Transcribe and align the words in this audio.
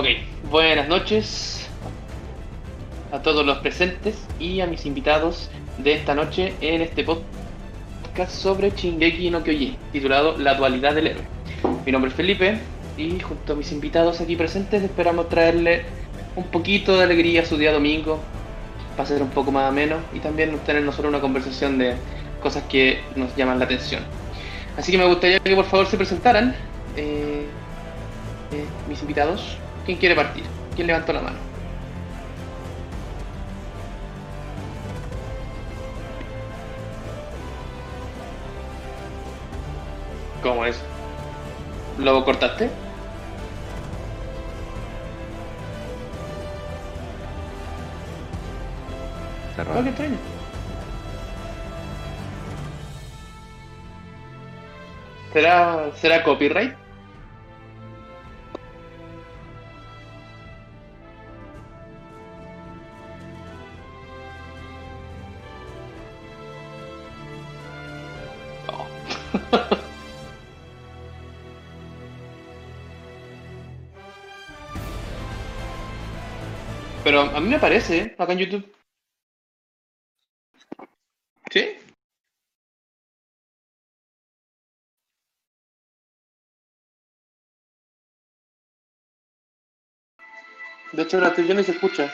Ok, 0.00 0.06
buenas 0.50 0.88
noches 0.88 1.68
a 3.12 3.20
todos 3.20 3.44
los 3.44 3.58
presentes 3.58 4.16
y 4.38 4.62
a 4.62 4.66
mis 4.66 4.86
invitados 4.86 5.50
de 5.76 5.92
esta 5.92 6.14
noche 6.14 6.54
en 6.62 6.80
este 6.80 7.04
podcast 7.04 8.30
sobre 8.30 8.70
Shingeki 8.70 9.28
no 9.28 9.44
Kyojin, 9.44 9.76
titulado 9.92 10.38
La 10.38 10.54
dualidad 10.54 10.94
del 10.94 11.08
héroe. 11.08 11.22
Mi 11.84 11.92
nombre 11.92 12.08
es 12.08 12.16
Felipe 12.16 12.56
y 12.96 13.20
junto 13.20 13.52
a 13.52 13.56
mis 13.56 13.72
invitados 13.72 14.22
aquí 14.22 14.36
presentes 14.36 14.82
esperamos 14.82 15.28
traerle 15.28 15.82
un 16.34 16.44
poquito 16.44 16.96
de 16.96 17.04
alegría 17.04 17.42
a 17.42 17.44
su 17.44 17.58
día 17.58 17.70
domingo, 17.70 18.20
para 18.96 19.06
ser 19.06 19.20
un 19.20 19.28
poco 19.28 19.52
más 19.52 19.68
ameno 19.68 19.96
y 20.14 20.20
también 20.20 20.56
tener 20.60 20.82
nosotros 20.82 21.10
una 21.10 21.20
conversación 21.20 21.76
de 21.76 21.96
cosas 22.42 22.62
que 22.70 23.02
nos 23.16 23.36
llaman 23.36 23.58
la 23.58 23.66
atención. 23.66 24.02
Así 24.78 24.92
que 24.92 24.96
me 24.96 25.04
gustaría 25.04 25.40
que 25.40 25.54
por 25.54 25.66
favor 25.66 25.86
se 25.86 25.98
presentaran 25.98 26.56
eh, 26.96 27.44
eh, 28.52 28.64
mis 28.88 29.02
invitados. 29.02 29.58
¿Quién 29.84 29.98
quiere 29.98 30.14
partir? 30.14 30.44
¿Quién 30.74 30.86
levantó 30.86 31.12
la 31.12 31.22
mano? 31.22 31.50
¿Cómo 40.42 40.64
es? 40.64 40.80
¿Lo 41.98 42.24
cortaste? 42.24 42.70
Cerrado. 49.54 49.80
Ah, 49.80 49.82
qué 49.82 49.88
extraño. 49.90 50.16
¿Será, 55.32 55.90
¿Será 55.94 56.24
copyright? 56.24 56.74
Pero 77.04 77.20
a 77.20 77.40
mí 77.40 77.48
me 77.48 77.58
parece, 77.58 77.98
¿eh? 77.98 78.14
acá 78.18 78.32
en 78.32 78.38
YouTube. 78.40 78.74
¿Sí? 81.50 81.76
De 90.92 91.02
hecho, 91.02 91.20
la 91.20 91.32
ni 91.54 91.64
se 91.64 91.72
escucha. 91.72 92.12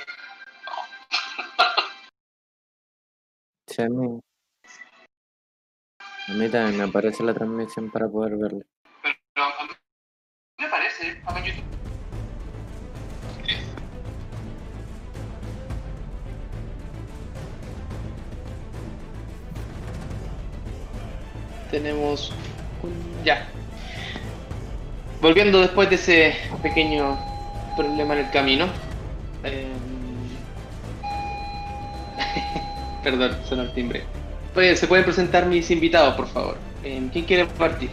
Sí, 3.67 3.83
a 3.83 3.89
mí, 3.89 4.21
a 6.29 6.33
mí 6.33 6.49
también 6.49 6.79
me 6.79 6.85
aparece 6.85 7.23
la 7.23 7.35
transmisión 7.35 7.91
para 7.91 8.09
poder 8.09 8.37
verla. 8.37 8.65
Pero 9.03 9.47
a 9.47 9.65
mí 9.65 9.71
me 10.59 10.69
parece, 10.69 11.21
acá 11.25 11.39
en 11.39 11.45
YouTube. 11.45 11.65
Tenemos 21.71 22.33
un... 22.83 23.25
Ya. 23.25 23.47
Volviendo 25.21 25.61
después 25.61 25.89
de 25.91 25.97
ese 25.97 26.37
pequeño 26.63 27.19
problema 27.77 28.15
en 28.15 28.21
el 28.27 28.31
camino. 28.31 28.67
eh, 29.45 29.67
Perdón, 33.03 33.37
sonó 33.49 33.63
el 33.63 33.73
timbre. 33.73 34.05
¿Se 34.57 34.87
pueden 34.87 35.05
presentar 35.05 35.45
mis 35.45 35.71
invitados, 35.71 36.15
por 36.15 36.29
favor? 36.29 36.57
Eh, 36.83 37.07
¿Quién 37.13 37.27
quiere 37.27 37.45
partir? 37.45 37.91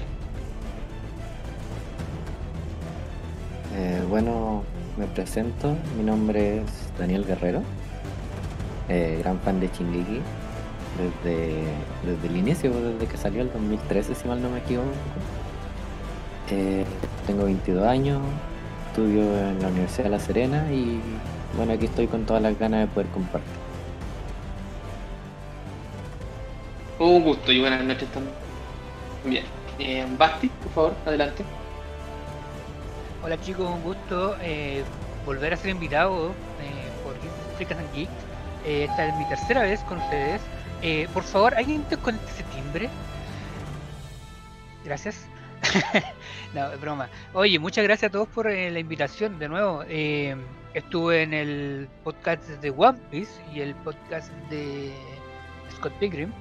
Eh, 3.76 4.02
bueno, 4.08 4.64
me 4.98 5.06
presento, 5.08 5.76
mi 5.98 6.04
nombre 6.04 6.60
es 6.60 6.64
Daniel 6.98 7.26
Guerrero, 7.26 7.62
eh, 8.88 9.18
gran 9.20 9.40
fan 9.42 9.60
de 9.60 9.68
Shingeki 9.68 10.22
desde, 10.98 11.64
desde 12.06 12.28
el 12.30 12.38
inicio, 12.38 12.72
desde 12.72 13.08
que 13.08 13.18
salió 13.18 13.42
el 13.42 13.52
2013, 13.52 14.16
si 14.16 14.26
mal 14.30 14.42
no 14.42 14.50
me 14.50 14.60
equivoco. 14.60 14.88
Tengo 17.28 17.44
22 17.44 17.86
años, 17.86 18.22
estudio 18.88 19.22
en 19.22 19.62
la 19.62 19.68
Universidad 19.68 20.06
de 20.06 20.10
La 20.12 20.20
Serena 20.20 20.72
y 20.72 21.02
bueno, 21.58 21.74
aquí 21.74 21.88
estoy 21.88 22.08
con 22.08 22.26
todas 22.26 22.42
las 22.42 22.58
ganas 22.58 22.88
de 22.88 22.88
poder 22.88 23.08
compartir. 23.10 23.63
Un 27.00 27.24
gusto 27.24 27.52
y 27.52 27.60
buenas 27.60 27.84
noches 27.84 28.08
también. 28.10 28.36
Bien. 29.26 29.46
Eh, 29.80 30.06
Basti, 30.18 30.48
por 30.50 30.72
favor, 30.72 30.96
adelante. 31.06 31.44
Hola 33.24 33.40
chicos, 33.42 33.68
un 33.70 33.82
gusto 33.82 34.36
eh, 34.42 34.84
volver 35.26 35.54
a 35.54 35.58
ser 35.58 35.72
invitado 35.72 36.32
eh, 36.62 36.90
por 37.04 37.16
Freaks 37.56 37.72
and 37.72 37.94
Geeks. 37.96 38.12
Eh, 38.66 38.86
esta 38.90 39.08
es 39.08 39.16
mi 39.16 39.26
tercera 39.28 39.64
vez 39.64 39.80
con 39.82 39.98
ustedes. 39.98 40.42
Eh, 40.82 41.08
por 41.14 41.24
favor, 41.24 41.56
¿alguien 41.56 41.86
desconecte 41.90 42.30
ese 42.30 42.44
timbre? 42.44 42.90
Gracias. 44.84 45.26
no, 46.54 46.72
es 46.72 46.82
broma. 46.82 47.10
Oye, 47.34 47.58
muchas 47.58 47.84
gracias 47.84 48.10
a 48.10 48.12
todos 48.12 48.28
por 48.28 48.50
la 48.50 48.80
invitación 48.80 49.40
de 49.40 49.48
nuevo. 49.48 49.84
Estuve 50.74 51.24
en 51.24 51.34
el 51.34 51.88
podcast 52.04 52.44
de 52.44 52.70
One 52.70 53.00
Piece 53.10 53.32
y 53.54 53.62
el 53.62 53.74
podcast 53.76 54.32
de 54.50 54.94
Scott 55.78 55.94
Pilgrim. 55.94 56.32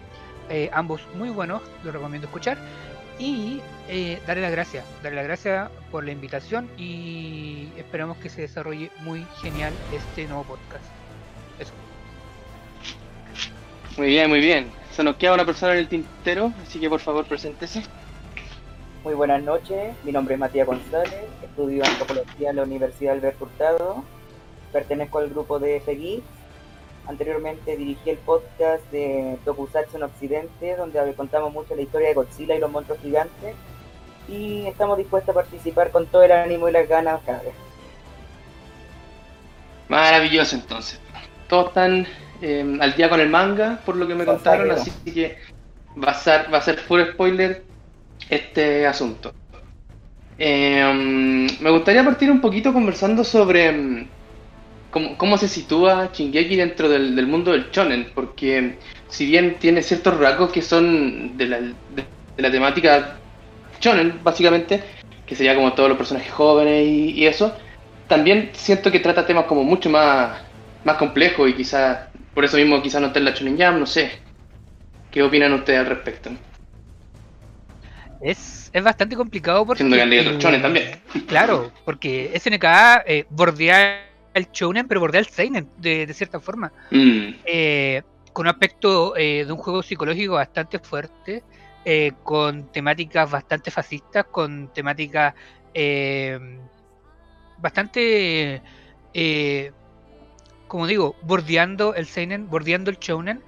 Eh, 0.50 0.70
ambos 0.72 1.02
muy 1.14 1.30
buenos, 1.30 1.62
los 1.84 1.92
recomiendo 1.92 2.26
escuchar. 2.26 2.58
Y 3.18 3.60
eh, 3.88 4.20
darle 4.26 4.42
las 4.42 4.52
gracias, 4.52 4.84
darle 5.02 5.16
las 5.16 5.26
gracias 5.26 5.70
por 5.90 6.04
la 6.04 6.12
invitación 6.12 6.68
y 6.76 7.68
esperamos 7.76 8.16
que 8.16 8.30
se 8.30 8.40
desarrolle 8.40 8.90
muy 9.00 9.26
genial 9.40 9.72
este 9.92 10.26
nuevo 10.26 10.44
podcast. 10.44 10.84
Eso. 11.58 11.72
Muy 13.96 14.08
bien, 14.08 14.28
muy 14.28 14.40
bien. 14.40 14.70
Se 14.92 15.04
nos 15.04 15.16
queda 15.16 15.34
una 15.34 15.44
persona 15.44 15.74
en 15.74 15.80
el 15.80 15.88
tintero, 15.88 16.52
así 16.66 16.80
que 16.80 16.88
por 16.88 17.00
favor, 17.00 17.24
preséntese. 17.26 17.82
Muy 19.04 19.14
buenas 19.14 19.42
noches, 19.42 19.94
mi 20.04 20.12
nombre 20.12 20.34
es 20.34 20.40
Matías 20.40 20.66
González, 20.66 21.24
estudio 21.42 21.84
antropología 21.84 22.50
en 22.50 22.56
la 22.56 22.62
Universidad 22.62 23.14
Alberto 23.14 23.44
Hurtado, 23.44 24.04
pertenezco 24.72 25.18
al 25.18 25.28
grupo 25.28 25.58
de 25.58 25.80
FGI. 25.80 26.22
Anteriormente 27.06 27.76
dirigí 27.76 28.10
el 28.10 28.18
podcast 28.18 28.84
de 28.92 29.36
Tokusatsu 29.44 29.96
en 29.96 30.02
Occidente, 30.04 30.76
donde 30.76 31.14
contamos 31.14 31.52
mucho 31.52 31.74
la 31.74 31.82
historia 31.82 32.08
de 32.08 32.14
Godzilla 32.14 32.54
y 32.54 32.60
los 32.60 32.70
monstruos 32.70 33.00
gigantes. 33.00 33.54
Y 34.28 34.66
estamos 34.66 34.98
dispuestos 34.98 35.30
a 35.30 35.40
participar 35.40 35.90
con 35.90 36.06
todo 36.06 36.22
el 36.22 36.32
ánimo 36.32 36.68
y 36.68 36.72
las 36.72 36.88
ganas 36.88 37.20
cada 37.26 37.42
vez. 37.42 37.54
Maravilloso 39.88 40.54
entonces. 40.56 41.00
Todos 41.48 41.68
están 41.68 42.06
eh, 42.40 42.78
al 42.80 42.94
día 42.94 43.10
con 43.10 43.20
el 43.20 43.28
manga, 43.28 43.80
por 43.84 43.96
lo 43.96 44.06
que 44.06 44.14
me 44.14 44.24
contaron, 44.24 44.70
así 44.70 44.90
que 45.12 45.38
va 46.02 46.12
a 46.12 46.14
ser, 46.14 46.52
va 46.52 46.58
a 46.58 46.62
ser 46.62 46.78
full 46.78 47.02
spoiler 47.12 47.64
este 48.30 48.86
asunto. 48.86 49.34
Eh, 50.38 51.48
me 51.60 51.70
gustaría 51.70 52.04
partir 52.04 52.30
un 52.30 52.40
poquito 52.40 52.72
conversando 52.72 53.22
sobre 53.22 53.70
mm, 53.70 54.08
cómo, 54.92 55.18
cómo 55.18 55.36
se 55.38 55.48
sitúa 55.48 56.10
Shingeki 56.12 56.54
dentro 56.54 56.88
del, 56.88 57.16
del 57.16 57.26
mundo 57.26 57.50
del 57.50 57.70
shonen, 57.72 58.12
porque 58.14 58.76
si 59.08 59.26
bien 59.26 59.56
tiene 59.58 59.82
ciertos 59.82 60.16
rasgos 60.20 60.52
que 60.52 60.62
son 60.62 61.36
de 61.36 61.46
la, 61.46 61.60
de, 61.60 61.72
de 62.36 62.42
la 62.42 62.50
temática 62.52 63.16
shonen, 63.80 64.20
básicamente, 64.22 64.84
que 65.26 65.34
sería 65.34 65.56
como 65.56 65.72
todos 65.72 65.88
los 65.88 65.98
personajes 65.98 66.30
jóvenes 66.32 66.86
y, 66.86 67.10
y 67.10 67.26
eso, 67.26 67.52
también 68.06 68.50
siento 68.52 68.92
que 68.92 69.00
trata 69.00 69.26
temas 69.26 69.46
como 69.46 69.64
mucho 69.64 69.90
más, 69.90 70.40
más 70.84 70.96
complejos 70.96 71.48
y 71.48 71.54
quizás, 71.54 72.08
por 72.34 72.44
eso 72.44 72.58
mismo 72.58 72.80
quizás 72.82 73.00
no 73.00 73.08
está 73.08 73.18
en 73.18 73.24
la 73.24 73.32
Shonen 73.32 73.58
Jam, 73.58 73.80
no 73.80 73.86
sé. 73.86 74.20
¿Qué 75.10 75.22
opinan 75.22 75.52
ustedes 75.52 75.80
al 75.80 75.86
respecto? 75.86 76.30
Es, 78.20 78.70
es 78.72 78.84
bastante 78.84 79.16
complicado 79.16 79.66
porque. 79.66 79.78
Siendo 79.78 79.96
que 79.96 80.02
han 80.02 80.10
leído 80.10 80.26
otros 80.26 80.42
shonen 80.42 80.62
también. 80.62 81.00
Claro, 81.26 81.72
porque 81.84 82.30
SNK 82.38 82.64
eh, 83.06 83.24
bordea 83.30 84.11
el 84.34 84.48
shonen, 84.52 84.88
pero 84.88 85.00
bordea 85.00 85.20
el 85.20 85.26
seinen 85.26 85.68
de, 85.78 86.06
de 86.06 86.14
cierta 86.14 86.40
forma. 86.40 86.72
Mm, 86.90 87.34
Eh, 87.44 88.02
con 88.32 88.46
un 88.46 88.50
aspecto 88.50 89.14
eh, 89.16 89.44
de 89.44 89.52
un 89.52 89.58
juego 89.58 89.82
psicológico 89.82 90.34
bastante 90.34 90.78
fuerte, 90.78 91.42
eh, 91.84 92.12
con 92.22 92.70
temáticas 92.72 93.30
bastante 93.30 93.70
fascistas, 93.70 94.24
con 94.30 94.72
temáticas 94.72 95.34
eh, 95.74 96.38
bastante, 97.58 98.62
como 100.68 100.86
digo, 100.86 101.14
bordeando 101.22 101.94
el 101.94 102.06
seinen, 102.06 102.48
bordeando 102.48 102.90
el 102.90 102.98
shounen, 102.98 103.42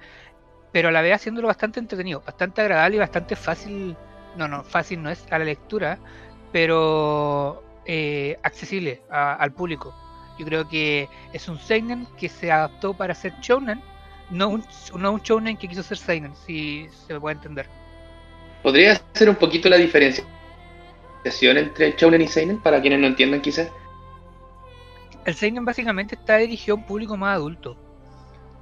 pero 0.71 0.89
a 0.89 0.91
la 0.91 1.01
vez 1.01 1.13
haciéndolo 1.15 1.47
bastante 1.47 1.79
entretenido, 1.79 2.21
bastante 2.21 2.61
agradable 2.61 2.97
y 2.97 2.99
bastante 2.99 3.35
fácil. 3.35 3.95
No, 4.37 4.47
no, 4.47 4.63
fácil 4.63 5.01
no 5.01 5.09
es 5.09 5.25
a 5.31 5.39
la 5.39 5.45
lectura, 5.45 5.97
pero 6.51 7.63
accesible 8.43 9.01
a- 9.09 9.35
al 9.35 9.51
público. 9.53 9.93
Yo 10.37 10.45
creo 10.45 10.67
que 10.67 11.07
es 11.33 11.47
un 11.47 11.59
seinen 11.59 12.07
que 12.17 12.29
se 12.29 12.51
adaptó 12.51 12.93
para 12.93 13.13
ser 13.15 13.33
shounen, 13.41 13.81
no 14.29 14.49
un, 14.49 14.65
no 14.97 15.11
un 15.13 15.21
shounen 15.21 15.57
que 15.57 15.67
quiso 15.67 15.83
ser 15.83 15.97
seinen, 15.97 16.35
si 16.35 16.87
se 17.07 17.13
me 17.13 17.19
puede 17.19 17.35
entender. 17.35 17.67
¿Podría 18.63 18.93
hacer 18.93 19.29
un 19.29 19.35
poquito 19.35 19.69
la 19.69 19.77
diferenciación 19.77 20.25
entre 21.57 21.91
Shounen 21.95 22.21
y 22.21 22.27
Seinen 22.27 22.59
para 22.59 22.81
quienes 22.81 22.99
no 22.99 23.07
entiendan 23.07 23.41
quizás? 23.41 23.69
El 25.25 25.35
seinen 25.35 25.65
básicamente 25.65 26.15
está 26.15 26.37
dirigido 26.37 26.75
a 26.75 26.79
un 26.79 26.85
público 26.85 27.15
más 27.17 27.35
adulto, 27.35 27.77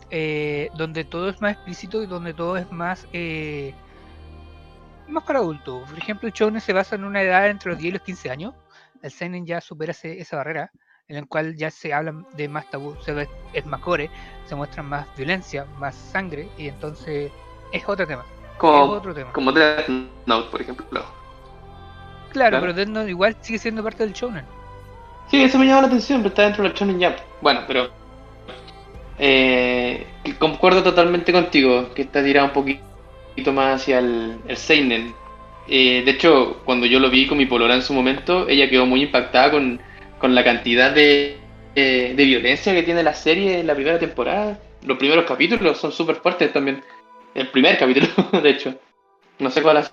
eh, 0.09 0.69
donde 0.75 1.03
todo 1.05 1.29
es 1.29 1.41
más 1.41 1.53
explícito 1.53 2.03
y 2.03 2.05
donde 2.05 2.33
todo 2.33 2.57
es 2.57 2.69
más 2.71 3.07
eh, 3.13 3.73
más 5.07 5.23
para 5.23 5.39
adultos. 5.39 5.89
Por 5.89 5.97
ejemplo, 5.97 6.27
el 6.27 6.33
shounen 6.33 6.61
se 6.61 6.73
basa 6.73 6.95
en 6.95 7.03
una 7.03 7.21
edad 7.21 7.49
entre 7.49 7.71
los 7.71 7.79
10 7.79 7.89
y 7.89 7.93
los 7.93 8.01
15 8.01 8.29
años. 8.29 8.53
El 9.01 9.11
seinen 9.11 9.45
ya 9.45 9.59
supera 9.59 9.91
ese- 9.91 10.19
esa 10.19 10.37
barrera, 10.37 10.71
en 11.13 11.21
la 11.21 11.27
cual 11.27 11.55
ya 11.55 11.69
se 11.69 11.93
habla 11.93 12.13
de 12.35 12.47
más 12.47 12.69
tabú, 12.69 12.95
se 13.01 13.13
ve, 13.13 13.29
es 13.53 13.65
más 13.65 13.79
core, 13.81 14.09
se 14.45 14.55
muestra 14.55 14.83
más 14.83 15.07
violencia, 15.15 15.65
más 15.79 15.95
sangre, 15.95 16.49
y 16.57 16.67
entonces 16.67 17.31
es 17.71 17.83
otro 17.87 18.05
tema. 18.07 18.23
Es 18.53 18.57
Como, 18.57 18.83
otro 18.83 19.13
tema. 19.13 19.31
como 19.33 19.51
Death 19.51 19.87
Note, 20.25 20.49
por 20.49 20.61
ejemplo. 20.61 20.85
Claro, 20.91 21.11
claro. 22.31 22.59
pero 22.61 22.73
Death 22.73 22.87
Note 22.87 23.09
igual 23.09 23.35
sigue 23.41 23.59
siendo 23.59 23.83
parte 23.83 24.03
del 24.03 24.13
shounen. 24.13 24.45
Sí, 25.29 25.41
eso 25.41 25.57
me 25.57 25.65
llama 25.65 25.81
la 25.81 25.87
atención, 25.87 26.19
pero 26.19 26.29
está 26.29 26.43
dentro 26.43 26.63
del 26.63 26.73
Shonen 26.73 27.01
Jump. 27.01 27.17
Bueno, 27.41 27.61
pero. 27.67 27.89
Eh, 29.19 30.05
concuerdo 30.39 30.83
totalmente 30.83 31.31
contigo, 31.31 31.93
que 31.93 32.03
está 32.03 32.23
tirado 32.23 32.47
un 32.47 32.53
poquito 32.53 33.53
más 33.53 33.81
hacia 33.81 33.99
el, 33.99 34.39
el 34.47 34.57
Seinen. 34.57 35.13
Eh, 35.67 36.01
de 36.03 36.11
hecho, 36.11 36.61
cuando 36.65 36.85
yo 36.85 36.99
lo 36.99 37.09
vi 37.09 37.25
con 37.25 37.37
mi 37.37 37.45
polora 37.45 37.75
en 37.75 37.81
su 37.81 37.93
momento, 37.93 38.47
ella 38.49 38.69
quedó 38.69 38.85
muy 38.85 39.03
impactada 39.03 39.51
con, 39.51 39.79
con 40.23 40.33
la 40.33 40.43
cantidad 40.45 40.95
de, 40.95 41.35
eh, 41.75 42.13
de 42.15 42.23
violencia 42.23 42.73
que 42.73 42.83
tiene 42.83 43.03
la 43.03 43.13
serie 43.13 43.59
en 43.59 43.67
la 43.67 43.75
primera 43.75 43.99
temporada. 43.99 44.57
Los 44.85 44.97
primeros 44.97 45.25
capítulos 45.25 45.77
son 45.77 45.91
súper 45.91 46.15
fuertes 46.15 46.53
también. 46.53 46.81
El 47.35 47.49
primer 47.49 47.77
capítulo, 47.77 48.07
de 48.41 48.49
hecho. 48.49 48.73
No 49.39 49.49
sé 49.49 49.61
cuál 49.61 49.75
ha 49.75 49.83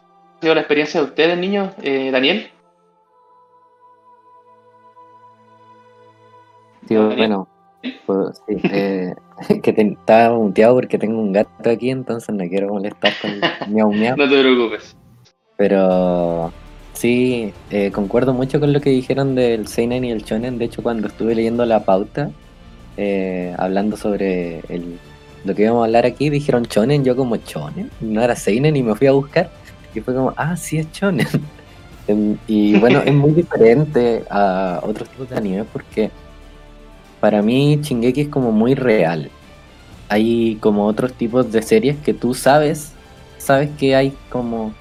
sido 0.40 0.54
la 0.54 0.60
experiencia 0.60 1.00
de 1.00 1.06
ustedes, 1.06 1.36
niños. 1.36 1.74
Eh, 1.82 2.10
Daniel. 2.12 2.48
Daniel. 6.82 7.16
bueno, 7.16 7.48
pues, 8.06 8.40
sí, 8.46 8.56
eh, 8.70 9.12
que 9.64 9.72
te, 9.72 9.82
estaba 9.82 10.36
muteado 10.36 10.76
porque 10.76 10.96
tengo 10.96 11.18
un 11.18 11.32
gato 11.32 11.70
aquí, 11.70 11.90
entonces 11.90 12.32
no 12.32 12.48
quiero 12.48 12.68
molestar 12.68 13.12
con 13.20 13.72
miau. 13.74 13.92
No 14.16 14.28
te 14.28 14.40
preocupes. 14.40 14.96
Pero 15.56 16.52
sí, 17.00 17.54
eh, 17.70 17.90
concuerdo 17.92 18.34
mucho 18.34 18.60
con 18.60 18.72
lo 18.74 18.80
que 18.80 18.90
dijeron 18.90 19.34
del 19.34 19.66
Seinen 19.66 20.04
y 20.04 20.10
el 20.10 20.22
Shonen. 20.22 20.58
De 20.58 20.66
hecho, 20.66 20.82
cuando 20.82 21.08
estuve 21.08 21.34
leyendo 21.34 21.64
la 21.64 21.84
pauta, 21.84 22.30
eh, 22.98 23.54
hablando 23.58 23.96
sobre 23.96 24.60
el, 24.68 24.98
lo 25.44 25.54
que 25.54 25.62
íbamos 25.62 25.82
a 25.82 25.84
hablar 25.86 26.04
aquí, 26.04 26.28
dijeron 26.28 26.64
Shonen, 26.64 27.02
yo 27.02 27.16
como 27.16 27.36
Shonen, 27.36 27.90
no 28.00 28.22
era 28.22 28.36
Seinen 28.36 28.76
y 28.76 28.82
me 28.82 28.94
fui 28.94 29.06
a 29.06 29.12
buscar. 29.12 29.50
Y 29.94 30.00
fue 30.00 30.14
como, 30.14 30.34
ah, 30.36 30.56
sí 30.56 30.78
es 30.78 30.92
Shonen. 30.92 31.26
Em, 32.08 32.36
y 32.48 32.78
bueno, 32.78 33.00
es 33.04 33.12
muy 33.14 33.30
diferente 33.42 34.24
a 34.30 34.80
otros 34.82 35.08
tipos 35.10 35.28
de 35.28 35.36
anime 35.36 35.64
porque 35.64 36.10
para 37.20 37.42
mí 37.42 37.78
Shingeki 37.80 38.22
es 38.22 38.28
como 38.28 38.52
muy 38.52 38.74
real. 38.74 39.30
Hay 40.08 40.56
como 40.56 40.86
otros 40.86 41.12
tipos 41.12 41.52
de 41.52 41.62
series 41.62 41.98
que 41.98 42.14
tú 42.14 42.34
sabes, 42.34 42.92
sabes 43.38 43.70
que 43.78 43.94
hay 43.94 44.12
como 44.30 44.72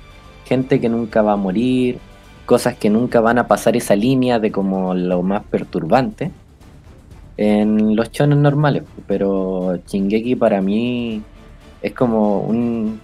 gente 0.45 0.79
que 0.79 0.89
nunca 0.89 1.21
va 1.21 1.33
a 1.33 1.35
morir, 1.35 1.99
cosas 2.49 2.75
que 2.75 2.89
nunca 2.89 3.21
van 3.21 3.37
a 3.37 3.47
pasar 3.47 3.77
esa 3.77 3.95
línea 3.95 4.39
de 4.39 4.51
como 4.51 4.95
lo 4.95 5.21
más 5.21 5.43
perturbante 5.43 6.31
en 7.37 7.95
los 7.95 8.09
chones 8.09 8.39
normales, 8.39 8.85
pero 9.05 9.77
Shingeki 9.85 10.33
para 10.33 10.59
mí 10.59 11.21
es 11.83 11.93
como 11.93 12.39
un 12.39 12.99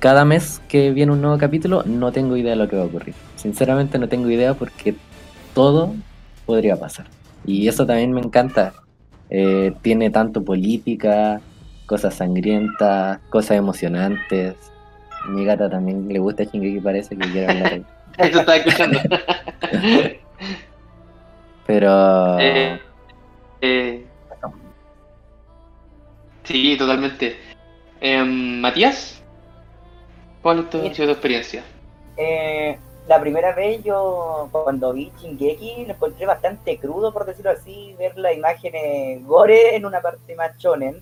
cada 0.00 0.26
mes 0.26 0.60
que 0.68 0.90
viene 0.90 1.12
un 1.12 1.22
nuevo 1.22 1.38
capítulo 1.38 1.82
no 1.86 2.12
tengo 2.12 2.36
idea 2.36 2.50
de 2.50 2.56
lo 2.56 2.68
que 2.68 2.76
va 2.76 2.82
a 2.82 2.84
ocurrir. 2.84 3.14
Sinceramente 3.36 3.98
no 3.98 4.06
tengo 4.06 4.28
idea 4.28 4.52
porque 4.52 4.94
todo 5.54 5.94
podría 6.44 6.76
pasar. 6.76 7.06
Y 7.46 7.68
eso 7.68 7.86
también 7.86 8.12
me 8.12 8.20
encanta. 8.20 8.74
Eh, 9.30 9.72
tiene 9.80 10.10
tanto 10.10 10.44
política, 10.44 11.40
cosas 11.86 12.16
sangrientas, 12.16 13.18
cosas 13.30 13.56
emocionantes. 13.56 14.56
Mi 15.26 15.46
gata 15.46 15.70
también 15.70 16.06
le 16.06 16.18
gusta 16.18 16.44
Shingeki, 16.44 16.80
parece 16.80 17.16
que 17.16 17.30
quiere 17.30 17.48
hablar. 17.50 17.82
Eso 18.20 18.40
estaba 18.40 18.56
escuchando. 18.56 18.98
Pero 21.66 22.38
Eh, 22.40 22.80
eh, 23.60 24.04
sí, 26.44 26.76
totalmente. 26.76 27.36
Em, 28.00 28.60
Matías, 28.60 29.22
¿cuál 30.42 30.60
es 30.60 30.70
tu, 30.70 30.78
ha 30.78 30.94
sido 30.94 31.06
tu 31.08 31.12
experiencia? 31.12 31.62
Eh, 32.16 32.76
la 33.06 33.20
primera 33.20 33.54
vez 33.54 33.82
yo, 33.84 34.48
cuando 34.50 34.92
vi 34.92 35.12
Shingeki, 35.20 35.84
lo 35.86 35.94
encontré 35.94 36.26
bastante 36.26 36.78
crudo, 36.78 37.12
por 37.12 37.26
decirlo 37.26 37.50
así, 37.50 37.94
ver 37.98 38.16
las 38.18 38.34
imágenes 38.34 39.24
gore 39.26 39.76
en 39.76 39.86
una 39.86 40.00
parte 40.00 40.34
más 40.34 40.56
shonen. 40.58 41.00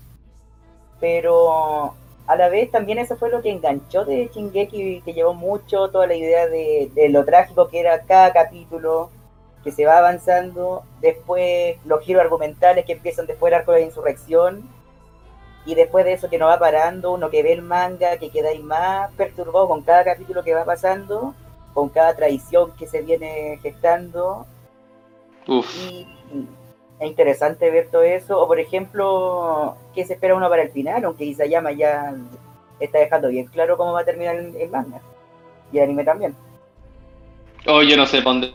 Pero 1.00 1.94
a 2.28 2.36
la 2.36 2.50
vez 2.50 2.70
también 2.70 2.98
eso 2.98 3.16
fue 3.16 3.30
lo 3.30 3.40
que 3.40 3.50
enganchó 3.50 4.04
de 4.04 4.30
Shingeki, 4.32 5.00
que 5.00 5.14
llevó 5.14 5.32
mucho 5.32 5.88
toda 5.88 6.06
la 6.06 6.14
idea 6.14 6.46
de, 6.46 6.90
de 6.94 7.08
lo 7.08 7.24
trágico 7.24 7.68
que 7.68 7.80
era 7.80 8.02
cada 8.02 8.34
capítulo, 8.34 9.08
que 9.64 9.72
se 9.72 9.86
va 9.86 9.96
avanzando. 9.96 10.84
Después 11.00 11.78
los 11.86 12.02
giros 12.02 12.22
argumentales 12.22 12.84
que 12.84 12.92
empiezan 12.92 13.26
después 13.26 13.50
del 13.50 13.60
arco 13.60 13.72
de 13.72 13.80
la 13.80 13.86
insurrección. 13.86 14.68
Y 15.64 15.74
después 15.74 16.04
de 16.04 16.12
eso 16.12 16.28
que 16.28 16.36
no 16.36 16.46
va 16.46 16.58
parando, 16.58 17.12
uno 17.12 17.30
que 17.30 17.42
ve 17.42 17.54
el 17.54 17.62
manga, 17.62 18.18
que 18.18 18.30
queda 18.30 18.50
ahí 18.50 18.62
más 18.62 19.10
perturbado 19.14 19.66
con 19.66 19.82
cada 19.82 20.04
capítulo 20.04 20.42
que 20.44 20.54
va 20.54 20.66
pasando, 20.66 21.34
con 21.72 21.88
cada 21.88 22.14
traición 22.14 22.72
que 22.76 22.86
se 22.86 23.00
viene 23.00 23.58
gestando. 23.62 24.46
Uf, 25.46 25.66
Y 25.74 26.06
es 27.00 27.08
interesante 27.08 27.70
ver 27.70 27.88
todo 27.90 28.02
eso. 28.02 28.40
O 28.40 28.46
por 28.46 28.60
ejemplo, 28.60 29.76
¿qué 29.94 30.04
se 30.04 30.14
espera 30.14 30.34
uno 30.34 30.48
para 30.48 30.62
el 30.62 30.70
final? 30.70 31.04
Aunque 31.04 31.24
Isayama 31.24 31.72
ya 31.72 32.14
está 32.80 32.98
dejando 32.98 33.28
bien 33.28 33.46
claro 33.46 33.76
cómo 33.76 33.92
va 33.92 34.00
a 34.00 34.04
terminar 34.04 34.36
el, 34.36 34.56
el 34.56 34.70
manga. 34.70 35.00
Y 35.72 35.78
el 35.78 35.84
anime 35.84 36.04
también. 36.04 36.34
oh, 37.66 37.82
yo 37.82 37.96
no 37.96 38.06
sé 38.06 38.18
para 38.18 38.32
dónde 38.32 38.54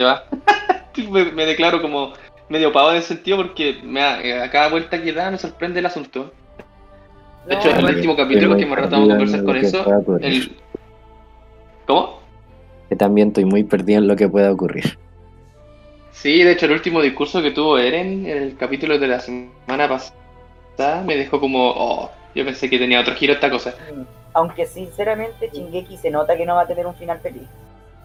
va. 0.00 0.24
me, 1.10 1.32
me 1.32 1.46
declaro 1.46 1.82
como 1.82 2.12
medio 2.48 2.72
pavo 2.72 2.90
en 2.90 2.96
ese 2.96 3.08
sentido 3.08 3.36
porque 3.38 3.80
me 3.82 4.00
eh, 4.00 4.42
a 4.42 4.50
cada 4.50 4.68
vuelta 4.68 5.00
que 5.00 5.12
da 5.12 5.30
me 5.30 5.38
sorprende 5.38 5.80
el 5.80 5.86
asunto. 5.86 6.32
De 7.46 7.54
hecho, 7.54 7.72
No, 7.72 7.88
el 7.88 7.96
último 7.96 8.16
capítulo 8.16 8.56
que 8.56 8.62
hemos 8.62 8.76
tratado 8.76 9.02
de 9.02 9.08
conversar 9.08 9.40
en 9.40 9.46
con 9.46 9.56
eso, 9.56 10.18
el... 10.20 10.56
¿Cómo? 11.86 12.20
que 12.90 12.96
también 12.96 13.28
estoy 13.28 13.44
muy 13.44 13.62
perdido 13.62 14.00
en 14.00 14.08
lo 14.08 14.16
que 14.16 14.28
pueda 14.28 14.50
ocurrir. 14.50 14.98
Sí, 16.12 16.42
de 16.42 16.52
hecho, 16.52 16.66
el 16.66 16.72
último 16.72 17.00
discurso 17.00 17.40
que 17.42 17.50
tuvo 17.52 17.78
Eren, 17.78 18.26
el 18.26 18.56
capítulo 18.56 18.98
de 18.98 19.08
la 19.08 19.20
semana 19.20 19.88
pasada, 19.88 21.02
me 21.04 21.16
dejó 21.16 21.40
como, 21.40 21.70
oh, 21.70 22.10
yo 22.34 22.44
pensé 22.44 22.68
que 22.68 22.78
tenía 22.78 23.00
otro 23.00 23.14
giro 23.14 23.32
esta 23.32 23.50
cosa. 23.50 23.74
Aunque 24.32 24.66
sinceramente 24.66 25.50
Shingeki 25.52 25.96
se 25.96 26.10
nota 26.10 26.36
que 26.36 26.46
no 26.46 26.54
va 26.54 26.62
a 26.62 26.66
tener 26.66 26.86
un 26.86 26.94
final 26.94 27.20
feliz. 27.20 27.48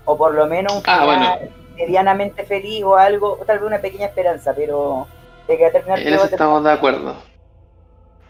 O 0.05 0.17
por 0.17 0.33
lo 0.33 0.45
menos 0.47 0.73
un 0.73 0.83
Ah, 0.85 0.99
final 0.99 1.49
medianamente 1.77 2.45
feliz 2.45 2.83
o 2.83 2.95
algo, 2.95 3.37
o 3.41 3.45
tal 3.45 3.59
vez 3.59 3.67
una 3.67 3.79
pequeña 3.81 4.05
esperanza, 4.07 4.53
pero 4.55 5.07
de 5.47 5.57
que 5.57 5.63
va 5.63 5.69
a 5.69 5.71
terminar 5.71 5.99
En 5.99 6.13
eso 6.13 6.25
estamos 6.25 6.63
de 6.63 6.71
acuerdo. 6.71 7.15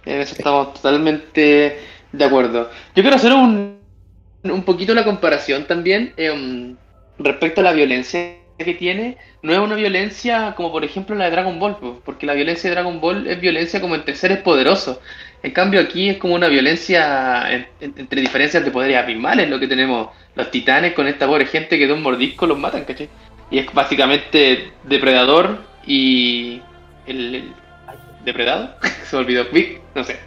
En 0.05 0.22
eso 0.22 0.36
estamos 0.38 0.74
totalmente 0.74 1.79
de 2.12 2.25
acuerdo. 2.25 2.70
Yo 2.96 3.01
quiero 3.03 3.15
hacer 3.15 3.34
un, 3.34 3.79
un 4.44 4.63
poquito 4.63 4.94
la 4.94 5.03
comparación 5.03 5.65
también 5.67 6.13
em, 6.17 6.75
respecto 7.17 7.62
a 7.62 7.63
la 7.65 7.74
violencia 7.74 8.36
que 8.63 8.74
tiene. 8.74 9.17
No 9.41 9.51
es 9.53 9.59
una 9.59 9.75
violencia 9.75 10.53
como 10.55 10.71
por 10.71 10.83
ejemplo 10.85 11.15
la 11.15 11.25
de 11.25 11.31
Dragon 11.31 11.59
Ball, 11.59 11.77
po, 11.77 12.01
porque 12.05 12.25
la 12.25 12.33
violencia 12.33 12.69
de 12.69 12.75
Dragon 12.75 13.01
Ball 13.01 13.27
es 13.27 13.39
violencia 13.41 13.81
como 13.81 13.95
entre 13.95 14.15
seres 14.15 14.38
poderosos. 14.39 15.00
En 15.43 15.51
cambio 15.51 15.81
aquí 15.81 16.09
es 16.09 16.17
como 16.17 16.33
una 16.35 16.47
violencia 16.47 17.51
en- 17.51 17.67
en- 17.81 17.93
entre 17.97 18.21
diferencias 18.21 18.63
de 18.63 18.71
poderes 18.71 18.97
abismales, 18.97 19.50
lo 19.50 19.59
que 19.59 19.67
tenemos 19.67 20.09
los 20.35 20.50
titanes 20.51 20.93
con 20.93 21.07
esta 21.07 21.27
pobre 21.27 21.45
gente 21.45 21.77
que 21.77 21.85
de 21.88 21.93
un 21.93 22.01
mordisco 22.01 22.45
los 22.47 22.57
matan, 22.57 22.83
¿cachai? 22.85 23.09
Y 23.51 23.59
es 23.59 23.71
básicamente 23.74 24.71
depredador 24.83 25.62
y 25.85 26.62
el, 27.05 27.35
el 27.35 27.43
depredado, 28.24 28.75
se 29.03 29.15
me 29.15 29.21
olvidó, 29.21 29.45
no 29.93 30.03
sé. 30.03 30.17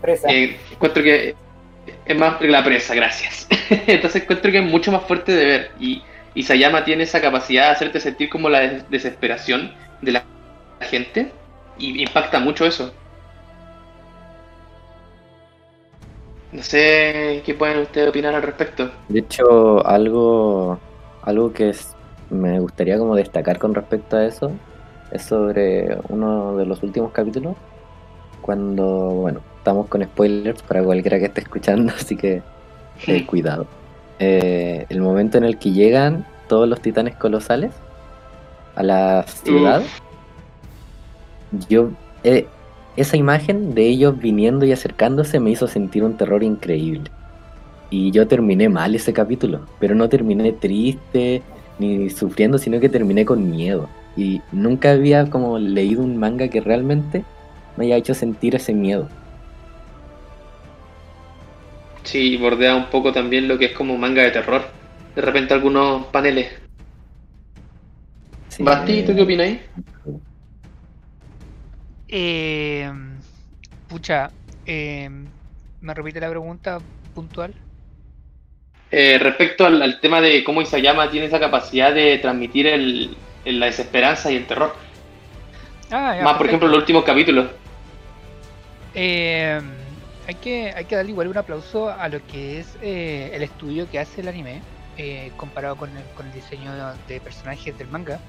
Presa. 0.00 0.28
Eh, 0.30 0.56
encuentro 0.72 1.02
que 1.02 1.34
es 2.04 2.16
más 2.18 2.40
la 2.40 2.64
presa, 2.64 2.94
gracias. 2.94 3.46
Entonces 3.86 4.22
encuentro 4.22 4.50
que 4.50 4.58
es 4.58 4.64
mucho 4.64 4.90
más 4.90 5.02
fuerte 5.04 5.32
de 5.32 5.44
ver 5.44 5.70
y 5.78 6.02
Isayama 6.34 6.84
tiene 6.84 7.04
esa 7.04 7.20
capacidad 7.20 7.66
de 7.66 7.70
hacerte 7.70 8.00
sentir 8.00 8.28
como 8.28 8.48
la 8.48 8.60
des- 8.60 8.90
desesperación 8.90 9.72
de 10.02 10.12
la 10.12 10.24
la 10.80 10.86
gente 10.86 11.32
y 11.78 12.00
impacta 12.02 12.38
mucho 12.38 12.64
eso. 12.64 12.92
No 16.52 16.62
sé 16.62 17.42
qué 17.44 17.54
pueden 17.54 17.80
ustedes 17.80 18.08
opinar 18.08 18.34
al 18.34 18.42
respecto. 18.42 18.90
De 19.08 19.18
hecho, 19.20 19.86
algo, 19.86 20.78
algo 21.22 21.52
que 21.52 21.70
es- 21.70 21.94
me 22.30 22.58
gustaría 22.60 22.98
como 22.98 23.16
destacar 23.16 23.58
con 23.58 23.74
respecto 23.74 24.16
a 24.16 24.24
eso 24.24 24.52
es 25.10 25.22
sobre 25.22 25.98
uno 26.08 26.56
de 26.56 26.66
los 26.66 26.82
últimos 26.82 27.12
capítulos, 27.12 27.56
cuando, 28.40 28.84
bueno, 28.86 29.40
estamos 29.58 29.88
con 29.88 30.02
spoilers 30.04 30.62
para 30.62 30.82
cualquiera 30.82 31.18
que 31.18 31.26
esté 31.26 31.40
escuchando, 31.42 31.92
así 31.96 32.16
que 32.16 32.42
eh, 33.06 33.26
cuidado. 33.26 33.66
Eh, 34.18 34.86
el 34.88 35.00
momento 35.00 35.38
en 35.38 35.44
el 35.44 35.58
que 35.58 35.70
llegan 35.70 36.24
todos 36.48 36.68
los 36.68 36.80
titanes 36.80 37.14
colosales 37.14 37.72
a 38.74 38.82
la 38.82 39.24
ciudad, 39.24 39.82
yo 41.68 41.90
eh, 42.24 42.46
esa 42.96 43.16
imagen 43.16 43.74
de 43.74 43.86
ellos 43.86 44.18
viniendo 44.18 44.66
y 44.66 44.72
acercándose 44.72 45.38
me 45.38 45.50
hizo 45.50 45.68
sentir 45.68 46.04
un 46.04 46.16
terror 46.16 46.42
increíble. 46.42 47.10
Y 47.90 48.10
yo 48.10 48.26
terminé 48.26 48.68
mal 48.68 48.94
ese 48.94 49.12
capítulo, 49.12 49.60
pero 49.78 49.94
no 49.94 50.08
terminé 50.08 50.52
triste 50.52 51.42
ni 51.78 52.10
sufriendo, 52.10 52.58
sino 52.58 52.80
que 52.80 52.88
terminé 52.88 53.24
con 53.24 53.50
miedo. 53.50 53.88
Y 54.16 54.42
nunca 54.52 54.90
había 54.90 55.30
como 55.30 55.58
leído 55.58 56.02
un 56.02 56.16
manga 56.16 56.48
que 56.48 56.60
realmente 56.60 57.24
me 57.76 57.86
haya 57.86 57.96
hecho 57.96 58.14
sentir 58.14 58.56
ese 58.56 58.74
miedo. 58.74 59.08
Sí, 62.08 62.38
bordea 62.38 62.74
un 62.74 62.86
poco 62.86 63.12
también 63.12 63.46
lo 63.46 63.58
que 63.58 63.66
es 63.66 63.72
como 63.72 63.98
manga 63.98 64.22
de 64.22 64.30
terror. 64.30 64.62
De 65.14 65.20
repente 65.20 65.52
algunos 65.52 66.06
paneles. 66.06 66.50
Sí, 68.48 68.64
Basti, 68.64 69.02
¿tú 69.02 69.14
qué 69.14 69.20
opináis? 69.22 69.58
Eh, 72.08 72.90
pucha, 73.88 74.30
eh, 74.64 75.10
¿me 75.80 75.94
repite 75.94 76.18
la 76.20 76.30
pregunta 76.30 76.78
puntual? 77.14 77.54
Eh, 78.90 79.18
respecto 79.18 79.66
al, 79.66 79.82
al 79.82 80.00
tema 80.00 80.22
de 80.22 80.42
cómo 80.42 80.62
Isayama 80.62 81.10
tiene 81.10 81.26
esa 81.26 81.38
capacidad 81.38 81.94
de 81.94 82.16
transmitir 82.18 82.66
el, 82.68 83.14
el- 83.44 83.60
la 83.60 83.66
desesperanza 83.66 84.32
y 84.32 84.36
el 84.36 84.46
terror. 84.46 84.74
Ah, 85.90 86.14
ya, 86.16 86.24
Más, 86.24 86.38
por 86.38 86.46
ejemplo, 86.46 86.66
en 86.68 86.72
los 86.72 86.80
últimos 86.80 87.04
capítulos. 87.04 87.48
Eh, 88.94 89.60
hay, 90.28 90.34
que, 90.34 90.72
hay 90.76 90.84
que 90.84 90.94
darle 90.94 91.12
igual 91.12 91.28
un 91.28 91.38
aplauso 91.38 91.88
a 91.88 92.06
lo 92.10 92.24
que 92.26 92.60
es 92.60 92.76
eh, 92.82 93.30
el 93.32 93.42
estudio 93.42 93.90
que 93.90 93.98
hace 93.98 94.20
el 94.20 94.28
anime 94.28 94.60
eh, 94.98 95.32
comparado 95.38 95.76
con 95.76 95.96
el, 95.96 96.04
con 96.14 96.26
el 96.26 96.32
diseño 96.34 96.70
de 97.08 97.18
personajes 97.20 97.76
del 97.78 97.88
manga. 97.88 98.20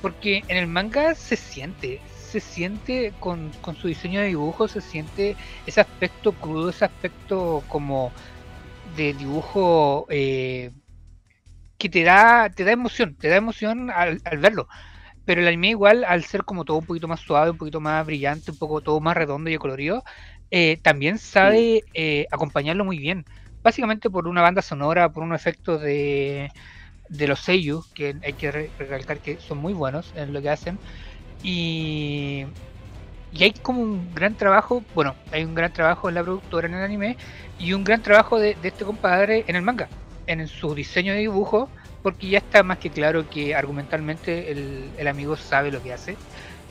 Porque 0.00 0.42
en 0.48 0.56
el 0.56 0.66
manga 0.66 1.14
se 1.14 1.36
siente, 1.36 2.00
se 2.06 2.40
siente 2.40 3.12
con, 3.20 3.50
con 3.60 3.76
su 3.76 3.88
diseño 3.88 4.20
de 4.20 4.28
dibujo, 4.28 4.68
se 4.68 4.80
siente 4.80 5.36
ese 5.66 5.82
aspecto 5.82 6.32
crudo, 6.32 6.70
ese 6.70 6.86
aspecto 6.86 7.62
como 7.68 8.10
de 8.96 9.12
dibujo 9.12 10.06
eh, 10.08 10.72
que 11.76 11.90
te 11.90 12.04
da, 12.04 12.48
te 12.48 12.64
da 12.64 12.72
emoción, 12.72 13.16
te 13.16 13.28
da 13.28 13.36
emoción 13.36 13.90
al, 13.90 14.18
al 14.24 14.38
verlo. 14.38 14.66
Pero 15.24 15.40
el 15.40 15.48
anime 15.48 15.70
igual, 15.70 16.04
al 16.04 16.24
ser 16.24 16.44
como 16.44 16.64
todo 16.64 16.78
un 16.78 16.86
poquito 16.86 17.08
más 17.08 17.20
suave, 17.20 17.50
un 17.50 17.58
poquito 17.58 17.80
más 17.80 18.04
brillante, 18.04 18.50
un 18.50 18.58
poco 18.58 18.82
todo 18.82 19.00
más 19.00 19.16
redondo 19.16 19.50
y 19.50 19.56
colorido, 19.56 20.04
eh, 20.50 20.80
también 20.82 21.18
sabe 21.18 21.86
eh, 21.94 22.26
acompañarlo 22.30 22.84
muy 22.84 22.98
bien. 22.98 23.24
Básicamente 23.62 24.10
por 24.10 24.28
una 24.28 24.42
banda 24.42 24.62
sonora, 24.62 25.10
por 25.12 25.22
un 25.24 25.34
efecto 25.34 25.78
de, 25.78 26.50
de 27.08 27.28
los 27.28 27.40
seiyuu, 27.40 27.86
que 27.94 28.14
hay 28.24 28.36
que 28.36 28.52
re- 28.52 28.72
recalcar 28.78 29.20
que 29.20 29.38
son 29.40 29.58
muy 29.58 29.74
buenos 29.74 30.12
en 30.14 30.32
lo 30.32 30.42
que 30.42 30.50
hacen. 30.50 30.80
Y, 31.42 32.44
y 33.30 33.44
hay 33.44 33.54
como 33.62 33.80
un 33.82 34.14
gran 34.14 34.36
trabajo, 34.36 34.86
bueno, 34.92 35.18
hay 35.30 35.44
un 35.44 35.54
gran 35.54 35.72
trabajo 35.72 36.08
en 36.08 36.14
la 36.14 36.22
productora 36.22 36.68
en 36.68 36.74
el 36.74 36.82
anime 36.84 37.16
y 37.56 37.72
un 37.72 37.82
gran 37.84 38.02
trabajo 38.02 38.38
de, 38.38 38.54
de 38.56 38.68
este 38.68 38.84
compadre 38.84 39.44
en 39.48 39.56
el 39.56 39.62
manga, 39.62 39.90
en 40.26 40.46
su 40.48 40.74
diseño 40.74 41.12
de 41.14 41.20
dibujo, 41.20 41.72
porque 42.00 42.28
ya 42.28 42.38
está 42.38 42.62
más 42.62 42.78
que 42.78 42.90
claro 42.92 43.26
que 43.28 43.54
argumentalmente 43.54 44.52
el, 44.52 44.94
el 44.96 45.08
amigo 45.08 45.36
sabe 45.36 45.70
lo 45.72 45.82
que 45.82 45.92
hace. 45.92 46.20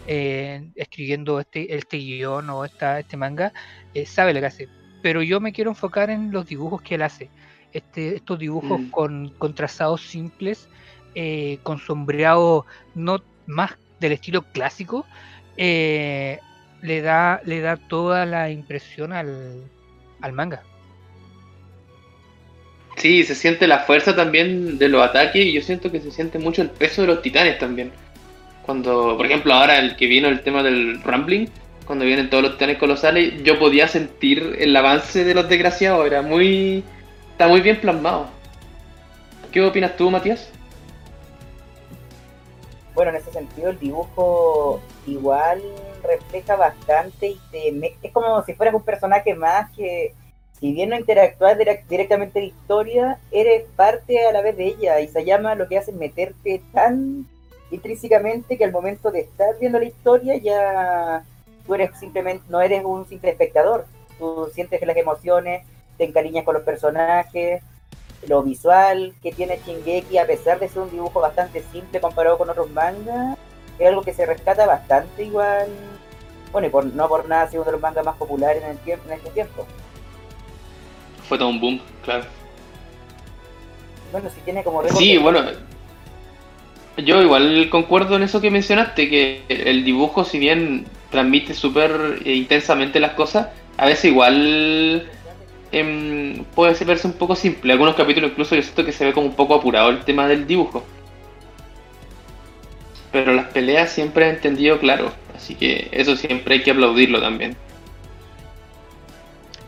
Eh, 0.08 0.70
escribiendo 0.76 1.40
este, 1.40 1.76
este 1.76 1.98
guion 1.98 2.50
o 2.50 2.66
esta, 2.66 3.00
este 3.00 3.18
manga, 3.18 3.54
eh, 3.94 4.06
sabe 4.06 4.34
lo 4.34 4.40
que 4.40 4.46
hace. 4.48 4.70
Pero 5.02 5.22
yo 5.22 5.40
me 5.40 5.52
quiero 5.54 5.72
enfocar 5.72 6.10
en 6.10 6.32
los 6.32 6.46
dibujos 6.46 6.82
que 6.82 6.96
él 6.96 7.02
hace. 7.02 7.30
Este, 7.74 8.16
estos 8.16 8.40
dibujos 8.40 8.82
Mm. 8.82 8.90
con, 8.92 9.30
con 9.38 9.54
trazados 9.56 10.02
simples, 10.02 10.70
eh, 11.16 11.60
con 11.64 11.80
sombreado 11.80 12.66
no 12.96 13.22
más 13.46 13.72
del 14.00 14.14
estilo 14.14 14.44
clásico, 14.44 15.06
le, 15.58 17.02
da, 17.02 17.42
le 17.46 17.62
da 17.62 17.78
toda 17.78 18.26
la 18.26 18.50
impresión 18.50 19.14
al, 19.14 19.70
al 20.22 20.34
manga. 20.34 20.64
Sí, 22.98 23.24
se 23.24 23.36
siente 23.36 23.68
la 23.68 23.80
fuerza 23.80 24.16
también 24.16 24.78
de 24.78 24.88
los 24.88 25.02
ataques 25.04 25.46
y 25.46 25.54
yo 25.54 25.62
siento 25.62 25.92
que 25.92 26.00
se 26.00 26.12
siente 26.12 26.38
mucho 26.40 26.62
el 26.62 26.70
peso 26.70 27.02
de 27.02 27.08
los 27.08 27.22
titanes 27.22 27.58
también. 27.58 27.92
Cuando, 28.66 29.18
por 29.18 29.26
ejemplo, 29.26 29.54
ahora 29.54 29.80
el 29.80 29.96
que 29.96 30.08
vino 30.08 30.28
el 30.28 30.42
tema 30.42 30.64
del 30.64 31.02
Rambling, 31.04 31.48
cuando 31.86 32.06
vienen 32.06 32.30
todos 32.30 32.44
los 32.44 32.54
titanes 32.54 32.78
colosales, 32.78 33.44
yo 33.44 33.60
podía 33.60 33.88
sentir 33.88 34.56
el 34.60 34.76
avance 34.76 35.26
de 35.26 35.34
los 35.34 35.50
desgraciados, 35.50 36.06
era 36.06 36.22
muy... 36.22 36.84
está 37.32 37.48
muy 37.48 37.62
bien 37.62 37.82
plasmado. 37.82 38.28
¿Qué 39.52 39.62
opinas 39.62 39.98
tú, 39.98 40.10
Matías? 40.10 40.50
Bueno, 42.96 43.12
en 43.12 43.18
ese 43.18 43.32
sentido 43.32 43.72
el 43.72 43.80
dibujo 43.80 44.80
igual 45.08 45.62
refleja 46.04 46.56
bastante 46.56 47.30
y 47.30 47.40
te 47.52 47.98
es 48.04 48.12
como 48.12 48.44
si 48.46 48.54
fueras 48.54 48.76
un 48.76 48.84
personaje 48.84 49.34
más 49.34 49.70
que 49.72 50.14
si 50.60 50.72
bien 50.74 50.90
no 50.90 50.98
interactúas 50.98 51.58
direct- 51.58 51.88
directamente 51.88 52.40
de 52.40 52.46
historia, 52.46 53.18
eres 53.32 53.64
parte 53.76 54.26
a 54.26 54.32
la 54.32 54.42
vez 54.42 54.56
de 54.56 54.68
ella 54.68 55.00
y 55.02 55.08
se 55.08 55.26
llama 55.26 55.56
lo 55.56 55.68
que 55.68 55.78
hace 55.80 55.92
meterte 55.92 56.62
tan 56.72 57.28
intrínsecamente 57.74 58.58
que 58.58 58.66
al 58.66 58.72
momento 58.72 59.12
de 59.12 59.22
estar 59.22 59.58
viendo 59.60 59.80
la 59.80 59.86
historia 59.86 60.38
ya 60.38 61.24
tú 61.66 61.76
eres 61.76 61.92
simplemente 62.00 62.44
no 62.50 62.62
eres 62.62 62.84
un 62.86 63.08
simple 63.08 63.32
espectador, 63.32 63.86
tú 64.20 64.50
sientes 64.54 64.80
que 64.80 64.86
las 64.86 64.98
emociones, 64.98 65.66
te 65.98 66.06
encariñas 66.06 66.46
con 66.46 66.56
los 66.56 66.64
personajes, 66.64 67.62
lo 68.28 68.44
visual 68.44 69.14
que 69.22 69.32
tiene 69.32 69.60
Shingeki, 69.66 70.18
a 70.18 70.28
pesar 70.28 70.60
de 70.60 70.70
ser 70.70 70.84
un 70.84 70.92
dibujo 70.92 71.20
bastante 71.20 71.64
simple 71.72 72.00
comparado 72.00 72.38
con 72.38 72.50
otros 72.50 72.70
mangas, 72.72 73.38
es 73.80 73.88
algo 73.88 74.02
que 74.02 74.14
se 74.14 74.26
rescata 74.26 74.66
bastante 74.66 75.24
igual. 75.24 75.68
Bueno, 76.52 76.68
y 76.68 76.70
por, 76.70 76.86
no 76.86 77.10
por 77.10 77.28
nada 77.28 77.44
ha 77.44 77.50
sido 77.50 77.64
uno 77.64 77.72
de 77.72 77.74
los 77.74 77.82
mangas 77.82 78.06
más 78.06 78.16
populares 78.16 78.64
en, 78.64 78.70
el 78.70 78.78
tiempo, 78.80 79.06
en 79.08 79.14
este 79.14 79.30
tiempo. 79.32 79.66
Fue 81.28 81.38
todo 81.38 81.50
un 81.50 81.60
boom, 81.60 81.82
claro. 82.04 82.26
Bueno, 84.12 84.30
si 84.30 84.40
tiene 84.42 84.64
como 84.64 84.88
Sí, 84.90 85.18
bueno, 85.18 85.42
yo 86.98 87.22
igual 87.22 87.70
concuerdo 87.70 88.16
en 88.16 88.24
eso 88.24 88.42
que 88.42 88.52
mencionaste, 88.52 89.10
que 89.10 89.44
el 89.50 89.84
dibujo, 89.84 90.24
si 90.24 90.40
bien 90.40 90.86
transmite 91.10 91.54
súper 91.54 92.22
eh, 92.26 92.34
intensamente 92.34 93.00
las 93.00 93.14
cosas, 93.14 93.48
a 93.78 93.86
veces 93.86 94.06
igual 94.06 95.10
em, 95.72 96.44
puede 96.56 96.84
verse 96.86 97.08
un 97.08 97.14
poco 97.14 97.36
simple. 97.36 97.74
Algunos 97.74 97.96
capítulos 97.96 98.32
incluso 98.32 98.56
yo 98.56 98.62
siento 98.62 98.86
que 98.86 98.92
se 98.92 99.06
ve 99.06 99.14
como 99.14 99.28
un 99.28 99.36
poco 99.36 99.56
apurado 99.56 99.90
el 99.90 100.04
tema 100.04 100.28
del 100.28 100.46
dibujo. 100.46 100.84
Pero 103.12 103.34
las 103.34 103.48
peleas 103.48 103.92
siempre 103.92 104.26
he 104.26 104.30
entendido 104.30 104.80
claro, 104.80 105.12
así 105.36 105.56
que 105.56 105.88
eso 105.92 106.16
siempre 106.16 106.56
hay 106.56 106.64
que 106.64 106.72
aplaudirlo 106.72 107.22
también. 107.22 107.56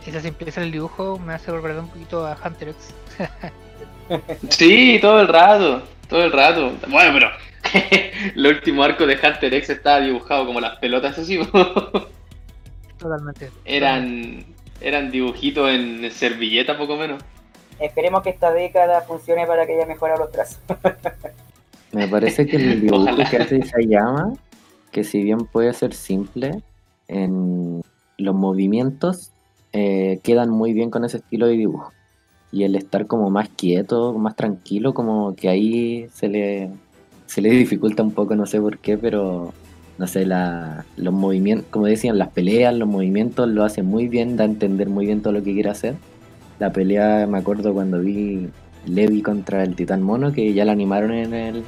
Esa 0.06 0.22
simpleza 0.22 0.62
del 0.62 0.72
dibujo 0.72 1.20
me 1.20 1.34
hace 1.34 1.52
recordar 1.52 1.80
un 1.80 1.90
poquito 1.90 2.26
a 2.26 2.38
Hunter 2.44 2.70
X. 2.70 2.94
Sí, 4.50 5.00
todo 5.02 5.20
el 5.20 5.28
rato, 5.28 5.82
todo 6.08 6.24
el 6.24 6.32
rato. 6.32 6.74
Bueno, 6.90 7.12
pero 7.14 7.30
el 8.36 8.48
último 8.48 8.84
arco 8.84 9.06
de 9.06 9.16
Hunter 9.16 9.54
X 9.54 9.70
estaba 9.70 10.02
dibujado 10.02 10.46
como 10.46 10.60
las 10.60 10.78
pelotas 10.78 11.18
así. 11.18 11.40
Totalmente. 12.98 13.52
eran 13.66 14.46
eran 14.82 15.12
dibujitos 15.12 15.70
en 15.70 16.10
servilleta 16.12 16.78
poco 16.78 16.96
menos. 16.96 17.24
Esperemos 17.80 18.24
que 18.24 18.30
esta 18.30 18.52
década 18.52 19.02
funcione 19.02 19.46
para 19.46 19.66
que 19.66 19.74
haya 19.74 19.86
mejorado 19.86 20.22
los 20.22 20.32
trazos. 20.32 20.60
Me 21.92 22.08
parece 22.08 22.46
que 22.46 22.58
el 22.58 22.82
dibujo 22.82 23.04
Ojalá. 23.04 23.30
que 23.30 23.38
hace 23.38 23.58
Isayama, 23.58 24.34
que 24.92 25.04
si 25.04 25.24
bien 25.24 25.46
puede 25.46 25.74
ser 25.74 25.94
simple, 25.94 26.62
en 27.08 27.82
los 28.18 28.36
movimientos 28.36 29.32
eh, 29.72 30.20
quedan 30.24 30.50
muy 30.50 30.74
bien 30.74 30.90
con 30.90 31.06
ese 31.06 31.18
estilo 31.18 31.48
de 31.48 31.54
dibujo. 31.54 31.92
Y 32.56 32.64
el 32.64 32.76
estar 32.76 33.06
como 33.06 33.30
más 33.30 33.50
quieto, 33.50 34.14
más 34.14 34.38
tranquilo, 34.38 34.94
como 34.94 35.36
que 35.36 35.50
ahí 35.50 36.08
se 36.14 36.30
le, 36.30 36.70
se 37.26 37.42
le 37.42 37.50
dificulta 37.64 38.02
un 38.02 38.12
poco, 38.12 38.34
no 38.38 38.46
sé 38.46 38.62
por 38.62 38.78
qué, 38.78 38.98
pero 38.98 39.54
no 39.98 40.08
sé, 40.08 40.26
la, 40.26 40.86
los 40.96 41.14
movimientos, 41.14 41.68
como 41.70 41.86
decían, 41.86 42.18
las 42.18 42.30
peleas, 42.30 42.74
los 42.74 42.88
movimientos 42.88 43.50
lo 43.50 43.66
hace 43.66 43.84
muy 43.84 44.08
bien, 44.08 44.38
da 44.38 44.46
a 44.46 44.48
entender 44.48 44.88
muy 44.90 45.06
bien 45.06 45.22
todo 45.22 45.34
lo 45.34 45.44
que 45.44 45.54
quiere 45.54 45.70
hacer. 45.70 45.96
La 46.60 46.72
pelea, 46.72 47.28
me 47.30 47.38
acuerdo 47.40 47.74
cuando 47.74 48.00
vi 48.00 48.48
Levi 48.86 49.22
contra 49.22 49.62
el 49.64 49.76
Titán 49.76 50.02
Mono, 50.02 50.32
que 50.32 50.54
ya 50.54 50.64
la 50.64 50.72
animaron 50.72 51.12
en 51.12 51.34
el, 51.34 51.64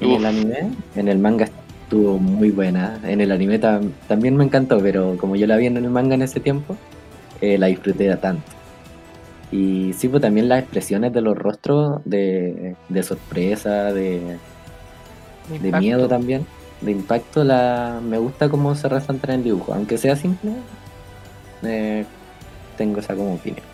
en 0.00 0.10
el 0.12 0.24
anime. 0.24 0.56
En 0.94 1.08
el 1.08 1.18
manga 1.18 1.46
estuvo 1.46 2.18
muy 2.18 2.50
buena. 2.50 3.00
En 3.04 3.20
el 3.20 3.32
anime 3.32 3.60
tam- 3.60 3.90
también 4.06 4.36
me 4.36 4.44
encantó, 4.44 4.78
pero 4.80 5.16
como 5.18 5.34
yo 5.34 5.48
la 5.48 5.56
vi 5.56 5.66
en 5.66 5.76
el 5.76 5.90
manga 5.90 6.14
en 6.14 6.22
ese 6.22 6.38
tiempo, 6.38 6.76
eh, 7.40 7.58
la 7.58 7.66
disfruté 7.66 8.14
tanto. 8.16 8.42
Y 9.52 9.92
sí, 9.94 10.08
pues 10.08 10.22
también 10.22 10.48
las 10.48 10.60
expresiones 10.60 11.12
de 11.12 11.20
los 11.20 11.36
rostros 11.36 12.00
de, 12.04 12.76
de 12.88 13.02
sorpresa, 13.02 13.92
de, 13.92 14.36
de 15.48 15.72
miedo 15.72 16.06
también, 16.06 16.46
de 16.80 16.92
impacto, 16.92 17.42
la, 17.42 18.00
me 18.02 18.18
gusta 18.18 18.48
cómo 18.48 18.74
se 18.74 18.88
resalta 18.88 19.32
en 19.32 19.40
el 19.40 19.44
dibujo. 19.44 19.74
Aunque 19.74 19.98
sea 19.98 20.14
simple, 20.14 20.52
eh, 21.64 22.04
tengo 22.76 23.00
esa 23.00 23.14
como 23.16 23.34
opinión. 23.34 23.64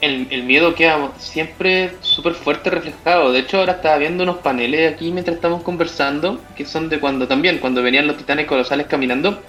El, 0.00 0.26
el 0.30 0.42
miedo 0.44 0.74
queda 0.74 1.10
siempre 1.18 1.92
súper 2.00 2.34
fuerte 2.34 2.70
reflejado. 2.70 3.32
De 3.32 3.40
hecho, 3.40 3.58
ahora 3.58 3.74
estaba 3.74 3.96
viendo 3.98 4.24
unos 4.24 4.38
paneles 4.38 4.92
aquí 4.92 5.10
mientras 5.10 5.36
estamos 5.36 5.62
conversando, 5.62 6.40
que 6.54 6.64
son 6.66 6.88
de 6.88 7.00
cuando 7.00 7.26
también, 7.26 7.58
cuando 7.58 7.82
venían 7.82 8.06
los 8.06 8.16
titanes 8.16 8.46
colosales 8.46 8.86
caminando. 8.86 9.40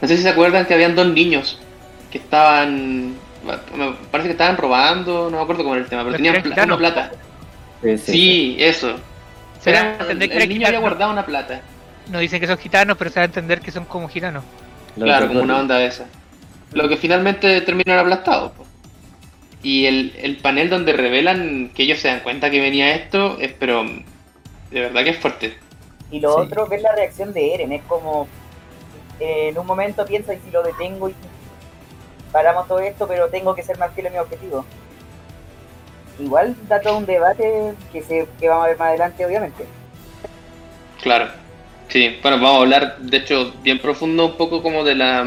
No 0.00 0.08
sé 0.08 0.16
si 0.16 0.22
se 0.22 0.28
acuerdan 0.28 0.66
que 0.66 0.74
habían 0.74 0.96
dos 0.96 1.08
niños 1.08 1.60
que 2.10 2.18
estaban, 2.18 3.14
me 3.76 3.92
parece 4.10 4.28
que 4.28 4.32
estaban 4.32 4.56
robando, 4.56 5.30
no 5.30 5.36
me 5.38 5.42
acuerdo 5.42 5.62
cómo 5.62 5.74
era 5.74 5.84
el 5.84 5.90
tema, 5.90 6.04
pero 6.04 6.16
tenían 6.16 6.42
pla- 6.42 6.64
una 6.64 6.76
plata. 6.76 7.10
Sí, 7.82 7.98
sí, 7.98 8.12
Sí, 8.12 8.56
eso. 8.60 8.94
Se 9.60 9.70
Era- 9.70 9.96
entender 10.00 10.28
que 10.28 10.36
el 10.36 10.42
eran 10.42 10.48
niño 10.48 10.66
había 10.66 10.78
gitanos. 10.78 10.80
guardado 10.82 11.12
una 11.12 11.26
plata. 11.26 11.60
No 12.10 12.18
dicen 12.20 12.40
que 12.40 12.46
son 12.46 12.58
gitanos, 12.58 12.96
pero 12.96 13.10
se 13.10 13.16
da 13.16 13.22
a 13.22 13.26
entender 13.26 13.60
que 13.60 13.70
son 13.70 13.84
como 13.84 14.08
gitanos. 14.08 14.44
Claro, 14.94 15.28
como 15.28 15.40
una 15.42 15.58
onda 15.58 15.76
de 15.78 15.86
esa. 15.86 16.06
Lo 16.72 16.88
que 16.88 16.96
finalmente 16.96 17.60
terminaron 17.62 18.02
aplastados. 18.06 18.52
po. 18.52 18.64
Y 19.62 19.86
el, 19.86 20.14
el 20.22 20.36
panel 20.36 20.70
donde 20.70 20.92
revelan 20.92 21.70
que 21.74 21.82
ellos 21.82 21.98
se 21.98 22.08
dan 22.08 22.20
cuenta 22.20 22.50
que 22.50 22.60
venía 22.60 22.94
esto, 22.94 23.38
es 23.40 23.52
pero 23.52 23.84
de 23.84 24.80
verdad 24.80 25.02
que 25.04 25.10
es 25.10 25.18
fuerte. 25.18 25.56
Y 26.10 26.20
lo 26.20 26.34
Sí. 26.34 26.40
otro 26.42 26.68
que 26.68 26.76
es 26.76 26.82
la 26.82 26.94
reacción 26.94 27.32
de 27.32 27.54
Eren, 27.54 27.72
es 27.72 27.82
como 27.82 28.28
eh, 29.20 29.48
en 29.48 29.58
un 29.58 29.66
momento 29.66 30.04
piensa 30.06 30.32
y 30.32 30.38
si 30.44 30.50
lo 30.52 30.62
detengo 30.62 31.08
y 31.08 31.14
paramos 32.32 32.66
todo 32.68 32.80
esto, 32.80 33.06
pero 33.06 33.28
tengo 33.28 33.54
que 33.54 33.62
ser 33.62 33.78
más 33.78 33.92
fiel 33.92 34.08
a 34.08 34.10
mi 34.10 34.18
objetivo. 34.18 34.64
Igual 36.18 36.56
da 36.68 36.80
todo 36.80 36.98
un 36.98 37.06
debate 37.06 37.74
que 37.92 38.02
se 38.02 38.26
que 38.40 38.48
vamos 38.48 38.64
a 38.64 38.68
ver 38.68 38.78
más 38.78 38.88
adelante, 38.88 39.24
obviamente. 39.24 39.64
Claro. 41.02 41.28
Sí, 41.88 42.18
bueno, 42.22 42.36
vamos 42.38 42.58
a 42.58 42.62
hablar, 42.62 42.98
de 42.98 43.16
hecho, 43.16 43.52
bien 43.62 43.78
profundo 43.78 44.26
un 44.26 44.36
poco 44.36 44.62
como 44.62 44.84
de 44.84 44.94
la 44.94 45.26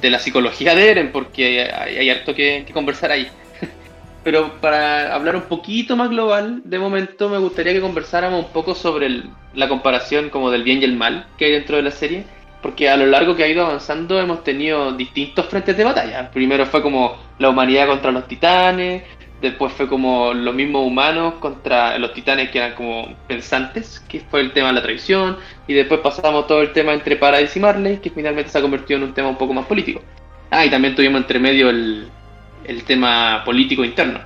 de 0.00 0.10
la 0.10 0.18
psicología 0.18 0.74
de 0.74 0.90
Eren, 0.90 1.12
porque 1.12 1.62
hay, 1.72 1.96
hay 1.98 2.10
harto 2.10 2.34
que, 2.34 2.64
que 2.66 2.72
conversar 2.72 3.10
ahí. 3.12 3.28
Pero 4.24 4.60
para 4.60 5.14
hablar 5.14 5.36
un 5.36 5.42
poquito 5.42 5.96
más 5.96 6.10
global, 6.10 6.62
de 6.64 6.78
momento 6.78 7.28
me 7.28 7.38
gustaría 7.38 7.72
que 7.72 7.80
conversáramos 7.80 8.46
un 8.46 8.50
poco 8.52 8.74
sobre 8.74 9.06
el- 9.06 9.30
la 9.54 9.68
comparación 9.68 10.30
como 10.30 10.50
del 10.50 10.62
bien 10.64 10.80
y 10.80 10.84
el 10.84 10.96
mal 10.96 11.26
que 11.38 11.44
hay 11.46 11.52
dentro 11.52 11.76
de 11.76 11.82
la 11.82 11.90
serie, 11.90 12.24
porque 12.64 12.88
a 12.88 12.96
lo 12.96 13.04
largo 13.04 13.36
que 13.36 13.44
ha 13.44 13.46
ido 13.48 13.66
avanzando 13.66 14.18
hemos 14.18 14.42
tenido 14.42 14.92
distintos 14.92 15.44
frentes 15.48 15.76
de 15.76 15.84
batalla. 15.84 16.30
Primero 16.30 16.64
fue 16.64 16.80
como 16.80 17.14
la 17.38 17.50
humanidad 17.50 17.86
contra 17.86 18.10
los 18.10 18.26
titanes, 18.26 19.02
después 19.42 19.70
fue 19.74 19.86
como 19.86 20.32
los 20.32 20.54
mismos 20.54 20.86
humanos 20.86 21.34
contra 21.40 21.98
los 21.98 22.14
titanes 22.14 22.48
que 22.48 22.56
eran 22.56 22.72
como 22.74 23.14
pensantes, 23.28 24.00
que 24.08 24.20
fue 24.20 24.40
el 24.40 24.52
tema 24.54 24.68
de 24.68 24.72
la 24.76 24.82
traición, 24.82 25.36
y 25.68 25.74
después 25.74 26.00
pasamos 26.00 26.46
todo 26.46 26.62
el 26.62 26.72
tema 26.72 26.94
entre 26.94 27.16
Paradise 27.16 27.58
y 27.58 27.60
Marley, 27.60 27.98
que 27.98 28.08
finalmente 28.08 28.50
se 28.50 28.56
ha 28.56 28.62
convertido 28.62 28.96
en 28.96 29.08
un 29.08 29.12
tema 29.12 29.28
un 29.28 29.36
poco 29.36 29.52
más 29.52 29.66
político. 29.66 30.00
Ah, 30.50 30.64
y 30.64 30.70
también 30.70 30.94
tuvimos 30.94 31.20
entre 31.20 31.38
medio 31.38 31.68
el, 31.68 32.08
el 32.64 32.82
tema 32.84 33.42
político 33.44 33.84
interno. 33.84 34.20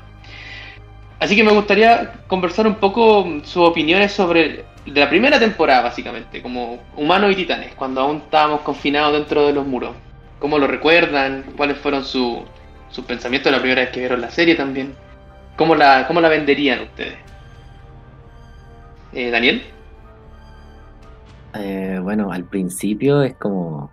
Así 1.19 1.35
que 1.35 1.43
me 1.43 1.51
gustaría 1.51 2.13
conversar 2.29 2.69
un 2.69 2.77
poco 2.77 3.41
sus 3.43 3.67
opiniones 3.67 4.13
sobre 4.13 4.65
de 4.91 5.01
la 5.01 5.09
primera 5.09 5.39
temporada, 5.39 5.83
básicamente, 5.83 6.43
como 6.43 6.79
humanos 6.97 7.33
y 7.33 7.37
titanes, 7.37 7.75
cuando 7.75 8.01
aún 8.01 8.19
estábamos 8.19 8.61
confinados 8.61 9.13
dentro 9.13 9.47
de 9.47 9.53
los 9.53 9.67
muros. 9.67 9.95
¿Cómo 10.39 10.59
lo 10.59 10.67
recuerdan? 10.67 11.45
¿Cuáles 11.57 11.79
fueron 11.79 12.05
su- 12.05 12.45
sus 12.91 13.05
pensamientos 13.05 13.51
la 13.53 13.59
primera 13.61 13.83
vez 13.83 13.91
que 13.91 14.01
vieron 14.01 14.21
la 14.21 14.31
serie 14.31 14.55
también? 14.55 14.95
¿Cómo 15.57 15.75
la, 15.75 16.07
cómo 16.07 16.21
la 16.21 16.29
venderían 16.29 16.81
ustedes? 16.83 17.17
Eh, 19.13 19.31
Daniel. 19.31 19.63
Eh, 21.55 21.99
bueno, 22.03 22.31
al 22.31 22.45
principio 22.45 23.23
es 23.23 23.35
como. 23.35 23.91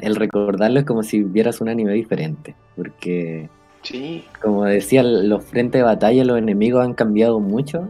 El 0.00 0.16
recordarlo 0.16 0.80
es 0.80 0.86
como 0.86 1.02
si 1.02 1.22
vieras 1.22 1.60
un 1.60 1.68
anime 1.68 1.92
diferente. 1.94 2.54
Porque, 2.76 3.48
Sí. 3.82 4.24
como 4.42 4.64
decía, 4.64 5.02
los 5.02 5.44
frentes 5.44 5.80
de 5.80 5.84
batalla, 5.84 6.24
los 6.24 6.38
enemigos 6.38 6.84
han 6.84 6.94
cambiado 6.94 7.40
mucho. 7.40 7.88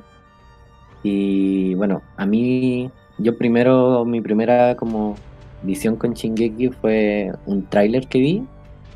Y 1.03 1.75
bueno, 1.75 2.03
a 2.17 2.27
mí. 2.27 2.91
Yo 3.19 3.37
primero, 3.37 4.05
mi 4.05 4.21
primera 4.21 4.77
como 4.77 5.17
visión 5.63 5.97
con 5.97 6.15
Shingeki 6.15 6.69
fue 6.69 7.33
un 7.47 7.65
tráiler 7.67 8.07
que 8.07 8.19
vi. 8.21 8.45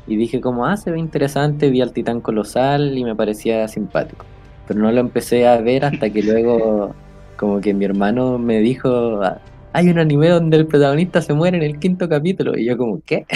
Y 0.07 0.15
dije 0.15 0.41
como, 0.41 0.65
ah, 0.65 0.75
se 0.77 0.91
ve 0.91 0.99
interesante, 0.99 1.69
vi 1.69 1.81
al 1.81 1.93
titán 1.93 2.21
colosal 2.21 2.97
y 2.97 3.03
me 3.03 3.15
parecía 3.15 3.67
simpático. 3.67 4.25
Pero 4.67 4.79
no 4.79 4.91
lo 4.91 4.99
empecé 4.99 5.47
a 5.47 5.59
ver 5.61 5.85
hasta 5.85 6.09
que 6.09 6.23
luego, 6.23 6.93
como 7.37 7.61
que 7.61 7.73
mi 7.73 7.85
hermano 7.85 8.37
me 8.37 8.59
dijo, 8.59 9.21
"Ah, 9.23 9.39
hay 9.73 9.89
un 9.89 9.99
anime 9.99 10.29
donde 10.29 10.57
el 10.57 10.67
protagonista 10.67 11.21
se 11.21 11.33
muere 11.33 11.57
en 11.57 11.63
el 11.63 11.79
quinto 11.79 12.07
capítulo. 12.07 12.57
Y 12.57 12.65
yo 12.65 12.77
como, 12.77 13.01
¿qué? 13.05 13.25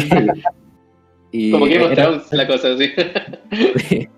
y 1.32 1.50
Como 1.52 1.64
of 1.64 1.70
era, 1.70 2.22
la 2.32 2.46
cosa, 2.46 2.68
sí. 2.76 4.08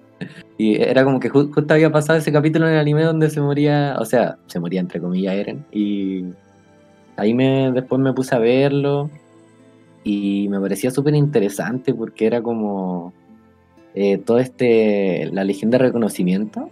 Y 0.63 0.77
era 0.77 1.03
como 1.05 1.19
que 1.19 1.29
ju- 1.31 1.53
justo 1.53 1.75
había 1.75 1.91
pasado 1.91 2.19
ese 2.19 2.31
capítulo 2.31 2.67
en 2.69 2.75
el 2.75 2.79
anime 2.81 3.03
donde 3.03 3.31
se 3.31 3.41
moría, 3.41 3.97
o 3.99 4.05
sea, 4.05 4.37
se 4.47 4.61
moría 4.61 4.81
entre 4.81 5.01
comillas 5.01 5.35
Eren. 5.35 5.65
Y 5.73 6.25
ahí 7.17 7.35
me 7.35 7.73
después 7.73 8.01
me 8.01 8.13
puse 8.13 8.35
a 8.35 8.39
verlo 8.39 9.11
y 10.05 10.47
me 10.49 10.61
parecía 10.61 10.91
súper 10.91 11.15
interesante 11.15 11.93
porque 11.95 12.27
era 12.27 12.43
como 12.43 13.13
eh, 13.95 14.19
todo 14.19 14.39
este, 14.39 15.29
la 15.33 15.43
legión 15.45 15.71
de 15.71 15.79
reconocimiento, 15.79 16.71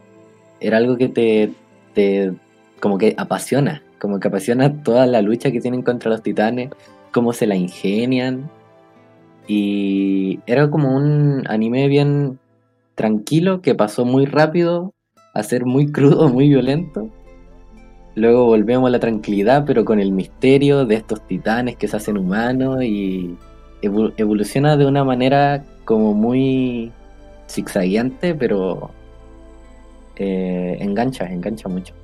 era 0.61 0.76
algo 0.76 0.96
que 0.96 1.09
te, 1.09 1.50
te 1.94 2.33
como 2.81 2.96
que 2.96 3.14
apasiona, 3.16 3.83
como 3.98 4.20
que 4.20 4.29
apasiona 4.29 4.83
toda 4.85 5.07
la 5.07 5.20
lucha 5.20 5.50
que 5.50 5.61
tienen 5.61 5.83
contra 5.83 6.11
los 6.11 6.22
titanes, 6.22 6.70
cómo 7.12 7.33
se 7.33 7.46
la 7.46 7.57
ingenian. 7.57 8.48
Y 9.48 10.38
era 10.46 10.70
como 10.70 10.94
un 10.94 11.42
anime 11.48 11.88
bien 11.88 12.38
tranquilo 13.00 13.62
que 13.62 13.74
pasó 13.74 14.04
muy 14.04 14.26
rápido 14.26 14.92
a 15.32 15.42
ser 15.42 15.64
muy 15.64 15.90
crudo, 15.90 16.28
muy 16.28 16.50
violento. 16.50 17.08
Luego 18.14 18.44
volvemos 18.44 18.88
a 18.88 18.90
la 18.90 19.00
tranquilidad, 19.00 19.64
pero 19.66 19.86
con 19.86 20.00
el 20.00 20.12
misterio 20.12 20.84
de 20.84 20.96
estos 20.96 21.26
titanes 21.26 21.76
que 21.76 21.88
se 21.88 21.96
hacen 21.96 22.18
humanos 22.18 22.82
y 22.82 23.36
evo- 23.80 24.12
evoluciona 24.18 24.76
de 24.76 24.84
una 24.84 25.02
manera 25.02 25.64
como 25.86 26.12
muy 26.12 26.92
zigzagueante, 27.48 28.34
pero 28.34 28.90
eh, 30.16 30.76
engancha, 30.80 31.24
engancha 31.24 31.70
mucho. 31.70 31.94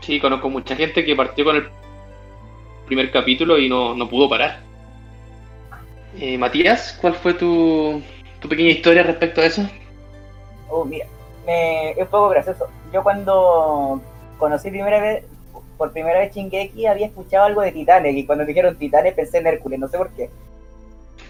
Sí, 0.00 0.18
conozco 0.20 0.48
mucha 0.48 0.74
gente 0.74 1.04
que 1.04 1.14
partió 1.14 1.44
con 1.44 1.56
el 1.56 1.64
primer 2.86 3.10
capítulo 3.10 3.58
y 3.58 3.68
no, 3.68 3.94
no 3.94 4.08
pudo 4.08 4.26
parar. 4.26 4.60
Eh, 6.18 6.38
Matías, 6.38 6.96
¿cuál 7.02 7.12
fue 7.14 7.34
tu, 7.34 8.00
tu 8.40 8.48
pequeña 8.48 8.70
historia 8.70 9.02
respecto 9.02 9.40
a 9.40 9.46
eso? 9.46 9.68
Oh, 10.68 10.84
mira, 10.84 11.06
me, 11.46 11.90
es 11.90 11.98
un 11.98 12.06
poco 12.06 12.28
gracioso. 12.30 12.68
Yo 12.92 13.02
cuando 13.02 14.00
conocí 14.38 14.70
primera 14.70 15.00
vez, 15.00 15.24
por 15.76 15.92
primera 15.92 16.20
vez 16.20 16.34
Shingeki 16.34 16.86
había 16.86 17.06
escuchado 17.06 17.44
algo 17.44 17.62
de 17.62 17.72
Titanes 17.72 18.14
y 18.14 18.26
cuando 18.26 18.44
dijeron 18.44 18.76
Titanes 18.76 19.14
pensé 19.14 19.38
en 19.38 19.46
Hércules, 19.46 19.78
no 19.78 19.88
sé 19.88 19.98
por 19.98 20.10
qué. 20.10 20.30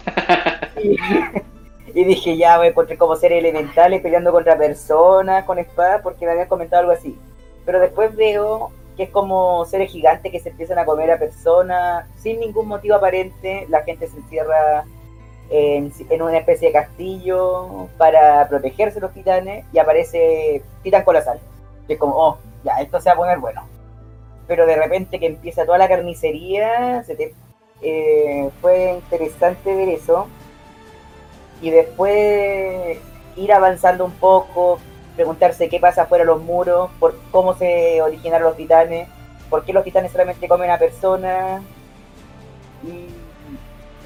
Y, 0.81 0.97
y 1.92 2.05
dije, 2.05 2.37
ya 2.37 2.57
me 2.59 2.68
encontré 2.68 2.97
como 2.97 3.16
seres 3.16 3.40
elementales 3.40 4.01
peleando 4.01 4.31
contra 4.31 4.57
personas 4.57 5.44
con 5.44 5.59
espadas 5.59 6.03
porque 6.03 6.25
me 6.25 6.31
habían 6.31 6.47
comentado 6.47 6.83
algo 6.83 6.92
así. 6.92 7.18
Pero 7.66 7.81
después 7.81 8.14
veo 8.14 8.71
que 8.97 9.05
es 9.05 9.11
como 9.11 9.64
seres 9.64 9.90
gigantes 9.90 10.31
que 10.31 10.40
se 10.40 10.51
empiezan 10.51 10.79
a 10.79 10.85
comer 10.85 11.11
a 11.11 11.18
personas 11.18 12.07
sin 12.16 12.40
ningún 12.40 12.68
motivo 12.68 12.94
aparente. 12.94 13.66
La 13.68 13.83
gente 13.83 14.07
se 14.09 14.16
encierra 14.16 14.85
en, 15.51 15.93
en 16.11 16.23
una 16.23 16.39
especie 16.39 16.69
de 16.69 16.75
castillo 16.75 17.89
para 17.97 18.49
protegerse 18.49 19.01
los 19.01 19.13
titanes 19.13 19.65
y 19.73 19.79
aparece 19.79 20.63
Titán 20.83 21.05
Colosal. 21.05 21.41
Que 21.87 21.95
es 21.95 21.99
como, 21.99 22.15
oh, 22.17 22.39
ya, 22.65 22.81
esto 22.81 23.01
se 23.01 23.09
va 23.09 23.15
a 23.15 23.19
poner 23.19 23.39
bueno. 23.39 23.67
Pero 24.47 24.67
de 24.67 24.77
repente 24.77 25.19
que 25.19 25.27
empieza 25.27 25.65
toda 25.65 25.79
la 25.79 25.89
carnicería, 25.89 27.03
se 27.05 27.15
te, 27.15 27.35
eh, 27.83 28.51
fue 28.61 28.93
interesante 28.93 29.75
ver 29.75 29.89
eso. 29.89 30.27
Y 31.61 31.71
después 31.71 32.99
ir 33.37 33.53
avanzando 33.53 34.05
un 34.05 34.13
poco, 34.13 34.79
preguntarse 35.17 35.69
qué 35.69 35.81
pasa 35.81 36.07
fuera 36.07 36.25
de 36.25 36.31
los 36.31 36.43
muros, 36.43 36.91
por 36.99 37.19
cómo 37.31 37.55
se 37.55 38.01
originaron 38.03 38.49
los 38.49 38.57
titanes, 38.57 39.09
por 39.51 39.65
qué 39.65 39.73
los 39.73 39.85
titanes 39.85 40.13
solamente 40.13 40.49
comen 40.49 40.71
a 40.71 40.79
personas. 40.79 41.63
Y 42.85 43.09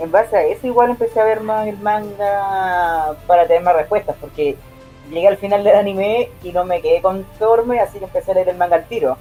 en 0.03 0.11
base 0.11 0.37
a 0.37 0.45
eso 0.45 0.67
igual 0.67 0.91
empecé 0.91 1.21
a 1.21 1.25
ver 1.25 1.41
más 1.41 1.67
el 1.69 1.79
manga 1.79 3.15
para 3.27 3.47
tener 3.47 3.63
más 3.63 3.77
respuestas, 3.77 4.17
porque 4.21 4.57
llegué 5.11 5.29
al 5.29 5.37
final 5.37 5.63
del 5.63 5.77
anime 5.77 6.29
y 6.43 6.53
no 6.53 6.65
me 6.65 6.81
quedé 6.81 7.01
conforme, 7.01 7.81
así 7.81 7.99
que 7.99 8.05
empecé 8.05 8.33
a 8.33 8.35
leer 8.35 8.49
el 8.49 8.57
manga 8.57 8.77
al 8.77 8.87
tiro. 8.87 9.17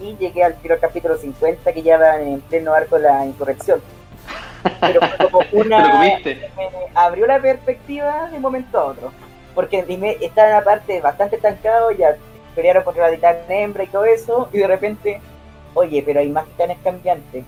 Y 0.00 0.16
llegué 0.16 0.42
al 0.42 0.56
tiro 0.56 0.74
al 0.74 0.80
capítulo 0.80 1.16
50 1.16 1.72
que 1.72 1.82
ya 1.82 1.98
va 1.98 2.20
en 2.20 2.40
pleno 2.40 2.74
arco 2.74 2.98
la 2.98 3.24
insurrección. 3.24 3.80
Pero 4.80 5.00
fue 5.00 5.30
como 5.30 5.44
una. 5.52 6.00
me 6.00 6.38
abrió 6.94 7.26
la 7.26 7.40
perspectiva 7.40 8.28
de 8.28 8.36
un 8.36 8.42
momento 8.42 8.78
a 8.78 8.84
otro. 8.86 9.12
Porque 9.54 9.84
dime, 9.84 10.16
está 10.20 10.46
en 10.46 10.54
la 10.54 10.64
parte 10.64 11.00
bastante 11.00 11.36
estancado, 11.36 11.92
ya 11.92 12.16
pelearon 12.56 12.82
contra 12.82 13.08
la 13.08 13.14
titán 13.14 13.36
hembra 13.48 13.84
y 13.84 13.88
todo 13.88 14.04
eso, 14.04 14.48
y 14.52 14.58
de 14.58 14.66
repente, 14.66 15.20
oye, 15.74 16.02
pero 16.04 16.18
hay 16.18 16.28
más 16.28 16.46
titanes 16.46 16.78
cambiantes, 16.82 17.44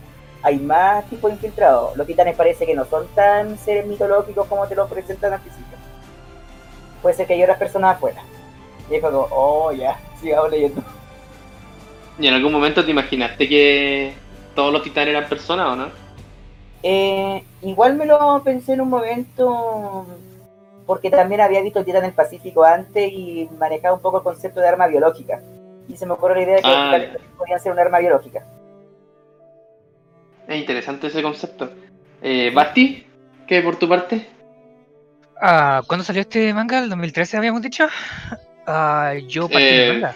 hay 0.46 0.60
más 0.60 1.04
tipos 1.06 1.32
infiltrados. 1.32 1.96
Los 1.96 2.06
titanes 2.06 2.36
parece 2.36 2.64
que 2.66 2.74
no 2.76 2.84
son 2.84 3.08
tan 3.16 3.58
seres 3.58 3.84
mitológicos 3.84 4.46
como 4.46 4.64
te 4.68 4.76
lo 4.76 4.86
presentan 4.86 5.32
al 5.32 5.40
principio. 5.40 5.76
Puede 7.02 7.16
ser 7.16 7.26
que 7.26 7.32
hay 7.32 7.42
otras 7.42 7.58
personas 7.58 7.96
afuera. 7.96 8.22
Y 8.88 8.94
es 8.94 9.02
como, 9.02 9.26
oh, 9.32 9.72
ya, 9.72 9.98
sigamos 10.20 10.48
leyendo. 10.52 10.80
¿Y 12.20 12.28
en 12.28 12.34
algún 12.34 12.52
momento 12.52 12.84
te 12.84 12.92
imaginaste 12.92 13.48
que 13.48 14.12
todos 14.54 14.72
los 14.72 14.84
titanes 14.84 15.16
eran 15.16 15.28
personas 15.28 15.66
o 15.66 15.74
no? 15.74 15.88
Eh, 16.84 17.42
igual 17.62 17.96
me 17.96 18.06
lo 18.06 18.40
pensé 18.44 18.74
en 18.74 18.82
un 18.82 18.90
momento 18.90 20.06
porque 20.86 21.10
también 21.10 21.40
había 21.40 21.60
visto 21.60 21.80
el 21.80 21.84
Titán 21.84 22.02
del 22.02 22.12
Pacífico 22.12 22.62
antes 22.62 23.12
y 23.12 23.48
manejaba 23.58 23.96
un 23.96 24.00
poco 24.00 24.18
el 24.18 24.22
concepto 24.22 24.60
de 24.60 24.68
arma 24.68 24.86
biológica. 24.86 25.40
Y 25.88 25.96
se 25.96 26.06
me 26.06 26.12
ocurrió 26.12 26.36
la 26.36 26.42
idea 26.42 26.56
de 26.56 26.62
que 26.62 26.68
Ah, 26.68 26.70
los 26.70 26.84
titanes 26.84 27.12
también 27.14 27.36
podían 27.36 27.60
ser 27.60 27.72
un 27.72 27.80
arma 27.80 27.98
biológica. 27.98 28.46
Es 30.48 30.56
interesante 30.58 31.08
ese 31.08 31.22
concepto. 31.22 31.70
Eh, 32.22 32.50
Basti, 32.54 33.04
¿qué 33.46 33.60
por 33.62 33.76
tu 33.76 33.88
parte? 33.88 34.28
Ah, 35.40 35.82
¿Cuándo 35.86 36.04
salió 36.04 36.22
este 36.22 36.52
manga? 36.54 36.78
¿El 36.78 36.88
2013 36.88 37.36
habíamos 37.36 37.62
dicho? 37.62 37.86
Ah, 38.68 39.14
yo 39.28 39.48
partí 39.48 39.64
de 39.64 39.86
Eh, 39.88 39.92
manga. 39.92 40.14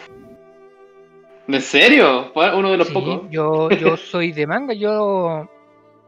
¿En 1.46 1.60
serio? 1.62 2.32
¿Fue 2.34 2.52
uno 2.52 2.72
de 2.72 2.78
los 2.78 2.88
Sí, 2.88 2.94
pocos? 2.94 3.22
yo, 3.30 3.70
yo 3.70 3.96
soy 3.96 4.32
de 4.32 4.44
manga. 4.44 4.74
Yo, 4.74 5.48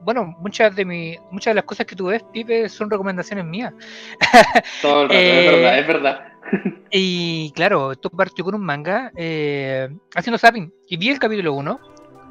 bueno, 0.00 0.35
muchas 0.40 0.74
de 0.74 0.85
mi, 0.85 1.16
muchas 1.30 1.52
de 1.52 1.54
las 1.54 1.64
cosas 1.64 1.87
que 1.87 1.94
tú 1.94 2.06
ves, 2.06 2.24
Pipe, 2.32 2.68
son 2.68 2.90
recomendaciones 2.90 3.44
mías. 3.44 3.72
Todo 4.82 5.02
el 5.02 5.08
rato, 5.08 5.20
Eh, 5.20 5.38
es 5.38 5.52
verdad, 5.52 5.78
es 5.78 5.87
verdad. 5.87 6.28
Y 6.90 7.52
claro, 7.52 7.92
esto 7.92 8.11
partió 8.11 8.44
con 8.44 8.56
un 8.56 8.64
manga 8.64 9.12
eh, 9.16 9.88
haciendo 10.16 10.37
zapping. 10.37 10.72
Y 10.88 10.96
vi 10.96 11.11
el 11.11 11.20
capítulo 11.20 11.52
1, 11.54 11.78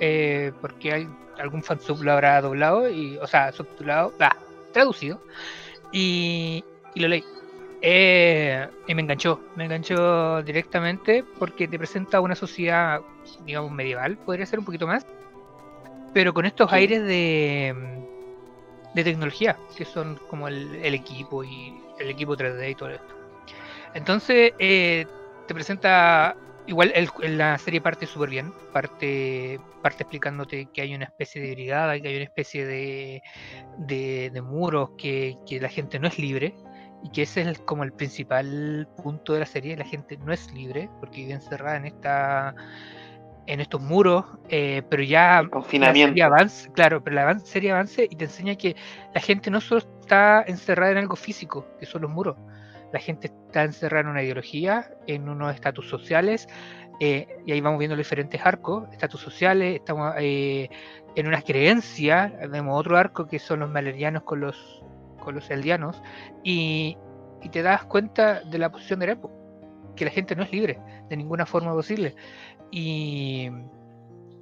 eh, 0.02 0.52
porque 0.60 0.92
hay 0.92 1.10
algún 1.40 1.64
fansub 1.64 2.04
lo 2.04 2.12
habrá 2.12 2.42
doblado, 2.42 2.90
y, 2.90 3.18
o 3.18 3.28
sea, 3.28 3.52
subtitulado, 3.54 4.14
ah, 4.20 4.36
traducido, 4.74 5.22
y, 5.94 6.64
y 6.94 7.00
lo 7.00 7.08
leí. 7.08 7.24
Eh, 7.84 8.68
y 8.88 8.94
me 8.94 9.02
enganchó, 9.02 9.40
me 9.56 9.64
enganchó 9.66 10.44
directamente 10.44 11.24
porque 11.40 11.68
te 11.68 11.78
presenta 11.80 12.20
una 12.20 12.36
sociedad, 12.36 13.02
digamos, 13.46 13.72
medieval, 13.72 14.18
podría 14.18 14.46
ser 14.46 14.60
un 14.60 14.66
poquito 14.66 14.86
más, 14.86 15.06
pero 16.14 16.34
con 16.34 16.46
estos 16.46 16.70
Sí. 16.70 16.76
aires 16.76 17.04
de, 17.04 17.74
de 18.94 19.04
tecnología, 19.04 19.58
que 19.76 19.86
son 19.86 20.20
como 20.30 20.48
el, 20.48 20.76
el 20.84 20.94
equipo 20.94 21.44
y 21.44 21.82
el 22.00 22.10
equipo 22.10 22.36
3D 22.36 22.70
y 22.72 22.76
todo 22.76 22.90
esto. 22.90 23.16
Entonces, 23.94 24.54
eh, 24.60 25.06
te 25.48 25.54
presenta. 25.54 26.36
Igual 26.68 26.92
el- 26.96 27.38
la 27.38 27.58
serie 27.58 27.82
parte 27.82 28.06
súper 28.06 28.30
bien. 28.30 28.54
Parte, 28.72 29.60
parte 29.82 30.04
explicándote 30.04 30.70
que 30.74 30.82
hay 30.82 30.94
una 30.96 31.06
especie 31.06 31.42
de 31.42 31.52
brigada, 31.52 32.00
que 32.00 32.08
hay 32.08 32.16
una 32.16 32.24
especie 32.26 32.66
de, 32.66 33.24
de, 33.78 34.30
de 34.32 34.42
muros, 34.42 34.92
que, 34.98 35.36
que 35.48 35.60
la 35.60 35.70
gente 35.70 36.00
no 36.00 36.08
es 36.08 36.18
libre. 36.20 36.56
Y 37.04 37.10
que 37.10 37.24
ese 37.24 37.42
es 37.42 37.60
como 37.60 37.84
el 37.84 37.94
principal 37.94 38.88
punto 39.04 39.34
de 39.34 39.40
la 39.40 39.46
serie. 39.48 39.76
La 39.76 39.86
gente 39.86 40.18
no 40.18 40.32
es 40.32 40.52
libre 40.54 40.88
porque 41.00 41.22
vive 41.22 41.34
encerrada 41.34 41.78
en 41.78 41.86
esta 41.86 42.56
en 43.48 43.60
estos 43.60 43.82
muros, 43.82 44.24
eh, 44.50 44.84
pero 44.90 45.02
ya 45.04 45.40
El 45.40 45.46
la 45.46 45.50
confinamiento. 45.52 46.10
serie 46.12 46.24
avance, 46.24 46.72
claro, 46.74 47.04
pero 47.04 47.16
la 47.16 47.40
serie 47.40 47.72
avance 47.72 48.08
y 48.10 48.16
te 48.16 48.26
enseña 48.26 48.56
que 48.56 48.76
la 49.14 49.20
gente 49.20 49.50
no 49.50 49.60
solo 49.60 49.82
está 50.00 50.44
encerrada 50.48 50.92
en 50.92 51.00
algo 51.00 51.16
físico, 51.16 51.66
que 51.80 51.88
son 51.88 52.04
los 52.04 52.12
muros, 52.12 52.38
la 52.94 53.00
gente 53.00 53.28
está 53.28 53.64
encerrada 53.64 54.02
en 54.02 54.08
una 54.08 54.24
ideología, 54.24 54.92
en 55.08 55.30
unos 55.30 55.54
estatus 55.54 55.88
sociales, 55.90 56.48
eh, 57.00 57.28
y 57.46 57.52
ahí 57.52 57.62
vamos 57.62 57.80
viendo 57.80 57.96
los 57.96 58.06
diferentes 58.06 58.40
arcos, 58.46 58.88
estatus 58.92 59.22
sociales, 59.22 59.76
estamos 59.76 60.14
eh, 60.20 60.70
en 61.16 61.28
unas 61.28 61.44
creencias, 61.44 62.32
vemos 62.50 62.80
otro 62.80 62.98
arco 62.98 63.28
que 63.28 63.40
son 63.40 63.62
los 63.62 63.70
malerianos 63.70 64.24
con 64.24 64.42
los, 64.42 64.84
con 65.20 65.36
los 65.36 65.50
eldianos, 65.50 66.02
y, 66.44 66.98
y 67.42 67.50
te 67.50 67.62
das 67.62 67.86
cuenta 67.86 68.42
de 68.42 68.58
la 68.58 68.72
posición 68.72 69.00
de 69.00 69.08
Repo, 69.08 69.32
que 69.96 70.06
la 70.06 70.12
gente 70.12 70.36
no 70.36 70.44
es 70.44 70.52
libre 70.52 70.80
de 71.10 71.18
ninguna 71.18 71.46
forma 71.46 71.74
posible. 71.74 72.16
Y, 72.72 73.50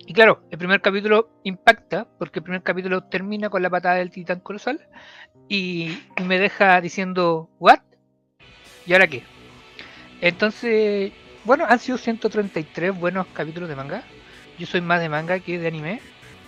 y 0.06 0.14
claro, 0.14 0.42
el 0.50 0.58
primer 0.58 0.82
capítulo 0.82 1.30
impacta, 1.44 2.08
porque 2.18 2.40
el 2.40 2.44
primer 2.44 2.64
capítulo 2.64 3.04
termina 3.04 3.50
con 3.50 3.62
la 3.62 3.70
patada 3.70 3.96
del 3.96 4.12
titán 4.12 4.40
colosal 4.40 4.88
y 5.48 5.98
me 6.26 6.40
deja 6.40 6.80
diciendo, 6.82 7.50
¿what? 7.60 7.80
¿Y 8.86 8.94
ahora 8.94 9.08
qué? 9.08 9.24
Entonces, 10.22 11.12
bueno, 11.44 11.66
han 11.68 11.80
sido 11.80 11.98
133 11.98 12.98
buenos 12.98 13.28
capítulos 13.34 13.70
de 13.70 13.76
manga. 13.76 14.04
Yo 14.58 14.66
soy 14.68 14.82
más 14.82 15.00
de 15.00 15.10
manga 15.10 15.40
que 15.40 15.58
de 15.60 15.68
anime. 15.68 16.02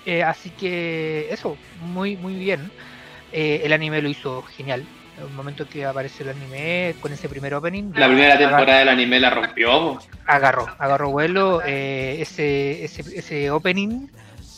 eh, 0.06 0.24
así 0.24 0.50
que 0.50 1.28
eso, 1.32 1.58
muy, 1.82 2.18
muy 2.18 2.36
bien. 2.36 2.72
Eh, 3.32 3.62
el 3.64 3.74
anime 3.74 4.02
lo 4.02 4.10
hizo 4.10 4.42
genial. 4.44 4.84
En 5.18 5.24
el 5.28 5.30
momento 5.34 5.68
que 5.68 5.86
apareció 5.86 6.24
el 6.30 6.36
anime 6.36 6.96
con 7.00 7.14
ese 7.14 7.30
primer 7.30 7.54
opening. 7.54 7.92
La 7.96 8.08
primera 8.08 8.38
temporada 8.38 8.80
del 8.80 8.90
anime 8.90 9.20
la 9.20 9.30
rompió. 9.30 10.00
agarró, 10.26 10.68
agarró 10.80 11.12
vuelo. 11.12 11.62
eh, 11.66 12.18
ese, 12.20 12.84
ese, 12.84 13.02
ese 13.18 13.52
opening 13.52 14.08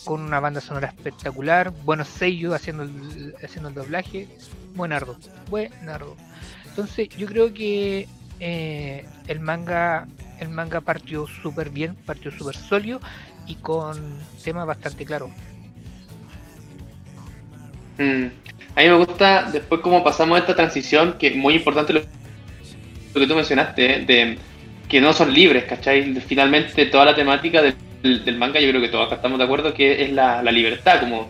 con 0.05 0.21
una 0.21 0.39
banda 0.39 0.59
sonora 0.61 0.87
espectacular, 0.87 1.71
buenos 1.83 2.07
sellos 2.09 2.53
haciendo 2.53 2.83
el, 2.83 3.35
haciendo 3.43 3.69
el 3.69 3.75
doblaje, 3.75 4.27
buenardo, 4.75 5.17
buenardo. 5.49 6.15
Entonces 6.73 7.07
yo 7.09 7.27
creo 7.27 7.53
que 7.53 8.07
eh, 8.39 9.05
el 9.27 9.39
manga 9.39 10.07
el 10.39 10.49
manga 10.49 10.81
partió 10.81 11.27
súper 11.27 11.69
bien, 11.69 11.95
partió 11.95 12.31
súper 12.31 12.55
sólido 12.55 12.99
y 13.45 13.55
con 13.55 13.95
temas 14.43 14.65
bastante 14.65 15.05
claros. 15.05 15.29
Mm. 17.99 18.25
A 18.75 18.81
mí 18.81 18.87
me 18.87 18.95
gusta 18.95 19.49
después 19.51 19.81
cómo 19.81 20.03
pasamos 20.03 20.39
esta 20.39 20.55
transición, 20.55 21.15
que 21.19 21.27
es 21.27 21.35
muy 21.35 21.53
importante 21.53 21.93
lo, 21.93 22.01
que 22.01 23.27
tú 23.27 23.35
mencionaste, 23.35 23.93
¿eh? 23.93 24.05
de 24.05 24.37
que 24.89 24.99
no 24.99 25.13
son 25.13 25.31
libres, 25.31 25.65
¿cachai? 25.65 26.15
Finalmente 26.21 26.87
toda 26.87 27.05
la 27.05 27.15
temática 27.15 27.61
del, 27.61 28.37
manga, 28.37 28.59
yo 28.59 28.69
creo 28.69 28.81
que 28.81 28.89
todos 28.89 29.05
acá 29.05 29.15
estamos 29.17 29.37
de 29.37 29.45
acuerdo 29.45 29.73
que 29.75 30.03
es 30.03 30.11
la, 30.11 30.41
la 30.41 30.51
libertad, 30.51 31.01
como 31.01 31.29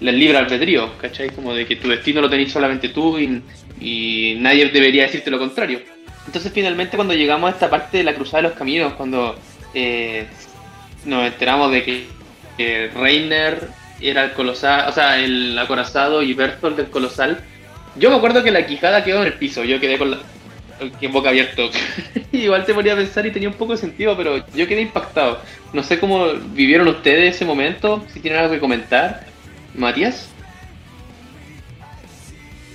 el 0.00 0.18
libre 0.18 0.38
albedrío, 0.38 0.96
¿cachai? 0.98 1.28
Como 1.30 1.54
de 1.54 1.66
que 1.66 1.76
tu 1.76 1.88
destino 1.88 2.22
lo 2.22 2.30
tenés 2.30 2.50
solamente 2.50 2.88
tú 2.88 3.18
y, 3.18 3.42
y 3.82 4.36
nadie 4.38 4.66
debería 4.70 5.04
decirte 5.04 5.30
lo 5.30 5.38
contrario. 5.38 5.80
Entonces 6.26 6.52
finalmente 6.52 6.96
cuando 6.96 7.14
llegamos 7.14 7.50
a 7.50 7.54
esta 7.54 7.68
parte 7.68 7.98
de 7.98 8.04
la 8.04 8.14
cruzada 8.14 8.42
de 8.42 8.48
los 8.48 8.58
caminos, 8.58 8.94
cuando 8.94 9.36
eh, 9.74 10.26
nos 11.04 11.26
enteramos 11.26 11.72
de 11.72 11.82
que, 11.82 12.06
que 12.56 12.90
Reiner 12.94 13.68
era 14.00 14.24
el 14.24 14.32
colosal, 14.32 14.88
o 14.88 14.92
sea, 14.92 15.18
el 15.18 15.58
acorazado 15.58 16.22
y 16.22 16.34
Bertolt 16.34 16.76
del 16.76 16.90
colosal. 16.90 17.42
Yo 17.96 18.10
me 18.10 18.16
acuerdo 18.16 18.42
que 18.42 18.50
la 18.50 18.66
quijada 18.66 19.04
quedó 19.04 19.20
en 19.20 19.28
el 19.28 19.34
piso, 19.34 19.64
yo 19.64 19.80
quedé 19.80 19.98
con 19.98 20.12
la 20.12 20.18
boca 21.10 21.28
abierto. 21.28 21.70
Igual 22.32 22.64
te 22.64 22.74
ponía 22.74 22.94
a 22.94 22.96
pensar 22.96 23.26
y 23.26 23.30
tenía 23.30 23.48
un 23.48 23.54
poco 23.54 23.72
de 23.72 23.78
sentido, 23.78 24.16
pero 24.16 24.44
yo 24.54 24.66
quedé 24.66 24.80
impactado. 24.82 25.40
No 25.72 25.82
sé 25.82 25.98
cómo 25.98 26.28
vivieron 26.54 26.88
ustedes 26.88 27.36
ese 27.36 27.44
momento, 27.44 28.04
si 28.12 28.20
tienen 28.20 28.40
algo 28.40 28.54
que 28.54 28.60
comentar. 28.60 29.26
Matías. 29.74 30.31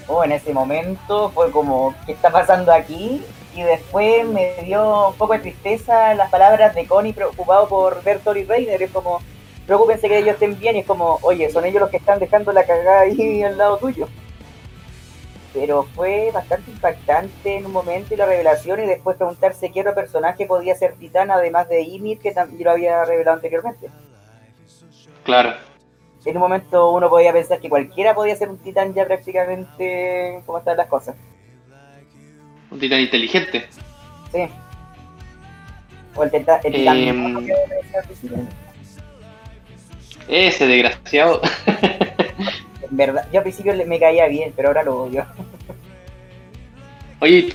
Oh, 0.08 0.24
en 0.24 0.32
ese 0.32 0.54
momento 0.54 1.30
fue 1.32 1.52
como, 1.52 1.94
¿qué 2.06 2.14
está 2.14 2.30
pasando 2.30 2.72
aquí? 2.72 3.22
Y 3.54 3.62
después 3.62 4.26
me 4.26 4.54
dio 4.64 5.10
un 5.10 5.16
poco 5.16 5.34
de 5.34 5.40
tristeza 5.40 6.14
las 6.14 6.30
palabras 6.30 6.74
de 6.76 6.86
Connie 6.86 7.12
preocupado 7.12 7.68
por 7.68 8.04
Bertolt 8.04 8.38
y 8.38 8.44
Reiner. 8.46 8.82
Es 8.82 8.92
como, 8.92 9.20
preocúpense 9.66 10.08
que 10.08 10.20
ellos 10.20 10.36
estén 10.36 10.58
bien. 10.58 10.78
Y 10.78 10.80
es 10.80 10.86
como, 10.86 11.20
oye, 11.24 11.50
son 11.50 11.66
ellos 11.66 11.82
los 11.82 11.90
que 11.90 11.98
están 11.98 12.20
dejando 12.20 12.54
la 12.54 12.66
cagada 12.66 13.02
ahí 13.02 13.44
al 13.44 13.58
lado 13.58 13.78
tuyo. 13.78 14.08
Pero 15.54 15.84
fue 15.96 16.30
bastante 16.32 16.72
impactante 16.72 17.58
en 17.58 17.66
un 17.66 17.72
momento 17.74 18.14
y 18.14 18.18
la 18.18 18.28
revelación. 18.28 18.82
Y 18.84 18.86
después 18.86 19.18
preguntarse 19.18 19.72
qué 19.72 19.82
otro 19.82 19.96
personaje 19.96 20.46
podía 20.46 20.76
ser 20.76 20.94
Titán, 20.94 21.32
además 21.32 21.68
de 21.68 21.82
Ymir, 21.82 22.20
que 22.20 22.32
también 22.32 22.64
lo 22.64 22.72
había 22.72 23.04
revelado 23.04 23.36
anteriormente. 23.36 23.90
Claro. 25.24 25.67
En 26.28 26.36
un 26.36 26.42
momento 26.42 26.92
uno 26.92 27.10
podía 27.10 27.32
pensar 27.32 27.60
que 27.62 27.70
cualquiera 27.70 28.14
podía 28.14 28.36
ser 28.36 28.50
un 28.50 28.58
Titán 28.58 28.94
ya 28.94 29.06
prácticamente 29.06 30.42
como 30.46 30.58
están 30.58 30.76
las 30.76 30.88
cosas. 30.88 31.16
Un 32.70 32.80
titán 32.80 33.00
inteligente. 33.00 33.66
Sí. 34.34 34.42
O 36.16 36.24
el, 36.24 36.32
teta, 36.32 36.60
el 36.66 36.74
titán 36.74 36.98
Em. 36.98 37.48
Ese 40.28 40.68
desgraciado. 40.68 41.40
En 41.66 42.98
verdad, 42.98 43.26
yo 43.32 43.40
al 43.40 43.44
principio 43.44 43.74
le- 43.74 43.86
me 43.86 44.00
caía 44.00 44.28
bien, 44.28 44.52
pero 44.54 44.68
ahora 44.68 44.84
lo 44.84 45.04
odio. 45.04 45.26
Oye, 47.22 47.54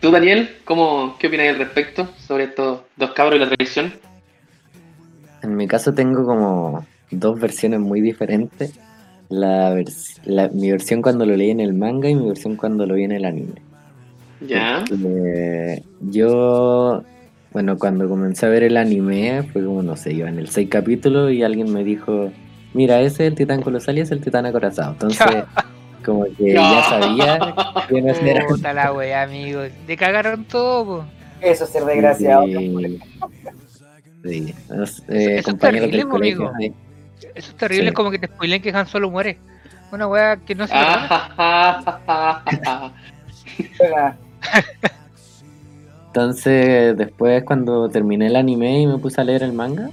tú 0.00 0.10
Daniel, 0.10 0.58
¿cómo, 0.64 1.16
¿qué 1.18 1.28
opinas 1.28 1.48
al 1.50 1.58
respecto 1.58 2.08
sobre 2.18 2.44
estos 2.44 2.80
dos 2.96 3.12
cabros 3.12 3.36
y 3.36 3.38
la 3.44 3.48
traición? 3.50 3.94
En 5.42 5.56
mi 5.56 5.68
caso 5.68 5.94
tengo 5.94 6.24
como 6.26 6.84
dos 7.12 7.38
versiones 7.40 7.80
muy 7.80 8.00
diferentes. 8.00 8.78
la, 9.28 9.74
vers- 9.74 10.18
la- 10.24 10.48
mi 10.48 10.70
versión 10.70 11.00
cuando 11.00 11.24
lo 11.24 11.34
leí 11.36 11.50
en 11.50 11.60
el 11.60 11.72
manga 11.72 12.08
y 12.10 12.14
mi 12.14 12.26
versión 12.28 12.56
cuando 12.56 12.84
lo 12.84 12.94
vi 12.96 13.04
en 13.04 13.12
el 13.12 13.24
anime. 13.24 13.54
Ya. 14.46 14.84
Eh, 14.92 15.82
yo, 16.02 17.02
bueno, 17.52 17.78
cuando 17.78 18.08
comencé 18.10 18.44
a 18.44 18.48
ver 18.50 18.62
el 18.64 18.76
anime, 18.76 19.42
fue 19.44 19.64
como, 19.64 19.82
no 19.82 19.96
sé, 19.96 20.12
iba 20.12 20.28
en 20.28 20.38
el 20.38 20.48
6 20.48 20.68
capítulo 20.70 21.30
y 21.30 21.42
alguien 21.42 21.72
me 21.72 21.82
dijo, 21.82 22.30
mira, 22.74 23.00
ese 23.00 23.24
es 23.26 23.30
el 23.30 23.34
titán 23.34 23.62
colosal 23.62 23.96
y 23.96 24.00
ese 24.02 24.12
es 24.14 24.18
el 24.18 24.24
titán 24.24 24.44
acorazado. 24.44 24.92
Entonces, 24.92 25.26
como 26.04 26.24
que 26.36 26.52
ya 26.52 26.82
sabía 26.90 27.54
que 27.88 28.02
no 28.02 28.08
era... 28.12 28.46
Puta 28.46 28.72
la 28.74 28.92
wea, 28.92 29.22
amigo. 29.22 29.60
Te 29.86 29.96
cagaron 29.96 30.44
todo. 30.44 31.06
Eso 31.40 31.64
es 31.64 31.70
ser 31.70 31.84
desgraciado. 31.86 32.44
Sí. 32.46 32.98
Sí. 34.24 34.54
Los, 34.68 35.00
Eso- 35.00 35.04
eh, 35.08 35.42
compañeros 35.42 35.90
del 35.90 36.06
colegio, 36.06 36.48
amigo. 36.48 36.74
Eso 37.34 37.50
es 37.50 37.54
terrible, 37.56 37.84
Sí. 37.84 37.88
es 37.88 37.94
como 37.94 38.10
que 38.10 38.18
te 38.18 38.26
spoilen 38.26 38.62
que 38.62 38.70
Han 38.70 38.86
Solo 38.86 39.10
muere. 39.10 39.38
Una 39.90 40.06
wea 40.08 40.36
que 40.38 40.54
no 40.54 40.66
se. 40.66 40.72
Entonces, 46.06 46.96
después 46.96 47.42
cuando 47.44 47.88
terminé 47.88 48.26
el 48.26 48.36
anime 48.36 48.80
y 48.82 48.86
me 48.86 48.98
puse 48.98 49.20
a 49.20 49.24
leer 49.24 49.42
el 49.42 49.52
manga, 49.52 49.90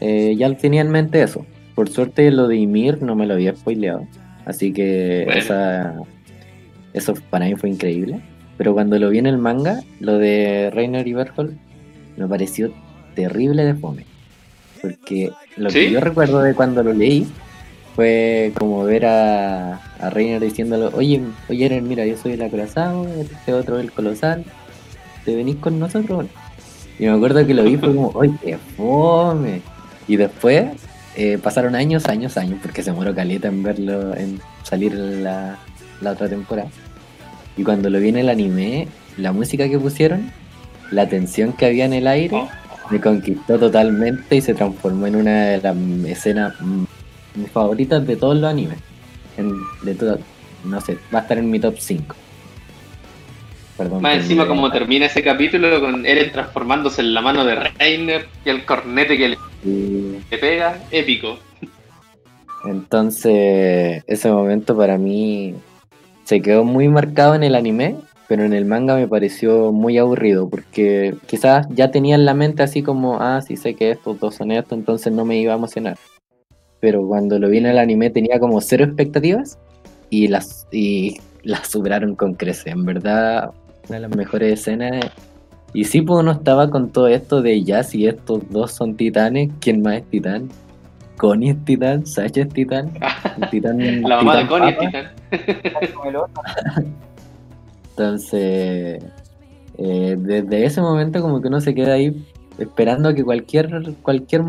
eh, 0.00 0.34
ya 0.36 0.52
tenía 0.56 0.80
en 0.80 0.90
mente 0.90 1.22
eso. 1.22 1.44
Por 1.74 1.88
suerte 1.90 2.30
lo 2.30 2.48
de 2.48 2.56
Ymir 2.56 3.02
no 3.02 3.14
me 3.14 3.26
lo 3.26 3.34
había 3.34 3.54
spoileado. 3.54 4.06
Así 4.46 4.72
que 4.72 5.22
Bueno. 5.26 5.40
esa, 5.40 5.94
eso 6.92 7.14
para 7.30 7.46
mí 7.46 7.54
fue 7.56 7.70
increíble. 7.70 8.20
Pero 8.56 8.72
cuando 8.72 8.98
lo 8.98 9.10
vi 9.10 9.18
en 9.18 9.26
el 9.26 9.38
manga, 9.38 9.80
lo 10.00 10.16
de 10.18 10.70
Reiner 10.72 11.06
y 11.08 11.12
Berthold, 11.12 11.56
me 12.16 12.28
pareció 12.28 12.72
terrible 13.14 13.64
de 13.64 13.74
fome. 13.74 14.04
Porque 14.84 15.30
lo 15.56 15.70
¿Sí? 15.70 15.80
que 15.80 15.90
yo 15.92 16.00
recuerdo 16.00 16.42
de 16.42 16.54
cuando 16.54 16.82
lo 16.82 16.92
leí 16.92 17.26
fue 17.96 18.52
como 18.58 18.84
ver 18.84 19.06
a, 19.06 19.76
a 19.98 20.10
Reiner 20.10 20.40
diciéndolo, 20.42 20.90
oye, 20.94 21.22
oye 21.48 21.64
Eren, 21.64 21.88
mira, 21.88 22.04
yo 22.04 22.18
soy 22.18 22.32
el 22.32 22.42
acorazado, 22.42 23.06
este 23.08 23.54
otro 23.54 23.78
el 23.78 23.92
colosal, 23.92 24.44
¿te 25.24 25.34
venís 25.34 25.56
con 25.56 25.78
nosotros? 25.78 26.26
Y 26.98 27.04
me 27.04 27.12
acuerdo 27.12 27.46
que 27.46 27.54
lo 27.54 27.62
vi 27.62 27.76
fue 27.76 27.94
como, 27.94 28.08
oye, 28.14 28.34
qué 28.42 28.58
fome. 28.76 29.62
Y 30.06 30.16
después 30.16 30.66
eh, 31.16 31.38
pasaron 31.42 31.74
años, 31.74 32.06
años, 32.06 32.36
años, 32.36 32.58
porque 32.60 32.82
se 32.82 32.92
muero 32.92 33.14
caleta 33.14 33.48
en 33.48 33.62
verlo, 33.62 34.14
en 34.14 34.40
salir 34.64 34.92
la, 34.94 35.56
la 36.00 36.10
otra 36.10 36.28
temporada. 36.28 36.68
Y 37.56 37.62
cuando 37.62 37.88
lo 37.88 38.00
vi 38.00 38.10
en 38.10 38.18
el 38.18 38.28
anime, 38.28 38.88
la 39.16 39.32
música 39.32 39.66
que 39.68 39.78
pusieron, 39.78 40.30
la 40.90 41.08
tensión 41.08 41.52
que 41.54 41.64
había 41.64 41.86
en 41.86 41.94
el 41.94 42.06
aire, 42.06 42.36
Oh. 42.36 42.48
Me 42.90 43.00
conquistó 43.00 43.58
totalmente 43.58 44.36
y 44.36 44.40
se 44.40 44.54
transformó 44.54 45.06
en 45.06 45.16
una 45.16 45.44
de 45.46 45.60
las 45.62 45.76
escenas 46.06 46.54
mm, 46.60 46.84
mis 47.36 47.50
favoritas 47.50 48.06
de 48.06 48.16
todos 48.16 48.36
los 48.36 48.50
animes. 48.50 48.78
En- 49.36 49.58
de 49.82 49.94
todo, 49.94 50.18
no 50.64 50.80
sé, 50.80 50.98
va 51.14 51.20
a 51.20 51.22
estar 51.22 51.38
en 51.38 51.50
mi 51.50 51.58
top 51.60 51.76
5. 51.78 52.14
Perdón. 53.76 54.02
Más 54.02 54.18
encima 54.18 54.46
como 54.46 54.70
termina 54.70 55.06
ese 55.06 55.22
capítulo 55.22 55.80
con 55.80 56.06
Eren 56.06 56.30
transformándose 56.30 57.00
en 57.00 57.12
la 57.12 57.20
mano 57.20 57.44
de 57.44 57.56
Reiner 57.56 58.26
y 58.44 58.50
el 58.50 58.64
cornete 58.64 59.16
que 59.18 59.28
le 59.30 59.38
le 60.30 60.38
pega, 60.38 60.78
épico. 60.92 61.38
Entonces, 62.64 64.04
ese 64.06 64.30
momento 64.30 64.76
para 64.76 64.96
mí 64.96 65.54
se 66.24 66.40
quedó 66.40 66.64
muy 66.64 66.88
marcado 66.88 67.34
en 67.34 67.42
el 67.42 67.54
anime, 67.54 67.96
pero 68.28 68.44
en 68.44 68.52
el 68.52 68.64
manga 68.64 68.96
me 68.96 69.06
pareció 69.06 69.72
muy 69.72 69.98
aburrido, 69.98 70.48
porque 70.48 71.14
quizás 71.26 71.66
ya 71.70 71.90
tenía 71.90 72.14
en 72.14 72.24
la 72.24 72.34
mente 72.34 72.62
así 72.62 72.82
como, 72.82 73.20
ah, 73.20 73.40
sí 73.42 73.56
sé 73.56 73.74
que 73.74 73.90
estos 73.90 74.18
dos 74.18 74.36
son 74.36 74.50
esto, 74.50 74.74
entonces 74.74 75.12
no 75.12 75.24
me 75.24 75.38
iba 75.38 75.52
a 75.52 75.56
emocionar. 75.56 75.98
Pero 76.80 77.06
cuando 77.06 77.38
lo 77.38 77.48
vi 77.48 77.58
en 77.58 77.66
el 77.66 77.78
anime 77.78 78.10
tenía 78.10 78.38
como 78.38 78.60
cero 78.60 78.84
expectativas 78.84 79.58
y 80.10 80.28
las, 80.28 80.66
y 80.72 81.18
las 81.42 81.68
superaron 81.68 82.14
con 82.14 82.34
creces. 82.34 82.68
En 82.68 82.84
verdad, 82.84 83.50
una 83.88 83.96
de 83.96 84.08
las 84.08 84.16
mejores 84.16 84.60
escenas. 84.60 85.06
Y 85.72 85.84
sí, 85.84 86.02
pues 86.02 86.20
uno 86.20 86.32
estaba 86.32 86.70
con 86.70 86.90
todo 86.90 87.08
esto 87.08 87.42
de 87.42 87.62
ya, 87.62 87.82
si 87.82 88.06
estos 88.06 88.48
dos 88.50 88.72
son 88.72 88.96
titanes, 88.96 89.50
¿quién 89.60 89.82
más 89.82 89.96
es 89.96 90.04
titán? 90.04 90.48
Connie 91.16 91.50
es 91.50 91.64
titán, 91.64 92.06
Sasha 92.06 92.42
es 92.42 92.48
titán, 92.48 92.92
titán 93.50 94.02
La 94.02 94.16
mamá 94.16 94.36
de 94.36 94.44
titán 94.44 94.48
Connie 94.48 94.70
es 94.70 94.78
titán. 94.78 95.06
Entonces, 97.96 99.02
eh, 99.78 100.16
desde 100.18 100.64
ese 100.64 100.80
momento 100.80 101.20
como 101.22 101.40
que 101.40 101.46
uno 101.48 101.60
se 101.60 101.74
queda 101.74 101.94
ahí 101.94 102.12
esperando 102.58 103.08
a 103.10 103.14
que 103.14 103.22
cualquier, 103.22 103.70
cualquier, 104.02 104.42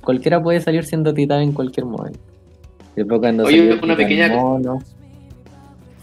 cualquiera 0.00 0.42
puede 0.42 0.60
salir 0.60 0.84
siendo 0.84 1.14
titán 1.14 1.42
en 1.42 1.52
cualquier 1.52 1.86
momento. 1.86 2.18
Después 2.96 3.20
cuando 3.20 3.44
Oye, 3.44 3.78
una 3.80 3.96
pequeña- 3.96 4.28
mono, 4.28 4.78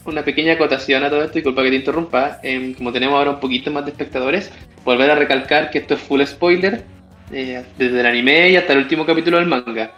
Una 0.05 0.23
pequeña 0.23 0.53
acotación 0.53 1.03
a 1.03 1.09
todo 1.09 1.21
esto, 1.23 1.33
disculpa 1.33 1.61
que 1.63 1.69
te 1.69 1.75
interrumpa. 1.75 2.39
em, 2.41 2.73
como 2.73 2.93
tenemos 2.93 3.15
ahora 3.17 3.31
un 3.31 3.39
poquito 3.41 3.69
más 3.71 3.83
de 3.83 3.91
espectadores, 3.91 4.49
volver 4.85 5.11
a 5.11 5.15
recalcar 5.15 5.69
que 5.69 5.79
esto 5.79 5.95
es 5.95 5.99
full 5.99 6.21
spoiler, 6.23 6.85
eh, 7.33 7.61
desde 7.77 7.99
el 7.99 8.05
anime 8.05 8.49
y 8.51 8.55
hasta 8.55 8.71
el 8.71 8.79
último 8.79 9.05
capítulo 9.05 9.37
del 9.37 9.47
manga. 9.47 9.91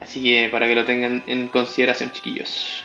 Así 0.00 0.22
que 0.22 0.48
para 0.50 0.66
que 0.66 0.74
lo 0.74 0.86
tengan 0.86 1.22
en 1.26 1.48
consideración, 1.48 2.10
chiquillos. 2.12 2.83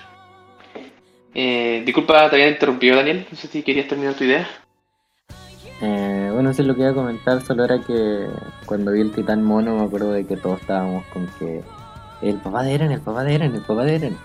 Eh, 1.33 1.83
disculpa, 1.85 2.29
te 2.29 2.35
había 2.35 2.49
interrumpido, 2.49 2.97
Daniel. 2.97 3.27
No 3.29 3.37
sé 3.37 3.47
si 3.47 3.63
querías 3.63 3.87
terminar 3.87 4.13
tu 4.15 4.23
idea. 4.23 4.47
Eh, 5.81 6.29
bueno, 6.33 6.49
eso 6.49 6.61
es 6.61 6.67
lo 6.67 6.75
que 6.75 6.81
iba 6.81 6.91
a 6.91 6.93
comentar, 6.95 7.41
solo 7.41 7.63
era 7.63 7.79
que 7.79 8.27
cuando 8.65 8.91
vi 8.91 8.99
el 8.99 9.13
titán 9.13 9.43
mono 9.43 9.77
me 9.77 9.85
acuerdo 9.85 10.11
de 10.11 10.25
que 10.25 10.35
todos 10.35 10.59
estábamos 10.59 11.05
con 11.07 11.27
que 11.39 11.61
el 12.21 12.35
papá 12.35 12.63
de 12.63 12.73
Eren, 12.73 12.91
el 12.91 12.99
papá 12.99 13.23
de 13.23 13.35
Eren, 13.35 13.55
el 13.55 13.61
papá 13.61 13.85
de 13.85 13.95
Eren. 13.95 14.17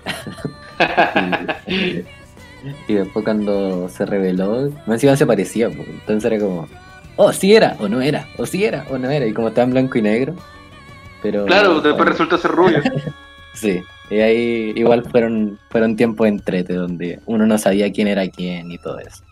y, 1.68 2.92
y 2.92 2.94
después 2.94 3.24
cuando 3.24 3.88
se 3.88 4.04
reveló, 4.04 4.68
más 4.86 4.94
encima 4.96 5.16
se 5.16 5.26
parecía, 5.26 5.68
pues, 5.70 5.86
entonces 5.86 6.32
era 6.32 6.44
como, 6.44 6.66
oh, 7.16 7.32
sí 7.32 7.54
era, 7.54 7.76
o 7.78 7.88
no 7.88 8.00
era, 8.00 8.26
o 8.36 8.46
sí 8.46 8.64
era, 8.64 8.84
o 8.90 8.98
no 8.98 9.08
era, 9.10 9.24
y 9.24 9.32
como 9.32 9.48
estaba 9.48 9.64
en 9.66 9.70
blanco 9.70 9.98
y 9.98 10.02
negro. 10.02 10.34
Pero 11.22 11.46
claro, 11.46 11.74
después 11.74 11.96
bueno, 11.96 12.10
resulta 12.10 12.38
ser 12.38 12.50
rubio. 12.50 12.82
Sí, 13.54 13.80
y 14.10 14.20
ahí 14.20 14.72
igual 14.76 15.04
fueron, 15.10 15.58
fueron 15.70 15.96
tiempos 15.96 16.26
entrete 16.28 16.74
donde 16.74 17.20
uno 17.26 17.46
no 17.46 17.58
sabía 17.58 17.90
quién 17.90 18.08
era 18.08 18.28
quién 18.28 18.70
y 18.70 18.78
todo 18.78 18.98
eso. 18.98 19.24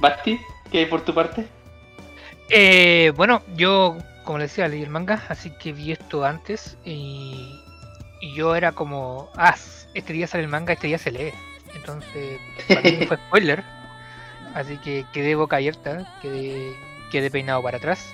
Basti, 0.00 0.40
¿qué 0.70 0.80
hay 0.80 0.86
por 0.86 1.02
tu 1.02 1.14
parte? 1.14 1.46
Eh, 2.48 3.12
bueno, 3.16 3.42
yo, 3.56 3.96
como 4.24 4.38
les 4.38 4.50
decía, 4.50 4.68
leí 4.68 4.82
el 4.82 4.90
manga, 4.90 5.22
así 5.28 5.50
que 5.58 5.72
vi 5.72 5.92
esto 5.92 6.24
antes 6.24 6.76
y, 6.84 7.60
y 8.20 8.34
yo 8.34 8.56
era 8.56 8.72
como, 8.72 9.30
ah, 9.36 9.54
este 9.94 10.12
día 10.12 10.26
sale 10.26 10.44
el 10.44 10.48
manga, 10.48 10.72
este 10.72 10.88
día 10.88 10.98
se 10.98 11.12
lee. 11.12 11.32
Entonces, 11.74 12.38
para 12.68 12.82
mí 12.82 13.06
fue 13.06 13.16
spoiler, 13.28 13.62
así 14.54 14.76
que 14.78 15.04
quedé 15.12 15.34
boca 15.34 15.56
abierta, 15.56 16.18
quedé, 16.20 16.74
quedé 17.10 17.30
peinado 17.30 17.62
para 17.62 17.78
atrás, 17.78 18.12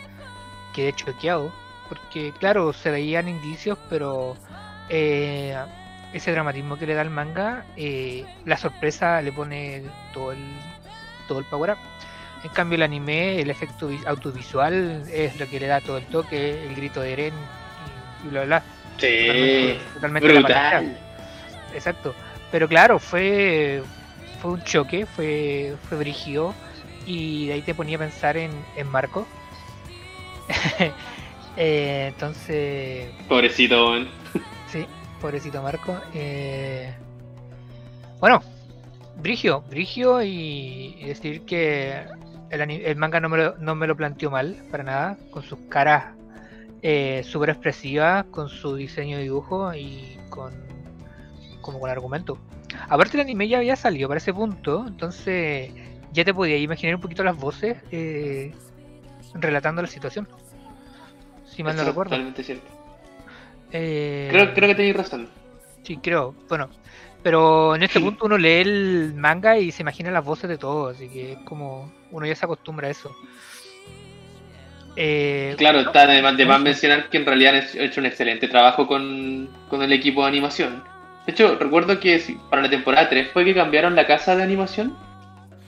quedé 0.74 0.92
choqueado, 0.92 1.52
porque 1.88 2.32
claro, 2.38 2.72
se 2.72 2.90
veían 2.90 3.28
indicios, 3.28 3.78
pero 3.88 4.36
eh, 4.88 5.56
ese 6.12 6.32
dramatismo 6.32 6.78
que 6.78 6.86
le 6.86 6.94
da 6.94 7.02
el 7.02 7.10
manga, 7.10 7.64
eh, 7.76 8.24
la 8.44 8.56
sorpresa 8.56 9.20
le 9.22 9.32
pone 9.32 9.82
todo 10.12 10.32
el, 10.32 10.38
todo 11.26 11.38
el 11.38 11.44
power 11.46 11.72
up. 11.72 11.78
En 12.44 12.50
cambio, 12.50 12.76
el 12.76 12.82
anime, 12.82 13.40
el 13.40 13.50
efecto 13.50 13.88
vi- 13.88 14.00
audiovisual 14.06 15.04
es 15.12 15.38
lo 15.40 15.48
que 15.48 15.58
le 15.58 15.66
da 15.66 15.80
todo 15.80 15.98
el 15.98 16.04
toque, 16.06 16.64
el 16.66 16.74
grito 16.76 17.00
de 17.00 17.12
Eren 17.12 17.34
y, 18.24 18.28
bla 18.28 18.44
bla. 18.44 18.62
Sí, 18.98 19.78
Totalmente 19.94 20.28
brutal. 20.40 20.98
Exacto. 21.74 22.14
Pero 22.50 22.68
claro, 22.68 22.98
fue 22.98 23.82
fue 24.40 24.52
un 24.52 24.62
choque, 24.62 25.04
fue 25.04 25.74
fue 25.88 25.98
brígido 25.98 26.54
y 27.06 27.48
de 27.48 27.54
ahí 27.54 27.62
te 27.62 27.74
ponía 27.74 27.96
a 27.96 28.00
pensar 28.00 28.36
en, 28.36 28.50
en 28.76 28.86
Marco. 28.88 29.26
Eh, 31.60 32.06
entonces, 32.14 33.10
Pobrecito. 33.28 33.96
Sí, 34.68 34.86
pobrecito 35.20 35.60
Marco. 35.60 36.00
Eh, 36.14 36.94
bueno, 38.20 38.40
Brigio, 39.16 39.62
Brigio 39.62 40.22
y, 40.22 40.94
y 41.00 41.04
decir 41.06 41.42
que 41.42 42.04
el, 42.50 42.96
manga 42.96 43.18
no 43.18 43.28
me, 43.28 43.38
lo, 43.38 43.56
no 43.58 43.74
me 43.74 43.88
lo 43.88 43.96
planteó 43.96 44.30
mal, 44.30 44.56
para 44.70 44.84
nada, 44.84 45.18
con 45.30 45.42
sus 45.42 45.58
caras 45.68 46.14
eh, 46.82 47.22
súper 47.24 47.50
expresivas, 47.50 48.26
con 48.26 48.48
su 48.48 48.76
diseño 48.76 49.16
de 49.16 49.24
dibujo 49.24 49.74
y 49.74 50.16
con 50.30 50.52
como 51.60 51.80
con 51.80 51.90
argumento. 51.90 52.38
Aparte 52.88 53.16
el 53.16 53.22
anime 53.22 53.48
ya 53.48 53.58
había 53.58 53.74
salido 53.74 54.08
para 54.08 54.18
ese 54.18 54.32
punto, 54.32 54.84
entonces 54.86 55.72
ya 56.12 56.24
te 56.24 56.32
podías 56.32 56.60
imaginar 56.60 56.94
un 56.94 57.00
poquito 57.00 57.24
las 57.24 57.36
voces 57.36 57.76
eh, 57.90 58.54
relatando 59.34 59.82
la 59.82 59.88
situación. 59.88 60.28
Si 61.58 61.64
mal 61.64 61.74
no 61.74 61.82
Eso 61.82 61.90
recuerdo. 61.90 62.10
Totalmente 62.10 62.44
cierto. 62.44 62.68
Eh, 63.72 64.28
Creo, 64.30 64.54
creo 64.54 64.68
que 64.68 64.74
tenéis 64.76 64.94
razón. 64.96 65.28
Sí, 65.82 65.96
creo. 65.96 66.32
Bueno, 66.48 66.70
pero 67.20 67.74
en 67.74 67.82
este 67.82 67.98
punto 67.98 68.26
uno 68.26 68.38
lee 68.38 68.60
el 68.60 69.14
manga 69.16 69.58
y 69.58 69.72
se 69.72 69.82
imagina 69.82 70.12
las 70.12 70.24
voces 70.24 70.48
de 70.48 70.56
todos, 70.56 70.94
así 70.94 71.08
que 71.08 71.32
es 71.32 71.38
como 71.38 71.92
uno 72.12 72.26
ya 72.26 72.36
se 72.36 72.44
acostumbra 72.44 72.86
a 72.86 72.92
eso. 72.92 73.10
Eh, 74.94 75.56
Claro, 75.58 75.80
está 75.80 76.06
de 76.06 76.22
más, 76.22 76.36
de 76.36 76.46
más 76.46 76.60
mencionar 76.60 77.08
que 77.10 77.16
en 77.16 77.26
realidad 77.26 77.56
han 77.56 77.80
hecho 77.82 78.00
un 78.00 78.06
excelente 78.06 78.46
trabajo 78.46 78.86
con, 78.86 79.48
con 79.68 79.82
el 79.82 79.92
equipo 79.92 80.22
de 80.22 80.28
animación. 80.28 80.84
De 81.26 81.32
hecho, 81.32 81.56
recuerdo 81.58 81.98
que 81.98 82.22
para 82.48 82.62
la 82.62 82.70
temporada 82.70 83.08
3 83.08 83.32
fue 83.32 83.44
que 83.44 83.52
cambiaron 83.52 83.96
la 83.96 84.06
casa 84.06 84.36
de 84.36 84.44
animación, 84.44 84.96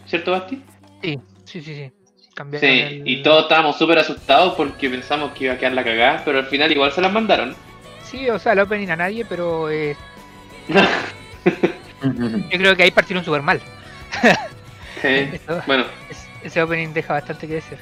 ¿cierto, 0.07 0.31
Basti? 0.31 0.63
sí, 1.03 1.19
sí, 1.47 1.61
sí, 1.61 1.75
sí. 1.75 1.93
Cambiaron 2.41 2.71
Sí, 2.71 2.81
el- 2.81 3.03
y 3.07 3.23
todos 3.23 3.43
estábamos 3.43 3.77
súper 3.77 3.99
asustados 3.99 4.55
porque 4.55 4.89
pensamos 4.89 5.33
que 5.33 5.45
iba 5.45 5.53
a 5.53 5.59
quedar 5.59 5.73
la 5.73 5.85
cagada, 5.85 6.23
pero 6.25 6.39
al 6.39 6.47
final 6.47 6.73
igual 6.73 6.91
se 6.91 7.03
las 7.03 7.13
mandaron. 7.13 7.55
Sí, 8.03 8.31
o 8.31 8.39
sea, 8.39 8.55
el 8.55 8.61
opening 8.61 8.89
a 8.89 8.97
nadie, 8.97 9.27
pero 9.29 9.69
eh, 9.69 9.95
yo 12.03 12.59
creo 12.59 12.75
que 12.77 12.83
ahí 12.85 12.91
partieron 12.91 13.23
súper 13.23 13.43
mal. 13.43 13.61
Sí, 15.03 15.09
Eso- 15.35 15.63
bueno, 15.67 15.85
es- 16.09 16.27
ese 16.43 16.63
opening 16.63 16.95
deja 16.95 17.13
bastante 17.13 17.47
que 17.47 17.55
decir. 17.57 17.77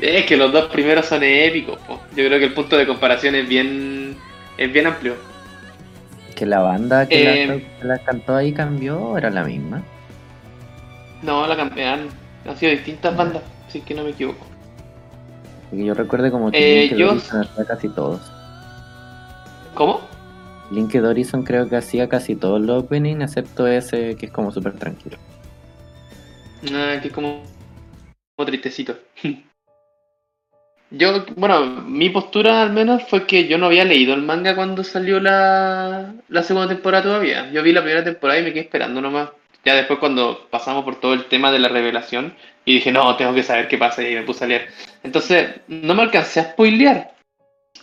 es 0.00 0.24
que 0.24 0.38
los 0.38 0.50
dos 0.50 0.70
primeros 0.70 1.04
son 1.04 1.22
épicos. 1.22 1.78
po. 1.86 2.00
Yo 2.16 2.24
creo 2.26 2.38
que 2.38 2.46
el 2.46 2.54
punto 2.54 2.74
de 2.78 2.86
comparación 2.86 3.34
es 3.34 3.46
bien, 3.46 4.16
es 4.56 4.72
bien 4.72 4.86
amplio. 4.86 5.14
Que 6.34 6.46
la 6.46 6.60
banda 6.60 7.06
que, 7.06 7.42
Eh, 7.44 7.66
la, 7.82 7.96
la 7.96 7.98
cantó 7.98 8.34
ahí 8.34 8.52
cambió 8.54 8.98
o 8.98 9.18
era 9.18 9.28
la 9.28 9.44
misma. 9.44 9.82
No, 11.20 11.46
la 11.46 11.54
campeón 11.54 12.08
han 12.48 12.56
sido 12.56 12.72
distintas 12.72 13.14
bandas, 13.14 13.42
si 13.68 13.78
es 13.78 13.84
que 13.84 13.94
no 13.94 14.04
me 14.04 14.10
equivoco. 14.10 14.44
Yo 15.72 15.94
recuerdo 15.94 16.30
como 16.30 16.50
que 16.50 16.58
Eh, 16.58 16.86
Link 16.88 16.98
yo- 16.98 17.06
Dorison 17.08 17.42
hacía 17.42 17.64
casi 17.64 17.88
todos. 17.90 18.20
¿Cómo? 19.74 20.00
Link 20.70 20.92
Dorison 20.92 21.42
creo 21.44 21.68
que 21.68 21.76
hacía 21.76 22.08
casi 22.08 22.34
todos 22.36 22.60
los 22.60 22.84
openings, 22.84 23.22
excepto 23.22 23.66
ese 23.66 24.16
que 24.16 24.26
es 24.26 24.32
como 24.32 24.50
súper 24.50 24.74
tranquilo. 24.74 25.16
Ah, 26.72 26.98
que 27.00 27.08
es 27.08 27.14
como, 27.14 27.42
como 28.36 28.46
tristecito. 28.46 28.96
Yo, 30.90 31.26
bueno, 31.36 31.66
mi 31.82 32.08
postura 32.08 32.62
al 32.62 32.72
menos 32.72 33.02
fue 33.08 33.26
que 33.26 33.46
yo 33.46 33.58
no 33.58 33.66
había 33.66 33.84
leído 33.84 34.14
el 34.14 34.22
manga 34.22 34.54
cuando 34.54 34.82
salió 34.82 35.20
la, 35.20 36.14
la 36.28 36.42
segunda 36.42 36.66
temporada 36.66 37.02
todavía. 37.04 37.50
Yo 37.52 37.62
vi 37.62 37.72
la 37.72 37.82
primera 37.82 38.02
temporada 38.02 38.40
y 38.40 38.42
me 38.42 38.54
quedé 38.54 38.62
esperando 38.62 39.02
nomás. 39.02 39.28
Ya 39.64 39.74
después 39.74 39.98
cuando 39.98 40.46
pasamos 40.50 40.84
por 40.84 41.00
todo 41.00 41.14
el 41.14 41.26
tema 41.26 41.50
de 41.52 41.58
la 41.58 41.68
revelación 41.68 42.34
y 42.64 42.74
dije, 42.74 42.92
no, 42.92 43.16
tengo 43.16 43.34
que 43.34 43.42
saber 43.42 43.68
qué 43.68 43.78
pasa 43.78 44.02
y 44.02 44.14
me 44.14 44.22
puse 44.22 44.44
a 44.44 44.48
leer. 44.48 44.68
Entonces, 45.02 45.60
no 45.68 45.94
me 45.94 46.02
alcancé 46.02 46.40
a 46.40 46.52
spoilear. 46.52 47.12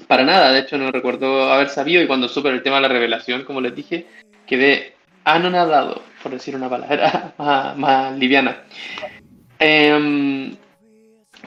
Para 0.07 0.23
nada, 0.23 0.51
de 0.51 0.59
hecho 0.59 0.77
no 0.77 0.91
recuerdo 0.91 1.51
haber 1.51 1.69
sabido 1.69 2.01
y 2.01 2.07
cuando 2.07 2.27
supe 2.27 2.49
el 2.49 2.63
tema 2.63 2.77
de 2.77 2.81
la 2.83 2.87
revelación, 2.89 3.43
como 3.43 3.61
les 3.61 3.75
dije, 3.75 4.05
quedé 4.45 4.95
anonadado, 5.23 6.01
por 6.21 6.31
decir 6.31 6.55
una 6.55 6.69
palabra 6.69 7.33
más, 7.37 7.77
más 7.77 8.17
liviana. 8.17 8.63
Em, 9.59 10.55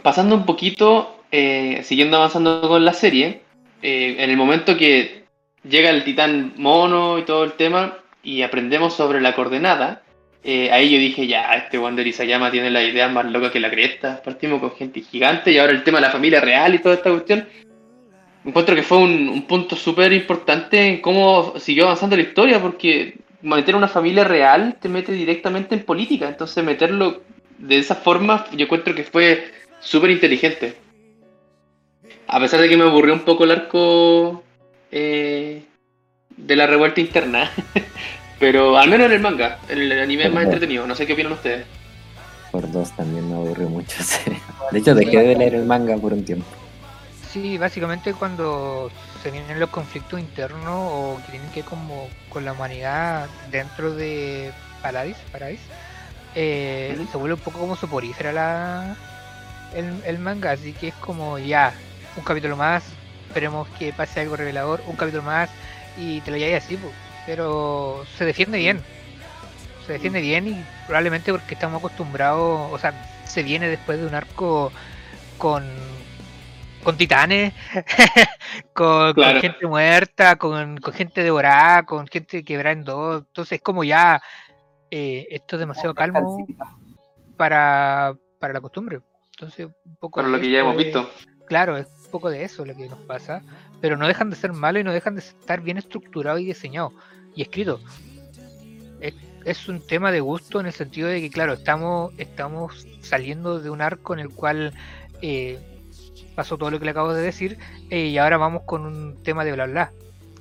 pasando 0.03 0.35
un 0.35 0.47
poquito, 0.47 1.23
eh, 1.31 1.81
siguiendo 1.85 2.17
avanzando 2.17 2.63
con 2.63 2.85
la 2.85 2.93
serie, 2.93 3.43
eh, 3.83 4.17
en 4.19 4.31
el 4.31 4.37
momento 4.37 4.77
que 4.77 5.25
llega 5.63 5.91
el 5.91 6.05
titán 6.05 6.55
mono 6.57 7.19
y 7.19 7.25
todo 7.25 7.45
el 7.45 7.53
tema, 7.53 7.99
y 8.23 8.43
aprendemos 8.43 8.95
sobre 8.95 9.21
la 9.21 9.35
coordenada, 9.35 10.03
eh, 10.45 10.71
ahí 10.71 10.91
yo 10.91 10.99
dije, 10.99 11.27
ya, 11.27 11.55
este 11.55 11.79
Wander 11.79 12.07
Isayama 12.07 12.51
tiene 12.51 12.71
la 12.71 12.83
idea 12.83 13.09
más 13.09 13.27
loca 13.27 13.51
que 13.51 13.61
la 13.61 13.71
cresta. 13.71 14.23
Partimos 14.23 14.61
con 14.61 14.73
gente 14.73 15.01
gigante 15.01 15.53
y 15.53 15.59
ahora 15.59 15.73
el 15.73 15.85
tema 15.85 15.99
de 15.99 16.03
la 16.07 16.13
familia 16.13 16.41
real 16.41 16.75
y 16.75 16.79
toda 16.79 16.95
esta 16.95 17.11
cuestión. 17.11 17.47
Encuentro 18.45 18.75
que 18.75 18.83
fue 18.83 18.99
un, 18.99 19.29
un 19.29 19.43
punto 19.43 19.77
súper 19.77 20.13
importante 20.13 20.81
en 20.81 21.01
cómo 21.01 21.59
siguió 21.59 21.85
avanzando 21.85 22.17
la 22.17 22.23
historia, 22.23 22.63
porque 22.63 23.19
meter 23.43 23.77
una 23.77 23.89
familia 23.89 24.25
real 24.25 24.77
te 24.81 24.89
mete 24.89 25.13
directamente 25.13 25.75
en 25.75 25.85
política. 25.85 26.29
Entonces, 26.29 26.65
meterlo 26.65 27.23
de 27.59 27.79
esa 27.79 27.97
forma, 27.97 28.47
yo 28.53 28.65
encuentro 28.65 28.95
que 28.95 29.05
fue 29.05 29.53
súper 29.81 30.11
inteligente. 30.11 30.75
A 32.27 32.39
pesar 32.41 32.61
de 32.61 32.69
que 32.69 32.77
me 32.77 32.85
aburrió 32.85 33.15
un 33.15 33.21
poco 33.21 33.45
el 33.45 33.51
arco 33.51 34.43
eh, 34.91 35.63
de 36.37 36.57
la 36.57 36.67
revuelta 36.67 37.01
interna. 37.01 37.51
Pero 38.39 38.79
al 38.79 38.89
menos 38.89 39.07
en 39.07 39.13
el 39.13 39.21
manga, 39.21 39.59
el 39.69 39.91
anime 40.01 40.27
es 40.27 40.33
más 40.33 40.45
entretenido. 40.45 40.87
No 40.87 40.95
sé 40.95 41.07
qué 41.07 41.15
opinan 41.15 41.33
ustedes. 41.33 41.67
Por 42.53 42.71
dos 42.71 42.95
también 42.97 43.29
me 43.29 43.35
aburrió 43.35 43.69
mucho. 43.69 43.99
De 44.71 44.79
hecho, 44.79 44.95
dejé 44.95 45.19
de 45.19 45.37
leer 45.37 45.55
el 45.55 45.65
manga 45.65 45.97
por 45.97 46.13
un 46.13 46.25
tiempo. 46.25 46.47
Sí, 47.33 47.59
básicamente 47.59 48.15
cuando 48.15 48.91
se 49.23 49.31
vienen 49.31 49.61
los 49.61 49.69
conflictos 49.71 50.19
internos 50.19 50.63
o 50.67 51.21
que 51.27 51.33
tienen 51.33 51.51
que 51.51 51.61
ver 51.61 51.69
como 51.69 52.09
con 52.31 52.45
la 52.45 52.53
humanidad 52.53 53.29
dentro 53.51 53.95
de 53.95 54.51
Paradis, 54.81 55.17
Paradis 55.31 55.61
eh, 56.35 56.97
se 57.11 57.19
vuelve 57.19 57.35
un 57.35 57.41
poco 57.41 57.59
como 57.59 57.77
soporífera 57.77 58.33
la, 58.33 58.97
el, 59.75 59.93
el 60.07 60.19
manga, 60.19 60.53
así 60.53 60.73
que 60.73 60.89
es 60.89 60.95
como 60.95 61.39
ya, 61.39 61.75
un 62.17 62.25
capítulo 62.25 62.57
más, 62.57 62.85
esperemos 63.27 63.69
que 63.79 63.93
pase 63.93 64.21
algo 64.21 64.37
revelador, 64.37 64.83
un 64.87 64.97
capítulo 64.97 65.23
más 65.23 65.51
y 65.99 66.21
te 66.23 66.31
lo 66.31 66.37
llevas 66.39 66.65
así, 66.65 66.77
pues. 66.77 66.95
Pero 67.29 68.07
se 68.17 68.25
defiende 68.25 68.57
bien, 68.57 68.81
se 69.87 69.93
defiende 69.93 70.23
bien 70.23 70.49
y 70.49 70.65
probablemente 70.87 71.31
porque 71.31 71.53
estamos 71.53 71.79
acostumbrados, 71.79 72.73
o 72.73 72.79
sea, 72.79 72.95
se 73.27 73.43
viene 73.43 73.69
después 73.69 74.01
de 74.01 74.07
un 74.07 74.15
arco 74.15 74.73
con 75.37 75.63
con 76.83 76.97
titanes, 76.97 77.53
con, 78.73 79.15
gente 79.15 79.67
muerta, 79.67 80.37
con, 80.37 80.79
con 80.79 80.95
gente 80.95 81.23
devorada, 81.23 81.83
con 81.83 82.07
gente 82.07 82.43
quebrada 82.43 82.73
en 82.73 82.85
dos. 82.85 83.25
Entonces 83.27 83.57
es 83.57 83.63
como 83.63 83.85
ya 83.85 84.23
eh, 84.91 85.27
esto 85.31 85.57
es 85.57 85.61
demasiado 85.61 85.95
calmo 85.95 86.47
para, 87.37 88.17
para 88.41 88.55
la 88.55 88.61
costumbre. 88.63 89.01
Entonces 89.33 89.67
un 89.67 89.97
poco 89.97 90.21
Para 90.21 90.29
lo 90.29 90.41
que 90.41 90.51
ya 90.51 90.61
hemos 90.61 90.79
visto. 90.79 91.11
Claro, 91.47 91.77
es 91.77 91.89
un 92.07 92.11
poco 92.11 92.31
de 92.31 92.45
eso 92.45 92.65
lo 92.65 92.75
que 92.75 92.89
nos 92.89 93.01
pasa, 93.01 93.43
pero 93.83 93.99
no 93.99 94.09
dejan 94.09 94.31
de 94.31 94.37
ser 94.37 94.55
malos 94.55 94.81
y 94.81 94.85
no 94.85 94.93
dejan 94.93 95.15
de 95.15 95.21
estar 95.21 95.61
bien 95.61 95.77
estructurados 95.77 96.41
y 96.41 96.47
diseñados 96.47 96.95
y 97.39 97.43
escritos. 97.43 97.81
Es, 99.01 99.15
es 99.45 99.69
un 99.69 99.81
tema 99.81 100.11
de 100.11 100.19
gusto 100.21 100.59
en 100.59 100.67
el 100.67 100.73
sentido 100.73 101.09
de 101.09 101.21
que, 101.21 101.31
claro, 101.31 101.53
estamos, 101.53 102.13
estamos 102.19 102.85
saliendo 103.01 103.61
de 103.61 103.71
un 103.71 103.81
arco 103.81 104.13
en 104.13 104.19
el 104.21 104.31
cual 104.31 104.73
eh, 105.23 105.59
pasó 106.35 106.59
todo 106.59 106.71
lo 106.73 106.79
que 106.81 106.85
le 106.85 106.91
acabo 106.91 107.15
de 107.15 107.23
decir 107.23 107.57
eh, 107.91 108.07
y 108.07 108.19
ahora 108.19 108.39
vamos 108.39 108.63
con 108.67 108.85
un 108.85 109.23
tema 109.23 109.45
de 109.45 109.53
bla 109.53 109.67
bla. 109.67 109.93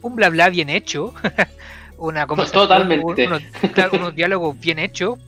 Un 0.02 0.16
bla 0.16 0.30
bla 0.30 0.50
bien 0.50 0.70
hecho, 0.72 1.14
una 2.00 2.26
conversación, 2.26 2.64
totalmente. 2.64 3.28
unos, 3.28 3.44
claro, 3.74 3.92
unos 3.98 4.16
diálogos 4.16 4.60
bien 4.60 4.80
hechos, 4.80 5.20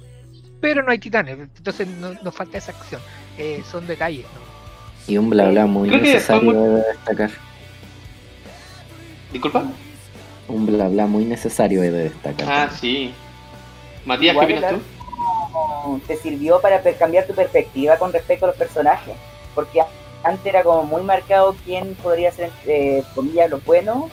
pero 0.60 0.82
no 0.82 0.92
hay 0.92 0.98
titanes, 0.98 1.38
entonces 1.56 1.88
no- 1.88 2.14
nos 2.24 2.34
falta 2.34 2.58
esa 2.58 2.72
acción. 2.72 3.02
Eh, 3.38 3.62
son 3.70 3.86
detalles, 3.86 4.26
¿no? 4.26 4.50
Y 5.14 5.18
un 5.20 5.30
bla 5.30 5.50
bla 5.50 5.66
muy 5.68 5.90
Creo 5.90 6.02
necesario 6.02 6.52
de 6.62 6.84
destacar. 6.94 7.30
Disculpa. 9.32 9.66
Un 10.50 10.66
bla 10.66 10.88
bla 10.88 11.06
muy 11.08 11.26
necesario 11.26 11.84
he 11.84 11.92
de 11.92 12.04
destacar. 12.06 12.48
Ah, 12.50 12.70
sí. 12.70 13.14
Matías, 14.06 14.36
¿qué 14.36 14.44
Igual 14.44 14.46
opinas 14.64 14.72
el 14.74 14.80
tú? 14.80 16.02
te 16.08 16.16
sirvió 16.18 16.60
para 16.62 16.82
cambiar 16.82 17.26
tu 17.26 17.34
perspectiva 17.34 17.98
con 17.98 18.12
respecto 18.12 18.46
a 18.46 18.50
los 18.50 18.58
personajes. 18.58 19.16
Porque 19.56 19.82
antes 20.24 20.46
era 20.46 20.64
como 20.64 20.84
muy 20.84 21.02
marcado 21.04 21.56
quién 21.66 21.96
podría 21.96 22.32
ser, 22.32 22.52
eh, 22.66 23.04
comillas, 23.16 23.50
los 23.50 23.64
buenos, 23.64 24.06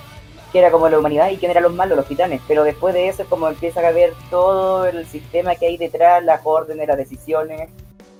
que 0.52 0.58
era 0.58 0.70
como 0.70 0.88
la 0.88 0.98
humanidad, 0.98 1.30
y 1.30 1.36
quién 1.38 1.50
eran 1.50 1.62
los 1.64 1.74
malos, 1.74 1.96
los 1.96 2.06
titanes. 2.06 2.40
Pero 2.46 2.64
después 2.64 2.94
de 2.94 3.08
eso 3.08 3.22
es 3.22 3.28
como 3.28 3.48
empieza 3.48 3.86
a 3.86 3.90
ver 3.92 4.12
todo 4.30 4.86
el 4.86 5.06
sistema 5.06 5.54
que 5.56 5.66
hay 5.66 5.76
detrás, 5.76 6.22
las 6.24 6.40
órdenes, 6.44 6.86
las 6.88 6.96
decisiones, 6.96 7.68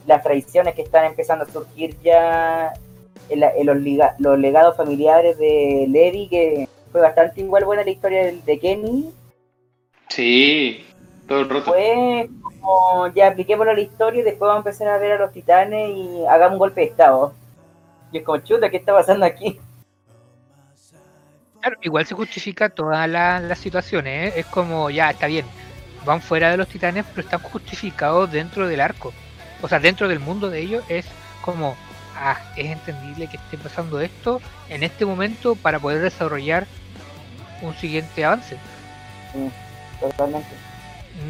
las 0.07 0.23
tradiciones 0.23 0.75
que 0.75 0.83
están 0.83 1.05
empezando 1.05 1.45
a 1.45 1.49
surgir 1.49 1.97
ya, 2.03 2.73
en 3.29 3.41
la- 3.41 3.51
en 3.51 3.67
los, 3.67 3.77
liga- 3.77 4.15
los 4.19 4.39
legados 4.39 4.77
familiares 4.77 5.37
de 5.39 5.87
Levi, 5.89 6.29
que 6.29 6.69
fue 6.97 7.03
bastante 7.03 7.43
igual 7.43 7.67
buena 7.67 7.85
la 7.85 7.91
historia 7.91 8.25
de, 8.25 8.41
de 8.41 8.59
Kenny, 8.59 9.13
Sí, 10.09 10.87
todo 11.29 11.41
el 11.41 11.51
rato. 11.51 11.73
Fue 11.73 12.31
como 12.43 13.09
ya 13.15 13.29
apliquémoslo 13.29 13.73
a 13.73 13.75
la 13.75 13.81
historia 13.83 14.21
y 14.21 14.25
después 14.25 14.49
vamos 14.49 14.65
a 14.65 14.69
empezar 14.71 14.89
a 14.89 14.99
ver 14.99 15.13
a 15.13 15.19
los 15.19 15.33
titanes 15.33 15.91
y 15.95 16.25
hagamos 16.27 16.55
un 16.55 16.59
golpe 16.61 16.81
de 16.81 16.87
estado. 16.87 17.35
Y 18.13 18.19
es 18.19 18.25
como 18.25 18.39
chuta, 18.39 18.71
¿qué 18.71 18.79
está 18.79 18.95
pasando 18.95 19.27
aquí? 19.27 19.61
Claro, 21.61 21.77
igual 21.83 22.07
se 22.07 22.15
justifica 22.15 22.69
todas 22.71 23.09
la- 23.09 23.41
las 23.41 23.59
situaciones, 23.59 24.35
¿eh? 24.35 24.41
es 24.41 24.47
como 24.47 24.89
ya 24.91 25.11
está 25.11 25.27
bien, 25.27 25.45
van 26.05 26.23
fuera 26.23 26.51
de 26.51 26.57
los 26.57 26.69
titanes, 26.69 27.05
pero 27.11 27.23
están 27.23 27.41
justificados 27.41 28.31
dentro 28.31 28.69
del 28.69 28.81
arco, 28.81 29.13
o 29.63 29.69
sea, 29.69 29.81
dentro 29.81 30.09
del 30.09 30.21
mundo 30.21 30.49
de 30.51 30.61
ellos 30.61 30.85
es 30.89 31.07
como, 31.41 31.77
ah, 32.15 32.39
es 32.57 32.67
entendible 32.71 33.29
que 33.29 33.37
esté 33.39 33.59
pasando 33.59 34.01
esto 34.01 34.41
en 34.69 34.83
este 34.85 35.05
momento 35.05 35.57
para 35.57 35.81
poder 35.81 36.03
desarrollar 36.03 36.67
un 37.63 37.75
siguiente 37.75 38.25
avance. 38.25 38.57
Totalmente. 40.01 40.49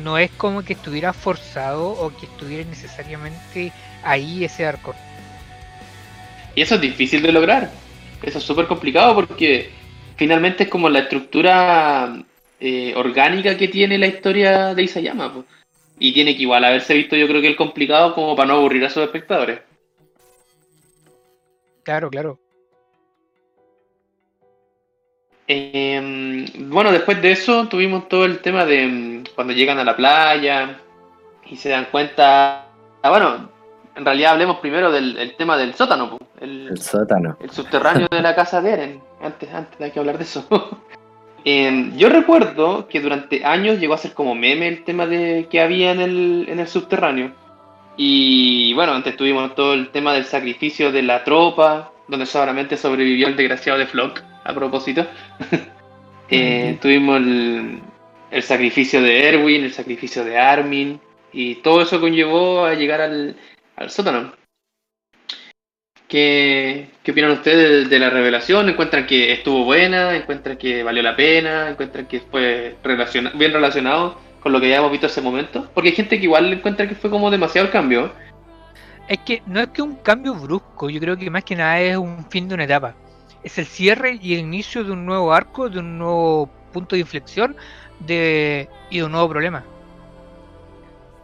No 0.03 0.19
es 0.19 0.31
como 0.33 0.63
que 0.63 0.73
estuviera 0.73 1.13
forzado 1.13 1.91
o 1.91 2.15
que 2.17 2.27
estuviera 2.27 2.69
necesariamente 2.69 3.73
ahí 4.03 4.45
ese 4.45 4.67
arco. 4.67 4.95
Y 6.55 6.63
eso 6.63 6.77
es 6.77 6.81
difícil 6.81 7.23
de 7.23 7.33
lograr. 7.33 7.71
Eso 8.23 8.39
es 8.39 8.45
súper 8.45 8.67
complicado 8.67 9.15
porque 9.15 9.71
finalmente 10.17 10.65
es 10.65 10.69
como 10.69 10.89
la 10.89 11.01
estructura 11.01 12.25
eh, 12.59 12.95
orgánica 12.97 13.57
que 13.57 13.69
tiene 13.69 13.99
la 13.99 14.07
historia 14.07 14.75
de 14.75 14.83
Isayama. 14.83 15.33
po. 15.33 15.45
Y 15.99 16.13
tiene 16.13 16.37
que 16.37 16.43
igual 16.43 16.65
haberse 16.65 16.95
visto 16.95 17.17
yo 17.17 17.29
creo 17.29 17.41
que 17.41 17.49
el 17.49 17.57
complicado 17.57 18.15
como 18.15 18.35
para 18.35 18.49
no 18.49 18.55
aburrir 18.55 18.85
a 18.85 18.91
sus 18.91 19.03
espectadores. 19.03 19.61
Claro, 21.85 22.11
claro. 22.11 22.41
Eh, 25.49 26.47
bueno, 26.59 26.91
después 26.91 27.23
de 27.23 27.33
eso 27.33 27.69
tuvimos 27.69 28.09
todo 28.09 28.25
el 28.25 28.41
tema 28.41 28.65
de 28.65 28.87
mm, 28.87 29.25
cuando 29.35 29.53
llegan 29.53 29.79
a 29.79 29.85
la 29.85 29.97
playa 29.97 30.79
y 31.49 31.57
se 31.57 31.69
dan 31.69 31.87
cuenta. 31.91 32.67
Ah, 33.03 33.11
bueno, 33.11 33.49
en 33.95 34.05
realidad 34.05 34.33
hablemos 34.33 34.59
primero 34.59 34.91
del 34.91 35.17
el 35.17 35.37
tema 35.37 35.57
del 35.57 35.75
sótano, 35.75 36.19
el, 36.41 36.69
El 36.69 36.81
sótano. 36.81 37.37
el 37.41 37.51
subterráneo 37.51 38.09
de 38.11 38.23
la 38.23 38.35
casa 38.35 38.61
de 38.61 38.71
Eren. 38.71 39.01
Antes, 39.23 39.53
antes 39.53 39.81
hay 39.81 39.91
que 39.91 39.99
hablar 39.99 40.19
de 40.19 40.25
eso. 40.25 40.47
Eh, 41.49 41.93
yo 41.97 42.09
recuerdo 42.09 42.89
que 42.89 43.01
durante 43.01 43.45
años 43.45 43.79
llegó 43.79 43.95
a 43.95 43.99
ser 43.99 44.15
como 44.15 44.35
meme 44.35 44.67
el 44.67 44.83
tema 44.83 45.07
de 45.07 45.47
que 45.49 45.61
había 45.61 45.93
en 45.93 46.01
el, 46.01 46.47
en 46.49 46.59
el 46.59 46.67
subterráneo. 46.67 47.31
Y 47.97 48.75
bueno, 48.75 48.95
antes 48.95 49.17
tuvimos 49.17 49.55
todo 49.55 49.73
el 49.75 49.91
tema 49.91 50.13
del 50.13 50.25
sacrificio 50.25 50.91
de 50.91 51.03
la 51.03 51.23
tropa, 51.23 51.93
donde 52.09 52.27
solamente 52.27 52.77
sobrevivió 52.77 53.29
el 53.29 53.37
desgraciado 53.37 53.79
de 53.79 53.87
Flock, 53.87 54.23
a 54.47 54.55
propósito. 54.55 55.07
Eh, 56.29 56.77
tuvimos 56.83 57.19
el, 57.19 57.81
el 58.33 58.43
sacrificio 58.43 59.01
de 59.01 59.29
Erwin, 59.29 59.63
el 59.63 59.73
sacrificio 59.73 60.25
de 60.25 60.37
Armin, 60.37 61.01
y 61.33 61.55
todo 61.63 61.83
eso 61.83 62.01
conllevó 62.01 62.65
a 62.65 62.75
llegar 62.75 63.01
al, 63.01 63.37
al 63.77 63.91
sótano. 63.91 64.33
¿Qué, 66.09 66.91
¿Qué 67.05 67.13
opinan 67.13 67.31
ustedes 67.31 67.85
de, 67.85 67.89
de 67.89 67.99
la 68.01 68.11
revelación? 68.11 68.69
¿Encuentran 68.69 69.07
que 69.07 69.33
estuvo 69.33 69.65
buena? 69.65 70.17
¿Encuentran 70.17 70.57
que 70.57 70.83
valió 70.83 71.01
la 71.03 71.15
pena? 71.15 71.71
¿Encuentran 71.71 72.07
que 72.07 72.19
fue 72.21 72.77
relaciona- 72.83 73.31
bien 73.35 73.53
relacionado 73.53 74.19
con 74.41 74.53
lo 74.53 74.61
que 74.61 74.69
ya 74.69 74.79
hemos 74.79 74.91
visto 74.91 75.07
ese 75.07 75.21
momento? 75.21 75.69
Porque 75.75 75.91
hay 75.91 75.95
gente 75.97 76.19
que 76.19 76.25
igual 76.25 76.53
encuentra 76.53 76.89
que 76.89 76.97
fue 76.97 77.09
como 77.11 77.31
demasiado 77.31 77.67
el 77.67 77.73
cambio. 77.73 78.13
Es 79.09 79.19
que 79.19 79.43
no 79.47 79.61
es 79.61 79.69
que 79.69 79.83
un 79.83 79.95
cambio 79.97 80.35
brusco, 80.35 80.91
yo 80.91 80.99
creo 81.01 81.17
que 81.17 81.31
más 81.31 81.45
que 81.45 81.55
nada 81.55 81.81
es 81.81 81.97
un 81.97 82.29
fin 82.31 82.49
de 82.49 82.55
una 82.55 82.65
etapa. 82.65 82.95
Es 83.43 83.59
el 83.59 83.67
cierre 83.67 84.19
y 84.21 84.35
el 84.35 84.41
inicio 84.41 84.83
de 84.85 84.93
un 84.93 85.07
nuevo 85.07 85.33
arco, 85.33 85.69
de 85.69 85.79
un 85.79 85.99
nuevo 85.99 86.51
punto 86.73 86.97
de 86.97 87.01
inflexión 87.01 87.57
de, 88.01 88.69
y 88.91 88.99
de 88.99 89.05
un 89.05 89.13
nuevo 89.13 89.29
problema. 89.29 89.65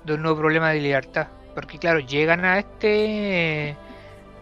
De 0.04 0.14
un 0.14 0.22
nuevo 0.22 0.38
problema 0.38 0.70
de 0.70 0.80
libertad. 0.80 1.28
Porque 1.54 1.78
claro, 1.78 1.98
llegan 2.00 2.44
a 2.44 2.58
este 2.58 3.76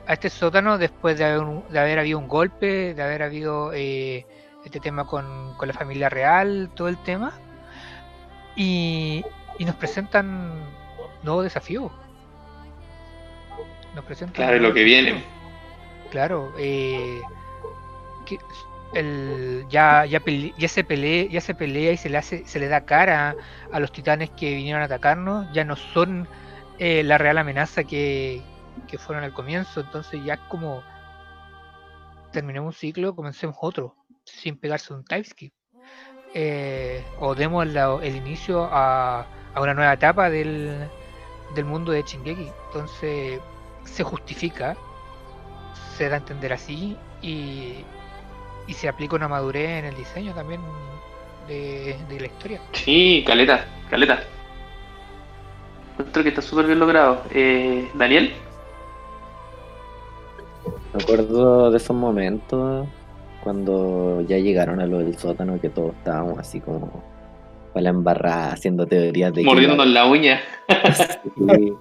a 0.07 0.13
este 0.15 0.29
sótano 0.29 0.77
después 0.77 1.19
de 1.19 1.25
haber, 1.25 1.47
de 1.69 1.79
haber 1.79 1.99
habido 2.01 2.19
un 2.19 2.27
golpe, 2.29 2.95
de 2.95 3.03
haber 3.03 3.23
habido 3.23 3.73
eh, 3.73 4.27
este 4.65 4.81
tema 4.81 5.07
con, 5.07 5.55
con 5.57 5.69
la 5.69 5.75
familia 5.75 6.09
real, 6.09 6.71
todo 6.75 6.89
el 6.89 6.97
tema. 6.99 7.33
Y, 8.57 9.25
y 9.59 9.65
nos 9.65 9.77
presentan 9.77 10.53
nuevos 11.23 11.45
desafíos. 11.45 11.93
Nos 13.95 14.05
presentan 14.05 14.35
Claro, 14.35 14.59
lo 14.59 14.75
que 14.75 14.85
viene. 14.85 15.25
Claro, 16.11 16.53
eh, 16.59 17.21
el, 18.93 19.67
ya, 19.69 20.05
ya, 20.05 20.21
pele- 20.21 20.55
ya 20.59 20.69
se 20.69 20.85
pelea, 20.85 21.27
ya 21.29 21.41
se 21.41 21.55
pelea 21.55 21.93
y 21.93 21.97
se 21.97 22.09
le 22.09 22.19
hace, 22.19 22.45
se 22.47 22.59
le 22.59 22.69
da 22.69 22.85
cara 22.85 23.37
a 23.73 23.81
los 23.81 23.93
titanes 23.93 24.31
que 24.31 24.55
vinieron 24.55 24.83
a 24.83 24.87
atacarnos, 24.87 25.47
ya 25.53 25.65
no 25.65 25.77
son 25.77 26.29
eh, 26.79 27.03
la 27.03 27.19
real 27.19 27.39
amenaza 27.39 27.85
que, 27.85 28.43
fueron 28.99 29.23
al 29.23 29.33
comienzo, 29.33 29.81
entonces 29.81 30.21
ya 30.25 30.35
es 30.35 30.41
como 30.49 30.83
terminemos 32.33 32.75
un 32.75 32.79
ciclo, 32.79 33.15
comencemos 33.15 33.57
otro, 33.61 33.95
sin 34.25 34.57
pegarse 34.57 34.93
un 34.93 35.05
time 35.05 35.25
skip. 35.25 35.53
Eh, 36.35 37.05
o 37.19 37.35
demos 37.35 37.67
el 37.67 38.17
inicio 38.17 38.69
a, 38.71 39.27
una 39.57 39.75
nueva 39.75 39.93
etapa 39.93 40.31
del, 40.31 40.89
del 41.55 41.65
mundo 41.65 41.93
de 41.93 42.03
Shingeki. 42.03 42.51
Entonces 42.67 43.41
se 43.85 44.03
justifica, 44.05 44.77
se 45.97 46.09
da 46.09 46.17
a 46.17 46.19
entender 46.19 46.53
así 46.53 46.97
y, 47.23 47.85
y 48.67 48.75
se 48.75 48.89
aplica 48.89 49.17
una 49.17 49.29
madurez 49.29 49.81
en 49.81 49.85
el 49.87 49.97
diseño 49.97 50.33
también 50.35 50.61
de, 51.49 51.97
de 52.09 52.21
la 52.21 52.27
historia. 52.27 52.61
Sí, 52.73 53.25
caleta, 53.27 53.65
caleta. 53.89 54.21
Encuentro 55.93 56.23
que 56.23 56.29
está 56.31 56.43
súper 56.43 56.67
bien 56.67 56.79
logrado. 56.79 57.23
Eh, 57.33 57.89
Daniel, 57.95 58.33
Me 60.95 61.03
acuerdo 61.03 61.71
de 61.71 61.77
esos 61.77 61.97
momentos 61.97 62.87
cuando 63.43 64.21
ya 64.23 64.39
llegaron 64.39 64.81
a 64.81 64.87
lo 64.87 64.99
del 64.99 65.17
sótano 65.17 65.61
que 65.61 65.71
todos 65.71 65.95
estábamos 65.95 66.39
así 66.39 66.61
como 66.61 67.03
para 67.73 67.85
la 67.85 67.91
embarrada 67.91 68.53
haciendo 68.53 68.87
teorías 68.87 69.33
de 69.33 69.43
que 69.43 69.47
mordiéndonos 69.47 69.87
la 69.89 70.07
uña. 70.07 70.41
Sí. 71.49 71.73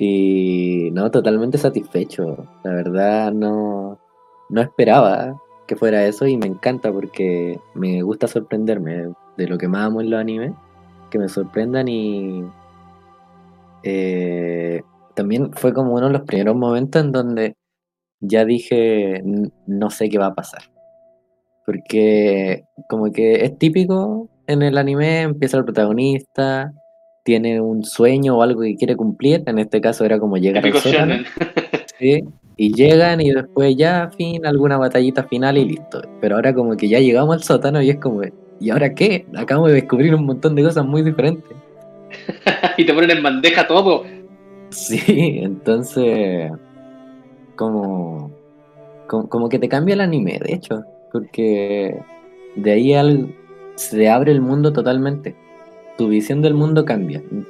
Y 0.00 0.90
no, 0.92 1.10
totalmente 1.10 1.58
satisfecho. 1.58 2.46
La 2.62 2.72
verdad 2.72 3.32
no, 3.32 3.98
no 4.48 4.62
esperaba 4.62 5.34
que 5.68 5.76
fuera 5.76 6.04
eso 6.04 6.26
y 6.26 6.36
me 6.36 6.46
encanta 6.46 6.90
porque 6.90 7.60
me 7.74 8.02
gusta 8.02 8.26
sorprenderme 8.26 9.12
de 9.36 9.46
lo 9.46 9.56
que 9.58 9.68
más 9.68 9.86
amo 9.86 10.00
en 10.00 10.10
los 10.10 10.18
animes, 10.20 10.52
que 11.10 11.18
me 11.20 11.28
sorprendan 11.28 11.86
y 11.86 12.42
eh, 13.82 14.82
también 15.14 15.52
fue 15.52 15.72
como 15.72 15.94
uno 15.94 16.06
de 16.06 16.12
los 16.14 16.22
primeros 16.22 16.56
momentos 16.56 17.04
en 17.04 17.12
donde 17.12 17.56
ya 18.20 18.44
dije 18.44 19.16
"N- 19.18 19.50
no 19.66 19.90
sé 19.90 20.08
qué 20.08 20.18
va 20.18 20.26
a 20.26 20.34
pasar. 20.34 20.62
Porque 21.66 22.64
como 22.88 23.12
que 23.12 23.44
es 23.44 23.58
típico 23.58 24.28
en 24.46 24.62
el 24.62 24.78
anime, 24.78 25.20
empieza 25.22 25.58
el 25.58 25.64
protagonista, 25.64 26.72
tiene 27.24 27.60
un 27.60 27.84
sueño 27.84 28.38
o 28.38 28.42
algo 28.42 28.62
que 28.62 28.74
quiere 28.74 28.96
cumplir, 28.96 29.42
en 29.46 29.58
este 29.58 29.80
caso 29.80 30.04
era 30.04 30.18
como 30.18 30.38
llegar 30.38 30.64
al 30.64 30.72
sótano. 30.74 31.14
¿sí? 31.98 32.24
Y 32.60 32.74
llegan 32.74 33.20
y 33.20 33.30
después 33.30 33.74
ya, 33.76 34.10
fin, 34.16 34.44
alguna 34.44 34.76
batallita 34.76 35.22
final 35.22 35.56
y 35.56 35.64
listo. 35.64 36.02
Pero 36.20 36.34
ahora 36.34 36.52
como 36.52 36.76
que 36.76 36.88
ya 36.88 36.98
llegamos 36.98 37.36
al 37.36 37.42
sótano 37.44 37.80
y 37.80 37.90
es 37.90 37.96
como, 37.98 38.22
¿y 38.60 38.70
ahora 38.70 38.92
qué? 38.94 39.24
Acabamos 39.36 39.68
de 39.70 39.76
descubrir 39.76 40.12
un 40.14 40.26
montón 40.26 40.56
de 40.56 40.64
cosas 40.64 40.84
muy 40.84 41.02
diferentes. 41.02 41.56
y 42.76 42.84
te 42.84 42.92
ponen 42.92 43.10
en 43.12 43.22
bandeja 43.22 43.66
todo. 43.66 44.04
Sí, 44.70 45.38
entonces, 45.40 46.50
como, 47.54 48.30
como, 49.06 49.28
como 49.28 49.48
que 49.48 49.58
te 49.58 49.68
cambia 49.68 49.94
el 49.94 50.00
anime, 50.00 50.38
de 50.44 50.54
hecho, 50.54 50.82
porque 51.12 51.96
de 52.56 52.70
ahí 52.72 52.92
al, 52.92 53.34
se 53.76 54.08
abre 54.10 54.32
el 54.32 54.40
mundo 54.40 54.72
totalmente. 54.72 55.36
Tu 55.96 56.08
visión 56.08 56.42
del 56.42 56.54
mundo 56.54 56.84
cambia 56.84 57.22
in- 57.30 57.46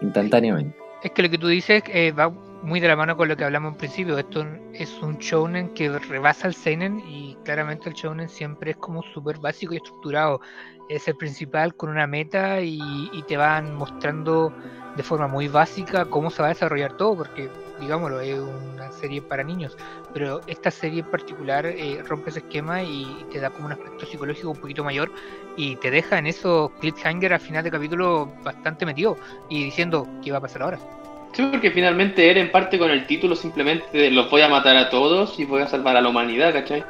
instantáneamente. 0.00 0.76
Es 1.02 1.10
que 1.10 1.22
lo 1.22 1.30
que 1.30 1.38
tú 1.38 1.48
dices 1.48 1.82
eh, 1.92 2.12
va 2.12 2.32
muy 2.62 2.78
de 2.78 2.88
la 2.88 2.96
mano 2.96 3.16
con 3.16 3.28
lo 3.28 3.36
que 3.36 3.44
hablamos 3.44 3.72
en 3.72 3.78
principio. 3.78 4.18
Esto 4.18 4.46
es 4.72 4.90
un 5.02 5.18
shounen 5.18 5.70
que 5.70 5.88
rebasa 5.98 6.46
el 6.46 6.54
seinen 6.54 7.00
y 7.06 7.36
claramente 7.44 7.88
el 7.88 7.94
shounen 7.94 8.28
siempre 8.28 8.72
es 8.72 8.76
como 8.76 9.02
súper 9.02 9.38
básico 9.38 9.74
y 9.74 9.78
estructurado. 9.78 10.40
Es 10.88 11.08
el 11.08 11.16
principal 11.16 11.74
con 11.74 11.90
una 11.90 12.06
meta 12.06 12.60
y, 12.60 13.24
te 13.26 13.36
van 13.36 13.74
mostrando 13.74 14.52
de 14.96 15.02
forma 15.02 15.26
muy 15.26 15.48
básica 15.48 16.04
cómo 16.04 16.30
se 16.30 16.42
va 16.42 16.48
a 16.48 16.50
desarrollar 16.50 16.96
todo, 16.96 17.16
porque 17.16 17.48
digámoslo, 17.80 18.20
es 18.20 18.38
una 18.38 18.92
serie 18.92 19.22
para 19.22 19.42
niños. 19.42 19.76
Pero 20.12 20.40
esta 20.46 20.70
serie 20.70 21.00
en 21.00 21.10
particular 21.10 21.66
eh, 21.66 22.02
rompe 22.06 22.30
ese 22.30 22.40
esquema 22.40 22.82
y 22.82 23.26
te 23.32 23.40
da 23.40 23.50
como 23.50 23.66
un 23.66 23.72
aspecto 23.72 24.06
psicológico 24.06 24.50
un 24.50 24.60
poquito 24.60 24.84
mayor 24.84 25.10
y 25.56 25.76
te 25.76 25.90
deja 25.90 26.18
en 26.18 26.26
esos 26.26 26.70
cliffhanger 26.80 27.32
al 27.32 27.40
final 27.40 27.64
de 27.64 27.70
capítulo 27.70 28.32
bastante 28.44 28.86
metido 28.86 29.16
y 29.48 29.64
diciendo 29.64 30.06
qué 30.22 30.30
va 30.30 30.38
a 30.38 30.42
pasar 30.42 30.62
ahora. 30.62 31.01
Sí, 31.32 31.48
porque 31.50 31.70
finalmente 31.70 32.30
Eren 32.30 32.50
parte 32.50 32.78
con 32.78 32.90
el 32.90 33.06
título 33.06 33.34
simplemente 33.34 33.96
de 33.96 34.10
los 34.10 34.30
voy 34.30 34.42
a 34.42 34.48
matar 34.48 34.76
a 34.76 34.90
todos 34.90 35.38
y 35.38 35.44
voy 35.44 35.62
a 35.62 35.66
salvar 35.66 35.96
a 35.96 36.02
la 36.02 36.10
humanidad, 36.10 36.52
¿cachai? 36.52 36.84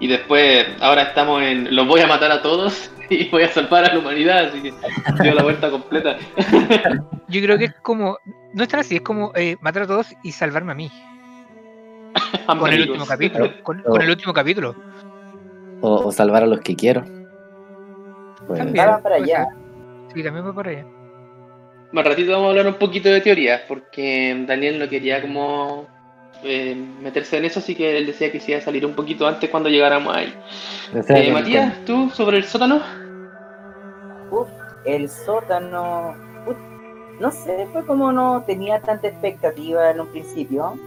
Y 0.00 0.08
después, 0.08 0.66
ahora 0.80 1.02
estamos 1.02 1.42
en 1.42 1.74
los 1.74 1.86
voy 1.86 2.00
a 2.00 2.06
matar 2.06 2.32
a 2.32 2.42
todos 2.42 2.90
y 3.10 3.28
voy 3.28 3.44
a 3.44 3.48
salvar 3.48 3.84
a 3.84 3.94
la 3.94 4.00
humanidad, 4.00 4.46
así 4.46 4.60
que 4.60 4.74
dio 5.22 5.34
la 5.34 5.42
vuelta 5.42 5.70
completa. 5.70 6.16
Yo 7.28 7.40
creo 7.40 7.58
que 7.58 7.66
es 7.66 7.74
como, 7.82 8.18
no 8.52 8.62
es 8.62 8.68
tan 8.68 8.80
así, 8.80 8.96
es 8.96 9.02
como 9.02 9.32
eh, 9.36 9.56
matar 9.60 9.84
a 9.84 9.86
todos 9.86 10.08
y 10.22 10.32
salvarme 10.32 10.72
a 10.72 10.74
mí. 10.74 10.90
Con 12.46 12.72
el 12.72 12.82
último 12.82 13.06
capítulo. 13.06 13.62
Con, 13.62 13.82
con 13.82 14.02
el 14.02 14.10
último 14.10 14.32
capítulo. 14.32 14.74
O, 15.80 16.06
o 16.06 16.12
salvar 16.12 16.42
a 16.42 16.46
los 16.46 16.60
que 16.60 16.74
quiero. 16.74 17.04
Pues, 18.46 18.58
También. 18.58 18.86
Para 19.02 19.16
allá. 19.16 19.48
Sí, 20.14 20.22
también 20.22 20.46
va 20.46 20.54
por 20.54 20.66
allá. 20.66 20.86
Más 21.96 22.04
ratito 22.04 22.32
vamos 22.32 22.48
a 22.48 22.50
hablar 22.50 22.66
un 22.66 22.74
poquito 22.74 23.08
de 23.08 23.22
teoría, 23.22 23.64
porque 23.66 24.44
Daniel 24.46 24.78
no 24.78 24.86
quería 24.86 25.22
como 25.22 25.86
eh, 26.44 26.76
meterse 27.00 27.38
en 27.38 27.46
eso, 27.46 27.60
así 27.60 27.74
que 27.74 27.96
él 27.96 28.04
decía 28.04 28.30
que 28.30 28.38
se 28.38 28.50
iba 28.50 28.60
a 28.60 28.62
salir 28.62 28.84
un 28.84 28.92
poquito 28.92 29.26
antes 29.26 29.48
cuando 29.48 29.70
llegáramos 29.70 30.14
ahí. 30.14 30.34
Eh, 30.92 31.32
Matías, 31.32 31.72
¿tú 31.86 32.10
sobre 32.10 32.36
el 32.36 32.44
sótano? 32.44 32.82
Uf, 34.30 34.46
el 34.84 35.08
sótano. 35.08 36.14
uf, 36.46 36.58
no 37.18 37.30
sé, 37.30 37.66
fue 37.72 37.86
como 37.86 38.12
no 38.12 38.44
tenía 38.46 38.78
tanta 38.82 39.08
expectativa 39.08 39.90
en 39.90 40.00
un 40.00 40.08
principio. 40.08 40.78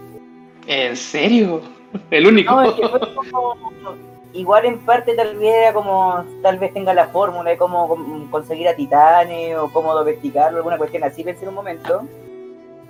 ¿En 0.67 0.95
serio? 0.95 1.63
El 2.11 2.27
único. 2.27 2.53
No, 2.53 2.61
es 2.61 2.73
que 2.73 2.87
fue 2.87 2.99
como. 2.99 3.55
Igual 4.33 4.65
en 4.65 4.79
parte 4.79 5.15
tal 5.15 5.35
vez 5.37 5.53
era 5.55 5.73
como. 5.73 6.23
Tal 6.43 6.59
vez 6.59 6.71
tenga 6.73 6.93
la 6.93 7.07
fórmula 7.07 7.49
de 7.49 7.57
cómo 7.57 8.27
conseguir 8.29 8.67
a 8.67 8.75
titanes 8.75 9.55
o 9.57 9.69
cómo 9.71 9.93
domesticarlo, 9.95 10.57
alguna 10.57 10.77
cuestión 10.77 11.03
así, 11.03 11.23
pensé 11.23 11.43
en 11.43 11.49
un 11.49 11.55
momento. 11.55 12.03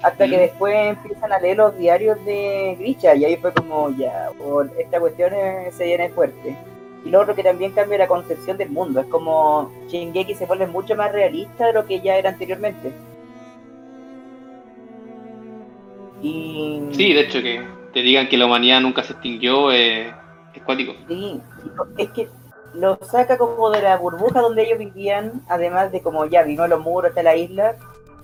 hasta 0.02 0.30
que 0.30 0.38
Mm. 0.38 0.40
después 0.40 0.76
empiezan 0.92 1.34
a 1.34 1.40
leer 1.40 1.58
los 1.58 1.78
diarios 1.78 2.24
de 2.24 2.78
Grisha 2.80 3.16
y 3.16 3.26
ahí 3.26 3.36
fue 3.36 3.52
como 3.52 3.90
ya, 3.98 4.30
esta 4.78 4.98
cuestión 4.98 5.34
eh, 5.34 5.72
se 5.74 5.84
viene 5.88 6.08
fuerte. 6.10 6.56
Y 7.04 7.10
lo 7.10 7.20
otro 7.20 7.36
que 7.36 7.44
también 7.44 7.74
cambia 7.74 7.98
la 7.98 8.08
concepción 8.08 8.56
del 8.58 8.70
mundo, 8.70 9.02
es 9.02 9.08
como 9.08 9.70
Shingeki 9.90 10.36
se 10.36 10.46
vuelve 10.46 10.68
mucho 10.68 10.96
más 10.96 11.12
realista 11.12 11.68
de 11.68 11.74
lo 11.74 11.86
que 11.86 12.00
ya 12.00 12.16
era 12.16 12.30
anteriormente. 12.30 12.94
Y 16.22 16.82
Sí, 16.92 17.14
de 17.14 17.22
hecho, 17.22 17.42
que 17.42 17.62
te 17.94 18.02
digan 18.02 18.28
que 18.28 18.38
la 18.38 18.46
humanidad 18.46 18.82
nunca 18.82 19.04
se 19.04 19.14
extinguió 19.14 19.72
eh, 19.72 20.14
es 20.54 20.64
cuático. 20.64 20.94
Sí, 21.08 21.42
es 21.98 22.10
que 22.12 22.30
lo 22.74 22.98
saca 22.98 23.38
como 23.38 23.70
de 23.72 23.82
la 23.82 23.98
burbuja 23.98 24.42
donde 24.42 24.64
ellos 24.64 24.80
vivían, 24.80 25.42
además 25.48 25.92
de 25.92 26.02
como 26.02 26.26
ya 26.26 26.44
vino 26.44 26.68
los 26.68 26.80
muros 26.80 27.10
hasta 27.10 27.24
la 27.24 27.36
isla, 27.36 27.76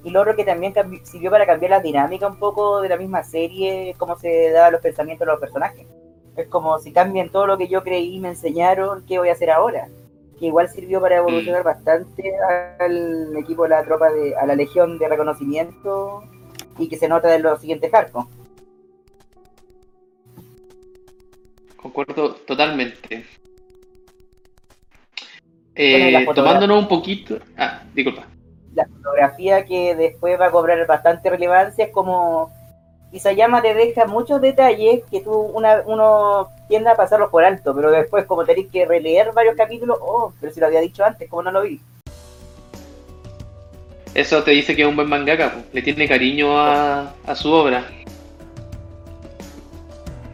y 0.04 0.12
lo 0.12 0.22
otro 0.22 0.36
que 0.36 0.46
también 0.46 0.74
sirvió 1.04 1.32
para 1.32 1.48
cambiar 1.48 1.72
la 1.72 1.80
dinámica 1.80 2.28
un 2.28 2.38
poco 2.38 2.82
de 2.82 2.90
la 2.90 2.98
misma 2.98 3.24
serie, 3.24 3.96
cómo 3.98 4.16
se 4.18 4.52
daban 4.52 4.74
los 4.74 4.82
pensamientos 4.82 5.26
de 5.26 5.32
los 5.32 5.40
personajes. 5.40 5.88
Es 6.36 6.48
como 6.48 6.78
si 6.80 6.92
cambian 6.92 7.30
todo 7.30 7.48
lo 7.48 7.58
que 7.58 7.68
yo 7.68 7.82
creí, 7.84 8.20
me 8.20 8.30
enseñaron, 8.30 9.04
¿qué 9.08 9.18
voy 9.18 9.30
a 9.30 9.34
hacer 9.34 9.50
ahora? 9.50 9.88
Que 10.38 10.48
igual 10.48 10.70
sirvió 10.70 11.02
para 11.02 11.18
evolucionar 11.18 11.64
bastante 11.64 12.34
al 12.80 13.36
equipo 13.38 13.64
de 13.64 13.70
la 13.70 13.84
tropa 13.84 14.12
de, 14.12 14.36
a 14.36 14.46
la 14.46 14.54
legión 14.54 15.00
de 15.00 15.08
reconocimiento 15.08 16.24
y 16.78 16.88
que 16.88 16.98
se 16.98 17.08
nota 17.08 17.34
en 17.34 17.42
los 17.42 17.60
siguientes 17.62 17.92
arcos. 17.94 18.26
Concuerdo 21.96 22.36
totalmente. 22.46 23.08
Bueno, 23.10 23.26
Eh, 25.76 26.26
fotografía. 26.26 26.34
tomándonos 26.34 26.80
un 26.84 26.88
poquito. 26.90 27.40
Ah, 27.58 27.84
disculpa. 27.94 28.28
la 28.74 28.86
fotografía 28.88 29.64
que 29.64 29.96
después 29.96 30.38
va 30.38 30.48
a 30.48 30.52
cobrar 30.52 30.86
bastante 30.86 31.30
relevancia 31.30 31.86
es 31.86 31.92
como 31.92 32.52
Isayama 33.14 33.62
te 33.62 33.74
deja 33.74 34.06
muchos 34.06 34.42
detalles 34.42 35.02
que 35.10 35.22
tú 35.22 35.32
una, 35.32 35.82
uno 35.86 36.50
tiende 36.68 36.90
a 36.90 36.96
pasarlos 36.98 37.30
por 37.30 37.46
alto, 37.46 37.74
pero 37.74 37.90
después 37.92 38.26
como 38.26 38.44
tenés 38.44 38.68
que 38.70 38.86
releer 38.86 39.32
varios 39.32 39.56
capítulos, 39.56 39.98
oh, 40.02 40.34
pero 40.42 40.52
si 40.54 40.60
lo 40.60 40.66
había 40.66 40.82
dicho 40.82 41.06
antes, 41.06 41.30
¿cómo 41.30 41.44
no 41.44 41.52
lo 41.54 41.62
vi? 41.62 41.80
Eso 44.14 44.44
te 44.44 44.52
dice 44.52 44.76
que 44.76 44.82
es 44.82 44.88
un 44.90 44.98
buen 44.98 45.08
mangaka, 45.08 45.64
le 45.72 45.82
tiene 45.82 46.06
cariño 46.08 46.58
a, 46.60 47.14
a 47.26 47.36
su 47.36 47.50
obra. 47.54 47.86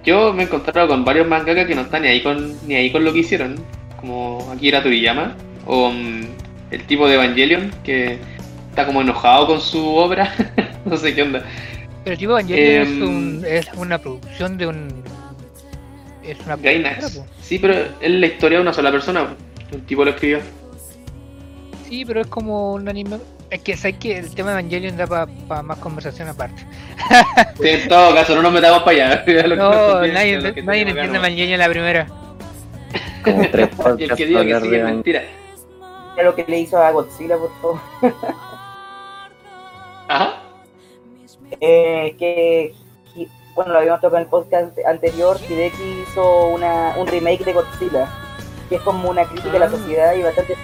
Yo 0.03 0.33
me 0.33 0.43
he 0.43 0.45
encontrado 0.45 0.87
con 0.87 1.05
varios 1.05 1.27
mangakas 1.27 1.67
que 1.67 1.75
no 1.75 1.81
están 1.81 2.01
ni 2.01 2.07
ahí 2.07 2.21
con, 2.23 2.55
ni 2.67 2.75
ahí 2.75 2.91
con 2.91 3.03
lo 3.03 3.13
que 3.13 3.19
hicieron, 3.19 3.55
como 3.99 4.49
Akira 4.51 4.81
Toriyama, 4.81 5.35
o 5.65 5.91
mm, 5.91 6.21
el 6.71 6.83
tipo 6.87 7.07
de 7.07 7.15
Evangelion, 7.15 7.71
que 7.83 8.17
está 8.69 8.85
como 8.85 9.01
enojado 9.01 9.47
con 9.47 9.61
su 9.61 9.85
obra, 9.95 10.33
no 10.85 10.97
sé 10.97 11.13
qué 11.13 11.21
onda. 11.23 11.43
Pero 12.03 12.17
tipo 12.17 12.31
Evangelion 12.31 12.81
es, 12.81 12.87
Em, 12.87 13.03
un, 13.03 13.45
es 13.45 13.67
una 13.75 13.97
producción 13.99 14.57
de 14.57 14.67
un. 14.67 15.03
Es 16.23 16.39
una 16.45 16.55
Gainax. 16.55 17.21
Sí, 17.41 17.59
pero 17.59 17.73
es 17.99 18.11
la 18.11 18.25
historia 18.25 18.57
de 18.57 18.61
una 18.63 18.73
sola 18.73 18.91
persona, 18.91 19.35
un 19.71 19.81
tipo 19.81 20.03
lo 20.03 20.11
escribió. 20.11 20.39
Sí, 21.87 22.05
pero 22.05 22.21
es 22.21 22.27
como 22.27 22.73
un 22.73 22.87
anime. 22.87 23.17
Es 23.51 23.61
que 23.61 23.75
sabes 23.77 23.97
que 23.97 24.17
el 24.17 24.33
tema 24.33 24.53
de 24.53 24.59
Evangelion 24.61 24.95
da 24.97 25.05
para 25.07 25.61
más 25.61 25.77
conversación 25.79 26.27
aparte. 26.29 26.65
Sí, 27.61 27.67
en 27.67 27.87
todo 27.89 28.13
caso, 28.15 28.33
no 28.35 28.41
nos 28.43 28.53
metamos 28.53 28.81
para 28.83 29.21
allá. 29.21 29.23
No, 29.55 29.99
nadie, 30.07 30.37
nadie 30.39 30.53
tenemos 30.53 30.75
entiende. 30.75 31.17
Evangelion 31.17 31.59
la 31.59 31.69
primera. 31.69 32.07
Como 33.23 33.41
tres 33.51 33.69
Y 33.99 34.03
el 34.05 34.15
que 34.15 34.25
diga 34.25 34.45
que 34.45 34.61
sí 34.61 34.75
es 34.75 34.83
mentira. 34.83 35.21
Mira 36.11 36.23
lo 36.23 36.33
que 36.35 36.45
le 36.47 36.59
hizo 36.59 36.77
a 36.81 36.91
Godzilla, 36.91 37.37
por 37.37 37.51
favor. 37.61 37.79
Ajá. 40.07 40.41
Eh, 41.59 42.15
que, 42.17 42.73
Hi- 43.15 43.27
bueno, 43.55 43.73
lo 43.73 43.79
habíamos 43.79 43.99
tocado 44.01 44.17
en 44.17 44.23
el 44.23 44.29
podcast 44.29 44.77
anterior, 44.87 45.37
Hideki 45.49 46.03
hizo 46.09 46.47
una, 46.47 46.95
un 46.97 47.07
remake 47.07 47.43
de 47.43 47.53
Godzilla, 47.53 48.07
que 48.69 48.75
es 48.75 48.81
como 48.81 49.09
una 49.09 49.25
crítica 49.25 49.57
a 49.57 49.59
la 49.59 49.65
Ah. 49.65 49.71
sociedad 49.71 50.13
y 50.15 50.23
bastante... 50.23 50.55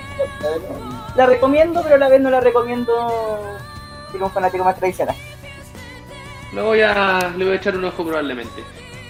La 1.18 1.26
recomiendo, 1.26 1.82
pero 1.84 1.95
a 1.95 1.97
la 1.97 2.09
vez 2.09 2.22
no 2.22 2.30
la 2.30 2.39
recomiendo 2.39 3.57
si 4.11 4.18
un 4.18 4.32
fanático 4.32 4.63
más 4.63 4.78
tradicional. 4.78 5.15
Lo 6.53 6.65
voy 6.65 6.82
a, 6.82 7.34
le 7.36 7.43
voy 7.43 7.53
a 7.55 7.57
echar 7.57 7.76
un 7.76 7.86
ojo 7.86 8.05
probablemente. 8.05 8.63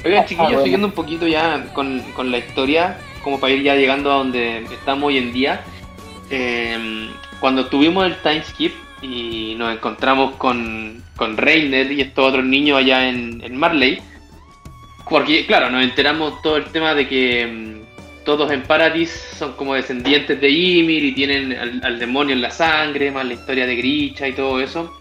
Oigan, 0.06 0.24
Ah, 0.24 0.26
chiquillos, 0.26 0.50
bueno. 0.52 0.64
siguiendo 0.64 0.88
un 0.88 0.94
poquito 0.94 1.28
ya 1.28 1.66
con, 1.74 2.00
con 2.14 2.32
la 2.32 2.38
historia, 2.38 2.98
como 3.24 3.40
para 3.40 3.54
ir 3.54 3.62
ya 3.64 3.76
llegando 3.76 4.12
a 4.12 4.16
donde 4.16 4.64
estamos 4.74 5.08
hoy 5.08 5.18
en 5.18 5.34
día. 5.34 5.62
eh, 6.30 7.10
cuando 7.40 7.68
tuvimos 7.68 8.06
el 8.08 8.16
time 8.24 8.44
skip 8.44 8.74
y 9.02 9.54
nos 9.60 9.72
encontramos 9.74 10.36
con, 10.38 11.04
con 11.16 11.38
Reiner 11.38 11.92
y 11.92 12.02
estos 12.02 12.30
otros 12.30 12.44
niños 12.46 12.80
allá 12.80 13.08
en, 13.08 13.42
en 13.44 13.56
Marley, 13.56 14.02
porque 15.08 15.46
claro, 15.46 15.70
nos 15.70 15.84
enteramos 15.84 16.42
todo 16.42 16.58
el 16.58 16.66
tema 16.66 16.96
de 16.96 17.08
que 17.08 17.46
mm, 17.46 17.77
todos 18.28 18.52
en 18.52 18.62
Paradis 18.62 19.10
son 19.40 19.54
como 19.54 19.74
descendientes 19.74 20.40
de 20.40 20.50
Ymir 20.50 21.04
y 21.06 21.14
tienen 21.14 21.82
al, 21.82 21.98
demonio 21.98 22.36
en 22.36 22.42
la 22.42 22.52
sangre, 22.52 23.10
más 23.10 23.26
la 23.26 23.36
historia 23.36 23.66
de 23.66 23.78
Grisha 23.78 24.28
y 24.28 24.34
todo 24.34 24.60
eso 24.60 24.94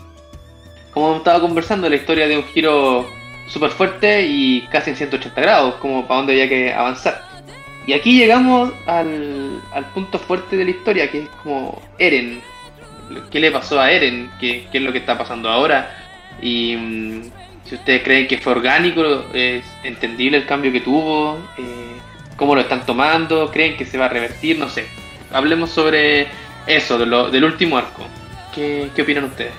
como 0.96 1.08
hemos 1.08 1.18
estado 1.18 1.42
conversando, 1.42 1.90
la 1.90 1.96
historia 1.96 2.26
de 2.26 2.38
un 2.38 2.44
giro 2.44 3.06
súper 3.48 3.68
fuerte 3.68 4.22
y 4.26 4.62
casi 4.72 4.88
en 4.88 4.96
180 4.96 5.38
grados, 5.42 5.74
como 5.74 6.08
para 6.08 6.20
dónde 6.20 6.32
había 6.32 6.48
que 6.48 6.72
avanzar. 6.72 7.22
Y 7.86 7.92
aquí 7.92 8.16
llegamos 8.16 8.72
al, 8.86 9.60
punto 9.92 10.18
fuerte 10.18 10.56
de 10.56 10.64
la 10.64 10.70
historia, 10.70 11.10
que 11.10 11.24
es 11.24 11.28
como 11.42 11.82
Eren. 11.98 12.40
¿Qué 13.30 13.40
le 13.40 13.50
pasó 13.50 13.78
a 13.78 13.92
Eren? 13.92 14.30
¿Qué, 14.40 14.68
qué 14.72 14.78
es 14.78 14.84
lo 14.84 14.90
que 14.90 14.96
está 14.96 15.18
pasando 15.18 15.50
ahora? 15.50 15.94
Y 16.40 16.74
mm, 16.76 17.22
si 17.66 17.74
ustedes 17.74 18.02
creen 18.02 18.26
que 18.26 18.38
fue 18.38 18.54
orgánico, 18.54 19.26
es 19.34 19.66
entendible 19.82 20.38
el 20.38 20.46
cambio 20.46 20.72
que 20.72 20.80
tuvo, 20.80 21.36
eh, 21.58 21.95
cómo 22.36 22.54
lo 22.54 22.60
están 22.60 22.84
tomando, 22.86 23.50
creen 23.50 23.76
que 23.76 23.84
se 23.84 23.98
va 23.98 24.06
a 24.06 24.08
revertir, 24.08 24.58
no 24.58 24.68
sé. 24.68 24.86
Hablemos 25.32 25.70
sobre 25.70 26.28
eso, 26.66 26.98
de 26.98 27.06
lo- 27.06 27.30
del 27.30 27.44
último 27.44 27.76
arco. 27.78 28.04
¿Qué, 28.54 28.90
qué 28.94 29.02
opinan 29.02 29.24
ustedes? 29.24 29.52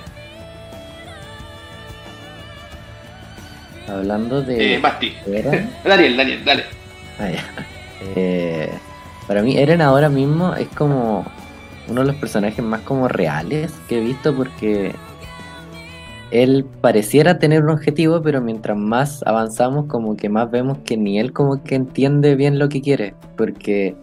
Hablando 3.87 4.41
de 4.41 4.75
Eh, 4.75 4.79
Basti. 4.79 5.15
Daniel, 5.83 6.17
Daniel, 6.17 6.43
dale. 6.45 6.63
ah, 7.19 7.29
ya. 7.29 7.43
Eh, 8.15 8.69
para 9.27 9.41
mí 9.41 9.57
Eren 9.57 9.81
ahora 9.81 10.09
mismo 10.09 10.53
es 10.55 10.67
como 10.69 11.25
uno 11.87 12.01
de 12.01 12.07
los 12.07 12.15
personajes 12.17 12.63
más 12.63 12.81
como 12.81 13.07
reales 13.07 13.73
que 13.87 13.97
he 13.97 14.01
visto 14.01 14.35
porque 14.35 14.93
él 16.31 16.65
pareciera 16.81 17.39
tener 17.39 17.63
un 17.63 17.69
objetivo, 17.69 18.21
pero 18.21 18.41
mientras 18.41 18.77
más 18.77 19.23
avanzamos 19.25 19.85
como 19.85 20.17
que 20.17 20.29
más 20.29 20.51
vemos 20.51 20.79
que 20.79 20.97
ni 20.97 21.19
él 21.19 21.31
como 21.31 21.63
que 21.63 21.75
entiende 21.75 22.35
bien 22.35 22.59
lo 22.59 22.69
que 22.69 22.81
quiere, 22.81 23.13
porque 23.37 23.95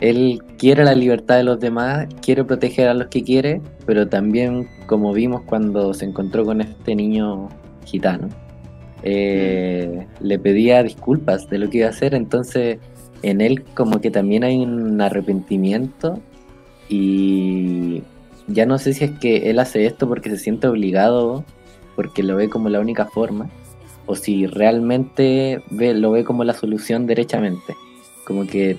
él 0.00 0.42
quiere 0.58 0.84
la 0.84 0.94
libertad 0.94 1.36
de 1.36 1.44
los 1.44 1.60
demás, 1.60 2.06
quiere 2.22 2.44
proteger 2.44 2.88
a 2.88 2.94
los 2.94 3.08
que 3.08 3.22
quiere, 3.22 3.60
pero 3.84 4.08
también 4.08 4.68
como 4.86 5.12
vimos 5.12 5.42
cuando 5.42 5.92
se 5.94 6.06
encontró 6.06 6.44
con 6.44 6.60
este 6.60 6.94
niño 6.94 7.48
gitano, 7.84 8.28
eh, 9.02 10.06
le 10.20 10.38
pedía 10.38 10.82
disculpas 10.82 11.48
de 11.48 11.58
lo 11.58 11.68
que 11.68 11.78
iba 11.78 11.86
a 11.86 11.90
hacer, 11.90 12.14
entonces 12.14 12.78
en 13.22 13.40
él 13.40 13.62
como 13.74 14.00
que 14.00 14.10
también 14.10 14.44
hay 14.44 14.56
un 14.62 15.00
arrepentimiento 15.00 16.18
y 16.88 18.02
ya 18.48 18.66
no 18.66 18.78
sé 18.78 18.94
si 18.94 19.04
es 19.04 19.10
que 19.12 19.50
él 19.50 19.58
hace 19.58 19.86
esto 19.86 20.08
porque 20.08 20.30
se 20.30 20.38
siente 20.38 20.68
obligado, 20.68 21.44
porque 21.94 22.22
lo 22.22 22.36
ve 22.36 22.48
como 22.48 22.68
la 22.68 22.80
única 22.80 23.06
forma, 23.06 23.48
o 24.06 24.14
si 24.14 24.46
realmente 24.46 25.62
ve, 25.70 25.94
lo 25.94 26.12
ve 26.12 26.24
como 26.24 26.44
la 26.44 26.54
solución 26.54 27.06
derechamente. 27.06 27.74
Como 28.26 28.46
que 28.46 28.76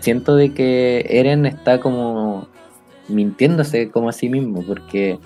siento 0.00 0.36
de 0.36 0.52
que 0.52 1.06
Eren 1.08 1.46
está 1.46 1.80
como 1.80 2.48
mintiéndose 3.08 3.90
como 3.90 4.08
a 4.08 4.12
sí 4.12 4.28
mismo, 4.28 4.62
porque 4.62 5.18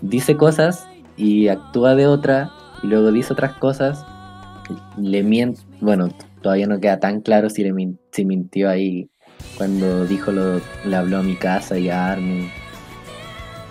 dice 0.00 0.36
cosas 0.36 0.86
y 1.16 1.48
actúa 1.48 1.94
de 1.94 2.06
otra, 2.06 2.50
y 2.82 2.86
luego 2.86 3.12
dice 3.12 3.32
otras 3.32 3.54
cosas, 3.54 4.04
le 4.96 5.22
miente, 5.22 5.60
bueno, 5.80 6.08
todavía 6.42 6.66
no 6.66 6.80
queda 6.80 7.00
tan 7.00 7.20
claro 7.20 7.50
si, 7.50 7.64
le 7.64 7.72
si 8.12 8.24
mintió 8.24 8.68
ahí 8.68 9.08
cuando 9.56 10.06
dijo 10.06 10.32
lo, 10.32 10.60
le 10.84 10.96
habló 10.96 11.18
a 11.18 11.22
mi 11.22 11.36
casa 11.36 11.78
y 11.78 11.88
a 11.88 12.12
Armin. 12.12 12.48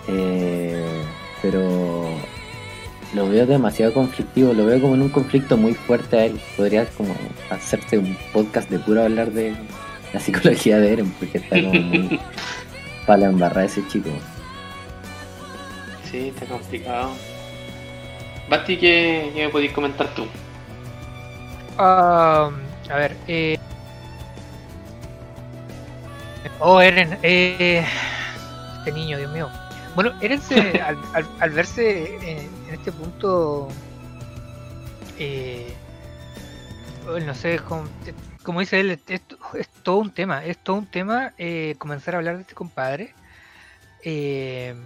Eh, 0.08 1.02
pero 1.42 2.08
lo 3.14 3.28
veo 3.28 3.46
demasiado 3.46 3.92
conflictivo, 3.92 4.52
lo 4.52 4.66
veo 4.66 4.80
como 4.80 4.94
en 4.94 5.02
un 5.02 5.08
conflicto 5.08 5.56
muy 5.56 5.74
fuerte 5.74 6.18
a 6.18 6.24
él. 6.26 6.40
Podría 6.56 6.86
como 6.86 7.14
hacerse 7.50 7.98
un 7.98 8.16
podcast 8.32 8.70
de 8.70 8.78
puro 8.78 9.02
hablar 9.02 9.30
de 9.32 9.54
la 10.12 10.20
psicología 10.20 10.78
de 10.78 10.92
Eren, 10.92 11.10
porque 11.12 11.38
está 11.38 11.60
como 11.60 11.72
muy 11.72 12.20
para 13.06 13.20
la 13.20 13.26
embarrada 13.26 13.66
ese 13.66 13.86
chico. 13.88 14.10
Sí, 16.10 16.28
está 16.28 16.46
complicado. 16.46 17.10
Basti, 18.48 18.78
¿qué, 18.78 19.30
qué 19.34 19.46
me 19.46 19.48
podéis 19.50 19.72
comentar 19.72 20.08
tú? 20.14 20.26
Ah, 21.76 22.50
a 22.90 22.96
ver, 22.96 23.14
eh... 23.26 23.58
Oh, 26.60 26.80
Eren, 26.80 27.18
eh... 27.22 27.84
Este 28.78 28.92
niño, 28.92 29.18
Dios 29.18 29.30
mío. 29.32 29.48
Bueno, 29.98 30.14
Eren 30.20 30.40
al, 30.80 30.96
al, 31.12 31.28
al 31.40 31.50
verse 31.50 32.14
en, 32.22 32.38
en 32.68 32.74
este 32.74 32.92
punto, 32.92 33.66
eh, 35.18 35.74
no 37.04 37.34
sé, 37.34 37.58
como, 37.58 37.82
como 38.44 38.60
dice 38.60 38.78
él, 38.78 38.92
es, 38.92 39.22
es 39.54 39.68
todo 39.82 39.96
un 39.96 40.12
tema, 40.12 40.44
es 40.44 40.56
todo 40.58 40.76
un 40.76 40.86
tema 40.86 41.32
eh, 41.36 41.74
comenzar 41.78 42.14
a 42.14 42.18
hablar 42.18 42.36
de 42.36 42.42
este 42.42 42.54
compadre. 42.54 43.12
Eh, 44.04 44.76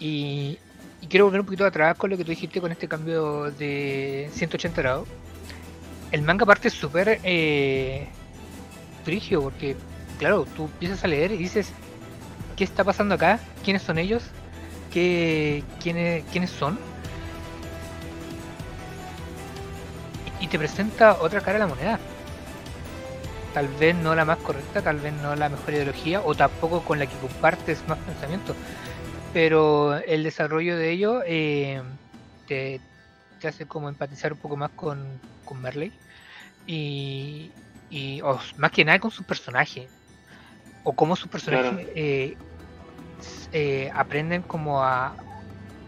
y, 0.00 0.58
y 1.00 1.06
quiero 1.06 1.26
volver 1.26 1.42
un 1.42 1.46
poquito 1.46 1.64
atrás 1.64 1.96
con 1.96 2.10
lo 2.10 2.16
que 2.16 2.24
tú 2.24 2.30
dijiste 2.30 2.60
con 2.60 2.72
este 2.72 2.88
cambio 2.88 3.52
de 3.52 4.28
180 4.32 4.82
grados. 4.82 5.06
El 6.10 6.22
manga 6.22 6.44
parte 6.44 6.70
súper 6.70 7.20
eh, 7.22 8.08
frigio 9.04 9.42
porque, 9.42 9.76
claro, 10.18 10.44
tú 10.56 10.64
empiezas 10.64 11.04
a 11.04 11.06
leer 11.06 11.30
y 11.30 11.36
dices, 11.36 11.72
¿qué 12.56 12.64
está 12.64 12.82
pasando 12.84 13.14
acá? 13.14 13.38
¿Quiénes 13.62 13.82
son 13.82 13.98
ellos? 13.98 14.24
¿Qué, 14.92 15.62
quiénes, 15.80 16.24
¿Quiénes 16.32 16.50
son? 16.50 16.78
Y 20.40 20.48
te 20.48 20.58
presenta 20.58 21.18
otra 21.20 21.40
cara 21.40 21.54
de 21.54 21.58
la 21.60 21.66
moneda. 21.66 21.98
Tal 23.54 23.68
vez 23.68 23.94
no 23.94 24.14
la 24.14 24.24
más 24.24 24.38
correcta, 24.38 24.82
tal 24.82 24.98
vez 24.98 25.12
no 25.14 25.34
la 25.34 25.48
mejor 25.48 25.74
ideología, 25.74 26.20
o 26.20 26.34
tampoco 26.34 26.82
con 26.82 26.98
la 26.98 27.06
que 27.06 27.16
compartes 27.16 27.86
más 27.88 27.98
pensamiento. 27.98 28.54
Pero 29.32 29.96
el 29.96 30.24
desarrollo 30.24 30.76
de 30.76 30.90
ello 30.90 31.22
eh, 31.26 31.82
te, 32.46 32.80
te 33.40 33.48
hace 33.48 33.66
como 33.66 33.88
empatizar 33.88 34.32
un 34.32 34.38
poco 34.38 34.56
más 34.56 34.70
con, 34.70 35.20
con 35.44 35.60
Merley. 35.60 35.92
Y, 36.66 37.50
y 37.90 38.20
o 38.22 38.38
más 38.56 38.70
que 38.72 38.84
nada 38.84 38.98
con 38.98 39.10
su 39.10 39.24
personaje. 39.24 39.88
O 40.88 40.92
cómo 40.92 41.16
sus 41.16 41.28
personajes 41.28 41.70
Claro. 41.72 41.84
eh, 41.96 42.36
eh, 43.52 43.90
aprenden 43.92 44.42
como 44.42 44.84
a, 44.84 45.16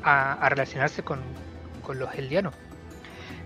a, 0.03 0.33
a 0.33 0.49
relacionarse 0.49 1.05
con, 1.05 1.21
con 1.83 2.01
los 2.01 2.13
eldianos. 2.19 2.53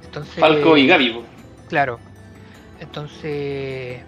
Entonces, 0.02 0.36
Falco 0.40 0.78
y 0.78 0.86
Gaby. 0.86 1.12
po. 1.12 1.24
Claro. 1.68 2.00
Entonces. 2.80 4.02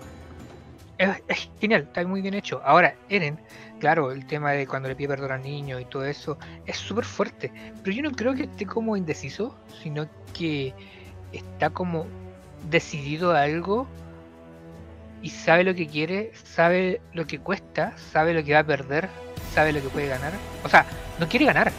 Es, 0.97 1.23
es 1.29 1.51
genial, 1.61 1.83
está 1.83 2.07
muy 2.07 2.23
bien 2.23 2.33
hecho. 2.35 2.63
Ahora, 2.65 2.95
Eren, 3.11 3.39
claro, 3.79 4.11
el 4.11 4.25
tema 4.27 4.53
de 4.53 4.67
cuando 4.67 4.89
le 4.89 4.97
pide 4.97 5.09
perdón 5.09 5.33
al 5.33 5.43
niño 5.43 5.79
y 5.81 5.85
todo 5.85 6.07
eso 6.07 6.39
es 6.65 6.77
súper 6.79 7.05
fuerte. 7.05 7.53
Pero 7.83 7.95
yo 7.95 8.03
no 8.03 8.11
creo 8.13 8.35
que 8.35 8.45
esté 8.45 8.65
como 8.65 8.97
indeciso, 8.97 9.55
sino 9.83 10.09
que 10.33 10.73
está 11.33 11.69
como 11.69 12.07
decidido 12.71 13.33
a 13.33 13.43
algo 13.43 13.87
y 15.25 15.31
sabe 15.31 15.65
lo 15.65 15.75
que 15.75 15.87
quiere, 15.87 16.33
sabe 16.35 17.01
lo 17.15 17.27
que 17.27 17.39
cuesta, 17.39 17.95
sabe 18.13 18.35
lo 18.35 18.45
que 18.45 18.53
va 18.53 18.59
a 18.59 18.65
perder, 18.65 19.09
sabe 19.55 19.73
lo 19.73 19.81
que 19.81 19.89
puede 19.89 20.07
ganar. 20.07 20.35
O 20.63 20.69
sea, 20.69 20.85
no 21.19 21.27
quiere 21.27 21.47
ganar, 21.47 21.73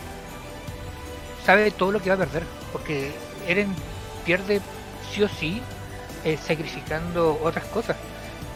sabe 1.45 1.69
todo 1.69 1.91
lo 1.91 2.01
que 2.01 2.09
va 2.09 2.15
a 2.15 2.17
perder, 2.17 2.41
porque 2.71 3.11
Eren 3.47 3.67
pierde 4.25 4.61
sí 5.11 5.21
o 5.21 5.29
sí 5.29 5.61
eh, 6.23 6.37
sacrificando 6.37 7.39
otras 7.43 7.65
cosas. 7.65 7.97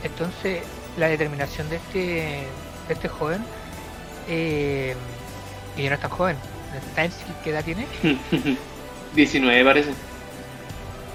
Entonces, 0.03 0.63
la 0.97 1.07
determinación 1.07 1.69
de 1.69 1.75
este, 1.75 1.99
de 2.87 2.93
este 2.93 3.09
joven, 3.09 3.43
eh, 4.27 4.95
y 5.77 5.83
ya 5.83 5.89
no 5.89 5.95
es 5.95 6.01
tan 6.01 6.09
joven, 6.09 6.35
¿sabes 6.95 7.13
qué 7.43 7.51
edad 7.51 7.63
tiene? 7.63 7.85
19 9.13 9.63
parece. 9.63 9.91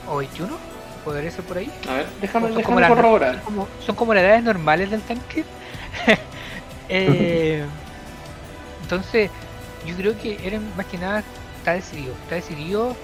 ¿O 0.09 0.19
21? 0.19 0.74
¿Podría 1.05 1.31
ser 1.31 1.45
por 1.45 1.59
ahí? 1.59 1.71
A 1.89 1.95
ver, 1.95 2.07
déjame, 2.21 2.49
Son 2.53 2.63
como 2.63 2.79
déjame 2.79 2.81
las- 2.81 2.91
corroborar. 2.91 3.35
Son 3.35 3.45
como, 3.45 3.69
son 3.85 3.95
como 3.97 4.15
las 4.15 4.23
edades 4.25 4.43
normales 4.43 4.91
del 4.91 5.01
tanque. 5.03 5.45
Eh, 6.91 7.65
entonces, 8.83 9.31
yo 9.87 9.97
creo 9.97 10.19
que 10.21 10.39
Eren 10.47 10.63
más 10.77 10.85
que 10.87 10.99
nada 10.99 11.23
está 11.59 11.73
decidido. 11.73 12.13
Está 12.25 12.35
decidido 12.35 12.95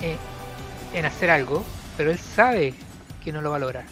eh, 0.00 0.16
en 0.94 1.04
hacer 1.04 1.28
algo, 1.30 1.62
pero 1.98 2.10
él 2.10 2.18
sabe 2.18 2.72
que 3.22 3.32
no 3.32 3.42
lo 3.42 3.50
va 3.50 3.56
a 3.56 3.60
lograr. 3.60 3.84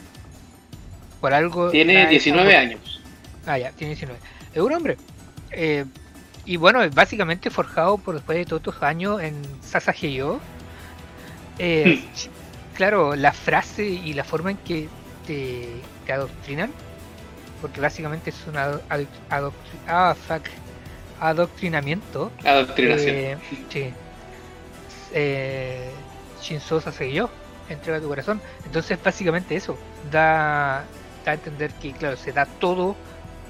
Por 1.21 1.35
algo. 1.35 1.71
Tiene 1.71 1.93
trae 1.93 2.03
esa 2.05 2.11
19 2.11 2.49
oportunidad. 2.49 2.71
años. 2.79 3.01
Ah, 3.47 3.59
ya, 3.59 3.71
tiene 3.73 3.91
19. 3.95 4.19
Es 4.55 4.63
un 4.63 4.73
hombre. 4.73 4.97
Eh, 5.51 5.85
y 6.47 6.57
bueno, 6.57 6.83
es 6.83 6.95
básicamente 6.95 7.51
forjado 7.51 7.99
por 7.99 8.15
después 8.15 8.39
de 8.39 8.47
todos 8.47 8.61
estos 8.61 8.83
años 8.83 9.21
en 9.21 9.35
Sasageyo. 9.63 10.41
Eh, 11.59 12.03
claro, 12.75 13.15
la 13.17 13.33
frase 13.33 13.85
y 13.85 14.13
la 14.13 14.25
forma 14.25 14.51
en 14.51 14.57
que 14.59 14.89
te, 15.27 15.81
te 16.07 16.13
adoctrinan, 16.13 16.71
porque 17.61 17.81
básicamente 17.81 18.31
es 18.31 18.47
un 18.47 18.57
ado- 18.57 18.83
ah, 19.89 20.15
fuck, 20.15 20.43
adoctrinamiento. 21.21 22.31
Adoctrinación. 22.45 23.17
Eh, 23.17 23.39
sí. 23.71 23.93
Eh, 25.13 25.91
Shinzo 26.43 26.81
Sasageyo, 26.81 27.31
entrega 27.69 28.01
tu 28.01 28.09
corazón. 28.09 28.41
Entonces, 28.67 28.99
básicamente 29.03 29.57
eso. 29.57 29.79
Da, 30.11 30.85
da 31.25 31.31
a 31.33 31.35
entender 31.35 31.73
que, 31.75 31.93
claro, 31.93 32.17
se 32.17 32.33
da 32.33 32.47
todo 32.47 32.97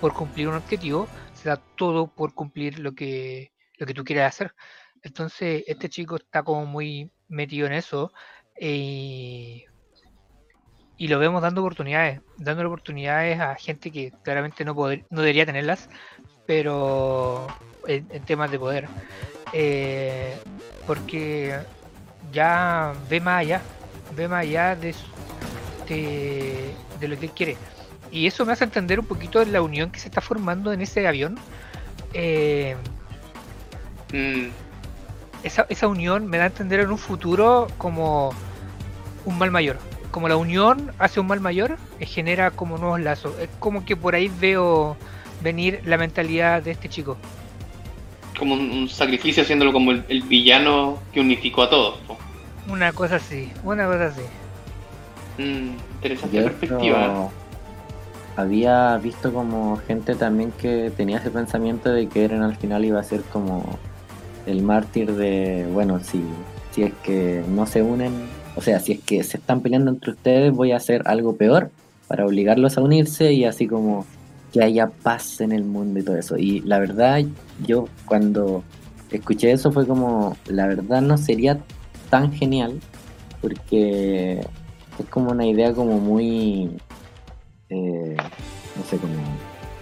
por 0.01 0.12
cumplir 0.12 0.49
un 0.49 0.55
objetivo, 0.55 1.09
se 1.35 1.49
da 1.49 1.57
todo 1.77 2.07
por 2.07 2.35
cumplir 2.35 2.79
lo 2.79 2.95
que, 2.95 3.53
lo 3.79 3.87
que 3.87 3.95
tú 3.95 4.05
quieres 4.05 4.27
hacer. 4.27 4.55
Entonces, 5.03 5.64
este 5.66 5.89
chico 5.89 6.16
está 6.16 6.43
como 6.43 6.66
muy 6.66 7.11
metido 7.29 7.66
en 7.66 7.72
eso. 7.72 8.12
Eh, 8.57 9.64
y 10.96 11.09
lo 11.09 11.18
vemos 11.18 11.42
dando 11.42 11.61
oportunidades, 11.61 12.20
dando 12.36 12.66
oportunidades 12.66 13.40
a 13.40 13.55
gente 13.57 13.90
que 13.90 14.12
claramente 14.22 14.64
no, 14.64 14.74
poder- 14.74 15.05
no 15.11 15.20
debería 15.22 15.44
tenerlas, 15.46 15.88
pero 16.46 17.46
en, 17.86 18.07
temas 18.24 18.50
de 18.50 18.59
poder. 18.59 18.88
Eh, 19.52 20.36
porque 20.86 21.59
ya 22.32 22.92
ve 23.09 23.20
más 23.20 23.40
allá, 23.40 23.62
ve 24.16 24.28
más 24.28 24.42
allá 24.42 24.76
de, 24.76 24.94
de, 25.88 26.74
de 27.00 27.09
lo 27.09 27.18
que 27.18 27.26
él 27.26 27.32
quiere. 27.32 27.57
Y 28.11 28.26
eso 28.26 28.46
me 28.46 28.52
hace 28.52 28.64
entender 28.64 29.00
un 29.00 29.07
poquito 29.07 29.44
la 29.44 29.62
unión 29.62 29.90
que 29.90 29.98
se 29.98 30.09
está 30.09 30.20
formando 30.20 30.72
en 30.72 30.80
ese 30.80 31.07
avión. 31.07 31.36
Eh, 32.12 32.76
Mm, 34.12 34.46
esa, 35.45 35.66
esa 35.68 35.86
unión 35.88 36.26
me 36.26 36.38
da 36.38 36.45
a 36.45 36.47
entender 36.49 36.80
en 36.80 36.90
un 36.90 36.99
futuro 36.99 37.68
como 37.78 38.32
un 39.24 39.38
mal 39.38 39.51
mayor. 39.51 39.76
Como 40.11 40.28
la 40.28 40.36
unión 40.36 40.92
hace 40.99 41.20
un 41.20 41.26
mal 41.26 41.40
mayor, 41.40 41.76
eh, 42.01 42.07
genera 42.07 42.51
como 42.51 42.78
nuevos 42.78 43.01
lazos. 43.01 43.38
Es 43.38 43.49
como 43.59 43.84
que 43.84 43.97
por 43.97 44.14
ahí 44.14 44.30
veo 44.40 44.97
venir 45.42 45.80
la 45.84 45.99
mentalidad 45.99 46.62
de 46.62 46.70
este 46.72 46.88
chico. 46.88 47.16
como 48.38 48.55
un, 48.55 48.70
un 48.70 48.88
sacrificio 48.88 49.42
haciéndolo 49.42 49.72
como 49.72 49.92
el, 49.92 50.05
el 50.09 50.22
villano 50.22 50.99
que 51.12 51.20
unificó 51.20 51.62
a 51.62 51.70
todos. 51.70 51.99
Una 52.68 52.92
cosa 52.92 53.16
así, 53.16 53.53
una 53.62 53.86
cosa 53.86 54.07
así. 54.07 54.22
Mm, 55.38 55.76
interesante 55.97 56.36
Yo 56.36 56.45
perspectiva. 56.45 57.28
había 58.36 58.97
visto 58.99 59.32
como 59.32 59.76
gente 59.86 60.14
también 60.14 60.53
que 60.53 60.92
tenía 60.97 61.18
ese 61.18 61.30
pensamiento 61.30 61.90
de 61.90 62.09
que 62.09 62.24
Eren 62.24 62.42
al 62.42 62.57
final 62.57 62.84
iba 62.84 63.01
a 63.01 63.05
ser 63.05 63.22
como 63.24 63.78
el 64.47 64.62
mártir 64.62 65.12
de, 65.14 65.66
bueno, 65.72 66.01
si, 66.01 66.22
si 66.72 66.82
es 66.82 66.92
que 67.03 67.42
no 67.49 67.66
se 67.66 67.82
unen, 67.82 68.12
o 68.57 68.61
sea, 68.61 68.80
si 68.80 68.92
es 68.92 69.01
que 69.01 69.22
se 69.22 69.38
están 69.38 69.61
peleando 69.61 69.90
entre 69.90 70.12
ustedes, 70.12 70.53
voy 70.53 70.72
a 70.72 70.76
hacer 70.76 71.03
algo 71.07 71.36
peor 71.36 71.70
para 72.09 72.26
obligarlos 72.26 72.76
a 72.76 72.82
unirse 72.82 73.32
y 73.32 73.45
así 73.45 73.66
como 73.66 74.07
que 74.53 74.62
haya 74.62 74.88
paz 74.88 75.40
en 75.40 75.53
el 75.53 75.64
mundo 75.64 75.99
y 75.99 76.03
todo 76.03 76.16
eso. 76.16 76.36
Y 76.36 76.61
la 76.61 76.78
verdad, 76.78 77.22
yo 77.66 77.88
cuando 78.05 78.62
escuché 79.11 79.53
eso 79.53 79.72
fue 79.72 79.86
como, 79.86 80.36
la 80.47 80.66
verdad 80.66 81.01
no 81.01 81.18
sería 81.18 81.59
tan 82.11 82.32
genial 82.32 82.78
porque 83.40 84.40
es 84.99 85.07
como 85.11 85.32
una 85.32 85.47
idea 85.47 85.72
como 85.72 85.99
muy, 85.99 86.70
eh, 87.68 88.16
no 88.76 88.84
sé, 88.88 88.97
como 88.99 89.14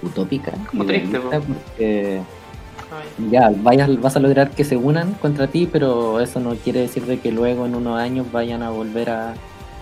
utópica. 0.02 0.52
Como 0.70 0.84
triste, 0.84 1.20
porque 1.20 2.20
ya 3.30 3.52
vayas, 3.62 4.00
vas 4.00 4.16
a 4.16 4.20
lograr 4.20 4.50
que 4.50 4.64
se 4.64 4.76
unan 4.76 5.14
contra 5.14 5.46
ti, 5.46 5.68
pero 5.70 6.20
eso 6.20 6.40
no 6.40 6.54
quiere 6.56 6.80
decir 6.80 7.04
de 7.06 7.18
que 7.18 7.32
luego 7.32 7.66
en 7.66 7.74
unos 7.74 7.98
años 7.98 8.30
vayan 8.32 8.62
a 8.62 8.70
volver 8.70 9.10
a, 9.10 9.34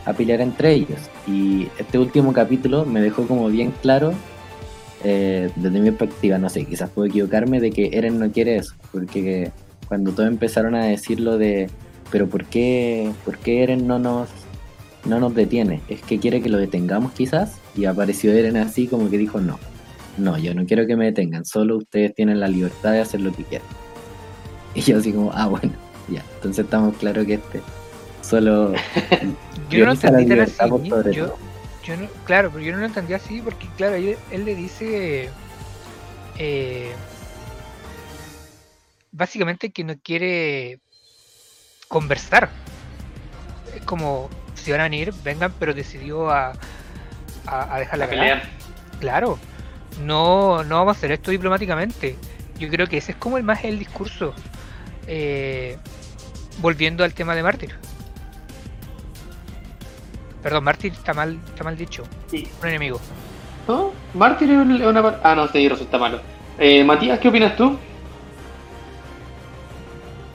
a 0.05 0.13
pelear 0.13 0.41
entre 0.41 0.73
ellos. 0.73 0.99
Y 1.27 1.69
este 1.79 1.99
último 1.99 2.33
capítulo 2.33 2.85
me 2.85 3.01
dejó 3.01 3.27
como 3.27 3.49
bien 3.49 3.73
claro, 3.83 4.13
eh, 5.05 5.51
desde 5.57 5.81
mi 5.81 5.91
perspectiva, 5.91 6.39
no 6.39 6.49
sé, 6.49 6.65
quizás 6.65 6.91
puedo 6.91 7.09
equivocarme, 7.09 7.61
de 7.61 7.71
que 7.71 7.91
Eren 7.93 8.19
no 8.19 8.31
quiere 8.31 8.57
eso, 8.57 8.75
porque 8.93 9.51
cuando 9.89 10.13
todos 10.13 10.29
empezaron 10.29 10.75
a 10.75 10.85
decir 10.85 11.21
lo 11.21 11.39
de, 11.39 11.71
pero 12.11 12.29
¿por 12.29 12.45
qué, 12.45 13.11
por 13.25 13.39
qué 13.39 13.63
Eren 13.63 13.87
no 13.87 13.99
nos, 13.99 14.29
no 15.07 15.19
nos 15.19 15.35
detiene? 15.35 15.81
Es 15.89 16.03
que 16.03 16.19
quiere 16.19 16.43
que 16.43 16.51
lo 16.51 16.59
detengamos 16.59 17.13
quizás, 17.13 17.57
y 17.75 17.87
apareció 17.87 18.33
Eren 18.33 18.57
así 18.57 18.87
como 18.87 19.09
que 19.09 19.19
dijo 19.19 19.41
no 19.41 19.59
no, 20.21 20.39
yo 20.39 20.55
no 20.55 20.67
quiero 20.67 20.87
que 20.87 20.97
me 20.97 21.07
detengan, 21.07 21.45
solo 21.45 21.79
ustedes 21.79 22.15
tienen 22.15 22.41
la 22.41 22.49
libertad 22.49 22.93
de 22.93 23.01
hacer 23.01 23.21
lo 23.21 23.33
que 23.33 23.45
quieran. 23.45 23.69
Y 24.73 24.83
yo 24.83 24.99
así 24.99 25.13
como, 25.13 25.33
ah, 25.33 25.49
bueno, 25.49 25.73
ya, 26.09 26.25
entonces 26.37 26.65
estamos 26.65 26.97
claros 26.97 27.27
que 27.27 27.35
este 27.35 27.61
solo... 28.21 28.73
yo 29.71 29.85
no 29.85 29.93
entendí 29.93 30.39
así, 30.39 30.57
yo, 31.13 31.37
yo 31.83 31.97
no, 31.97 32.09
claro, 32.25 32.51
pero 32.53 32.65
yo 32.65 32.73
no 32.73 32.79
lo 32.79 32.87
entendí 32.87 33.15
así 33.15 33.41
porque, 33.43 33.67
claro, 33.77 33.97
él, 33.97 34.45
le 34.45 34.55
dice... 34.55 35.29
Eh, 36.39 36.93
básicamente 39.11 39.73
que 39.73 39.83
no 39.83 39.95
quiere 39.99 40.79
conversar. 41.89 42.49
Es 43.75 43.83
como, 43.83 44.31
si 44.55 44.71
van 44.71 44.81
a 44.81 44.85
venir, 44.85 45.13
vengan, 45.25 45.53
pero 45.59 45.75
decidió 45.75 46.31
a, 46.31 46.53
a 47.47 47.79
dejar 47.81 47.99
la 47.99 48.09
pelea. 48.09 48.43
Claro, 49.01 49.39
no, 50.05 50.65
no 50.65 50.77
vamos 50.77 50.97
a 50.97 50.99
hacer 50.99 51.13
esto 51.13 51.31
diplomáticamente. 51.31 52.17
Yo 52.59 52.69
creo 52.69 52.87
que 52.87 52.99
ese 52.99 53.13
es 53.13 53.19
como 53.19 53.39
el 53.39 53.45
más 53.45 53.65
el 53.65 53.79
discurso. 53.79 54.35
Eh, 55.07 55.79
volviendo 56.59 57.05
al 57.05 57.15
tema 57.15 57.35
de 57.35 57.43
mártir. 57.43 57.75
Perdón, 60.43 60.65
mártir 60.65 60.93
está 60.93 61.13
mal, 61.13 61.39
está 61.49 61.65
mal 61.65 61.77
dicho. 61.77 62.05
Sí. 62.29 62.51
Un 62.63 62.69
enemigo. 62.69 63.01
¿No? 63.69 63.93
Mártir 64.15 64.51
es 64.51 64.57
una... 64.57 65.19
Ah, 65.23 65.35
no, 65.35 65.45
este 65.45 65.67
está 65.67 65.99
malo. 65.99 66.21
Eh, 66.59 66.83
Matías, 66.85 67.19
¿qué 67.19 67.29
opinas 67.29 67.57
tú? 67.57 67.79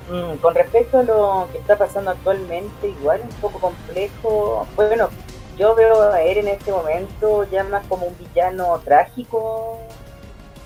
Mm, 0.10 0.38
con 0.38 0.54
respecto 0.54 1.00
a 1.00 1.04
lo 1.04 1.48
que 1.52 1.58
está 1.58 1.78
pasando 1.78 2.12
actualmente, 2.12 2.90
igual 2.90 3.22
un 3.24 3.36
poco 3.42 3.60
complejo. 3.60 4.68
Bueno, 4.76 5.10
yo 5.58 5.76
veo 5.76 6.12
a 6.12 6.22
él 6.22 6.40
en 6.40 6.48
este 6.50 6.72
momento 6.72 7.44
ya 7.46 7.64
más 7.64 7.86
como 7.88 8.08
un 8.08 8.18
villano 8.18 8.80
trágico 8.84 9.80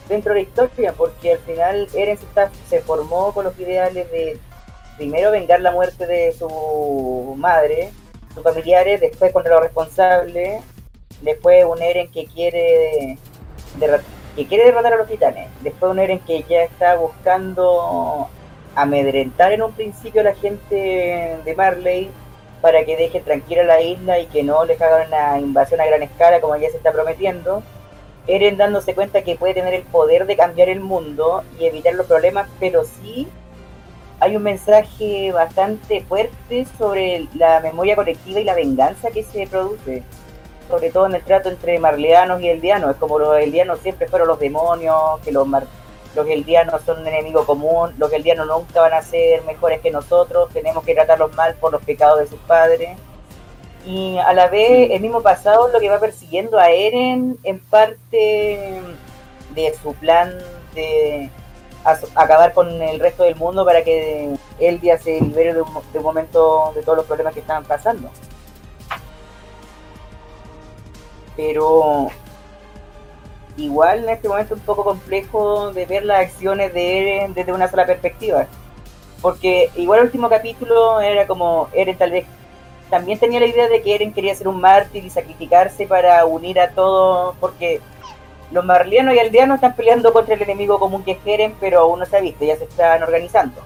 dentro 0.08 0.34
de 0.34 0.42
la 0.42 0.48
historia, 0.48 0.94
porque 0.94 1.34
al 1.34 1.40
final 1.40 1.88
Eren 1.94 2.18
se, 2.18 2.26
se 2.68 2.82
formó 2.82 3.32
con 3.32 3.46
los 3.46 3.58
ideales 3.60 4.10
de 4.12 4.40
primero 4.98 5.32
vengar 5.32 5.62
la 5.62 5.72
muerte 5.72 6.06
de 6.08 6.34
su 6.34 7.36
madre, 7.38 7.92
sus 8.34 8.44
familiares, 8.44 9.00
después 9.00 9.32
contra 9.32 9.54
los 9.54 9.62
responsables, 9.62 10.62
después 11.22 11.64
un 11.66 11.82
Eren 11.82 12.12
que 12.12 12.26
quiere 12.26 13.18
que 14.36 14.48
quiere 14.48 14.66
derrotar 14.66 14.94
a 14.94 14.98
los 14.98 15.08
titanes, 15.08 15.50
después 15.62 15.92
un 15.92 16.00
Eren 16.00 16.20
que 16.20 16.44
ya 16.50 16.64
está 16.64 16.96
buscando 16.96 18.30
amedrentar 18.76 19.52
en 19.52 19.62
un 19.62 19.74
principio 19.74 20.22
a 20.22 20.26
la 20.26 20.36
gente 20.36 21.38
de 21.44 21.56
Marley, 21.56 22.10
para 22.62 22.84
que 22.86 22.98
dejen 22.98 23.24
tranquila 23.24 23.64
la 23.64 23.82
isla 23.82 24.20
y 24.20 24.28
que 24.28 24.44
no 24.44 24.66
les 24.66 24.82
hagan 24.82 25.08
una 25.08 25.40
invasión 25.40 25.82
a 25.82 25.86
gran 25.86 26.04
escala 26.04 26.42
como 26.42 26.56
ya 26.58 26.70
se 26.70 26.78
está 26.78 26.92
prometiendo. 26.92 27.64
Eren 28.28 28.58
dándose 28.58 28.94
cuenta 28.94 29.24
que 29.24 29.36
puede 29.36 29.54
tener 29.54 29.74
el 29.74 29.84
poder 29.84 30.28
de 30.28 30.36
cambiar 30.36 30.70
el 30.70 30.82
mundo 30.82 31.44
y 31.60 31.66
evitar 31.66 31.96
los 31.96 32.06
problemas, 32.06 32.48
pero 32.60 32.84
sí 32.84 33.28
hay 34.20 34.36
un 34.36 34.44
mensaje 34.44 35.32
bastante 35.32 36.02
fuerte 36.02 36.68
sobre 36.78 37.28
la 37.36 37.62
memoria 37.62 37.96
colectiva 37.96 38.40
y 38.40 38.44
la 38.44 38.54
venganza 38.54 39.12
que 39.12 39.24
se 39.24 39.48
produce, 39.48 40.04
sobre 40.68 40.92
todo 40.92 41.06
en 41.06 41.16
el 41.16 41.24
trato 41.24 41.50
entre 41.50 41.80
marleanos 41.80 42.42
y 42.42 42.50
eldianos. 42.50 42.92
Es 42.92 42.98
como 42.98 43.18
los 43.18 43.38
eldianos 43.38 43.80
siempre 43.80 44.08
fueron 44.08 44.28
los 44.28 44.40
demonios 44.40 45.20
que 45.24 45.32
los, 45.32 45.48
los 46.16 46.26
geldianos 46.26 46.82
son 46.86 47.02
un 47.02 47.08
enemigo 47.08 47.46
común, 47.46 47.94
los 47.98 48.10
geldianos 48.10 48.48
nunca 48.48 48.82
van 48.82 48.94
a 48.94 49.02
ser 49.02 49.44
mejores 49.44 49.80
que 49.82 49.92
nosotros, 49.92 50.50
tenemos 50.52 50.84
que 50.84 50.96
tratarlos 50.96 51.36
mal 51.36 51.56
por 51.56 51.72
los 51.72 51.84
pecados 51.84 52.20
de 52.20 52.28
sus 52.28 52.40
padres. 52.40 52.98
Y 53.86 54.18
a 54.18 54.34
la 54.34 54.48
vez, 54.48 54.92
el 54.92 55.02
mismo 55.02 55.22
pasado 55.22 55.70
lo 55.70 55.80
que 55.80 55.90
va 55.90 56.00
persiguiendo 56.00 56.60
a 56.60 56.70
Eren 56.70 57.38
en 57.44 57.60
parte 57.60 58.82
de 59.56 59.74
su 59.82 59.94
plan 59.94 60.38
de 60.76 61.30
acabar 62.16 62.54
con 62.54 62.70
el 62.82 63.00
resto 63.00 63.24
del 63.24 63.36
mundo 63.36 63.66
para 63.66 63.84
que 63.84 64.36
Eldia 64.60 64.98
se 64.98 65.22
libere 65.22 65.54
de 65.54 65.62
un, 65.62 65.74
de 65.94 66.00
un 66.00 66.04
momento 66.04 66.74
de 66.76 66.84
todos 66.84 66.98
los 66.98 67.06
problemas 67.06 67.34
que 67.34 67.40
estaban 67.40 67.64
pasando. 67.64 68.10
Pero 71.38 72.10
igual 73.66 74.04
en 74.04 74.10
este 74.10 74.28
momento 74.28 74.54
es 74.54 74.60
un 74.60 74.66
poco 74.66 74.84
complejo 74.84 75.72
de 75.72 75.86
ver 75.86 76.06
las 76.06 76.22
acciones 76.22 76.74
de 76.74 77.02
Eren 77.02 77.34
desde 77.34 77.54
una 77.54 77.70
sola 77.70 77.86
perspectiva. 77.86 78.48
Porque 79.22 79.70
igual 79.76 80.00
el 80.00 80.06
último 80.06 80.30
capítulo 80.30 81.02
era 81.02 81.28
como 81.28 81.68
Eren 81.74 81.98
tal 81.98 82.12
vez 82.12 82.26
también 82.90 83.20
tenía 83.20 83.40
la 83.40 83.46
idea 83.46 83.68
de 83.68 83.82
que 83.82 83.96
Eren 83.96 84.14
quería 84.14 84.34
ser 84.34 84.48
un 84.48 84.60
mártir 84.60 85.06
y 85.06 85.10
sacrificarse 85.10 85.86
para 85.86 86.26
unir 86.26 86.60
a 86.60 86.72
todos, 86.72 87.36
porque 87.40 87.82
los 88.52 88.66
marlianos 88.66 89.14
y 89.14 89.20
aldeanos 89.20 89.56
están 89.56 89.76
peleando 89.76 90.12
contra 90.12 90.34
el 90.34 90.42
enemigo 90.42 90.80
común 90.80 91.04
que 91.04 91.12
es 91.12 91.20
Eren, 91.24 91.56
pero 91.60 91.82
aún 91.82 92.00
no 92.00 92.06
se 92.06 92.18
ha 92.18 92.22
visto, 92.22 92.44
ya 92.46 92.58
se 92.58 92.64
están 92.64 93.04
organizando. 93.04 93.62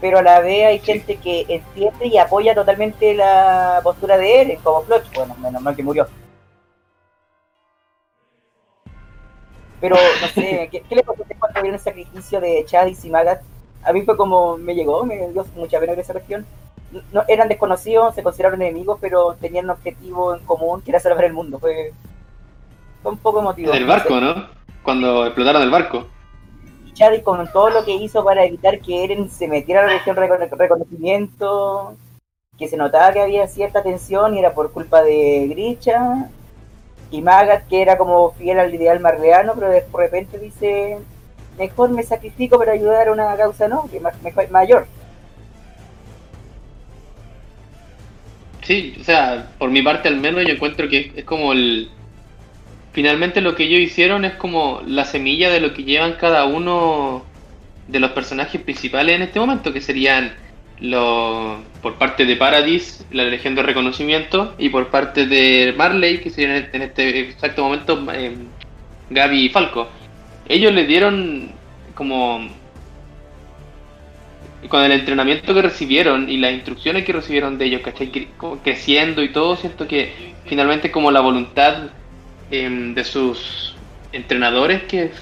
Pero 0.00 0.18
a 0.18 0.22
la 0.22 0.40
vez 0.40 0.66
hay 0.66 0.78
gente 0.80 1.16
que 1.16 1.44
entiende 1.48 2.06
y 2.06 2.18
apoya 2.18 2.54
totalmente 2.54 3.14
la 3.14 3.80
postura 3.84 4.16
de 4.16 4.40
Eren, 4.40 4.58
como 4.62 4.82
Floch, 4.82 5.04
bueno, 5.14 5.36
menos 5.38 5.62
mal 5.62 5.76
que 5.76 5.82
murió. 5.82 6.08
Pero 9.80 9.96
no 9.96 10.28
sé, 10.28 10.68
¿qué, 10.70 10.94
le 10.94 11.02
pasó 11.02 11.24
cuando 11.38 11.62
vieron 11.62 11.78
el 11.78 11.80
sacrificio 11.80 12.40
de 12.40 12.64
Chad 12.66 12.86
y 12.86 12.94
Simagat? 12.94 13.40
A 13.82 13.92
mí 13.92 14.02
fue 14.02 14.16
como 14.16 14.58
me 14.58 14.74
llegó, 14.74 15.04
me 15.04 15.16
dio 15.16 15.46
mucha 15.56 15.80
pena 15.80 15.92
ver 15.92 16.00
esa 16.00 16.12
región. 16.12 16.46
No, 17.12 17.22
eran 17.28 17.48
desconocidos, 17.48 18.14
se 18.14 18.22
consideraron 18.22 18.60
enemigos, 18.60 18.98
pero 19.00 19.36
tenían 19.40 19.66
un 19.66 19.70
objetivo 19.70 20.34
en 20.34 20.44
común 20.44 20.82
que 20.82 20.90
era 20.90 21.00
salvar 21.00 21.24
el 21.24 21.32
mundo. 21.32 21.58
Fue, 21.58 21.92
fue 23.02 23.12
un 23.12 23.18
poco 23.18 23.40
emotivo. 23.40 23.72
El 23.72 23.86
barco, 23.86 24.20
¿no? 24.20 24.48
Cuando 24.82 25.24
explotaron 25.24 25.62
el 25.62 25.70
barco. 25.70 26.06
Chad 26.92 27.12
y 27.12 27.22
con 27.22 27.50
todo 27.52 27.70
lo 27.70 27.84
que 27.84 27.94
hizo 27.94 28.22
para 28.24 28.44
evitar 28.44 28.80
que 28.80 29.04
Eren 29.04 29.30
se 29.30 29.48
metiera 29.48 29.82
a 29.82 29.86
la 29.86 29.92
región 29.94 30.16
reconocimiento, 30.16 31.96
que 32.58 32.68
se 32.68 32.76
notaba 32.76 33.12
que 33.12 33.20
había 33.20 33.46
cierta 33.46 33.82
tensión 33.82 34.34
y 34.34 34.40
era 34.40 34.52
por 34.52 34.72
culpa 34.72 35.02
de 35.02 35.46
Gricha 35.48 36.28
y 37.10 37.22
Magat, 37.22 37.66
que 37.68 37.82
era 37.82 37.98
como 37.98 38.32
fiel 38.32 38.58
al 38.58 38.74
ideal 38.74 39.00
marleano, 39.00 39.54
pero 39.54 39.68
de 39.68 39.84
repente 39.92 40.38
dice, 40.38 40.98
mejor 41.58 41.90
me 41.90 42.02
sacrifico 42.02 42.58
para 42.58 42.72
ayudar 42.72 43.08
a 43.08 43.12
una 43.12 43.36
causa 43.36 43.68
noble, 43.68 44.00
mejor, 44.22 44.50
mayor. 44.50 44.86
Sí, 48.62 48.96
o 49.00 49.04
sea, 49.04 49.50
por 49.58 49.70
mi 49.70 49.82
parte 49.82 50.08
al 50.08 50.16
menos 50.16 50.44
yo 50.44 50.54
encuentro 50.54 50.88
que 50.88 51.12
es 51.16 51.24
como 51.24 51.52
el... 51.52 51.90
Finalmente 52.92 53.40
lo 53.40 53.54
que 53.54 53.64
ellos 53.64 53.80
hicieron 53.80 54.24
es 54.24 54.34
como 54.34 54.80
la 54.84 55.04
semilla 55.04 55.50
de 55.50 55.60
lo 55.60 55.72
que 55.74 55.84
llevan 55.84 56.14
cada 56.14 56.44
uno 56.44 57.24
de 57.86 58.00
los 58.00 58.10
personajes 58.12 58.60
principales 58.60 59.16
en 59.16 59.22
este 59.22 59.38
momento, 59.38 59.72
que 59.72 59.80
serían 59.80 60.34
lo, 60.80 61.60
por 61.82 61.96
parte 61.96 62.24
de 62.24 62.36
Paradis, 62.36 63.04
la 63.10 63.24
Legión 63.24 63.54
de 63.54 63.62
Reconocimiento, 63.62 64.54
y 64.58 64.70
por 64.70 64.88
parte 64.88 65.26
de 65.26 65.74
Marley, 65.76 66.18
que 66.18 66.30
sería 66.30 66.68
en 66.72 66.82
este 66.82 67.20
exacto 67.20 67.64
momento 67.64 68.02
eh, 68.12 68.34
Gaby 69.10 69.46
y 69.46 69.48
Falco. 69.50 69.88
Ellos 70.48 70.72
le 70.72 70.86
dieron 70.86 71.52
como... 71.94 72.48
Con 74.68 74.84
el 74.84 74.92
entrenamiento 74.92 75.54
que 75.54 75.62
recibieron 75.62 76.28
y 76.28 76.36
las 76.36 76.52
instrucciones 76.52 77.04
que 77.04 77.14
recibieron 77.14 77.56
de 77.56 77.64
ellos, 77.64 77.80
que 77.80 77.92
¿cachai? 77.92 78.28
Creciendo 78.62 79.22
y 79.22 79.30
todo, 79.30 79.56
siento 79.56 79.88
que 79.88 80.34
finalmente 80.44 80.90
como 80.90 81.10
la 81.10 81.20
voluntad 81.20 81.88
em, 82.50 82.94
de 82.94 83.02
sus 83.04 83.74
entrenadores 84.12 84.82
que 84.82 85.12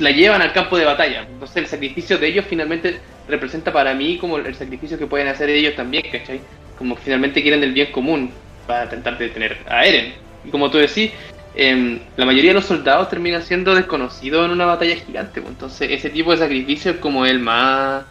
la 0.00 0.10
llevan 0.10 0.42
al 0.42 0.52
campo 0.52 0.76
de 0.76 0.84
batalla. 0.84 1.22
Entonces 1.22 1.56
el 1.56 1.66
sacrificio 1.66 2.18
de 2.18 2.28
ellos 2.28 2.44
finalmente 2.48 3.00
representa 3.28 3.72
para 3.72 3.94
mí 3.94 4.18
como 4.18 4.38
el 4.38 4.54
sacrificio 4.54 4.98
que 4.98 5.06
pueden 5.06 5.28
hacer 5.28 5.50
ellos 5.50 5.74
también, 5.76 6.04
¿cachai? 6.10 6.40
Como 6.76 6.96
que 6.96 7.02
finalmente 7.02 7.42
quieren 7.42 7.62
el 7.62 7.72
bien 7.72 7.92
común 7.92 8.30
para 8.66 8.84
intentar 8.84 9.18
detener 9.18 9.58
a 9.68 9.84
Eren. 9.84 10.14
Y 10.44 10.50
como 10.50 10.70
tú 10.70 10.78
decís, 10.78 11.10
em, 11.54 11.98
la 12.16 12.24
mayoría 12.24 12.50
de 12.50 12.54
los 12.54 12.66
soldados 12.66 13.08
terminan 13.08 13.42
siendo 13.42 13.74
desconocidos 13.74 14.44
en 14.46 14.52
una 14.52 14.66
batalla 14.66 14.96
gigante, 14.96 15.40
pues. 15.40 15.52
entonces 15.52 15.90
ese 15.90 16.10
tipo 16.10 16.30
de 16.30 16.38
sacrificio 16.38 16.92
es 16.92 16.96
como 16.98 17.26
el 17.26 17.40
más, 17.40 18.04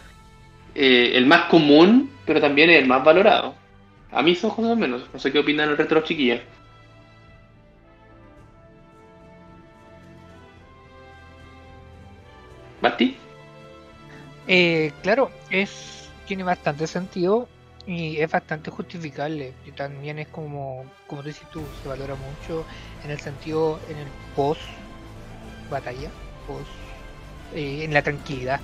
eh, 0.74 1.12
el 1.14 1.26
más 1.26 1.44
común, 1.44 2.10
pero 2.26 2.40
también 2.40 2.70
el 2.70 2.86
más 2.86 3.04
valorado. 3.04 3.54
A 4.10 4.22
mis 4.22 4.42
ojos 4.44 4.66
al 4.66 4.76
menos, 4.76 5.02
no 5.12 5.18
sé 5.18 5.32
qué 5.32 5.38
opinan 5.38 5.70
el 5.70 5.76
resto 5.76 5.94
de 5.94 6.00
los 6.00 6.08
chiquillos. 6.08 6.40
Eh, 14.48 14.92
claro, 15.02 15.30
es 15.50 16.08
tiene 16.26 16.42
bastante 16.42 16.86
sentido 16.86 17.48
y 17.86 18.18
es 18.18 18.30
bastante 18.30 18.70
justificable. 18.70 19.52
Y 19.66 19.72
también 19.72 20.18
es 20.18 20.28
como, 20.28 20.84
como 21.06 21.22
dices 21.22 21.48
tú, 21.50 21.64
se 21.82 21.88
valora 21.88 22.16
mucho 22.16 22.66
en 23.04 23.10
el 23.10 23.20
sentido, 23.20 23.80
en 23.88 23.98
el 23.98 24.08
post 24.34 24.60
batalla, 25.70 26.10
post, 26.46 26.70
eh, 27.54 27.84
en 27.84 27.94
la 27.94 28.02
tranquilidad. 28.02 28.60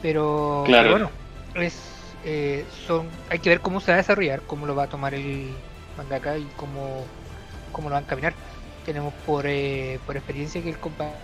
Pero 0.00 0.64
bueno, 0.64 1.10
es, 1.54 1.80
eh, 2.24 2.64
son, 2.86 3.08
hay 3.28 3.38
que 3.38 3.50
ver 3.50 3.60
cómo 3.60 3.80
se 3.80 3.92
va 3.92 3.96
a 3.96 3.98
desarrollar, 3.98 4.42
cómo 4.46 4.66
lo 4.66 4.74
va 4.74 4.84
a 4.84 4.88
tomar 4.88 5.14
el 5.14 5.52
mangaka 5.96 6.38
y 6.38 6.44
cómo, 6.56 7.04
cómo 7.70 7.88
lo 7.88 7.94
van 7.94 8.04
a 8.04 8.06
caminar. 8.06 8.34
Tenemos 8.84 9.14
por, 9.26 9.46
eh, 9.46 10.00
por 10.06 10.16
experiencia 10.16 10.62
que 10.62 10.70
el 10.70 10.78
compa 10.78 11.14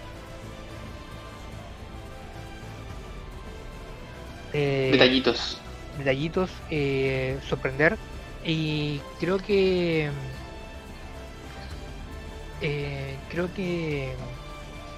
Eh, 4.53 4.91
detallitos. 4.93 5.59
Detallitos, 5.99 6.51
eh, 6.71 7.39
sorprender. 7.49 7.97
Y 8.45 9.01
creo 9.21 9.39
que. 9.39 10.11
Eh, 12.61 13.17
creo 13.31 13.53
que. 13.55 14.13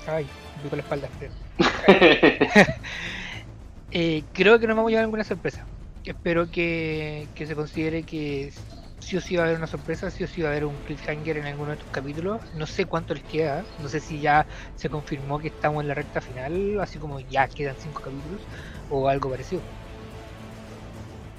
Ay, 0.06 0.26
me 0.62 0.68
con 0.68 0.78
la 0.78 0.82
espalda. 0.82 1.08
creo 1.18 1.30
eh, 3.90 4.24
que 4.32 4.44
nos 4.44 4.76
vamos 4.76 4.88
a 4.88 4.90
llevar 4.90 5.04
alguna 5.04 5.24
sorpresa. 5.24 5.66
Espero 6.04 6.50
que, 6.50 7.28
que 7.34 7.46
se 7.46 7.54
considere 7.54 8.02
que 8.04 8.52
sí 9.00 9.16
o 9.16 9.20
sí 9.20 9.36
va 9.36 9.42
a 9.44 9.46
haber 9.46 9.58
una 9.58 9.66
sorpresa, 9.66 10.10
sí 10.10 10.24
o 10.24 10.28
sí 10.28 10.42
va 10.42 10.48
a 10.48 10.52
haber 10.52 10.64
un 10.66 10.80
cliffhanger 10.82 11.38
en 11.38 11.46
alguno 11.46 11.70
de 11.70 11.74
estos 11.76 11.90
capítulos. 11.90 12.42
No 12.52 12.66
sé 12.66 12.86
cuánto 12.86 13.14
les 13.14 13.24
queda, 13.24 13.66
no 13.76 13.88
sé 13.88 14.00
si 14.00 14.20
ya 14.20 14.46
se 14.74 14.90
confirmó 14.90 15.38
que 15.38 15.48
estamos 15.48 15.82
en 15.82 15.88
la 15.88 15.94
recta 15.94 16.20
final, 16.20 16.78
así 16.80 16.98
como 16.98 17.20
ya 17.20 17.48
quedan 17.48 17.76
cinco 17.78 18.02
capítulos 18.02 18.48
o 18.88 19.08
algo 19.08 19.30
parecido. 19.30 19.66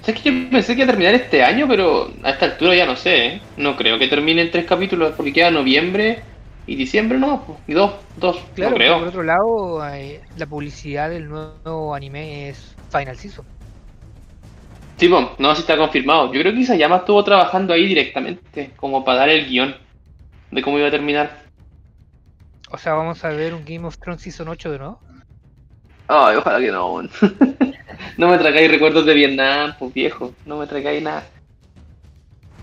Es 0.06 0.14
que 0.20 0.22
yo 0.44 0.50
pensé 0.50 0.74
que 0.74 0.82
iba 0.82 0.88
a 0.90 0.92
terminar 0.92 1.14
este 1.14 1.42
año, 1.44 1.66
pero 1.68 2.08
a 2.24 2.30
esta 2.30 2.46
altura 2.46 2.74
ya 2.74 2.86
no 2.86 2.96
sé, 2.96 3.26
¿eh? 3.26 3.42
No 3.56 3.76
creo 3.76 3.98
que 3.98 4.08
termine 4.08 4.42
en 4.42 4.50
tres 4.50 4.66
capítulos, 4.66 5.14
porque 5.16 5.32
queda 5.32 5.50
noviembre 5.50 6.24
y 6.66 6.74
diciembre, 6.76 7.18
¿no? 7.18 7.44
Pues, 7.46 7.60
Y 7.68 7.72
dos, 7.74 7.92
dos, 8.16 8.36
Claro, 8.54 8.80
no 8.80 8.84
creo. 8.84 8.98
por 8.98 9.08
otro 9.08 9.22
lado, 9.22 9.86
eh, 9.94 10.22
la 10.34 10.46
publicidad 10.46 11.08
del 11.10 11.26
nuevo 11.28 11.94
anime 11.94 12.50
es 12.50 12.78
Final 12.90 13.16
Season. 13.16 13.48
Sí, 15.02 15.08
pues, 15.08 15.26
no, 15.38 15.52
si 15.56 15.62
está 15.62 15.76
confirmado. 15.76 16.32
Yo 16.32 16.40
creo 16.40 16.54
que 16.54 16.60
Isayama 16.60 16.98
estuvo 16.98 17.24
trabajando 17.24 17.74
ahí 17.74 17.86
directamente, 17.86 18.70
como 18.76 19.04
para 19.04 19.18
dar 19.18 19.30
el 19.30 19.48
guion 19.48 19.74
de 20.52 20.62
cómo 20.62 20.78
iba 20.78 20.86
a 20.86 20.92
terminar. 20.92 21.42
O 22.70 22.78
sea, 22.78 22.94
vamos 22.94 23.24
a 23.24 23.30
ver 23.30 23.52
un 23.52 23.64
Game 23.64 23.84
of 23.84 23.98
Thrones 23.98 24.22
Season 24.22 24.46
8 24.46 24.70
de 24.70 24.78
nuevo. 24.78 25.00
Ay, 26.06 26.36
ojalá 26.36 26.60
que 26.60 26.70
no. 26.70 27.02
no 28.16 28.28
me 28.28 28.38
traigáis 28.38 28.70
recuerdos 28.70 29.04
de 29.04 29.14
Vietnam, 29.14 29.74
pues 29.76 29.92
viejo. 29.92 30.32
No 30.46 30.56
me 30.56 30.68
traigáis 30.68 31.02
nada. 31.02 31.26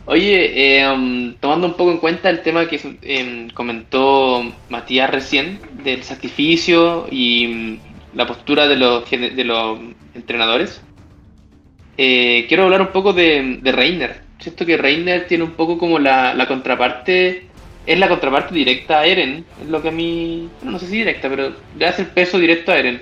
Oye, 0.06 0.80
eh, 0.80 0.90
um, 0.90 1.36
tomando 1.42 1.68
un 1.68 1.74
poco 1.74 1.92
en 1.92 1.98
cuenta 1.98 2.30
el 2.30 2.42
tema 2.42 2.70
que 2.70 2.80
em, 3.02 3.50
comentó 3.50 4.50
Matías 4.70 5.10
recién, 5.10 5.60
del 5.84 6.04
sacrificio 6.04 7.06
y 7.12 7.48
mm, 7.48 7.80
la 8.16 8.26
postura 8.26 8.66
de 8.66 8.78
los, 8.78 9.12
de 9.12 9.44
los 9.44 9.78
entrenadores, 10.14 10.82
eh, 12.02 12.46
quiero 12.48 12.64
hablar 12.64 12.80
un 12.80 12.94
poco 12.94 13.12
de, 13.12 13.60
de 13.62 13.72
Reiner. 13.74 14.22
Siento 14.40 14.66
que 14.66 14.78
Reiner 14.78 15.28
tiene 15.28 15.44
un 15.44 15.52
poco 15.52 15.78
como 15.78 16.00
la, 16.00 16.46
contraparte, 16.48 17.48
es 17.86 18.00
la 18.00 18.08
contraparte 18.08 18.56
directa 18.56 19.00
a 19.00 19.06
Eren, 19.06 19.44
es 19.62 19.68
lo 19.68 19.82
que 19.82 19.90
a 19.90 19.92
mí, 19.92 20.48
no 20.64 20.80
sé 20.80 20.88
si 20.88 21.00
directa, 21.00 21.28
pero 21.28 21.52
le 21.78 21.86
hace 21.86 22.04
el 22.04 22.08
peso 22.08 22.40
directo 22.40 22.72
a 22.72 22.78
Eren. 22.78 23.02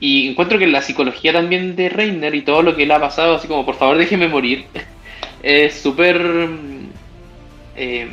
Y 0.00 0.28
encuentro 0.28 0.58
que 0.58 0.66
la 0.66 0.80
psicología 0.80 1.34
también 1.34 1.76
de 1.76 1.90
Reiner 1.90 2.34
y 2.34 2.40
todo 2.40 2.62
lo 2.62 2.74
que 2.74 2.86
le 2.86 2.94
ha 2.94 3.00
pasado, 3.00 3.34
así 3.34 3.48
como 3.48 3.66
por 3.66 3.74
favor 3.74 3.98
déjeme 3.98 4.28
morir, 4.28 4.64
es 5.42 5.74
súper... 5.74 6.18
mm, 6.18 6.88
eh, 7.76 8.08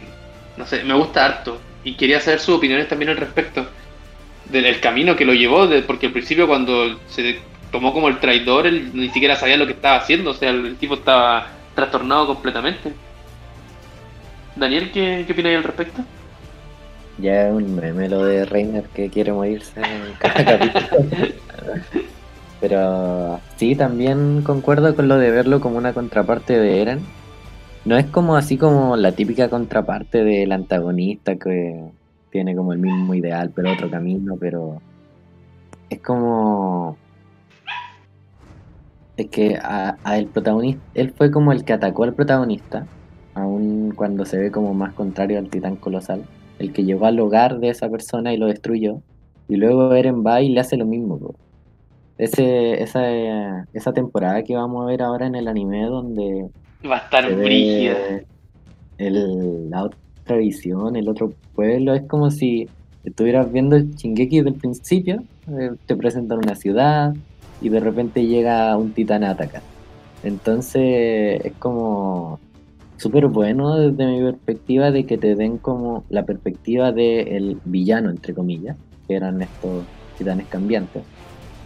no 0.57 0.65
sé, 0.65 0.83
me 0.83 0.95
gusta 0.95 1.23
harto. 1.23 1.61
Y 1.85 1.93
quería 1.93 2.19
saber 2.19 2.41
sus 2.41 2.55
opiniones 2.55 2.89
también 2.89 3.11
al 3.11 3.17
respecto. 3.17 3.67
Del 4.51 4.65
el 4.65 4.81
camino 4.81 5.15
que 5.15 5.23
lo 5.23 5.33
llevó, 5.33 5.69
porque 5.87 6.07
al 6.07 6.11
principio 6.11 6.45
cuando 6.45 6.99
se 7.07 7.39
tomó 7.73 7.91
como 7.91 8.07
el 8.07 8.19
traidor, 8.19 8.67
él 8.67 8.91
ni 8.93 9.09
siquiera 9.09 9.35
sabía 9.35 9.57
lo 9.57 9.65
que 9.65 9.73
estaba 9.73 9.97
haciendo, 9.97 10.29
o 10.29 10.33
sea, 10.33 10.51
el, 10.51 10.77
tipo 10.77 10.93
estaba 10.93 11.47
trastornado 11.75 12.27
completamente. 12.27 12.93
Daniel, 14.55 14.91
¿qué, 14.91 15.23
qué 15.25 15.33
opinas 15.33 15.55
al 15.57 15.63
respecto? 15.63 16.03
Ya 17.17 17.47
es 17.47 17.53
un 17.53 17.75
meme 17.75 18.07
lo 18.07 18.23
de 18.23 18.45
Reiner 18.45 18.85
que 18.85 19.09
quiere 19.09 19.33
morirse 19.33 19.81
en 19.81 20.13
cada 20.19 20.45
capítulo. 20.57 20.87
Pero 22.61 23.41
sí, 23.57 23.75
también 23.75 24.43
concuerdo 24.43 24.95
con 24.95 25.07
lo 25.07 25.17
de 25.17 25.31
verlo 25.31 25.59
como 25.59 25.77
una 25.77 25.93
contraparte 25.93 26.57
de 26.57 26.81
Eren. 26.81 26.99
No 27.85 27.97
es 27.97 28.05
como 28.05 28.35
así 28.35 28.57
como 28.57 28.95
la 28.95 29.11
típica 29.11 29.49
contraparte 29.49 30.23
del 30.23 30.51
antagonista 30.51 31.35
que 31.35 31.83
tiene 32.29 32.55
como 32.55 32.71
el 32.71 32.79
mismo 32.79 33.15
ideal, 33.15 33.51
pero 33.53 33.73
otro 33.73 33.89
camino, 33.89 34.37
pero 34.39 34.79
es 35.89 35.99
como... 35.99 36.97
Es 39.17 39.27
que 39.27 39.57
a, 39.61 39.97
a 40.03 40.17
el 40.17 40.27
protagonista, 40.27 40.81
él 40.95 41.11
fue 41.15 41.31
como 41.31 41.51
el 41.51 41.63
que 41.63 41.73
atacó 41.73 42.03
al 42.03 42.13
protagonista, 42.13 42.87
aun 43.35 43.93
cuando 43.95 44.25
se 44.25 44.37
ve 44.37 44.51
como 44.51 44.73
más 44.73 44.93
contrario 44.93 45.37
al 45.39 45.49
titán 45.49 45.75
colosal 45.75 46.23
el 46.59 46.71
que 46.71 46.83
llegó 46.83 47.05
al 47.05 47.19
hogar 47.19 47.59
de 47.59 47.69
esa 47.69 47.89
persona 47.89 48.33
y 48.33 48.37
lo 48.37 48.47
destruyó. 48.47 49.01
Y 49.47 49.57
luego 49.57 49.93
Eren 49.93 50.23
va 50.25 50.41
y 50.41 50.49
le 50.49 50.59
hace 50.59 50.77
lo 50.77 50.85
mismo. 50.85 51.17
po. 51.19 51.35
Ese, 52.17 52.81
esa, 52.81 53.65
esa 53.73 53.91
temporada 53.91 54.43
que 54.43 54.55
vamos 54.55 54.83
a 54.83 54.85
ver 54.87 55.01
ahora 55.01 55.25
en 55.25 55.35
el 55.35 55.47
anime 55.47 55.85
donde 55.85 56.47
Va 56.89 56.97
a 56.97 56.99
estar 56.99 57.35
brígida. 57.35 57.95
el, 58.97 59.69
la 59.69 59.85
otra 59.85 60.37
visión, 60.37 60.95
el 60.95 61.09
otro 61.09 61.33
pueblo, 61.55 61.93
es 61.95 62.03
como 62.03 62.29
si 62.29 62.69
estuvieras 63.03 63.51
viendo 63.51 63.77
Shingeki 63.79 64.41
del 64.41 64.53
principio, 64.53 65.23
eh, 65.47 65.71
te 65.85 65.95
presentan 65.95 66.37
una 66.37 66.55
ciudad 66.55 67.13
y 67.61 67.69
de 67.69 67.79
repente 67.79 68.25
llega 68.25 68.75
un 68.77 68.93
titán 68.93 69.23
a 69.23 69.31
atacar. 69.31 69.61
Entonces 70.23 71.41
es 71.43 71.53
como 71.59 72.39
súper 72.97 73.27
bueno 73.27 73.75
desde 73.77 74.05
mi 74.05 74.21
perspectiva 74.31 74.91
de 74.91 75.05
que 75.05 75.17
te 75.17 75.35
den 75.35 75.57
como 75.57 76.05
la 76.09 76.23
perspectiva 76.23 76.91
del 76.91 77.57
villano, 77.65 78.09
entre 78.09 78.33
comillas, 78.33 78.77
que 79.07 79.15
eran 79.15 79.41
estos 79.41 79.83
titanes 80.17 80.47
cambiantes. 80.47 81.03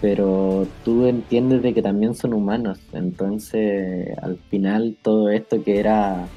Pero 0.02 0.68
tú 0.86 1.06
entiendes 1.06 1.62
de 1.64 1.74
que 1.74 1.82
también 1.82 2.16
son 2.16 2.34
humanos, 2.34 2.80
entonces 2.94 4.16
al 4.22 4.38
final 4.50 4.96
todo 5.02 5.30
esto 5.30 5.64
que 5.64 5.80
era 5.80 6.28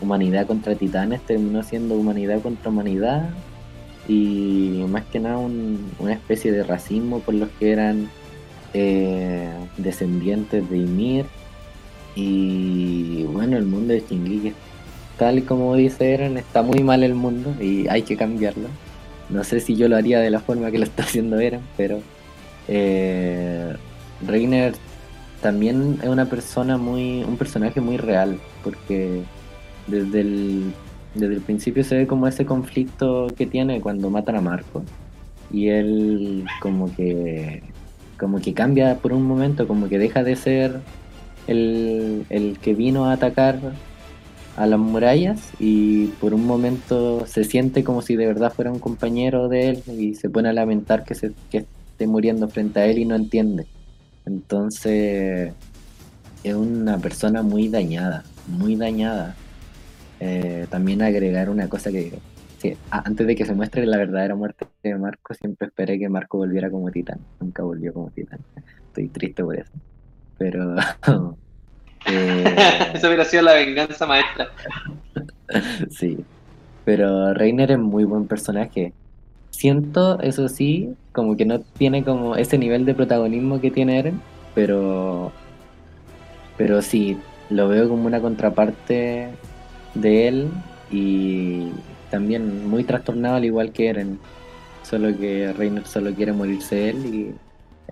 humanidad 0.00 0.46
contra 0.46 0.74
titanes 0.74 1.20
terminó 1.22 1.62
siendo 1.62 1.94
humanidad 1.94 2.40
contra 2.42 2.70
humanidad 2.70 3.30
y 4.06 4.84
más 4.88 5.04
que 5.06 5.20
nada 5.20 5.38
un- 5.38 5.90
una 5.98 6.12
especie 6.12 6.52
de 6.52 6.62
racismo 6.62 7.20
por 7.20 7.34
los 7.34 7.48
que 7.58 7.72
eran 7.72 8.08
eh, 8.74 9.50
descendientes 9.76 10.68
de 10.70 10.78
Ymir 10.78 11.26
y 12.14 13.24
bueno, 13.24 13.56
el 13.56 13.64
mundo 13.64 13.92
de 13.94 14.00
Shingeki, 14.08 14.52
tal 15.18 15.44
como 15.44 15.74
dice 15.76 16.14
Eren, 16.14 16.36
está 16.36 16.62
muy 16.62 16.82
mal 16.82 17.02
el 17.02 17.14
mundo 17.14 17.54
y 17.60 17.86
hay 17.88 18.02
que 18.02 18.16
cambiarlo. 18.16 18.68
No 19.30 19.44
sé 19.44 19.60
si 19.60 19.76
yo 19.76 19.88
lo 19.88 19.96
haría 19.96 20.20
de 20.20 20.30
la 20.30 20.40
forma 20.40 20.70
que 20.70 20.78
lo 20.78 20.84
está 20.84 21.02
haciendo 21.04 21.38
Eren, 21.38 21.60
pero 21.76 22.00
eh, 22.66 23.74
Reiner 24.26 24.74
también 25.40 25.98
es 26.02 26.08
una 26.08 26.24
persona 26.26 26.76
muy, 26.76 27.22
un 27.22 27.36
personaje 27.36 27.80
muy 27.80 27.96
real, 27.96 28.38
porque 28.64 29.22
desde 29.86 30.20
el, 30.20 30.72
desde 31.14 31.34
el 31.34 31.40
principio 31.40 31.84
se 31.84 31.96
ve 31.96 32.06
como 32.06 32.26
ese 32.26 32.44
conflicto 32.44 33.28
que 33.36 33.46
tiene 33.46 33.80
cuando 33.80 34.10
matan 34.10 34.36
a 34.36 34.40
Marco 34.40 34.82
y 35.50 35.68
él 35.68 36.44
como 36.60 36.94
que 36.94 37.62
como 38.18 38.40
que 38.40 38.52
cambia 38.52 38.96
por 38.96 39.12
un 39.12 39.24
momento, 39.24 39.66
como 39.66 39.88
que 39.88 39.98
deja 39.98 40.22
de 40.22 40.36
ser 40.36 40.80
el, 41.46 42.26
el 42.28 42.58
que 42.58 42.74
vino 42.74 43.06
a 43.06 43.12
atacar 43.12 43.58
a 44.56 44.66
las 44.66 44.78
murallas 44.78 45.40
y 45.60 46.06
por 46.20 46.34
un 46.34 46.44
momento 46.44 47.24
se 47.26 47.44
siente 47.44 47.84
como 47.84 48.02
si 48.02 48.16
de 48.16 48.26
verdad 48.26 48.52
fuera 48.52 48.72
un 48.72 48.80
compañero 48.80 49.48
de 49.48 49.70
él 49.70 49.82
y 49.86 50.14
se 50.16 50.28
pone 50.28 50.48
a 50.48 50.52
lamentar 50.52 51.04
que, 51.04 51.14
se, 51.14 51.32
que 51.48 51.58
esté 51.58 52.06
muriendo 52.08 52.48
frente 52.48 52.80
a 52.80 52.86
él 52.86 52.98
y 52.98 53.04
no 53.04 53.14
entiende. 53.14 53.66
Entonces 54.26 55.52
es 56.42 56.54
una 56.54 56.98
persona 56.98 57.42
muy 57.42 57.68
dañada, 57.68 58.24
muy 58.48 58.74
dañada. 58.74 59.36
Eh, 60.20 60.66
también 60.68 61.02
agregar 61.02 61.48
una 61.50 61.68
cosa 61.68 61.92
que 61.92 62.18
sí, 62.58 62.76
antes 62.90 63.26
de 63.26 63.34
que 63.34 63.46
se 63.46 63.54
muestre 63.54 63.86
la 63.86 63.96
verdadera 63.96 64.34
muerte 64.34 64.66
de 64.82 64.94
Marco, 64.96 65.34
siempre 65.34 65.68
esperé 65.68 65.98
que 65.98 66.08
Marco 66.08 66.38
volviera 66.38 66.70
como 66.70 66.90
titán. 66.90 67.18
Nunca 67.40 67.62
volvió 67.62 67.92
como 67.92 68.10
titán. 68.10 68.40
Estoy 68.88 69.08
triste 69.08 69.42
por 69.42 69.56
eso. 69.56 69.72
Pero 70.38 70.76
eh, 72.06 72.56
Esa 72.94 73.08
hubiera 73.08 73.24
sido 73.24 73.42
la 73.42 73.54
venganza 73.54 74.06
maestra. 74.06 74.48
sí. 75.90 76.24
Pero 76.84 77.34
Reiner 77.34 77.70
es 77.72 77.78
muy 77.78 78.04
buen 78.04 78.26
personaje. 78.26 78.92
Siento, 79.50 80.20
eso 80.20 80.48
sí, 80.48 80.94
como 81.12 81.36
que 81.36 81.44
no 81.44 81.60
tiene 81.60 82.04
como 82.04 82.36
ese 82.36 82.58
nivel 82.58 82.84
de 82.84 82.94
protagonismo 82.94 83.60
que 83.60 83.70
tiene 83.70 83.98
Eren, 83.98 84.20
pero 84.54 85.32
pero 86.56 86.82
sí, 86.82 87.16
lo 87.50 87.68
veo 87.68 87.88
como 87.88 88.06
una 88.06 88.20
contraparte 88.20 89.28
de 89.94 90.28
él 90.28 90.48
y 90.90 91.68
también 92.10 92.68
muy 92.68 92.84
trastornado 92.84 93.36
al 93.36 93.44
igual 93.44 93.72
que 93.72 93.88
Eren. 93.88 94.18
Solo 94.82 95.16
que 95.18 95.52
Reiner 95.52 95.86
solo 95.86 96.14
quiere 96.14 96.32
morirse 96.32 96.90
él 96.90 97.14
y 97.14 97.34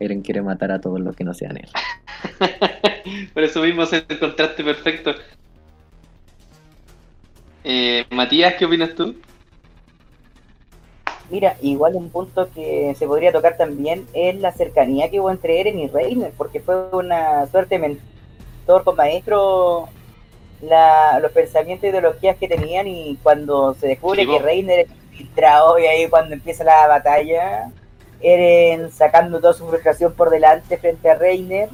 Eren 0.02 0.22
quiere 0.22 0.42
matar 0.42 0.72
a 0.72 0.80
todos 0.80 1.00
los 1.00 1.14
que 1.14 1.24
no 1.24 1.34
sean 1.34 1.58
él. 1.58 1.68
Por 3.34 3.42
eso 3.42 3.62
mismo 3.62 3.82
es 3.82 3.92
el 3.92 4.18
contraste 4.18 4.64
perfecto. 4.64 5.12
Eh, 7.64 8.04
Matías, 8.10 8.54
¿qué 8.54 8.64
opinas 8.64 8.94
tú? 8.94 9.16
Mira, 11.28 11.56
igual 11.60 11.96
un 11.96 12.10
punto 12.10 12.48
que 12.54 12.94
se 12.96 13.06
podría 13.06 13.32
tocar 13.32 13.56
también 13.56 14.06
es 14.12 14.38
la 14.38 14.52
cercanía 14.52 15.10
que 15.10 15.18
hubo 15.18 15.30
entre 15.30 15.60
Eren 15.60 15.78
y 15.78 15.88
Reiner, 15.88 16.32
porque 16.36 16.60
fue 16.60 16.88
una 16.92 17.46
suerte 17.48 17.78
mentor 17.78 18.84
con 18.84 18.94
maestro 18.94 19.88
la, 20.62 21.18
los 21.20 21.32
pensamientos 21.32 21.84
e 21.84 21.88
ideologías 21.88 22.36
que 22.36 22.48
tenían 22.48 22.86
y 22.86 23.18
cuando 23.22 23.74
se 23.74 23.88
descubre 23.88 24.22
Sí, 24.22 24.28
que. 24.28 24.38
Reiner 24.38 24.80
es 24.80 24.88
infiltrado 25.10 25.78
y 25.78 25.86
ahí 25.86 26.08
cuando 26.08 26.34
empieza 26.34 26.64
la 26.64 26.86
batalla, 26.86 27.70
Eren 28.20 28.90
sacando 28.90 29.40
toda 29.40 29.52
su 29.52 29.68
frustración 29.68 30.12
por 30.14 30.30
delante 30.30 30.78
frente 30.78 31.10
a 31.10 31.14
Reiner. 31.14 31.68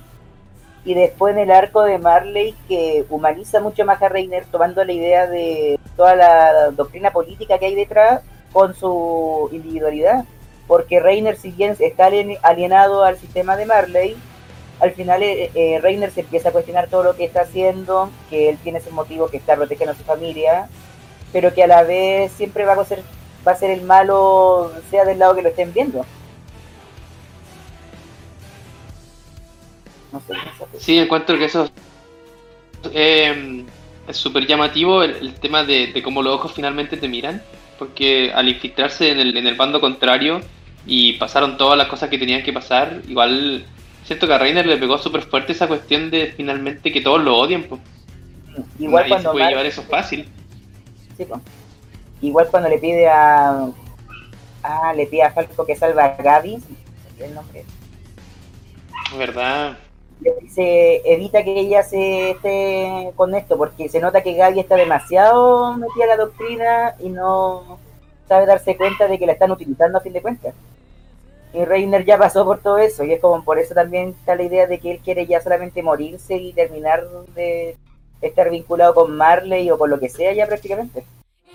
Y 0.84 0.94
después 0.94 1.34
en 1.34 1.42
el 1.42 1.52
arco 1.52 1.82
de 1.82 1.98
Marley 1.98 2.56
que 2.66 3.04
humaniza 3.08 3.60
mucho 3.60 3.84
más 3.84 4.02
a 4.02 4.08
Reiner 4.08 4.44
tomando 4.46 4.84
la 4.84 4.92
idea 4.92 5.28
de 5.28 5.78
toda 5.96 6.16
la 6.16 6.70
doctrina 6.72 7.12
política 7.12 7.58
que 7.58 7.66
hay 7.66 7.76
detrás 7.76 8.22
con 8.52 8.74
su 8.74 9.48
individualidad. 9.52 10.24
Porque 10.66 10.98
Reiner 10.98 11.36
si 11.36 11.52
bien 11.52 11.76
está 11.78 12.10
alienado 12.42 13.04
al 13.04 13.16
sistema 13.16 13.56
de 13.56 13.66
Marley, 13.66 14.16
al 14.80 14.92
final 14.92 15.22
eh, 15.22 15.50
eh, 15.54 15.78
Reiner 15.80 16.10
se 16.10 16.20
empieza 16.20 16.48
a 16.48 16.52
cuestionar 16.52 16.88
todo 16.88 17.04
lo 17.04 17.16
que 17.16 17.24
está 17.24 17.42
haciendo, 17.42 18.10
que 18.30 18.48
él 18.48 18.58
tiene 18.62 18.78
ese 18.78 18.90
motivo 18.90 19.28
que 19.28 19.36
está 19.36 19.56
protegiendo 19.56 19.92
a 19.92 19.96
su 19.96 20.04
familia, 20.04 20.68
pero 21.32 21.54
que 21.54 21.62
a 21.62 21.66
la 21.66 21.82
vez 21.82 22.32
siempre 22.32 22.64
va 22.64 22.72
a 22.72 22.84
ser, 22.84 23.02
va 23.46 23.52
a 23.52 23.56
ser 23.56 23.70
el 23.70 23.82
malo, 23.82 24.72
sea 24.90 25.04
del 25.04 25.18
lado 25.18 25.34
que 25.34 25.42
lo 25.42 25.48
estén 25.48 25.72
viendo. 25.72 26.04
No 30.12 30.20
sé, 30.20 30.34
Sí, 30.78 30.98
encuentro 30.98 31.38
que 31.38 31.46
eso 31.46 31.70
eh, 32.92 33.64
es 34.08 34.16
súper 34.16 34.46
llamativo 34.46 35.02
el, 35.02 35.34
tema 35.34 35.64
de, 35.64 36.00
cómo 36.02 36.22
los 36.22 36.34
ojos 36.34 36.52
finalmente 36.52 36.96
te 36.96 37.08
miran, 37.08 37.42
porque 37.78 38.32
al 38.34 38.48
infiltrarse 38.48 39.10
en 39.10 39.20
el, 39.20 39.36
en 39.36 39.46
el 39.46 39.54
bando 39.54 39.80
contrario 39.80 40.40
y 40.86 41.14
pasaron 41.14 41.56
todas 41.56 41.78
las 41.78 41.86
cosas 41.86 42.10
que 42.10 42.18
tenían 42.18 42.42
que 42.42 42.52
pasar, 42.52 43.00
igual 43.08 43.64
siento 44.04 44.26
que 44.26 44.34
a 44.34 44.38
Reiner 44.38 44.66
le 44.66 44.76
pegó 44.76 44.98
súper 44.98 45.22
fuerte 45.22 45.52
esa 45.52 45.68
cuestión 45.68 46.10
de 46.10 46.32
finalmente 46.36 46.92
que 46.92 47.00
todos 47.00 47.22
lo 47.22 47.36
odien. 47.36 47.66
Igual 48.78 49.08
cuando 49.08 49.30
se 49.30 49.32
puede 49.32 49.48
llevar 49.48 49.66
eso 49.66 49.82
fácil. 49.82 50.28
Igual 52.20 52.48
cuando 52.50 52.68
le 52.68 52.78
pide 52.78 53.08
a. 53.08 53.68
Ah, 54.62 54.92
le 54.94 55.06
pide 55.06 55.24
a 55.24 55.32
Falco 55.32 55.66
que 55.66 55.76
salva 55.76 56.04
a 56.04 56.22
Gaby. 56.22 56.58
El 57.18 57.34
nombre. 57.34 57.64
¿Verdad? 59.16 59.76
Le 60.20 60.32
dice, 60.40 61.02
evita 61.04 61.42
que 61.42 61.58
ella 61.58 61.82
se 61.82 62.30
esté 62.30 63.10
con 63.16 63.34
esto, 63.34 63.56
porque 63.56 63.88
se 63.88 64.00
nota 64.00 64.22
que 64.22 64.34
Gaby 64.34 64.60
está 64.60 64.76
demasiado 64.76 65.76
metida 65.76 66.04
en 66.04 66.10
la 66.10 66.16
doctrina 66.16 66.94
y 67.00 67.08
no 67.08 67.78
sabe 68.28 68.46
darse 68.46 68.76
cuenta 68.76 69.08
de 69.08 69.18
que 69.18 69.26
la 69.26 69.32
están 69.32 69.50
utilizando 69.50 69.98
a 69.98 70.00
fin 70.00 70.12
de 70.12 70.22
cuentas. 70.22 70.54
Y 71.54 71.64
Reiner 71.64 72.04
ya 72.04 72.16
pasó 72.16 72.44
por 72.44 72.60
todo 72.60 72.78
eso, 72.78 73.04
y 73.04 73.12
es 73.12 73.20
como 73.20 73.44
por 73.44 73.58
eso 73.58 73.74
también 73.74 74.16
está 74.18 74.34
la 74.34 74.44
idea 74.44 74.66
de 74.66 74.78
que 74.78 74.92
él 74.92 75.00
quiere 75.04 75.26
ya 75.26 75.40
solamente 75.40 75.82
morirse 75.82 76.34
y 76.34 76.52
terminar 76.54 77.06
de 77.34 77.76
estar 78.22 78.48
vinculado 78.48 78.94
con 78.94 79.14
Marley 79.16 79.70
o 79.70 79.78
con 79.78 79.90
lo 79.90 80.00
que 80.00 80.08
sea 80.08 80.32
ya 80.32 80.46
prácticamente. 80.46 81.04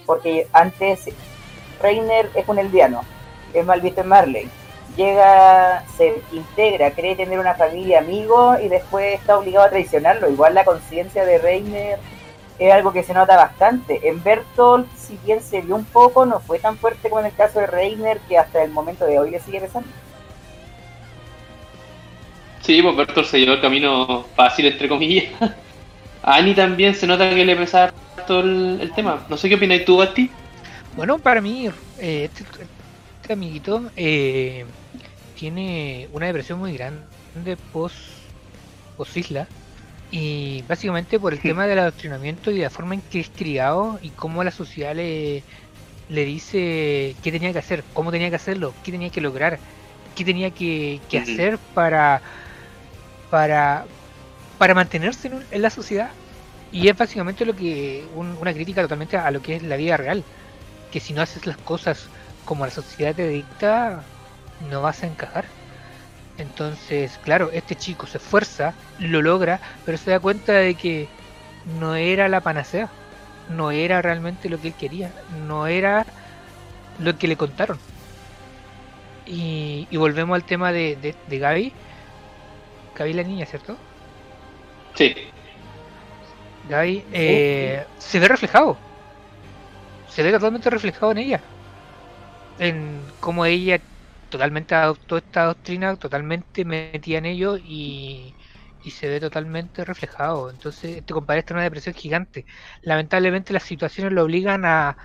Porque 0.06 0.48
antes 0.54 1.10
Reiner 1.82 2.30
es 2.36 2.48
un 2.48 2.60
eldiano, 2.60 3.02
es 3.54 3.66
mal 3.66 3.82
visto 3.82 4.02
en 4.02 4.08
Marley. 4.08 4.50
Llega, 4.96 5.84
se 5.96 6.22
integra, 6.32 6.92
cree 6.92 7.16
tener 7.16 7.40
una 7.40 7.56
familia, 7.56 8.00
amigo 8.00 8.56
y 8.60 8.68
después 8.68 9.20
está 9.20 9.38
obligado 9.38 9.66
a 9.66 9.70
traicionarlo. 9.70 10.30
Igual 10.30 10.54
la 10.54 10.66
conciencia 10.66 11.26
de 11.26 11.38
Reiner 11.40 12.00
es 12.60 12.74
algo 12.74 12.92
que 12.92 13.04
se 13.04 13.14
nota 13.14 13.36
bastante. 13.36 14.08
En 14.08 14.24
Bertolt, 14.24 14.88
si 14.96 15.18
bien 15.26 15.42
se 15.42 15.62
vio 15.62 15.76
un 15.76 15.86
poco, 15.86 16.26
no 16.26 16.40
fue 16.40 16.60
tan 16.60 16.78
fuerte 16.78 17.10
como 17.10 17.22
en 17.22 17.28
el 17.28 17.34
caso 17.34 17.60
de 17.60 17.68
Reiner, 17.68 18.20
que 18.28 18.38
hasta 18.38 18.64
el 18.64 18.72
momento 18.72 19.06
de 19.06 19.20
hoy 19.20 19.32
le 19.32 19.40
sigue 19.40 19.62
pesando. 19.62 19.90
Sí, 22.62 22.82
pues 22.82 22.96
Bertolt 22.96 23.28
se 23.28 23.40
llevó 23.40 23.54
el 23.54 23.62
camino 23.62 24.26
fácil, 24.36 24.66
entre 24.66 24.90
comillas. 24.90 25.26
A 26.24 26.36
Ani 26.36 26.54
también 26.54 26.94
se 26.96 27.08
nota 27.08 27.30
que 27.30 27.46
le 27.46 27.56
pesa 27.56 27.94
todo 28.26 28.42
el, 28.42 28.92
tema. 28.96 29.26
No 29.30 29.38
sé 29.38 29.48
qué 29.48 29.56
opinas 29.56 29.86
tú, 29.86 29.98
Basti. 29.98 30.30
Bueno, 30.96 31.20
para 31.20 31.42
mí, 31.42 31.68
eh, 32.00 32.26
este, 32.26 32.44
este, 33.22 33.34
amiguito 33.34 33.84
eh, 33.96 34.66
tiene 35.36 36.10
una 36.12 36.26
depresión 36.26 36.60
muy 36.60 36.74
grande 36.74 37.56
post, 37.72 37.96
post 38.98 39.16
isla 39.16 39.48
y 40.12 40.64
básicamente 40.68 41.20
por 41.20 41.34
el 41.34 41.40
tema 41.40 41.68
del 41.68 41.80
adoctrinamiento 41.80 42.52
y 42.52 42.60
la 42.60 42.70
forma 42.70 42.94
en 42.94 43.02
que 43.02 43.20
es 43.20 43.30
criado 43.30 44.00
y 44.02 44.10
cómo 44.10 44.44
la 44.44 44.52
sociedad 44.52 44.96
le, 44.96 45.44
le 46.10 46.26
dice 46.26 47.16
qué 47.22 47.32
tenía 47.32 47.52
que 47.52 47.60
hacer, 47.60 47.84
cómo 47.94 48.12
tenía 48.12 48.30
que 48.30 48.38
hacerlo, 48.38 48.74
qué 48.84 48.92
tenía 48.92 49.10
que 49.10 49.22
lograr, 49.22 49.60
qué 50.16 50.24
tenía 50.24 50.52
que, 50.52 51.02
hacer 51.22 51.58
para, 51.74 52.22
para, 53.30 53.86
para 54.58 54.74
mantenerse 54.74 55.32
en, 55.52 55.62
la 55.62 55.70
sociedad. 55.70 56.10
Y 56.72 56.88
es 56.90 56.98
básicamente 56.98 57.46
lo 57.46 57.56
que 57.56 58.06
una 58.16 58.54
crítica 58.54 58.82
totalmente 58.82 59.18
a 59.18 59.32
lo 59.32 59.42
que 59.42 59.56
es 59.56 59.64
la 59.64 59.78
vida 59.78 59.98
real. 59.98 60.24
Que 60.92 61.00
si 61.00 61.14
no 61.14 61.22
haces 61.22 61.46
las 61.46 61.58
cosas 61.58 62.08
como 62.46 62.66
la 62.66 62.72
sociedad 62.72 63.16
te 63.16 63.28
dicta, 63.28 64.04
no 64.70 64.82
vas 64.82 65.04
a 65.04 65.08
encajar. 65.08 65.46
Entonces, 66.38 67.20
claro, 67.24 67.50
este 67.52 67.76
chico 67.76 68.06
se 68.06 68.18
esfuerza, 68.18 68.74
lo 69.00 69.22
logra, 69.22 69.60
pero 69.86 69.98
se 69.98 70.12
da 70.12 70.20
cuenta 70.20 70.54
de 70.54 70.76
que 70.76 71.08
no 71.80 71.96
era 71.96 72.28
la 72.28 72.42
panacea, 72.42 72.90
no 73.50 73.72
era 73.72 74.02
realmente 74.02 74.50
lo 74.50 74.60
que 74.62 74.70
él 74.70 74.74
quería, 74.74 75.12
no 75.48 75.68
era 75.68 76.06
lo 77.00 77.18
que 77.18 77.28
le 77.28 77.38
contaron. 77.38 77.80
Y, 79.26 79.88
volvemos 79.98 80.36
al 80.36 80.44
tema 80.44 80.72
de, 80.72 80.96
de, 80.96 81.16
de 81.28 81.40
Gaby. 81.40 81.74
Gaby 82.98 83.14
la 83.14 83.24
niña, 83.24 83.46
¿cierto? 83.46 83.76
Sí. 84.96 85.16
Gaby 86.70 87.04
eh, 87.12 87.86
se 87.98 88.20
ve 88.20 88.28
reflejado. 88.28 88.78
Se 90.10 90.24
ve 90.24 90.32
totalmente 90.32 90.70
reflejado 90.70 91.12
en 91.12 91.18
ella. 91.18 91.42
En 92.60 93.02
cómo 93.20 93.46
ella 93.46 93.80
totalmente 94.30 94.76
adoptó 94.76 95.18
esta 95.18 95.46
doctrina, 95.46 95.96
totalmente 95.98 96.66
metía 96.66 97.18
en 97.20 97.26
ello 97.26 97.58
y, 97.58 98.36
se 98.92 99.10
ve 99.10 99.20
totalmente 99.20 99.84
reflejado. 99.84 100.50
Entonces, 100.50 100.98
este 100.98 101.14
compadre 101.14 101.40
está 101.40 101.54
en 101.54 101.58
una 101.58 101.64
depresión 101.66 101.94
gigante. 101.94 102.46
Lamentablemente 102.82 103.52
las 103.52 103.64
situaciones 103.64 104.14
lo 104.14 104.24
obligan 104.24 104.64
a, 104.66 104.98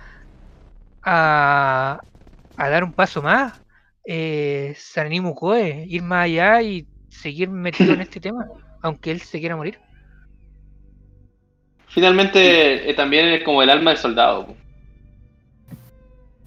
a, 1.03 1.99
dar 2.57 2.83
un 2.83 2.93
paso 2.93 3.21
más. 3.21 3.61
Eh, 4.05 4.73
Sananimu 4.77 5.35
Koe, 5.35 5.85
ir 5.87 6.01
más 6.01 6.25
allá 6.25 6.61
y 6.61 6.87
seguir 7.09 7.49
metido 7.49 7.93
en 7.93 8.01
este 8.07 8.21
tema, 8.21 8.47
aunque 8.81 9.11
él 9.11 9.21
se 9.21 9.39
quiera 9.39 9.57
morir. 9.57 9.79
Finalmente, 11.87 12.89
eh, 12.89 12.93
también 12.95 13.27
es 13.27 13.43
como 13.43 13.61
el 13.61 13.69
alma 13.69 13.91
del 13.91 13.99
soldado. 13.99 14.62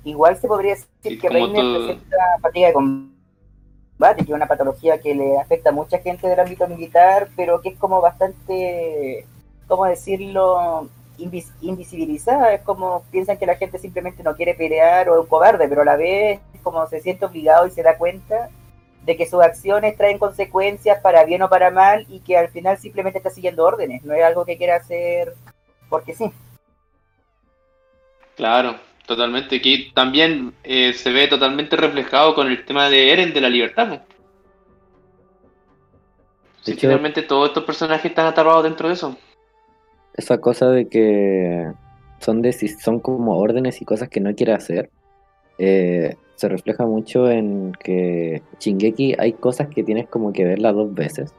Igual 0.07 0.37
se 0.37 0.47
podría 0.47 0.77
decir 0.77 1.21
que 1.21 1.29
Reiner 1.29 1.65
presenta 1.79 2.17
fatiga 2.41 2.69
de 2.69 2.75
combate, 2.75 4.25
que 4.25 4.31
es 4.31 4.37
una 4.37 4.47
patología 4.47 5.01
que 5.01 5.17
le 5.17 5.37
afecta 5.37 5.71
a 5.71 5.73
mucha 5.73 5.99
gente 5.99 6.29
del 6.29 6.39
ámbito 6.39 6.69
militar, 6.69 7.29
pero 7.35 7.61
que 7.61 7.71
es 7.71 7.77
como 7.77 8.01
bastante, 8.01 9.27
¿cómo 9.67 9.85
decirlo?, 9.85 10.89
invisibilizada. 11.19 12.55
Es 12.55 12.63
como 12.63 13.03
piensan 13.11 13.37
que 13.37 13.47
la 13.47 13.57
gente 13.57 13.79
simplemente 13.79 14.23
no 14.23 14.37
quiere 14.37 14.55
pelear 14.55 15.09
o 15.09 15.15
es 15.15 15.21
un 15.23 15.27
cobarde, 15.27 15.69
pero 15.69 15.83
a 15.83 15.85
la 15.85 15.97
vez 15.97 16.39
como 16.63 16.87
se 16.87 17.01
siente 17.01 17.25
obligado 17.25 17.67
y 17.67 17.73
se 17.73 17.83
da 17.83 17.99
cuenta 17.99 18.49
de 19.05 19.17
que 19.17 19.27
sus 19.27 19.43
acciones 19.43 19.97
traen 19.97 20.19
consecuencias 20.19 21.01
para 21.01 21.25
bien 21.25 21.43
o 21.43 21.49
para 21.49 21.73
mal 21.73 22.07
y 22.09 22.21
que 22.21 22.37
al 22.37 22.49
final 22.49 22.79
simplemente 22.79 23.19
está 23.19 23.31
siguiendo 23.31 23.65
órdenes, 23.65 24.05
no 24.05 24.15
es 24.15 24.23
algo 24.23 24.45
que 24.45 24.57
quiera 24.57 24.77
hacer 24.77 25.35
porque 25.89 26.15
sí. 26.15 26.31
Claro, 28.37 28.77
Totalmente, 29.07 29.61
que 29.61 29.93
también 29.95 30.53
eh, 30.65 30.93
se 30.93 31.13
ve 31.13 31.29
totalmente 31.29 31.77
reflejado 31.77 32.35
con 32.35 32.49
el 32.49 32.65
tema 32.65 32.91
de 32.91 33.13
Eren 33.13 33.33
de 33.33 33.41
la 33.41 33.49
libertad. 33.49 34.03
Sí, 36.63 36.75
finalmente 36.75 37.23
todos 37.23 37.49
estos 37.49 37.63
personajes 37.63 38.07
están 38.07 38.27
atrapados 38.27 38.65
dentro 38.65 38.89
de 38.89 38.95
eso. 38.95 39.17
Esa 40.15 40.39
cosa 40.39 40.71
de 40.71 40.89
que 40.89 41.71
son, 42.19 42.43
son 42.83 42.99
como 42.99 43.39
órdenes 43.39 43.81
y 43.81 43.85
cosas 43.85 44.09
que 44.09 44.19
no 44.19 44.35
quiere 44.35 44.53
hacer, 44.53 44.91
eh, 45.59 46.17
se 46.35 46.49
refleja 46.49 46.85
mucho 46.85 47.31
en 47.31 47.73
que 47.79 48.43
Shingeki 48.59 49.15
hay 49.21 49.35
cosas 49.35 49.69
que 49.69 49.85
tienes 49.85 50.09
como 50.09 50.33
que 50.33 50.45
verla 50.45 50.73
dos 50.73 50.93
veces. 50.93 51.33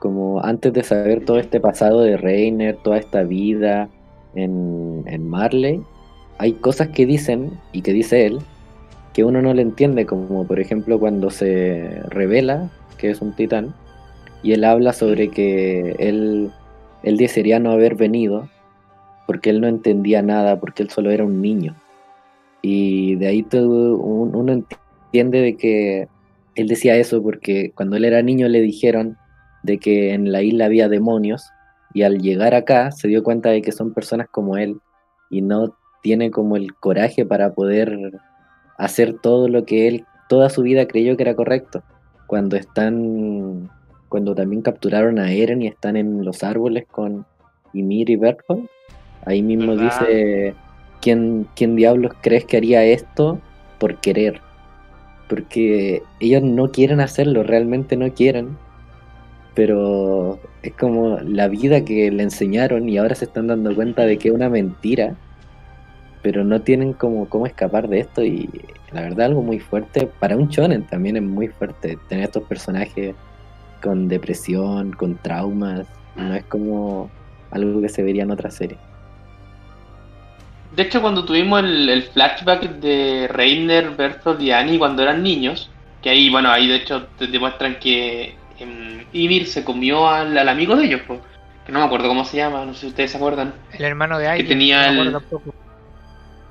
Como 0.00 0.44
antes 0.44 0.74
de 0.74 0.82
saber 0.82 1.24
todo 1.24 1.38
este 1.38 1.60
pasado 1.60 2.02
de 2.02 2.18
Reiner, 2.18 2.76
toda 2.76 2.98
esta 2.98 3.22
vida 3.22 3.88
en, 4.34 5.04
en 5.06 5.26
Marley, 5.26 5.82
hay 6.38 6.54
cosas 6.54 6.88
que 6.88 7.06
dicen 7.06 7.58
y 7.72 7.82
que 7.82 7.92
dice 7.92 8.26
él 8.26 8.40
que 9.12 9.24
uno 9.24 9.42
no 9.42 9.52
le 9.52 9.62
entiende, 9.62 10.06
como 10.06 10.46
por 10.46 10.58
ejemplo 10.58 10.98
cuando 10.98 11.30
se 11.30 12.00
revela 12.08 12.70
que 12.96 13.10
es 13.10 13.20
un 13.20 13.34
titán 13.34 13.74
y 14.42 14.52
él 14.52 14.64
habla 14.64 14.92
sobre 14.92 15.28
que 15.28 15.94
él, 15.98 16.50
él 17.02 17.16
desearía 17.16 17.58
no 17.58 17.70
haber 17.70 17.94
venido 17.94 18.48
porque 19.26 19.50
él 19.50 19.60
no 19.60 19.68
entendía 19.68 20.20
nada, 20.22 20.58
porque 20.60 20.82
él 20.82 20.90
solo 20.90 21.10
era 21.10 21.24
un 21.24 21.40
niño. 21.40 21.76
Y 22.60 23.16
de 23.16 23.28
ahí 23.28 23.42
todo, 23.42 23.96
uno 23.96 24.52
entiende 24.52 25.40
de 25.40 25.56
que 25.56 26.08
él 26.54 26.68
decía 26.68 26.96
eso 26.96 27.22
porque 27.22 27.72
cuando 27.74 27.96
él 27.96 28.04
era 28.04 28.22
niño 28.22 28.48
le 28.48 28.60
dijeron 28.60 29.16
de 29.62 29.78
que 29.78 30.12
en 30.12 30.32
la 30.32 30.42
isla 30.42 30.66
había 30.66 30.88
demonios 30.88 31.48
y 31.94 32.02
al 32.02 32.18
llegar 32.18 32.54
acá 32.54 32.90
se 32.92 33.08
dio 33.08 33.22
cuenta 33.22 33.50
de 33.50 33.62
que 33.62 33.72
son 33.72 33.94
personas 33.94 34.28
como 34.30 34.56
él 34.56 34.80
y 35.30 35.40
no 35.40 35.76
tiene 36.02 36.30
como 36.30 36.56
el 36.56 36.74
coraje 36.74 37.24
para 37.24 37.54
poder 37.54 38.20
hacer 38.76 39.14
todo 39.20 39.48
lo 39.48 39.64
que 39.64 39.88
él, 39.88 40.04
toda 40.28 40.50
su 40.50 40.62
vida 40.62 40.86
creyó 40.86 41.16
que 41.16 41.22
era 41.22 41.34
correcto. 41.34 41.82
Cuando 42.26 42.56
están, 42.56 43.70
cuando 44.08 44.34
también 44.34 44.62
capturaron 44.62 45.18
a 45.18 45.32
Eren 45.32 45.62
y 45.62 45.68
están 45.68 45.96
en 45.96 46.24
los 46.24 46.42
árboles 46.42 46.86
con 46.90 47.24
Ymir 47.72 48.10
y 48.10 48.16
Berthold, 48.16 48.68
ahí 49.24 49.42
mismo 49.42 49.76
¿Verdad? 49.76 50.00
dice, 50.00 50.54
¿quién, 51.00 51.46
¿quién 51.54 51.76
diablos 51.76 52.12
crees 52.20 52.44
que 52.44 52.56
haría 52.56 52.84
esto 52.84 53.38
por 53.78 54.00
querer? 54.00 54.40
Porque 55.28 56.02
ellos 56.20 56.42
no 56.42 56.70
quieren 56.70 57.00
hacerlo, 57.00 57.42
realmente 57.42 57.96
no 57.96 58.12
quieren, 58.12 58.56
pero 59.54 60.38
es 60.62 60.72
como 60.72 61.18
la 61.20 61.48
vida 61.48 61.84
que 61.84 62.10
le 62.10 62.22
enseñaron 62.22 62.88
y 62.88 62.98
ahora 62.98 63.14
se 63.14 63.26
están 63.26 63.46
dando 63.46 63.74
cuenta 63.74 64.04
de 64.04 64.18
que 64.18 64.28
es 64.28 64.34
una 64.34 64.48
mentira, 64.48 65.16
pero 66.22 66.44
no 66.44 66.60
tienen 66.60 66.92
como 66.92 67.28
cómo 67.28 67.46
escapar 67.46 67.88
de 67.88 68.00
esto 68.00 68.24
y 68.24 68.48
la 68.92 69.02
verdad 69.02 69.26
algo 69.26 69.42
muy 69.42 69.58
fuerte, 69.58 70.08
para 70.20 70.36
un 70.36 70.48
shonen 70.48 70.84
también 70.84 71.16
es 71.16 71.22
muy 71.22 71.48
fuerte 71.48 71.98
tener 72.08 72.24
estos 72.24 72.44
personajes 72.44 73.14
con 73.82 74.06
depresión, 74.08 74.92
con 74.92 75.16
traumas, 75.16 75.86
no 76.14 76.34
es 76.34 76.44
como 76.44 77.10
algo 77.50 77.80
que 77.80 77.88
se 77.88 78.02
vería 78.02 78.22
en 78.22 78.30
otra 78.30 78.50
serie. 78.50 78.78
De 80.76 80.82
hecho, 80.82 81.02
cuando 81.02 81.24
tuvimos 81.24 81.60
el, 81.60 81.88
el 81.88 82.02
flashback 82.04 82.62
de 82.76 83.28
Reiner, 83.28 83.90
y 84.38 84.50
Annie 84.52 84.78
cuando 84.78 85.02
eran 85.02 85.22
niños, 85.22 85.68
que 86.00 86.10
ahí, 86.10 86.30
bueno, 86.30 86.50
ahí 86.50 86.66
de 86.66 86.76
hecho 86.76 87.06
te 87.18 87.26
demuestran 87.26 87.78
que 87.78 88.34
em, 88.58 89.04
Ymir 89.12 89.46
se 89.46 89.64
comió 89.64 90.08
al, 90.08 90.36
al 90.38 90.48
amigo 90.48 90.74
de 90.76 90.86
ellos, 90.86 91.02
po, 91.02 91.20
que 91.66 91.72
no 91.72 91.80
me 91.80 91.84
acuerdo 91.84 92.08
cómo 92.08 92.24
se 92.24 92.38
llama, 92.38 92.64
no 92.64 92.72
sé 92.72 92.80
si 92.80 92.86
ustedes 92.86 93.10
se 93.10 93.16
acuerdan. 93.18 93.52
El 93.72 93.84
hermano 93.84 94.18
de 94.18 94.28
Aileen. 94.28 94.48
tenía 94.48 94.86
no 94.90 94.92
me 94.94 95.00
el- 95.02 95.14
acuerdo 95.14 95.20
tampoco. 95.20 95.61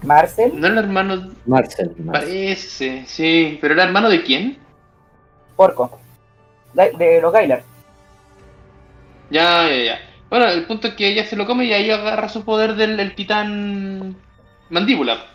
Marcel, 0.04 0.52
No 0.60 0.68
era 0.68 0.80
hermano, 0.80 1.32
Marcel, 1.46 1.92
Marcel. 2.04 2.28
parece, 2.28 3.04
sí, 3.06 3.58
pero 3.62 3.74
era 3.76 3.84
hermano 3.84 4.10
de 4.10 4.24
quién? 4.24 4.58
Porco. 5.56 6.00
De 6.74 7.20
los 7.22 7.32
Gailar. 7.34 7.64
Ya, 9.30 9.68
ya, 9.70 9.84
ya. 9.84 10.00
Bueno, 10.30 10.48
el 10.48 10.64
punto 10.66 10.88
es 10.88 10.94
que 10.96 11.08
ella 11.08 11.26
se 11.26 11.36
lo 11.36 11.46
come 11.46 11.66
y 11.66 11.74
ahí 11.74 11.92
agarra 11.92 12.30
su 12.30 12.44
poder 12.44 12.76
del, 12.76 12.98
del 12.98 13.14
titán 13.16 14.16
mandíbula. 14.70 15.26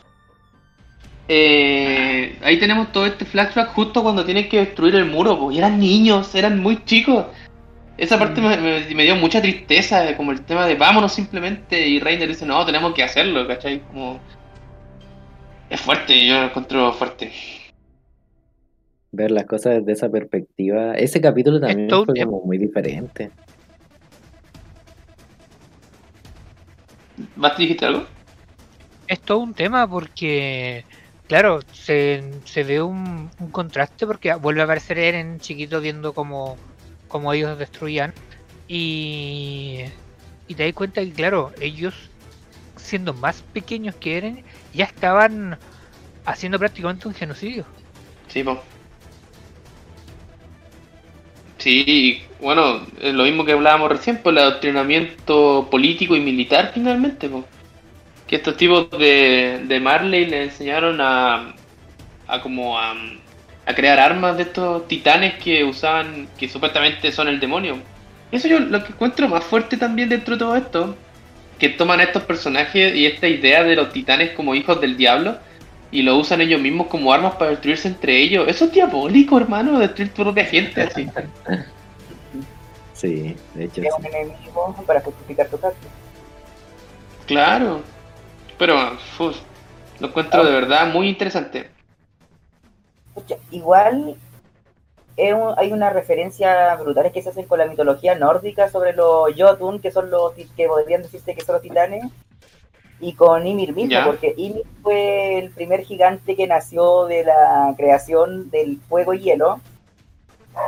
Eh, 1.28 2.38
ahí 2.42 2.58
tenemos 2.58 2.92
todo 2.92 3.06
este 3.06 3.24
flashback 3.24 3.68
justo 3.74 4.02
cuando 4.02 4.24
tienen 4.24 4.48
que 4.48 4.58
destruir 4.60 4.94
el 4.94 5.06
muro, 5.06 5.38
po, 5.38 5.50
y 5.50 5.58
eran 5.58 5.78
niños, 5.78 6.34
eran 6.34 6.60
muy 6.60 6.84
chicos. 6.84 7.26
Esa 7.98 8.18
parte 8.18 8.40
me, 8.40 8.56
me- 8.58 8.94
me 8.94 9.02
dio 9.04 9.16
mucha 9.16 9.40
tristeza, 9.40 10.16
como 10.16 10.32
el 10.32 10.42
tema 10.42 10.66
de 10.66 10.74
vámonos 10.76 11.12
simplemente, 11.14 11.86
y 11.88 11.98
Reiner 11.98 12.28
dice, 12.28 12.46
no, 12.46 12.64
tenemos 12.64 12.94
que 12.94 13.02
hacerlo, 13.02 13.46
¿cachai? 13.46 13.80
Como... 13.80 14.20
Es 15.68 15.80
fuerte, 15.80 16.26
yo 16.26 16.34
lo 16.34 16.44
encuentro 16.46 16.92
fuerte. 16.92 17.32
Ver 19.12 19.30
las 19.30 19.46
cosas 19.46 19.76
desde 19.76 19.92
esa 19.92 20.08
perspectiva. 20.08 20.94
Ese 20.94 21.20
capítulo 21.20 21.60
también 21.60 21.92
un 21.92 22.04
fue 22.04 22.14
tema. 22.14 22.30
como 22.30 22.44
muy 22.46 22.58
diferente. 22.58 23.30
¿Basti 27.34 27.62
dijiste 27.62 27.86
algo? 27.86 28.04
Es 29.08 29.20
todo 29.20 29.38
un 29.38 29.54
tema 29.54 29.88
porque, 29.88 30.84
claro, 31.28 31.60
se, 31.72 32.22
se 32.44 32.64
ve 32.64 32.82
un, 32.82 33.30
un 33.38 33.50
contraste 33.50 34.06
porque 34.06 34.34
vuelve 34.34 34.60
a 34.60 34.64
aparecer 34.64 34.98
Eren 34.98 35.40
chiquito 35.40 35.80
viendo 35.80 36.12
cómo, 36.12 36.56
cómo 37.08 37.32
ellos 37.32 37.58
destruían 37.58 38.12
y, 38.68 39.84
y 40.48 40.54
te 40.54 40.64
das 40.64 40.72
cuenta 40.74 41.00
que, 41.02 41.12
claro, 41.12 41.52
ellos 41.60 42.10
siendo 42.87 43.14
más 43.14 43.43
pequeños 43.43 43.97
que 43.97 44.16
Eren 44.16 44.45
ya 44.72 44.84
estaban 44.84 45.59
haciendo 46.24 46.59
prácticamente 46.59 47.09
un 47.09 47.14
genocidio. 47.14 47.66
Sí, 48.28 48.43
po. 48.45 48.62
Sí, 51.59 52.22
bueno, 52.41 52.87
lo 53.03 53.24
mismo 53.24 53.45
que 53.45 53.53
hablábamos 53.53 53.91
recién, 53.91 54.22
por 54.22 54.32
el 54.32 54.39
adoctrinamiento 54.41 55.68
político 55.70 56.14
y 56.14 56.20
militar 56.20 56.70
finalmente, 56.72 57.28
po. 57.28 57.45
Que 58.26 58.37
estos 58.37 58.57
tipos 58.57 58.91
de, 58.91 59.62
de 59.66 59.80
Marley 59.80 60.26
le 60.26 60.45
enseñaron 60.45 61.01
a, 61.01 61.55
a 62.26 62.43
como 62.43 62.78
a, 62.78 62.95
a 63.66 63.74
crear 63.74 63.99
armas 64.01 64.37
de 64.37 64.45
estos 64.45 64.89
titanes 64.89 65.43
que 65.43 65.64
usaban, 65.64 66.28
que 66.37 66.49
supuestamente 66.49 67.12
son 67.12 67.28
el 67.28 67.41
demonio. 67.41 67.82
Eso 68.30 68.49
yo 68.49 68.61
lo 68.61 68.84
que 68.84 68.93
encuentro 68.93 69.28
más 69.28 69.45
fuerte 69.45 69.76
también 69.76 70.09
dentro 70.09 70.34
de 70.34 70.39
todo 70.41 70.57
esto, 70.57 71.05
que 71.59 71.70
toman 71.70 72.00
a 72.00 72.04
estos 72.04 72.22
personajes 72.24 72.94
y 72.94 73.07
esta 73.07 73.28
idea 73.28 73.64
de 73.64 73.76
los 73.76 73.92
titanes 73.92 74.32
como 74.32 74.54
hijos 74.54 74.80
del 74.80 74.96
diablo 74.96 75.38
y 75.90 76.02
lo 76.02 76.16
usan 76.16 76.40
ellos 76.40 76.61
mismos 76.61 76.88
como 76.88 77.12
armas 77.12 77.36
para 77.36 77.52
destruirse 77.52 77.88
entre 77.88 78.18
ellos. 78.18 78.46
Eso 78.48 78.66
es 78.66 78.72
diabólico, 78.72 79.38
hermano, 79.38 79.78
destruir 79.78 80.12
tu 80.12 80.22
propia 80.22 80.44
gente 80.44 80.82
así. 80.82 81.09
Sí, 82.92 83.36
de 83.54 83.64
hecho. 83.64 83.82
Es 83.82 83.88
sí. 83.94 84.00
un 84.00 84.07
enemigo 84.07 84.74
para 84.86 85.02
justificar 85.02 85.46
tu 85.48 85.57
acto. 85.57 85.86
Claro. 87.26 87.82
Pero 88.57 88.96
uf, 89.18 89.36
lo 90.00 90.09
encuentro 90.09 90.42
de 90.42 90.50
verdad 90.50 90.90
muy 90.90 91.09
interesante. 91.09 91.68
Igual 93.50 94.16
un- 95.32 95.54
hay 95.56 95.72
una 95.72 95.90
referencia 95.90 96.74
brutales 96.76 97.12
que 97.12 97.22
se 97.22 97.30
hacen 97.30 97.46
con 97.46 97.58
la 97.58 97.66
mitología 97.66 98.14
nórdica 98.14 98.68
sobre 98.68 98.92
los 98.92 99.30
Jotun, 99.36 99.80
que 99.80 99.90
son 99.90 100.10
los 100.10 100.32
que 100.34 100.66
podrían 100.66 101.02
decirse 101.02 101.34
que 101.34 101.40
son 101.42 101.54
los 101.54 101.62
titanes, 101.62 102.04
y 103.00 103.14
con 103.14 103.46
Ymir 103.46 103.74
mismo, 103.74 103.90
porque 104.06 104.34
Ymir 104.36 104.62
fue 104.82 105.38
el 105.38 105.50
primer 105.50 105.82
gigante 105.82 106.34
que 106.36 106.46
nació 106.46 107.04
de 107.06 107.24
la 107.24 107.74
creación 107.76 108.50
del 108.50 108.78
fuego 108.88 109.12
y 109.14 109.20
hielo. 109.20 109.60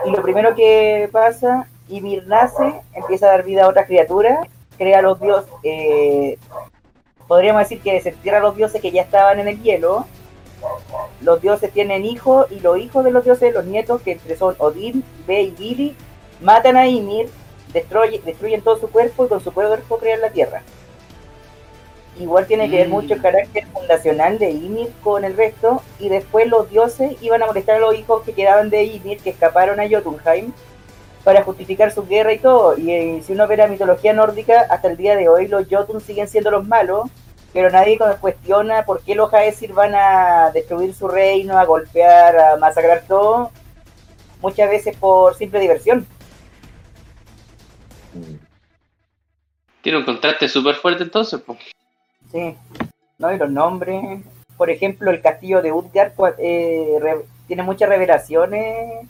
Y 0.04 0.10
lo 0.10 0.22
primero 0.22 0.54
que 0.54 1.08
pasa, 1.10 1.66
Ymir 1.88 2.26
nace, 2.26 2.74
empieza 2.92 3.26
a 3.26 3.30
dar 3.30 3.44
vida 3.44 3.64
a 3.64 3.68
otras 3.68 3.86
criaturas, 3.86 4.46
crea 4.76 4.98
a 4.98 5.02
los 5.02 5.18
dioses, 5.20 5.50
eh, 5.62 6.38
podríamos 7.26 7.62
decir 7.62 7.80
que 7.80 7.94
desentierra 7.94 8.38
a 8.38 8.42
los 8.42 8.56
dioses 8.56 8.80
que 8.80 8.90
ya 8.90 9.02
estaban 9.02 9.40
en 9.40 9.48
el 9.48 9.62
hielo, 9.62 10.06
los 11.20 11.40
dioses 11.40 11.72
tienen 11.72 12.04
hijos 12.04 12.46
y 12.50 12.60
los 12.60 12.78
hijos 12.78 13.04
de 13.04 13.10
los 13.10 13.24
dioses, 13.24 13.52
los 13.54 13.64
nietos, 13.64 14.02
que 14.02 14.12
entre 14.12 14.36
son 14.36 14.54
Odín, 14.58 15.04
Be 15.26 15.42
y 15.42 15.54
Gili, 15.56 15.96
matan 16.40 16.76
a 16.76 16.86
Ymir, 16.86 17.28
destruye- 17.72 18.22
destruyen 18.22 18.62
todo 18.62 18.78
su 18.78 18.88
cuerpo 18.88 19.24
y 19.24 19.28
con 19.28 19.40
su 19.42 19.52
cuerpo 19.52 19.98
crean 19.98 20.20
la 20.20 20.30
tierra. 20.30 20.62
Igual 22.18 22.46
tiene 22.46 22.68
que 22.68 22.78
ver 22.78 22.88
Mm. 22.88 22.92
mucho 22.92 23.14
el 23.14 23.22
carácter 23.22 23.66
fundacional 23.68 24.38
de 24.38 24.50
Ymir 24.50 24.92
con 25.04 25.24
el 25.24 25.36
resto, 25.36 25.82
y 26.00 26.08
después 26.08 26.48
los 26.48 26.68
dioses 26.68 27.16
iban 27.20 27.42
a 27.42 27.46
molestar 27.46 27.76
a 27.76 27.80
los 27.80 27.94
hijos 27.94 28.22
que 28.22 28.32
quedaban 28.32 28.70
de 28.70 28.84
Ymir, 28.84 29.18
que 29.18 29.30
escaparon 29.30 29.78
a 29.78 29.88
Jotunheim, 29.88 30.52
para 31.22 31.44
justificar 31.44 31.92
su 31.92 32.06
guerra 32.06 32.32
y 32.32 32.38
todo. 32.38 32.76
Y 32.78 32.90
eh, 32.90 33.22
si 33.24 33.34
uno 33.34 33.46
ve 33.46 33.56
la 33.56 33.66
mitología 33.66 34.12
nórdica, 34.14 34.66
hasta 34.70 34.88
el 34.88 34.96
día 34.96 35.14
de 35.14 35.28
hoy 35.28 35.46
los 35.46 35.66
Jotun 35.70 36.00
siguen 36.00 36.26
siendo 36.26 36.50
los 36.50 36.66
malos, 36.66 37.08
pero 37.52 37.70
nadie 37.70 37.98
cu- 37.98 38.04
cuestiona 38.20 38.84
por 38.84 39.02
qué 39.02 39.14
los 39.14 39.32
Aesir 39.32 39.72
van 39.72 39.94
a 39.94 40.50
destruir 40.52 40.94
su 40.94 41.08
reino, 41.08 41.58
a 41.58 41.64
golpear, 41.64 42.38
a 42.38 42.56
masacrar 42.56 43.02
todo, 43.08 43.50
muchas 44.40 44.68
veces 44.70 44.96
por 44.96 45.34
simple 45.36 45.60
diversión. 45.60 46.06
Mm. 48.14 48.34
Tiene 49.82 49.98
un 49.98 50.04
contraste 50.04 50.48
súper 50.48 50.74
fuerte 50.76 51.04
entonces, 51.04 51.40
pues. 51.44 51.58
Sí, 52.32 52.54
¿no? 53.18 53.32
Y 53.32 53.38
los 53.38 53.50
nombres, 53.50 54.22
por 54.56 54.70
ejemplo, 54.70 55.10
el 55.10 55.22
castillo 55.22 55.62
de 55.62 55.72
Utgard 55.72 56.12
eh, 56.38 56.98
re- 57.00 57.24
tiene 57.46 57.62
muchas 57.62 57.88
revelaciones 57.88 59.06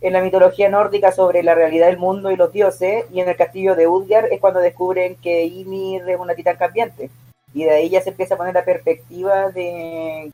en 0.00 0.12
la 0.14 0.20
mitología 0.20 0.68
nórdica 0.68 1.12
sobre 1.12 1.42
la 1.42 1.54
realidad 1.54 1.86
del 1.86 1.98
mundo 1.98 2.30
y 2.30 2.36
los 2.36 2.52
dioses, 2.52 3.04
y 3.12 3.20
en 3.20 3.28
el 3.28 3.36
castillo 3.36 3.76
de 3.76 3.86
Utgard 3.86 4.32
es 4.32 4.40
cuando 4.40 4.58
descubren 4.60 5.14
que 5.16 5.44
Ymir 5.44 6.08
es 6.08 6.18
una 6.18 6.34
titán 6.34 6.56
cambiante. 6.56 7.10
Y 7.54 7.64
de 7.64 7.70
ahí 7.70 7.88
ya 7.90 8.00
se 8.00 8.10
empieza 8.10 8.34
a 8.34 8.38
poner 8.38 8.54
la 8.54 8.64
perspectiva 8.64 9.50
de 9.50 10.32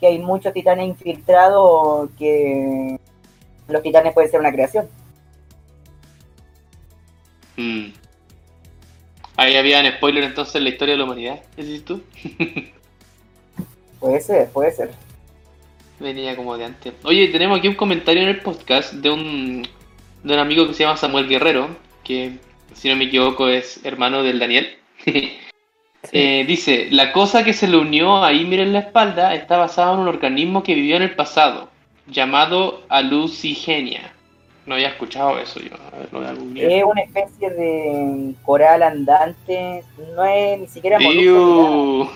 que 0.00 0.06
hay 0.06 0.18
muchos 0.18 0.52
titanes 0.52 0.88
infiltrados, 0.88 2.10
que 2.18 2.98
los 3.68 3.82
titanes 3.82 4.12
pueden 4.12 4.30
ser 4.30 4.40
una 4.40 4.52
creación. 4.52 4.88
Mm. 7.56 7.92
Ahí 9.36 9.56
habían 9.56 9.90
spoiler 9.96 10.24
entonces 10.24 10.56
en 10.56 10.64
la 10.64 10.70
historia 10.70 10.94
de 10.94 10.98
la 10.98 11.04
humanidad, 11.04 11.40
¿qué 11.56 11.62
dices 11.62 11.84
tú? 11.84 12.02
Puede 14.00 14.20
ser, 14.20 14.48
puede 14.48 14.72
ser. 14.72 14.90
Venía 16.00 16.34
como 16.34 16.58
de 16.58 16.64
antes. 16.64 16.92
Oye, 17.04 17.28
tenemos 17.28 17.56
aquí 17.56 17.68
un 17.68 17.76
comentario 17.76 18.22
en 18.22 18.30
el 18.30 18.40
podcast 18.40 18.94
de 18.94 19.08
un, 19.08 19.62
de 20.24 20.34
un 20.34 20.40
amigo 20.40 20.66
que 20.66 20.74
se 20.74 20.82
llama 20.82 20.96
Samuel 20.96 21.28
Guerrero, 21.28 21.68
que 22.02 22.38
si 22.74 22.88
no 22.88 22.96
me 22.96 23.04
equivoco 23.04 23.48
es 23.48 23.78
hermano 23.84 24.24
del 24.24 24.40
Daniel. 24.40 24.76
Eh, 26.10 26.44
dice, 26.46 26.88
la 26.90 27.12
cosa 27.12 27.44
que 27.44 27.52
se 27.52 27.68
le 27.68 27.76
unió 27.76 28.24
a 28.24 28.32
Ymir 28.32 28.60
en 28.60 28.72
la 28.72 28.80
espalda 28.80 29.34
está 29.34 29.56
basada 29.56 29.94
en 29.94 30.00
un 30.00 30.08
organismo 30.08 30.62
que 30.62 30.74
vivió 30.74 30.96
en 30.96 31.02
el 31.02 31.14
pasado, 31.14 31.68
llamado 32.08 32.82
Alucigenia. 32.88 34.12
No 34.66 34.74
había 34.74 34.88
escuchado 34.88 35.38
eso 35.38 35.60
yo. 35.60 35.70
Googlear. 36.10 36.70
Es 36.72 36.84
una 36.84 37.02
especie 37.02 37.50
de 37.50 38.34
coral 38.44 38.82
andante, 38.82 39.84
no 40.16 40.24
es 40.24 40.58
ni 40.60 40.66
siquiera 40.68 40.98
molusco, 41.00 42.12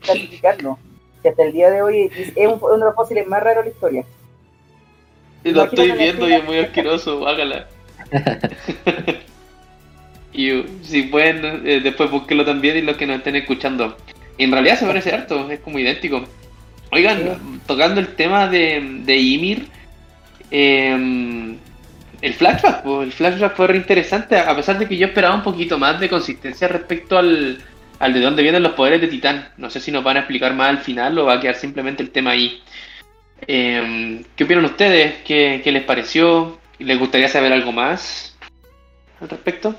clasificarlo. 0.00 0.78
que 1.22 1.28
hasta 1.28 1.44
el 1.44 1.52
día 1.52 1.70
de 1.70 1.82
hoy 1.82 2.10
es 2.16 2.32
es 2.36 2.46
un- 2.48 2.58
uno 2.60 2.76
de 2.78 2.84
los 2.86 2.94
fósiles 2.96 3.26
más 3.28 3.42
raros 3.42 3.64
de 3.64 3.70
la 3.70 3.74
historia. 3.74 4.04
Lo 5.44 5.50
Imagínate 5.50 5.82
estoy 5.82 5.98
viendo 5.98 6.28
y 6.28 6.32
es 6.34 6.44
muy 6.44 6.58
asqueroso, 6.58 7.26
hágala. 7.26 7.66
y 10.32 10.64
si 10.82 11.04
pueden, 11.04 11.66
eh, 11.66 11.80
después 11.82 12.10
búsquenlo 12.10 12.44
también 12.44 12.76
y 12.76 12.82
los 12.82 12.96
que 12.96 13.06
nos 13.06 13.18
estén 13.18 13.36
escuchando. 13.36 13.96
Y 14.38 14.44
en 14.44 14.52
realidad 14.52 14.78
se 14.78 14.86
parece 14.86 15.12
harto, 15.12 15.50
es 15.50 15.60
como 15.60 15.78
idéntico. 15.78 16.24
Oigan, 16.90 17.60
tocando 17.66 18.00
el 18.00 18.08
tema 18.08 18.48
de, 18.48 19.00
de 19.04 19.16
Ymir, 19.16 19.66
eh, 20.50 21.56
el 22.22 22.34
flashback, 22.34 22.82
pues, 22.82 23.06
el 23.06 23.12
flashback 23.12 23.56
fue 23.56 23.66
re 23.66 23.76
interesante, 23.76 24.38
a 24.38 24.54
pesar 24.54 24.78
de 24.78 24.86
que 24.86 24.96
yo 24.96 25.06
esperaba 25.06 25.34
un 25.34 25.42
poquito 25.42 25.78
más 25.78 25.98
de 25.98 26.08
consistencia 26.08 26.68
respecto 26.68 27.18
al, 27.18 27.58
al 27.98 28.12
de 28.12 28.20
dónde 28.20 28.42
vienen 28.42 28.62
los 28.62 28.72
poderes 28.72 29.00
de 29.00 29.08
Titán. 29.08 29.48
No 29.56 29.70
sé 29.70 29.80
si 29.80 29.90
nos 29.90 30.04
van 30.04 30.16
a 30.16 30.20
explicar 30.20 30.54
más 30.54 30.68
al 30.68 30.78
final 30.78 31.18
o 31.18 31.26
va 31.26 31.34
a 31.34 31.40
quedar 31.40 31.56
simplemente 31.56 32.02
el 32.02 32.10
tema 32.10 32.30
ahí. 32.30 32.62
Eh, 33.46 34.22
¿Qué 34.36 34.44
opinan 34.44 34.64
ustedes? 34.64 35.16
¿Qué, 35.24 35.60
qué 35.64 35.72
les 35.72 35.82
pareció? 35.82 36.58
¿Les 36.78 36.98
gustaría 36.98 37.28
saber 37.28 37.52
algo 37.52 37.72
más 37.72 38.36
al 39.20 39.28
respecto? 39.28 39.74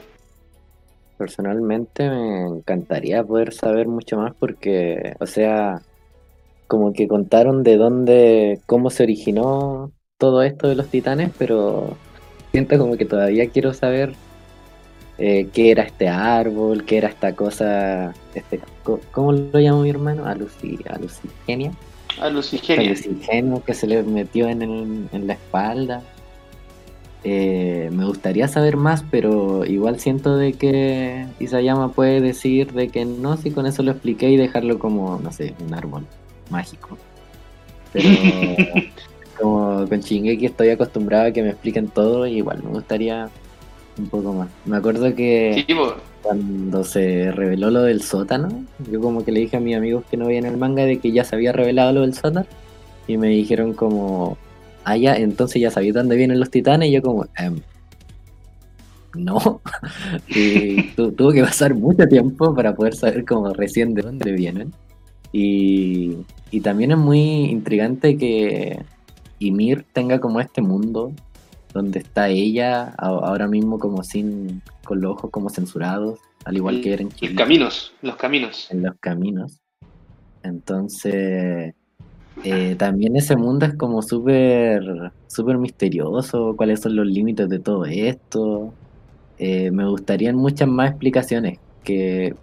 Personalmente 1.23 2.09
me 2.09 2.47
encantaría 2.47 3.23
poder 3.23 3.53
saber 3.53 3.87
mucho 3.87 4.17
más 4.17 4.33
porque, 4.37 5.15
o 5.21 5.25
sea, 5.25 5.81
como 6.67 6.91
que 6.91 7.07
contaron 7.07 7.63
de 7.63 7.77
dónde, 7.77 8.59
cómo 8.65 8.89
se 8.89 9.03
originó 9.03 9.93
todo 10.17 10.43
esto 10.43 10.67
de 10.67 10.75
los 10.75 10.89
titanes, 10.89 11.31
pero 11.39 11.95
siento 12.51 12.77
como 12.77 12.97
que 12.97 13.05
todavía 13.05 13.49
quiero 13.49 13.73
saber 13.73 14.15
eh, 15.17 15.47
qué 15.53 15.71
era 15.71 15.83
este 15.83 16.09
árbol, 16.09 16.83
qué 16.83 16.97
era 16.97 17.07
esta 17.07 17.33
cosa, 17.33 18.13
este, 18.35 18.59
¿cómo 19.13 19.31
lo 19.31 19.59
llamó 19.61 19.83
mi 19.83 19.91
hermano? 19.91 20.25
Aluci, 20.25 20.77
alucigenia. 20.89 21.71
A 22.19 22.29
Lucigenia. 22.29 22.83
Alucinógeno 22.83 23.63
que 23.63 23.73
se 23.73 23.87
le 23.87 24.03
metió 24.03 24.49
en, 24.49 24.61
el- 24.61 25.09
en 25.13 25.27
la 25.27 25.33
espalda. 25.33 26.01
Eh, 27.25 27.89
me 27.93 28.05
gustaría 28.05 28.47
saber 28.47 28.75
más, 28.75 29.03
pero 29.09 29.65
igual 29.65 29.99
siento 29.99 30.35
de 30.35 30.53
que 30.53 31.25
Isayama 31.39 31.93
puede 31.93 32.19
decir 32.19 32.73
de 32.73 32.89
que 32.89 33.05
no, 33.05 33.37
si 33.37 33.51
con 33.51 33.65
eso 33.65 33.81
lo 33.81 33.91
expliqué 33.91 34.29
y 34.29 34.37
dejarlo 34.37 34.77
como, 34.77 35.19
no 35.19 35.31
sé, 35.31 35.53
un 35.65 35.73
árbol 35.73 36.05
mágico. 36.49 36.97
Pero 37.93 38.09
como 39.39 39.87
con 39.87 39.99
Shingeki 40.01 40.45
estoy 40.45 40.69
acostumbrado 40.69 41.27
a 41.27 41.31
que 41.31 41.43
me 41.43 41.49
expliquen 41.49 41.87
todo 41.87 42.27
y 42.27 42.37
igual 42.37 42.61
me 42.61 42.71
gustaría 42.71 43.29
un 43.97 44.09
poco 44.09 44.33
más. 44.33 44.49
Me 44.65 44.77
acuerdo 44.77 45.15
que 45.15 45.63
Sí, 45.65 45.75
cuando 46.21 46.83
se 46.83 47.31
reveló 47.31 47.69
lo 47.69 47.83
del 47.83 48.01
sótano, 48.01 48.49
yo 48.91 48.99
como 48.99 49.23
que 49.23 49.31
le 49.31 49.41
dije 49.41 49.57
a 49.57 49.59
mis 49.59 49.75
amigos 49.75 50.03
que 50.09 50.17
no 50.17 50.27
veían 50.27 50.45
el 50.45 50.57
manga 50.57 50.85
de 50.85 50.99
que 50.99 51.11
ya 51.11 51.23
se 51.23 51.35
había 51.35 51.51
revelado 51.51 51.93
lo 51.93 52.01
del 52.01 52.13
sótano 52.13 52.47
y 53.07 53.17
me 53.17 53.27
dijeron 53.27 53.73
como, 53.73 54.37
ah 54.85 54.97
ya, 54.97 55.15
entonces 55.15 55.61
ya 55.61 55.71
sabía 55.71 55.93
dónde 55.93 56.15
vienen 56.15 56.39
los 56.39 56.49
titanes 56.51 56.89
y 56.89 56.93
yo 56.93 57.01
como, 57.01 57.25
"Em, 57.37 57.59
no. 59.15 59.61
y 60.29 60.89
tu- 60.95 61.11
tuvo 61.11 61.31
que 61.31 61.41
pasar 61.43 61.73
mucho 61.75 62.07
tiempo 62.07 62.53
para 62.55 62.75
poder 62.75 62.95
saber 62.95 63.25
como 63.25 63.53
recién 63.53 63.93
de 63.93 64.01
dónde 64.01 64.31
vienen. 64.31 64.73
Y, 65.31 66.17
y 66.51 66.61
también 66.61 66.91
es 66.91 66.97
muy 66.97 67.19
intrigante 67.45 68.17
que 68.17 68.83
Ymir 69.39 69.85
tenga 69.93 70.19
como 70.19 70.39
este 70.39 70.61
mundo 70.61 71.11
donde 71.73 71.99
está 71.99 72.29
ella 72.29 72.93
ahora 72.99 73.47
mismo 73.47 73.79
como 73.79 74.03
sin, 74.03 74.61
con 74.83 75.01
los 75.01 75.13
ojos 75.13 75.31
como 75.31 75.49
censurados, 75.49 76.19
al 76.45 76.55
igual 76.57 76.81
que 76.81 76.93
era 76.93 77.01
en 77.01 77.09
Los 77.19 77.31
caminos, 77.31 77.93
los 78.03 78.15
caminos. 78.15 78.67
en 78.71 78.83
los 78.83 78.95
caminos. 78.99 79.59
Entonces, 80.43 81.73
eh, 82.41 82.75
también 82.77 83.15
ese 83.15 83.35
mundo 83.35 83.65
es 83.65 83.75
como 83.75 84.01
súper, 84.01 85.11
súper 85.27 85.57
misterioso, 85.57 86.55
cuáles 86.57 86.81
son 86.81 86.95
los 86.95 87.05
límites 87.07 87.49
de 87.49 87.59
todo 87.59 87.85
esto. 87.85 88.73
Eh, 89.37 89.71
me 89.71 89.87
gustarían 89.87 90.35
muchas 90.35 90.67
más 90.67 90.91
explicaciones, 90.91 91.59
que 91.83 92.35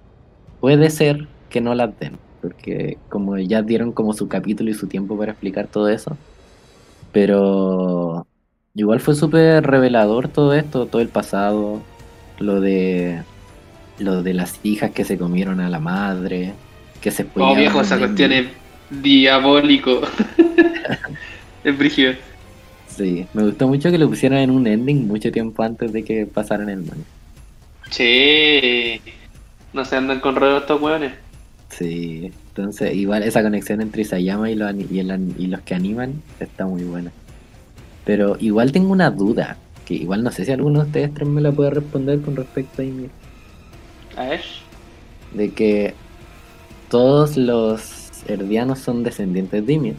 puede 0.60 0.90
ser 0.90 1.28
que 1.48 1.60
no 1.60 1.74
las 1.74 1.98
den, 1.98 2.18
porque 2.40 2.98
como 3.08 3.38
ya 3.38 3.62
dieron 3.62 3.92
como 3.92 4.12
su 4.14 4.28
capítulo 4.28 4.70
y 4.70 4.74
su 4.74 4.86
tiempo 4.86 5.16
para 5.18 5.32
explicar 5.32 5.66
todo 5.68 5.88
eso, 5.88 6.16
pero 7.12 8.26
igual 8.74 9.00
fue 9.00 9.14
súper 9.14 9.66
revelador 9.66 10.28
todo 10.28 10.54
esto, 10.54 10.86
todo 10.86 11.02
el 11.02 11.08
pasado, 11.08 11.80
lo 12.38 12.60
de 12.60 13.22
lo 13.98 14.22
de 14.22 14.34
las 14.34 14.60
hijas 14.64 14.92
que 14.92 15.04
se 15.04 15.18
comieron 15.18 15.60
a 15.60 15.68
la 15.68 15.80
madre, 15.80 16.54
que 17.00 17.10
se 17.10 17.26
Oh, 17.34 17.54
viejo, 17.54 17.80
esa 17.80 17.98
cuestión 17.98 18.32
es 18.32 18.46
diabólico. 18.90 20.00
es 21.64 21.78
brígido. 21.78 22.14
Sí, 22.88 23.26
me 23.32 23.44
gustó 23.44 23.68
mucho 23.68 23.90
que 23.90 23.98
lo 23.98 24.08
pusieran 24.08 24.40
en 24.40 24.50
un 24.50 24.66
ending 24.66 25.06
mucho 25.06 25.30
tiempo 25.30 25.62
antes 25.62 25.92
de 25.92 26.04
que 26.04 26.26
pasaran 26.26 26.68
el 26.68 26.80
manga. 26.80 27.04
Che, 27.88 29.00
no 29.72 29.84
se 29.84 29.96
andan 29.96 30.20
con 30.20 30.36
ruedos 30.36 30.62
estos 30.62 30.80
hueones. 30.80 31.12
Sí, 31.70 32.32
entonces 32.48 32.94
igual 32.94 33.22
esa 33.22 33.42
conexión 33.42 33.80
entre 33.80 34.02
Isayama 34.02 34.50
y 34.50 34.56
los, 34.56 34.74
y, 34.74 34.98
el 34.98 35.34
y 35.38 35.46
los 35.46 35.60
que 35.60 35.74
animan 35.74 36.20
está 36.40 36.66
muy 36.66 36.82
buena. 36.82 37.12
Pero 38.04 38.36
igual 38.40 38.72
tengo 38.72 38.90
una 38.92 39.10
duda, 39.10 39.56
que 39.86 39.94
igual 39.94 40.22
no 40.24 40.32
sé 40.32 40.44
si 40.44 40.52
alguno 40.52 40.80
de 40.80 40.86
ustedes 40.86 41.14
tres 41.14 41.28
me 41.28 41.40
la 41.40 41.52
puede 41.52 41.70
responder 41.70 42.20
con 42.20 42.36
respecto 42.36 42.82
a 42.82 42.84
Ymir. 42.84 43.10
A 44.16 44.24
ver. 44.24 44.42
de 45.32 45.50
que 45.52 45.94
todos 46.88 47.36
los 47.36 47.99
herdianos 48.26 48.78
son 48.78 49.02
descendientes 49.02 49.64
de 49.66 49.72
Ymir. 49.72 49.94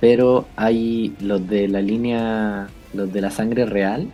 Pero 0.00 0.46
hay 0.56 1.14
los 1.20 1.48
de 1.48 1.68
la 1.68 1.80
línea, 1.80 2.68
los 2.92 3.12
de 3.12 3.20
la 3.20 3.30
sangre 3.30 3.64
real, 3.64 4.08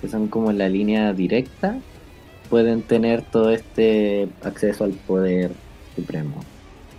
que 0.00 0.08
son 0.08 0.28
como 0.28 0.52
la 0.52 0.68
línea 0.68 1.12
directa, 1.12 1.78
pueden 2.50 2.82
tener 2.82 3.22
todo 3.22 3.50
este 3.50 4.28
acceso 4.42 4.84
al 4.84 4.92
poder 4.92 5.50
supremo. 5.96 6.36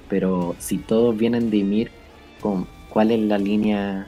Pero 0.09 0.55
si 0.59 0.77
todos 0.77 1.15
vienen 1.17 1.49
de 1.49 1.57
Ymir, 1.57 1.91
¿con- 2.41 2.67
¿cuál 2.89 3.11
es 3.11 3.19
la 3.21 3.37
línea? 3.37 4.07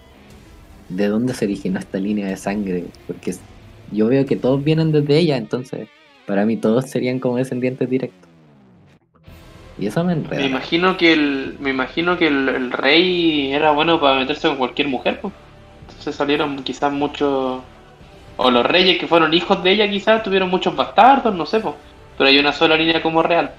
¿De 0.90 1.08
dónde 1.08 1.34
se 1.34 1.46
originó 1.46 1.80
esta 1.80 2.00
línea 2.00 2.28
de 2.28 2.38
sangre? 2.38 2.86
Porque 3.06 3.34
yo 3.92 4.08
veo 4.08 4.26
que 4.26 4.36
todos 4.36 4.64
vienen 4.64 4.92
desde 4.92 5.18
ella, 5.20 5.38
entonces 5.38 5.88
para 6.26 6.46
mí 6.46 6.58
todos 6.58 6.90
serían 6.90 7.20
como 7.20 7.38
descendientes 7.38 7.90
directos. 7.90 8.27
Y 9.80 9.88
eso 9.88 10.04
me 10.04 10.14
enreda. 10.14 10.42
Me 10.42 10.48
imagino 10.48 10.98
que 10.98 11.14
el, 11.14 11.56
me 11.60 11.70
imagino 11.70 12.18
que 12.18 12.28
el, 12.28 12.50
el 12.50 12.72
rey 12.72 13.54
era 13.54 13.72
bueno 13.72 14.00
para 14.00 14.18
meterse 14.20 14.48
con 14.48 14.58
cualquier 14.58 14.88
mujer, 14.88 15.20
pues. 15.22 15.34
Entonces 15.90 16.16
salieron 16.16 16.64
quizás 16.64 16.92
muchos, 16.92 17.62
o 18.38 18.52
los 18.52 18.66
reyes 18.66 18.98
que 19.00 19.08
fueron 19.08 19.34
hijos 19.34 19.64
de 19.64 19.72
ella 19.72 19.90
quizás 19.90 20.24
tuvieron 20.24 20.50
muchos 20.50 20.76
bastardos, 20.76 21.34
no 21.36 21.46
sé, 21.46 21.60
pues. 21.60 21.76
Pero 22.18 22.30
hay 22.30 22.40
una 22.40 22.52
sola 22.54 22.76
línea 22.76 23.02
como 23.04 23.22
real. 23.22 23.52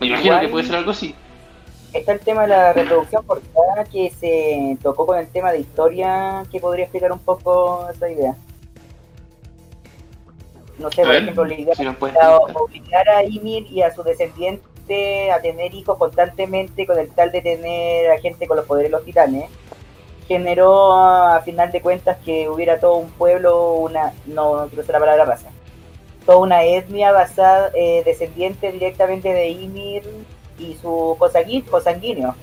Me 0.00 0.06
imagino 0.06 0.32
Igual- 0.34 0.40
que 0.46 0.48
puede 0.48 0.64
ser 0.66 0.76
algo 0.76 0.90
así. 0.92 1.14
Está 1.92 2.12
el 2.12 2.20
tema 2.20 2.42
de 2.42 2.48
la 2.48 2.72
reproducción 2.72 3.22
forzada 3.24 3.84
que 3.92 4.10
se 4.18 4.78
tocó 4.82 5.04
con 5.04 5.18
el 5.18 5.28
tema 5.28 5.52
de 5.52 5.60
historia 5.60 6.42
que 6.50 6.58
podría 6.58 6.84
explicar 6.86 7.12
un 7.12 7.18
poco 7.18 7.86
esa 7.94 8.10
idea. 8.10 8.34
No 10.82 10.90
sé, 10.90 11.02
por 11.02 11.14
ejemplo, 11.14 11.42
obligar, 11.44 11.76
si 11.76 11.86
obligar 11.86 13.08
a 13.08 13.22
Ymir 13.22 13.66
y 13.70 13.82
a 13.82 13.94
su 13.94 14.02
descendiente 14.02 15.30
a 15.30 15.40
tener 15.40 15.72
hijos 15.72 15.96
constantemente 15.96 16.86
con 16.86 16.98
el 16.98 17.08
tal 17.10 17.30
de 17.30 17.40
tener 17.40 18.10
a 18.10 18.18
gente 18.18 18.48
con 18.48 18.56
los 18.56 18.66
poderes 18.66 18.90
de 18.90 18.96
los 18.96 19.04
titanes, 19.04 19.48
generó 20.26 20.92
a 20.92 21.40
final 21.42 21.70
de 21.70 21.80
cuentas 21.80 22.18
que 22.24 22.48
hubiera 22.48 22.80
todo 22.80 22.96
un 22.96 23.10
pueblo, 23.10 23.74
una, 23.74 24.12
no, 24.26 24.56
no 24.56 24.66
quiero 24.66 24.82
usar 24.82 24.94
la 24.94 25.00
palabra 25.00 25.24
raza, 25.24 25.50
toda 26.26 26.38
una 26.38 26.64
etnia 26.64 27.12
basada, 27.12 27.70
eh, 27.74 28.02
descendiente 28.04 28.72
directamente 28.72 29.32
de 29.32 29.50
Ymir 29.50 30.02
y 30.58 30.74
su 30.74 31.16
cosanguíneo, 31.18 32.34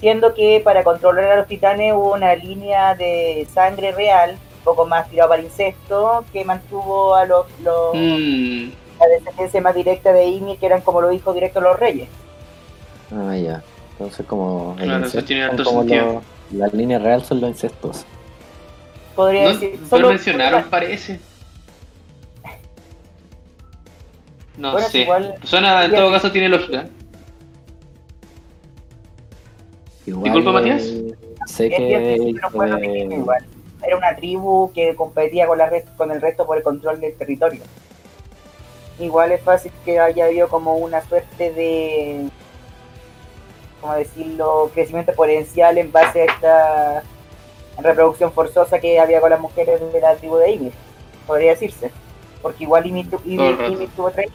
siendo 0.00 0.34
que 0.34 0.60
para 0.64 0.82
controlar 0.82 1.26
a 1.26 1.36
los 1.36 1.46
titanes 1.46 1.92
hubo 1.94 2.14
una 2.14 2.34
línea 2.34 2.94
de 2.94 3.46
sangre 3.52 3.92
real, 3.92 4.38
poco 4.64 4.86
más 4.86 5.08
tirado 5.10 5.28
para 5.30 5.40
el 5.40 5.46
incesto, 5.46 6.24
que 6.32 6.44
mantuvo 6.44 7.14
a 7.14 7.24
los, 7.26 7.46
los- 7.62 7.94
Mm, 7.94 8.70
la 9.00 9.06
descendencia 9.08 9.60
más 9.60 9.74
directa 9.74 10.12
de 10.12 10.26
Ymir, 10.26 10.58
que 10.58 10.66
eran 10.66 10.80
como 10.82 11.00
los 11.00 11.12
hijos 11.14 11.34
directos 11.34 11.62
de 11.62 11.68
los 11.68 11.78
reyes. 11.78 12.08
Ah, 13.14 13.36
ya. 13.36 13.62
Entonces 13.92 14.24
como... 14.26 14.74
el 14.78 14.84
Claro, 14.84 14.98
eso 14.98 15.06
incesto 15.18 15.26
tiene 15.26 15.42
son 15.42 15.50
harto 15.50 15.64
como 15.64 15.80
sentido. 15.80 16.12
los- 16.14 16.22
la 16.52 16.66
línea 16.68 16.98
real 16.98 17.24
son 17.24 17.40
los 17.40 17.50
incestos. 17.50 18.04
Podría 19.16 19.44
no, 19.44 19.48
decir, 19.50 19.78
no 19.80 19.88
solo- 19.88 20.08
mencionaron, 20.10 20.64
parece. 20.64 21.20
No 24.56 24.72
Bueno, 24.72 24.88
sé. 24.88 24.98
igual- 25.00 25.34
Suena, 25.44 25.84
en 25.86 25.94
todo 25.94 26.10
caso 26.12 26.30
tiene 26.30 26.48
lógica. 26.48 26.86
Igual, 30.06 30.24
Disculpa, 30.24 30.52
Matías. 30.52 30.82
Sé 31.46 31.68
que... 31.70 32.14
eh. 32.14 32.34
Era 33.82 33.96
una 33.96 34.14
tribu 34.14 34.72
que 34.72 34.94
competía 34.94 35.46
con, 35.46 35.58
la 35.58 35.70
con 35.96 36.10
el 36.10 36.20
resto 36.20 36.46
por 36.46 36.56
el 36.56 36.62
control 36.62 37.00
del 37.00 37.16
territorio. 37.16 37.62
Igual 38.98 39.32
es 39.32 39.42
fácil 39.42 39.72
que 39.84 39.98
haya 39.98 40.26
habido 40.26 40.48
como 40.48 40.76
una 40.76 41.00
suerte 41.02 41.52
de 41.52 42.28
como 43.82 43.94
decirlo, 43.94 44.70
crecimiento 44.72 45.10
exponencial 45.10 45.76
en 45.76 45.90
base 45.90 46.22
a 46.22 46.24
esta 46.24 47.02
reproducción 47.78 48.32
forzosa 48.32 48.78
que 48.78 49.00
había 49.00 49.20
con 49.20 49.30
las 49.30 49.40
mujeres 49.40 49.80
de 49.92 50.00
la 50.00 50.14
tribu 50.14 50.36
de 50.36 50.52
Ymir, 50.52 50.72
podría 51.26 51.50
decirse. 51.50 51.90
Porque 52.40 52.62
igual 52.64 52.86
Ymir, 52.86 53.10
tuvo 53.10 54.10
tres. 54.12 54.30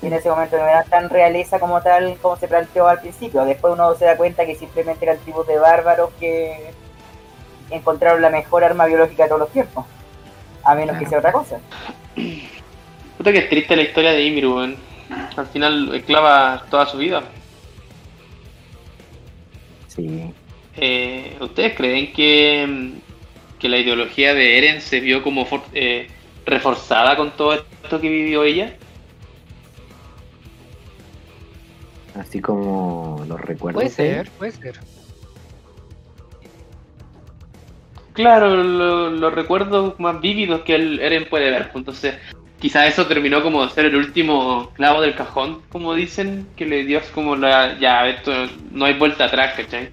Y 0.00 0.06
en 0.06 0.12
ese 0.14 0.30
momento 0.30 0.56
no 0.56 0.62
era 0.64 0.84
tan 0.84 1.10
realeza 1.10 1.60
como 1.60 1.82
tal 1.82 2.16
como 2.22 2.36
se 2.36 2.48
planteó 2.48 2.88
al 2.88 3.00
principio. 3.00 3.44
Después 3.44 3.74
uno 3.74 3.94
se 3.96 4.06
da 4.06 4.16
cuenta 4.16 4.46
que 4.46 4.54
simplemente 4.54 5.04
eran 5.04 5.18
tribus 5.18 5.46
de 5.46 5.58
bárbaros 5.58 6.10
que 6.18 6.70
encontraron 7.70 8.20
la 8.22 8.30
mejor 8.30 8.64
arma 8.64 8.86
biológica 8.86 9.24
de 9.24 9.28
todos 9.28 9.40
los 9.40 9.52
tiempos. 9.52 9.84
A 10.64 10.74
menos 10.74 10.96
que 10.98 11.06
sea 11.06 11.18
otra 11.18 11.32
cosa. 11.32 11.58
Puta 13.16 13.32
que 13.32 13.38
es 13.38 13.48
triste 13.48 13.74
la 13.76 13.82
historia 13.82 14.12
de 14.12 14.22
Ymir, 14.24 14.46
weón. 14.46 14.76
Al 15.36 15.46
final 15.46 15.94
esclava 15.94 16.64
toda 16.70 16.86
su 16.86 16.98
vida. 16.98 17.22
Sí. 19.86 20.32
Eh, 20.76 21.36
¿Ustedes 21.40 21.74
creen 21.74 22.12
que, 22.12 22.66
mm, 22.68 23.58
que 23.58 23.68
la 23.68 23.78
ideología 23.78 24.34
de 24.34 24.58
Eren 24.58 24.80
se 24.80 25.00
vio 25.00 25.22
como 25.22 25.44
for- 25.46 25.64
eh, 25.72 26.08
reforzada 26.46 27.16
con 27.16 27.30
todo 27.32 27.54
esto 27.54 28.00
que 28.00 28.08
vivió 28.08 28.44
ella? 28.44 28.74
Así 32.14 32.40
como 32.40 33.24
los 33.28 33.40
recuerdos. 33.40 33.82
Puede 33.82 33.94
ser, 33.94 34.30
puede 34.32 34.52
ser. 34.52 34.80
Claro, 38.18 38.56
lo- 38.56 39.10
los 39.10 39.32
recuerdos 39.32 39.94
más 40.00 40.20
vívidos 40.20 40.62
que 40.62 40.74
el 40.74 40.98
Eren 40.98 41.26
puede 41.30 41.50
ver. 41.52 41.70
pues, 41.70 41.76
Entonces, 41.76 42.18
quizá 42.58 42.84
eso 42.88 43.06
terminó 43.06 43.44
como 43.44 43.62
de 43.64 43.70
ser 43.70 43.84
el 43.86 43.94
último 43.94 44.72
clavo 44.74 45.00
del 45.00 45.14
cajón, 45.14 45.62
como 45.68 45.94
dicen, 45.94 46.48
que 46.56 46.66
le 46.66 46.82
dio 46.84 47.00
como 47.14 47.36
la... 47.36 47.78
Ya, 47.78 48.08
esto 48.08 48.32
no 48.72 48.86
hay 48.86 48.94
vuelta 48.94 49.26
atrás, 49.26 49.54
¿cachai? 49.56 49.90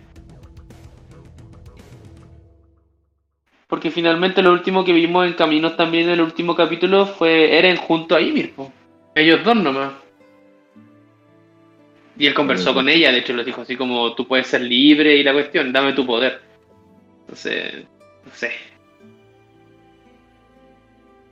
Porque 3.68 3.91
finalmente 3.91 4.41
lo 4.41 4.52
último 4.53 4.84
que 4.84 4.91
vimos 4.93 5.27
en 5.27 5.34
Caminos 5.34 5.77
también 5.77 6.06
en 6.06 6.14
el 6.14 6.22
último 6.22 6.56
capítulo 6.56 7.06
fue 7.06 7.57
Eren 7.60 7.77
junto 7.77 8.15
a 8.15 8.22
Ymir, 8.22 8.53
po. 8.56 8.72
ellos 9.14 9.43
dos 9.43 9.56
nomás. 9.56 9.91
Y 12.18 12.26
él 12.26 12.34
conversó 12.34 12.73
con 12.73 12.89
ella, 12.89 13.11
de 13.11 13.19
hecho 13.19 13.34
le 13.34 13.43
dijo 13.43 13.61
así 13.61 13.76
como 13.76 14.15
tú 14.15 14.27
puedes 14.27 14.47
ser 14.47 14.61
libre 14.61 15.15
y 15.15 15.23
la 15.23 15.34
cuestión, 15.34 15.72
dame 15.72 15.93
tu 15.93 16.07
poder. 16.07 16.41
Entonces, 17.22 17.85
no 18.26 18.31
sé. 18.34 18.49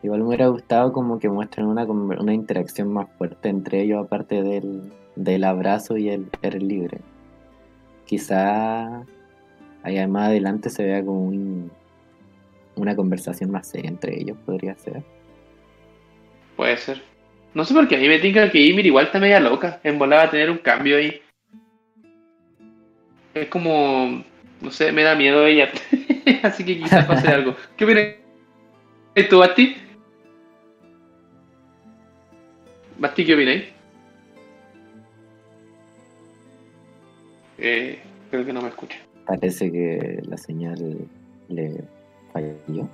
Igual 0.01 0.19
me 0.21 0.27
hubiera 0.27 0.47
gustado 0.47 0.91
como 0.91 1.17
que 1.17 1.29
muestren 1.29 1.65
una, 1.67 1.85
una 1.85 2.33
interacción 2.33 2.91
más 2.91 3.07
fuerte 3.17 3.47
entre 3.49 3.81
ellos, 3.81 4.05
aparte 4.05 4.43
del, 4.43 4.91
del 5.15 5.43
abrazo 5.45 5.97
y 5.97 6.09
el 6.09 6.27
el 6.41 6.67
libre. 6.67 6.99
Quizá 8.05 9.03
allá 9.81 10.07
más 10.07 10.27
adelante 10.27 10.69
se 10.69 10.83
vea 10.83 11.03
como 11.05 11.23
un- 11.25 11.71
una 12.75 12.95
conversación 12.95 13.49
más 13.51 13.67
seria 13.67 13.89
entre 13.89 14.19
ellos, 14.19 14.37
podría 14.45 14.75
ser. 14.75 15.03
Puede 16.57 16.75
ser. 16.77 17.01
No 17.53 17.63
sé 17.63 17.73
por 17.73 17.87
qué 17.87 17.95
a 17.95 17.99
mí 17.99 18.07
me 18.07 18.19
tinca 18.19 18.49
que 18.51 18.59
Ymir 18.59 18.85
igual 18.87 19.05
está 19.05 19.19
media 19.19 19.39
loca. 19.39 19.79
En 19.83 19.99
volada 19.99 20.23
a 20.23 20.29
tener 20.31 20.49
un 20.49 20.57
cambio 20.57 20.97
ahí. 20.97 21.21
Es 23.33 23.47
como. 23.47 24.23
No 24.59 24.71
sé, 24.71 24.91
me 24.91 25.03
da 25.03 25.15
miedo 25.15 25.45
ella. 25.45 25.69
Así 26.43 26.63
que 26.63 26.77
quizás 26.77 27.05
pase 27.05 27.27
algo. 27.27 27.55
¿Qué 27.77 27.85
opinas 27.85 28.15
tú, 29.29 29.39
Basti? 29.39 29.77
Basti, 32.97 33.25
¿qué 33.25 33.33
opináis? 33.33 33.63
Eh, 37.57 37.99
creo 38.29 38.45
que 38.45 38.53
no 38.53 38.61
me 38.61 38.69
escucha. 38.69 38.97
Parece 39.25 39.71
que 39.71 40.21
la 40.27 40.37
señal 40.37 41.07
le 41.49 41.83
falló. 42.31 42.89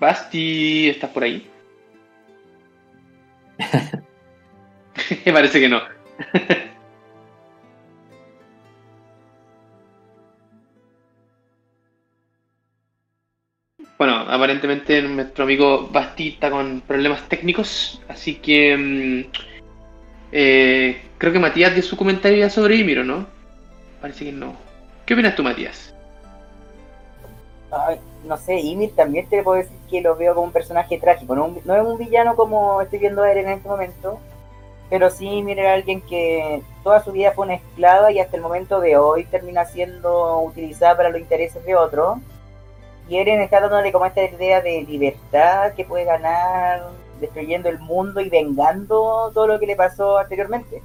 Basti, 0.00 0.88
¿estás 0.88 1.10
por 1.10 1.24
ahí? 1.24 1.46
Parece 5.32 5.60
que 5.60 5.68
no. 5.68 5.80
Aparentemente 14.32 15.02
nuestro 15.02 15.44
amigo 15.44 15.88
Basti 15.92 16.28
está 16.28 16.50
con 16.50 16.80
problemas 16.80 17.28
técnicos, 17.28 18.00
así 18.08 18.36
que 18.36 18.76
mm, 18.76 19.30
eh, 20.32 21.02
creo 21.18 21.34
que 21.34 21.38
Matías 21.38 21.74
dio 21.74 21.82
su 21.82 21.98
comentario 21.98 22.38
ya 22.38 22.48
sobre 22.48 22.76
Ymir, 22.76 23.00
¿o 23.00 23.04
no? 23.04 23.26
Parece 24.00 24.24
que 24.24 24.32
no. 24.32 24.54
¿Qué 25.04 25.12
opinas 25.12 25.36
tú, 25.36 25.42
Matías? 25.42 25.94
No 28.24 28.36
sé, 28.38 28.58
Ymir 28.58 28.94
también 28.96 29.28
te 29.28 29.42
puedo 29.42 29.58
decir 29.58 29.76
que 29.90 30.00
lo 30.00 30.16
veo 30.16 30.34
como 30.34 30.46
un 30.46 30.52
personaje 30.52 30.98
trágico. 30.98 31.34
No, 31.36 31.54
es 31.54 31.82
un 31.82 31.98
villano 31.98 32.34
como 32.34 32.80
estoy 32.80 33.00
viendo 33.00 33.22
a 33.22 33.30
Eren 33.30 33.48
en 33.48 33.58
este 33.58 33.68
momento, 33.68 34.18
pero 34.88 35.10
sí 35.10 35.28
Ymir 35.28 35.58
era 35.58 35.74
alguien 35.74 36.00
que 36.00 36.62
toda 36.82 37.04
su 37.04 37.12
vida 37.12 37.32
fue 37.32 37.44
una 37.44 37.56
esclava 37.56 38.10
y 38.10 38.18
hasta 38.18 38.36
el 38.36 38.42
momento 38.42 38.80
de 38.80 38.96
hoy 38.96 39.24
termina 39.24 39.66
siendo 39.66 40.40
utilizada 40.40 40.96
para 40.96 41.10
los 41.10 41.20
intereses 41.20 41.62
de 41.66 41.76
otros. 41.76 42.18
Y 43.12 43.18
Eren 43.18 43.42
está 43.42 43.60
dándole 43.60 43.92
como 43.92 44.06
esta 44.06 44.24
idea 44.24 44.62
de 44.62 44.84
libertad 44.84 45.74
que 45.74 45.84
puede 45.84 46.06
ganar 46.06 46.80
destruyendo 47.20 47.68
el 47.68 47.78
mundo 47.78 48.22
y 48.22 48.30
vengando 48.30 49.30
todo 49.34 49.46
lo 49.48 49.60
que 49.60 49.66
le 49.66 49.76
pasó 49.76 50.16
anteriormente. 50.16 50.82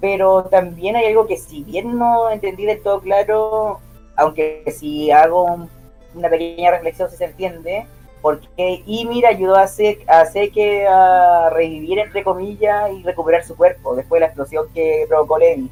Pero 0.00 0.44
también 0.44 0.94
hay 0.94 1.06
algo 1.06 1.26
que 1.26 1.36
si 1.38 1.64
bien 1.64 1.98
no 1.98 2.30
entendí 2.30 2.66
del 2.66 2.80
todo 2.84 3.00
claro, 3.00 3.80
aunque 4.14 4.62
si 4.70 5.10
hago 5.10 5.42
un- 5.42 5.68
una 6.14 6.30
pequeña 6.30 6.70
reflexión 6.70 7.10
si 7.10 7.16
se 7.16 7.24
entiende, 7.24 7.84
porque 8.20 8.84
Ymir 8.86 9.26
ayudó 9.26 9.56
a, 9.56 9.66
Se- 9.66 10.04
a 10.06 10.20
a 10.20 11.50
revivir, 11.50 11.98
entre 11.98 12.22
comillas, 12.22 12.92
y 12.92 13.02
recuperar 13.02 13.42
su 13.42 13.56
cuerpo 13.56 13.96
después 13.96 14.18
de 14.18 14.20
la 14.20 14.26
explosión 14.26 14.66
que 14.72 15.04
provocó 15.08 15.36
Levi. 15.36 15.68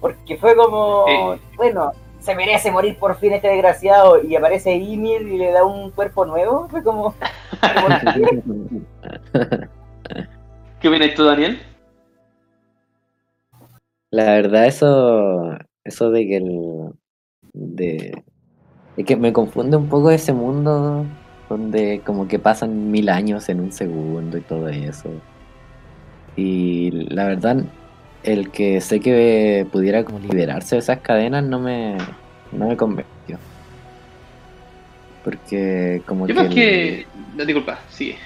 Porque 0.00 0.36
fue 0.36 0.54
como, 0.54 1.06
bueno, 1.56 1.90
se 2.22 2.34
merece 2.34 2.70
morir 2.70 2.96
por 2.98 3.16
fin 3.16 3.32
este 3.32 3.48
desgraciado, 3.48 4.22
y 4.22 4.36
aparece 4.36 4.76
Ymir 4.76 5.22
y 5.22 5.38
le 5.38 5.50
da 5.50 5.64
un 5.64 5.90
cuerpo 5.90 6.24
nuevo, 6.24 6.68
fue 6.68 6.82
como... 6.82 7.14
¿Qué 10.80 10.88
opinas 10.88 11.14
tú, 11.14 11.24
Daniel? 11.24 11.60
La 14.10 14.24
verdad, 14.24 14.66
eso, 14.66 15.56
eso 15.84 16.10
de 16.10 16.26
que 16.26 16.36
el, 16.36 16.92
de, 17.52 18.22
es 18.96 19.06
que 19.06 19.16
me 19.16 19.32
confunde 19.32 19.76
un 19.76 19.88
poco 19.88 20.10
ese 20.10 20.32
mundo 20.32 21.06
donde 21.48 22.02
como 22.04 22.28
que 22.28 22.38
pasan 22.38 22.90
mil 22.90 23.08
años 23.08 23.48
en 23.48 23.60
un 23.60 23.72
segundo 23.72 24.38
y 24.38 24.42
todo 24.42 24.68
eso. 24.68 25.10
Y 26.36 26.90
la 27.10 27.26
verdad, 27.26 27.64
el 28.22 28.50
que 28.50 28.80
sé 28.80 29.00
que 29.00 29.66
pudiera 29.70 30.04
como 30.04 30.18
liberarse 30.20 30.76
de 30.76 30.80
esas 30.80 31.00
cadenas 31.00 31.44
no 31.44 31.60
me, 31.60 31.96
no 32.50 32.68
me 32.68 32.76
convenció. 32.76 33.38
Porque 35.22 36.02
como 36.06 36.26
Yo 36.26 36.34
que, 36.34 36.40
más 36.40 36.46
el- 36.48 36.54
que... 36.54 37.06
No, 37.34 37.44
disculpa, 37.44 37.80
sigue. 37.88 38.18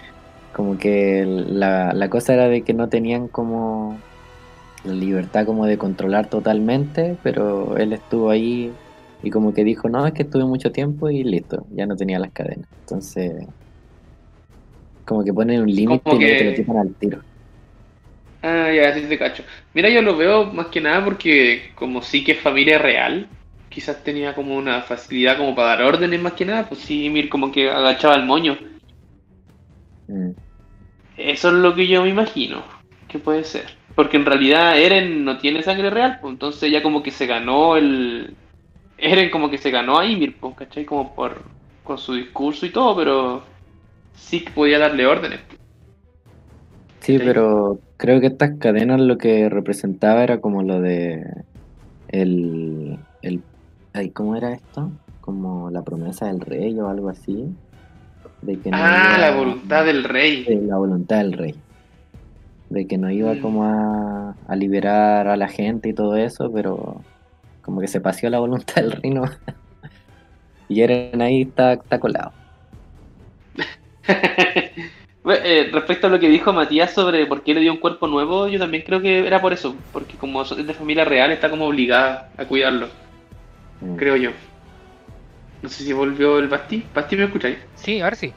como 0.53 0.79
que 0.79 1.25
la, 1.27 1.93
la 1.93 2.09
cosa 2.09 2.35
era 2.35 2.49
de 2.49 2.65
que 2.65 2.73
no 2.75 2.89
tenían 2.89 3.29
como 3.29 4.03
la 4.85 4.95
libertad 4.95 5.47
como 5.47 5.67
de 5.67 5.79
controlar 5.79 6.29
totalmente, 6.29 7.19
pero 7.23 7.77
él 7.77 7.93
estuvo 7.93 8.31
ahí 8.31 8.73
y 9.23 9.31
como 9.31 9.53
que 9.55 9.65
dijo, 9.65 9.89
no, 9.89 10.07
es 10.07 10.13
que 10.15 10.23
estuve 10.25 10.45
mucho 10.47 10.73
tiempo 10.73 11.11
y 11.11 11.25
listo, 11.25 11.67
ya 11.71 11.87
no 11.87 11.97
tenía 11.97 12.19
las 12.19 12.33
cadenas. 12.33 12.69
Entonces, 12.81 13.33
como 15.05 15.25
que 15.25 15.33
ponen 15.33 15.63
un 15.63 15.69
límite 15.75 16.15
y 16.17 16.19
luego 16.19 16.37
te 16.37 16.45
lo 16.45 16.53
que- 16.53 16.55
quitan 16.55 16.77
al 16.79 16.95
tiro. 16.97 17.23
Ah, 18.43 18.71
ya, 18.73 18.95
sí 18.95 19.03
te 19.03 19.19
cacho. 19.19 19.45
Mira, 19.75 19.89
yo 19.89 20.03
lo 20.03 20.17
veo 20.17 20.47
más 20.53 20.67
que 20.67 20.81
nada 20.81 21.05
porque 21.05 21.73
como 21.75 22.03
sí 22.03 22.23
que 22.23 22.33
es 22.33 22.41
familia 22.41 22.79
real, 22.79 23.29
quizás 23.69 24.03
tenía 24.05 24.35
como 24.35 24.57
una 24.57 24.83
facilidad 24.83 25.37
como 25.37 25.55
para 25.55 25.69
dar 25.69 25.83
órdenes 25.83 26.21
más 26.21 26.35
que 26.35 26.45
nada, 26.45 26.69
pues 26.69 26.81
sí, 26.81 27.09
Mir 27.11 27.29
como 27.29 27.51
que 27.53 27.71
agachaba 27.71 28.15
el 28.15 28.25
moño. 28.25 28.57
Mm. 30.09 30.31
Eso 31.17 31.49
es 31.49 31.55
lo 31.55 31.75
que 31.75 31.87
yo 31.87 32.03
me 32.03 32.11
imagino 32.11 32.63
que 33.09 33.19
puede 33.19 33.45
ser. 33.45 33.77
Porque 33.95 34.17
en 34.17 34.27
realidad 34.27 34.79
Eren 34.79 35.25
no 35.25 35.39
tiene 35.39 35.63
sangre 35.63 35.91
real, 35.91 36.19
pues 36.21 36.33
entonces 36.33 36.71
ya 36.71 36.83
como 36.83 37.03
que 37.03 37.11
se 37.11 37.27
ganó 37.27 37.77
el... 37.77 38.35
Eren 38.99 39.31
como 39.31 39.51
que 39.51 39.59
se 39.59 39.71
ganó 39.71 39.99
a 39.99 40.07
Ymir, 40.07 40.37
pues, 40.39 40.55
¿cachai? 40.57 40.85
Como 40.85 41.15
por... 41.15 41.43
con 41.85 41.99
su 41.99 42.15
discurso 42.15 42.67
y 42.67 42.71
todo, 42.71 42.97
pero 42.97 43.45
sí 44.15 44.41
que 44.41 44.51
podía 44.51 44.79
darle 44.79 45.07
órdenes. 45.07 45.41
Sí, 45.51 45.56
Sí. 47.07 47.19
pero 47.25 47.79
creo 47.97 48.21
que 48.21 48.27
estas 48.29 48.53
cadenas 48.59 49.01
lo 49.01 49.17
que 49.19 49.49
representaba 49.49 50.23
era 50.25 50.41
como 50.41 50.63
lo 50.63 50.81
de 50.81 51.25
el, 52.09 52.99
el 53.23 53.43
ay, 53.93 54.11
¿cómo 54.11 54.37
era 54.37 54.53
esto? 54.53 54.91
Como 55.21 55.71
la 55.71 55.83
promesa 55.83 56.27
del 56.27 56.41
rey 56.41 56.79
o 56.81 56.89
algo 56.89 57.09
así. 57.09 57.49
De 58.43 58.59
que 58.59 58.71
no 58.71 58.77
Ah, 58.79 59.15
iba- 59.17 59.19
la 59.31 59.37
voluntad 59.37 59.85
del 59.85 60.05
rey. 60.05 60.45
de 60.45 60.57
la 60.63 60.77
voluntad 60.77 61.19
del 61.19 61.33
rey. 61.33 61.55
de 62.69 62.87
que 62.89 62.99
no 62.99 63.09
iba 63.11 63.33
Mm. 63.35 63.41
como 63.41 63.65
a, 63.65 64.35
a 64.49 64.57
liberar 64.57 65.29
a 65.29 65.37
la 65.37 65.47
gente 65.47 65.89
y 65.91 65.93
todo 65.95 66.17
eso, 66.17 66.51
pero 66.53 67.01
como 67.63 67.81
que 67.81 67.87
se 67.87 68.01
paseó 68.01 68.29
la 68.29 68.41
voluntad 68.41 68.75
del 68.83 68.91
reino. 68.91 69.23
y 70.69 70.81
Eren 70.81 71.23
ahí 71.23 71.43
está, 71.43 71.75
está 71.75 72.01
colado. 72.01 72.33
Bueno, 75.27 75.41
eh, 75.45 75.69
respecto 75.73 76.07
a 76.07 76.11
lo 76.11 76.21
que 76.21 76.29
dijo 76.29 76.53
Matías 76.53 76.95
sobre 76.95 77.27
por 77.27 77.43
qué 77.43 77.53
le 77.53 77.61
dio 77.61 77.73
un 77.73 77.79
cuerpo 77.79 78.07
nuevo, 78.07 78.47
yo 78.47 78.61
también 78.61 78.85
creo 78.87 79.01
que 79.01 79.27
era 79.27 79.41
por 79.41 79.53
eso, 79.53 79.75
porque 79.93 80.17
como 80.17 80.41
es 80.43 80.57
de 80.65 80.73
familia 80.73 81.05
real 81.05 81.33
está 81.33 81.51
como 81.51 81.67
obligada 81.67 82.31
a 82.39 82.45
cuidarlo, 82.45 82.87
Mm. 83.81 83.97
creo 83.97 84.15
yo. 84.15 84.31
No 85.63 85.69
sé 85.69 85.83
si 85.83 85.93
volvió 85.93 86.39
el 86.39 86.47
Basti. 86.47 86.85
¿Basti 86.95 87.17
me 87.17 87.25
escucháis? 87.25 87.59
Sí, 87.75 88.01
ahora 88.01 88.15
sí. 88.15 88.33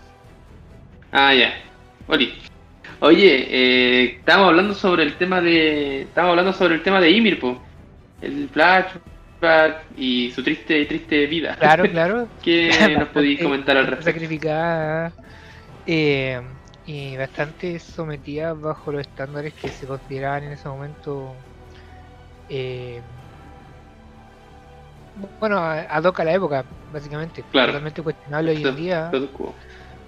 Ah, 1.11 1.31
ya. 1.35 1.53
Oli. 2.07 2.33
Oye, 3.01 3.45
eh, 3.51 4.03
estábamos 4.17 4.49
hablando 4.49 4.73
sobre 4.73 5.03
el 5.03 5.13
tema 5.13 5.41
de. 5.41 6.01
Estábamos 6.01 6.31
hablando 6.31 6.53
sobre 6.53 6.73
el 6.73 6.81
tema 6.81 6.99
de 6.99 7.11
Ymir, 7.11 7.39
po. 7.39 7.61
El 8.19 8.49
flashback 8.49 9.83
y 9.95 10.31
su 10.31 10.41
triste, 10.43 10.83
triste 10.87 11.27
vida. 11.27 11.55
Claro, 11.59 11.83
claro. 11.91 12.27
¿Qué 12.43 12.71
nos 12.99 13.09
podéis 13.09 13.43
comentar 13.43 13.77
al 13.77 13.85
respecto? 13.85 14.11
Sacrificada 14.11 15.13
eh, 15.85 16.41
y 16.91 17.15
bastante 17.17 17.77
sometida 17.77 18.53
bajo 18.55 18.91
los 18.91 19.01
estándares 19.01 19.53
que 19.53 19.69
se 19.69 19.85
consideraban 19.85 20.43
en 20.45 20.53
ese 20.53 20.67
momento. 20.69 21.35
eh, 22.47 23.03
bueno, 25.39 25.57
a- 25.59 25.81
ad 25.81 26.03
hoc 26.05 26.19
a 26.19 26.23
la 26.23 26.33
época, 26.33 26.65
básicamente. 26.91 27.43
Claro. 27.43 27.73
Totalmente 27.73 28.01
cuestionable 28.01 28.51
hoy 28.51 28.63
en 28.63 28.75
día. 28.75 29.11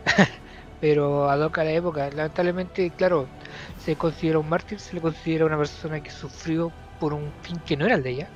Pero 0.80 1.30
ad 1.30 1.40
hoc 1.41 1.58
a 1.60 1.64
la 1.64 1.72
época. 1.74 2.10
Lamentablemente, 2.10 2.90
claro, 2.91 3.30
se 3.78 3.95
considera 3.95 4.40
un 4.40 4.49
mártir, 4.49 4.80
se 4.80 4.95
le 4.95 5.02
considera 5.02 5.45
una 5.45 5.58
persona 5.58 6.02
que 6.02 6.10
sufrió 6.10 6.74
por 6.99 7.14
un 7.14 7.32
fin 7.44 7.62
que 7.64 7.78
no 7.78 7.86
era 7.86 7.95
el 7.95 8.03
de 8.03 8.10
ella, 8.12 8.30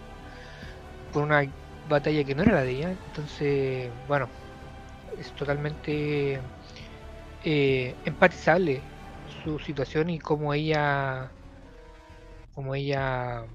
por 1.12 1.24
una 1.24 1.44
batalla 1.88 2.24
que 2.24 2.36
no 2.36 2.44
era 2.44 2.54
la 2.56 2.62
de 2.62 2.72
ella. 2.72 2.92
Entonces, 2.92 3.92
bueno, 4.08 4.30
es 5.18 5.34
totalmente 5.34 6.42
eh, 7.46 8.02
empatizable 8.06 8.92
su 9.26 9.60
situación 9.60 10.10
y 10.12 10.20
cómo 10.20 10.54
ella, 10.54 11.38
cómo 12.54 12.76
ella 12.76 13.48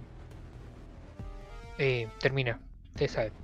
eh, 1.78 2.12
termina. 2.18 2.60
Ustedes 2.94 3.12
saben, 3.12 3.34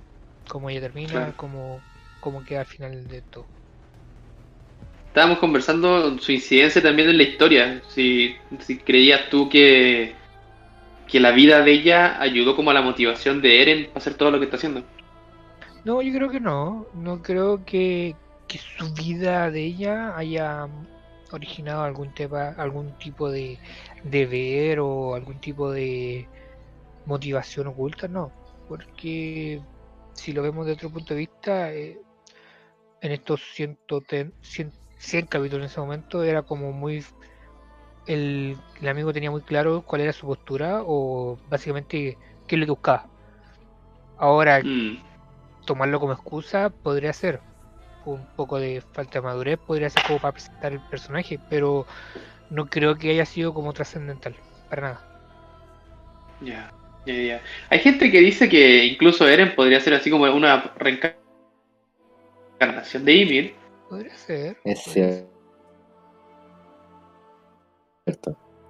cómo 0.47 0.69
ella 0.69 0.81
termina, 0.81 1.13
Claro. 1.13 1.35
cómo, 1.35 1.85
cómo 2.19 2.43
queda 2.43 2.61
al 2.61 2.67
final 2.67 3.07
de 3.07 3.23
todo. 3.23 3.51
Estábamos 5.07 5.39
conversando 5.39 6.17
su 6.19 6.31
incidencia 6.31 6.81
también 6.81 7.09
en 7.09 7.17
la 7.17 7.23
historia. 7.23 7.81
Si, 7.89 8.35
si 8.59 8.77
creías 8.79 9.29
tú 9.29 9.49
que, 9.49 10.15
que 11.07 11.19
la 11.19 11.31
vida 11.31 11.61
de 11.63 11.71
ella 11.73 12.21
ayudó 12.21 12.55
como 12.55 12.71
a 12.71 12.73
la 12.75 12.81
motivación 12.83 13.41
de 13.41 13.61
Eren 13.63 13.85
para 13.87 13.97
hacer 13.99 14.15
todo 14.15 14.31
lo 14.31 14.39
que 14.39 14.45
está 14.45 14.57
haciendo. 14.57 14.83
No, 15.83 16.01
yo 16.01 16.13
creo 16.13 16.29
que 16.29 16.39
no. 16.39 16.89
No 16.93 17.21
creo 17.21 17.65
que, 17.65 18.19
que 18.47 18.57
su 18.57 18.93
vida 18.93 19.51
de 19.51 19.65
ella 19.65 20.17
haya 20.17 20.67
originado 21.31 21.83
algún 21.83 22.13
tema, 22.13 22.49
algún 22.57 22.97
tipo 22.97 23.29
de 23.29 23.59
deber 24.03 24.79
o 24.79 25.15
algún 25.15 25.39
tipo 25.39 25.71
de 25.71 26.27
motivación 27.05 27.67
oculta, 27.67 28.07
no. 28.07 28.31
Porque 28.67 29.61
si 30.13 30.33
lo 30.33 30.41
vemos 30.41 30.65
de 30.65 30.73
otro 30.73 30.89
punto 30.89 31.13
de 31.13 31.19
vista, 31.19 31.73
eh, 31.73 31.99
en 33.01 33.11
estos 33.11 33.41
100, 33.53 33.77
100, 34.41 34.71
100 34.97 35.25
capítulos 35.27 35.65
en 35.65 35.71
ese 35.71 35.79
momento 35.79 36.23
era 36.23 36.43
como 36.43 36.71
muy... 36.71 37.05
El, 38.05 38.57
el 38.79 38.87
amigo 38.87 39.11
tenía 39.11 39.29
muy 39.29 39.41
claro 39.41 39.81
cuál 39.81 40.01
era 40.01 40.13
su 40.13 40.25
postura 40.25 40.81
o 40.85 41.37
básicamente 41.49 42.17
qué 42.47 42.57
que 42.57 42.65
buscaba. 42.65 43.09
Ahora, 44.17 44.61
Mm, 44.63 44.97
tomarlo 45.65 45.99
como 45.99 46.13
excusa 46.13 46.69
podría 46.69 47.11
ser 47.11 47.41
un 48.13 48.25
poco 48.35 48.59
de 48.59 48.81
falta 48.93 49.19
de 49.19 49.25
madurez, 49.25 49.59
podría 49.59 49.89
ser 49.89 50.03
como 50.03 50.19
para 50.19 50.33
presentar 50.33 50.73
el 50.73 50.79
personaje, 50.81 51.39
pero 51.49 51.85
no 52.49 52.67
creo 52.67 52.97
que 52.97 53.11
haya 53.11 53.25
sido 53.25 53.53
como 53.53 53.73
trascendental, 53.73 54.35
para 54.69 54.81
nada. 54.81 55.01
ya. 56.41 56.71
Hay 57.69 57.79
gente 57.79 58.11
que 58.11 58.19
dice 58.19 58.49
que 58.49 58.85
incluso 58.85 59.27
Eren 59.27 59.55
podría 59.55 59.79
ser 59.79 59.93
así 59.93 60.09
como 60.09 60.25
una 60.25 60.73
reencarnación 62.59 63.05
de 63.05 63.13
Ymir. 63.13 63.55
Podría 63.89 64.13
ser. 64.15 64.57
Es 64.65 64.79
cierto. 64.83 65.29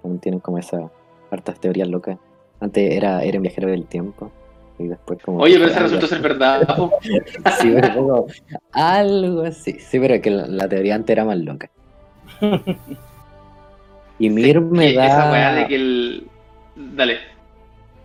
También 0.02 0.20
tienen 0.20 0.40
como 0.40 0.58
esas 0.58 0.82
hartas 1.30 1.58
teorías 1.60 1.88
locas. 1.88 2.18
Antes 2.60 2.94
era 2.94 3.24
Eren 3.24 3.42
viajero 3.42 3.68
del 3.68 3.86
tiempo. 3.86 4.30
Y 4.78 4.86
después 4.86 5.18
como... 5.22 5.40
Oye, 5.40 5.54
pero 5.54 5.66
eso 5.66 5.76
algo 5.76 5.86
resultó 5.88 6.06
ser 6.06 6.20
verdad. 6.22 6.68
Sí, 7.60 7.72
pero 7.74 7.94
como 7.94 8.26
algo 8.72 9.42
así. 9.42 9.72
Sí, 9.80 9.98
pero 9.98 10.20
que 10.20 10.30
la, 10.30 10.46
la 10.46 10.68
teoría 10.68 10.94
antes 10.94 11.10
era 11.14 11.24
más 11.24 11.38
loca. 11.38 11.70
Y 14.18 14.30
Mir 14.30 14.60
me 14.60 14.92
Que 14.92 15.04
Esa 15.04 15.30
weá 15.30 15.52
da... 15.52 15.54
de 15.54 15.66
que 15.66 15.74
el. 15.76 16.26
Dale. 16.76 17.18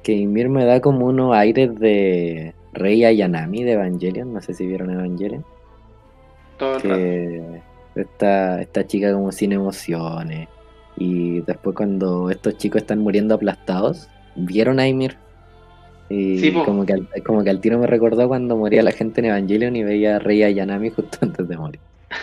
Que 0.04 0.14
Ymir 0.14 0.50
me 0.50 0.66
da 0.66 0.82
como 0.82 1.08
unos 1.08 1.34
aires 1.36 1.80
de 1.80 2.54
Rey 2.74 3.06
Ayanami 3.06 3.64
de 3.64 3.74
Evangelion. 3.74 4.34
No 4.34 4.42
sé 4.42 4.54
si 4.54 4.68
vieron 4.68 4.92
Evangelion. 4.92 5.46
Todo 6.58 6.78
el 6.78 6.82
rato. 6.82 7.64
esta, 7.96 8.62
esta 8.62 8.86
chica 8.86 9.12
como 9.12 9.32
sin 9.32 9.54
emociones 9.54 10.48
y 10.96 11.42
después 11.42 11.76
cuando 11.76 12.30
estos 12.30 12.58
chicos 12.58 12.84
están 12.84 13.00
muriendo 13.00 13.34
aplastados 13.34 14.08
vieron 14.36 14.80
a 14.80 14.88
Ymir 14.88 15.18
y 16.14 16.40
Sí, 16.40 16.52
como 16.52 16.86
que, 16.86 16.94
al, 16.94 17.08
como 17.24 17.44
que 17.44 17.50
al 17.50 17.60
tiro 17.60 17.80
me 17.80 17.88
recordó 17.88 18.28
cuando 18.28 18.56
moría 18.56 18.84
la 18.84 18.92
gente 18.92 19.22
en 19.22 19.26
Evangelion 19.26 19.76
y 19.76 19.84
veía 19.84 20.18
a 20.18 20.20
Rey 20.20 20.44
Ayanami 20.44 20.90
justo 20.90 21.18
antes 21.22 21.48
de 21.48 21.58
morir 21.58 21.80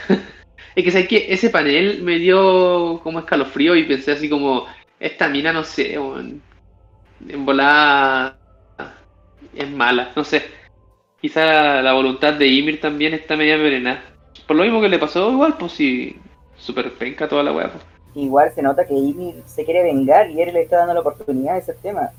Es 0.77 0.85
que, 0.85 0.91
¿sabes 0.93 1.09
qué? 1.09 1.27
Ese 1.29 1.51
panel 1.51 2.03
me 2.03 2.19
dio 2.19 3.01
como 3.03 3.19
escalofrío 3.19 3.75
y 3.75 3.85
pensé 3.85 4.13
así 4.13 4.31
como, 4.31 4.67
esta 5.01 5.29
mina, 5.29 5.53
no 5.53 5.65
sé, 5.65 5.99
weón, 5.99 6.41
en 7.29 7.45
volada 7.45 8.39
es 9.55 9.71
mala, 9.71 10.13
no 10.15 10.25
sé. 10.25 10.43
Quizá 11.21 11.83
la 11.83 11.93
voluntad 11.93 12.35
de 12.35 12.47
Ymir 12.47 12.81
también 12.81 13.15
está 13.15 13.37
media 13.37 13.57
envenenada. 13.57 14.03
Por 14.47 14.57
lo 14.57 14.63
mismo 14.63 14.81
que 14.81 14.89
le 14.89 14.99
pasó, 14.99 15.31
igual, 15.33 15.57
pues 15.59 15.73
sí, 15.73 16.17
súper 16.57 16.93
penca 16.93 17.29
toda 17.29 17.43
la 17.43 17.53
weá. 17.53 17.73
pues. 17.73 17.85
Igual 18.15 18.53
se 18.55 18.63
nota 18.63 18.87
que 18.87 18.95
Ymir 18.95 19.43
se 19.47 19.65
quiere 19.65 19.83
vengar 19.83 20.31
y 20.31 20.41
él 20.41 20.55
le 20.55 20.63
está 20.63 20.79
dando 20.79 20.95
la 20.95 21.01
oportunidad 21.01 21.55
de 21.55 21.61
ese 21.61 21.75
tema. 21.75 22.11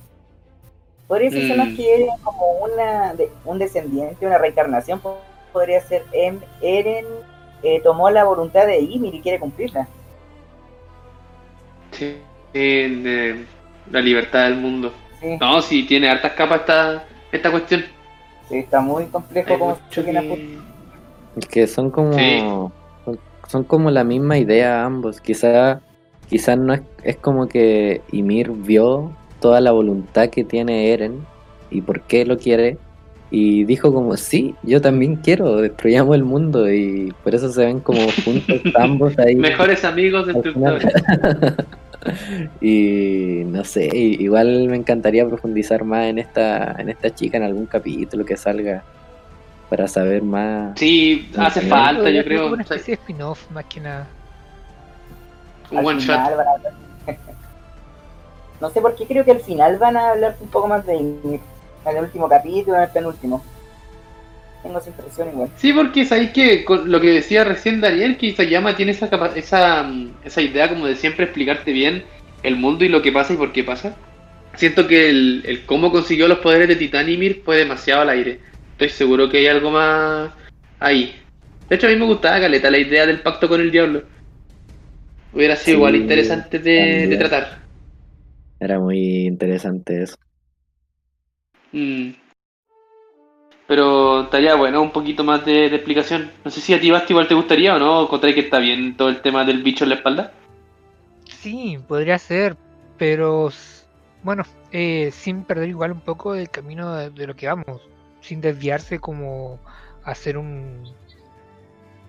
Podría 1.12 1.30
decirse 1.30 1.54
Mm. 1.54 1.58
más 1.58 1.68
que 1.76 1.94
Eren 1.94 2.08
como 2.24 2.46
una 2.64 3.14
de- 3.16 3.30
un 3.44 3.60
descendiente, 3.60 4.26
una 4.26 4.38
reencarnación. 4.38 4.98
po- 5.02 5.18
Podría 5.52 5.82
ser 5.82 6.04
em, 6.14 6.40
Eren 6.62 7.04
eh, 7.64 7.82
tomó 7.84 8.10
la 8.10 8.24
voluntad 8.24 8.66
de 8.66 8.80
Ymir 8.80 9.16
y 9.16 9.20
quiere 9.20 9.38
cumplirla. 9.42 9.86
Sí, 11.92 12.16
de 12.54 13.46
la 13.92 14.00
libertad 14.00 14.46
del 14.46 14.56
mundo. 14.60 14.94
Sí, 15.20 15.38
No, 15.42 15.62
sí, 15.62 15.84
tiene 15.86 16.10
hartas 16.10 16.32
capas 16.32 16.62
esta, 16.62 17.04
esta 17.34 17.52
cuestión. 17.52 17.84
sí, 18.48 18.60
está 18.60 18.80
muy 18.80 19.06
complejo 19.08 19.52
Hay 19.54 19.60
como 19.60 19.78
se 19.90 20.06
que- 20.06 20.58
Es 21.36 21.46
que 21.48 21.68
son 21.68 21.92
como 21.92 22.14
Sí. 22.14 22.40
son, 22.40 23.20
son 23.50 23.64
como 23.66 23.92
la 23.92 24.06
misma 24.06 24.38
idea 24.38 24.86
ambos 24.86 25.20
quizá 25.20 25.82
quizás 26.30 26.58
no 26.58 26.74
es, 26.74 26.82
es 27.04 27.18
como 27.18 27.48
que 27.50 28.02
Ymir 28.14 28.52
vio 28.52 29.12
toda 29.42 29.60
la 29.60 29.72
voluntad 29.72 30.30
que 30.30 30.46
tiene 30.46 30.94
Eren 30.94 31.26
y 31.70 31.82
por 31.82 32.02
qué 32.02 32.26
lo 32.26 32.38
quiere 32.38 32.78
y 33.30 33.64
dijo 33.66 33.94
como 33.94 34.16
sí 34.16 34.56
yo 34.64 34.82
también 34.82 35.18
quiero 35.18 35.58
destruyamos 35.58 36.16
el 36.16 36.24
mundo 36.24 36.72
y 36.72 37.14
por 37.24 37.36
eso 37.36 37.52
se 37.52 37.66
ven 37.66 37.80
como 37.80 38.00
juntos 38.24 38.62
ambos 38.76 39.18
ahí 39.20 39.36
Mejores 39.36 39.84
amigos 39.84 40.28
destructores. 40.28 40.94
y 42.62 43.44
no 43.46 43.64
sé 43.64 43.90
igual 43.94 44.68
me 44.70 44.78
encantaría 44.78 45.28
profundizar 45.28 45.84
más 45.84 46.06
en 46.06 46.20
esta 46.20 46.76
en 46.80 46.90
esta 46.90 47.14
chica 47.14 47.38
en 47.38 47.44
algún 47.44 47.66
capítulo 47.66 48.26
que 48.26 48.38
salga 48.38 48.84
para 49.72 49.88
saber 49.88 50.22
más 50.22 50.78
Sí, 50.78 51.32
hace 51.38 51.62
falta, 51.62 52.10
yo 52.10 52.26
creo. 52.26 52.52
Una 52.52 52.62
especie 52.62 52.98
de 52.98 53.02
spin-off, 53.02 53.50
más 53.52 53.64
que 53.66 53.80
nada. 53.80 54.06
Un 55.72 55.86
one 55.86 56.00
shot. 56.02 56.20
final 56.26 56.91
No 58.62 58.70
sé 58.70 58.80
por 58.82 58.96
qué 58.96 59.06
creo 59.08 59.26
que 59.26 59.32
al 59.32 59.42
final 59.42 59.78
van 59.78 59.98
a 59.98 60.12
hablar 60.12 60.38
un 60.40 60.48
poco 60.50 60.68
más 60.68 60.86
de 60.86 60.96
Ymir. 60.96 61.40
En 61.86 61.98
el 61.98 62.04
último 62.04 62.30
capítulo, 62.30 62.78
en 62.78 62.84
el 62.84 62.90
penúltimo. 62.90 63.44
Tengo 64.64 64.78
esa 64.78 64.90
impresión 64.90 65.30
igual. 65.30 65.50
Sí, 65.58 65.74
porque 65.74 66.06
sabéis 66.06 66.32
que 66.32 66.64
con 66.64 66.92
lo 66.92 67.02
que 67.02 67.10
decía 67.10 67.44
recién 67.44 67.82
Daniel, 67.82 68.18
que 68.18 68.28
Isayama 68.28 68.76
tiene 68.76 68.92
esa, 68.92 69.10
capa- 69.10 69.32
esa, 69.36 69.82
mm, 69.84 70.12
esa 70.24 70.42
idea 70.42 70.70
como 70.70 70.86
de 70.86 70.96
siempre 70.96 71.26
explicarte 71.26 71.72
bien 71.72 72.04
el 72.44 72.56
mundo 72.56 72.86
y 72.86 72.90
lo 72.90 73.02
que 73.02 73.12
pasa 73.12 73.34
y 73.34 73.38
por 73.38 73.52
qué 73.52 73.64
pasa. 73.64 73.96
Siento 74.56 74.88
que 74.88 75.10
el, 75.10 75.44
el 75.48 75.66
cómo 75.66 75.92
consiguió 75.92 76.28
los 76.28 76.40
poderes 76.40 76.68
de 76.68 76.76
Titán 76.76 77.10
Ymir 77.10 77.42
fue 77.44 77.58
demasiado 77.58 78.02
al 78.02 78.10
aire. 78.10 78.40
Estoy 78.74 78.90
seguro 78.90 79.30
que 79.30 79.38
hay 79.40 79.48
algo 79.48 79.72
más 79.72 80.32
ahí. 80.80 81.16
De 81.70 81.76
hecho, 81.78 81.88
a 81.88 81.90
mí 81.90 81.96
me 81.96 82.06
gustaba, 82.06 82.40
Caleta, 82.40 82.70
la 82.70 82.78
idea 82.78 83.08
del 83.08 83.22
pacto 83.22 83.48
con 83.50 83.62
el 83.62 83.72
diablo. 83.72 84.04
Hubiera 85.34 85.56
sido 85.56 85.66
Sí, 85.66 85.72
igual 85.78 85.96
interesante 85.96 86.60
de, 86.60 87.18
tratar. 87.18 87.61
Era 88.62 88.80
muy 88.80 89.26
interesante 89.26 90.04
eso. 90.04 90.16
Mm. 91.72 92.12
Pero 93.68 94.22
estaría 94.22 94.54
bueno 94.54 94.84
un 94.84 94.92
poquito 94.92 95.24
más 95.24 95.44
de, 95.44 95.68
de 95.70 95.76
explicación. 95.78 96.30
No 96.46 96.52
sé 96.52 96.62
si 96.62 96.74
a 96.76 96.80
ti, 96.80 96.92
Basti, 96.92 97.14
igual 97.14 97.28
te 97.28 97.34
gustaría 97.34 97.76
o 97.76 97.80
no, 97.80 98.04
encontré 98.04 98.36
que 98.36 98.42
está 98.42 98.60
bien 98.60 98.96
todo 98.96 99.10
el 99.10 99.22
tema 99.22 99.46
del 99.46 99.64
bicho 99.64 99.84
en 99.84 99.90
la 99.90 99.96
espalda. 99.96 100.32
Sí, 101.26 101.80
podría 101.88 102.20
ser, 102.20 102.56
pero 103.00 103.50
bueno, 104.22 104.44
eh, 104.72 105.10
sin 105.12 105.44
perder 105.44 105.70
igual 105.70 105.92
un 105.94 106.02
poco 106.02 106.36
el 106.36 106.52
camino 106.52 106.96
de, 106.96 107.10
de 107.10 107.26
lo 107.26 107.36
que 107.36 107.48
vamos, 107.48 107.82
sin 108.20 108.42
desviarse 108.42 109.00
como 109.00 109.60
hacer 110.04 110.38
un, 110.38 110.84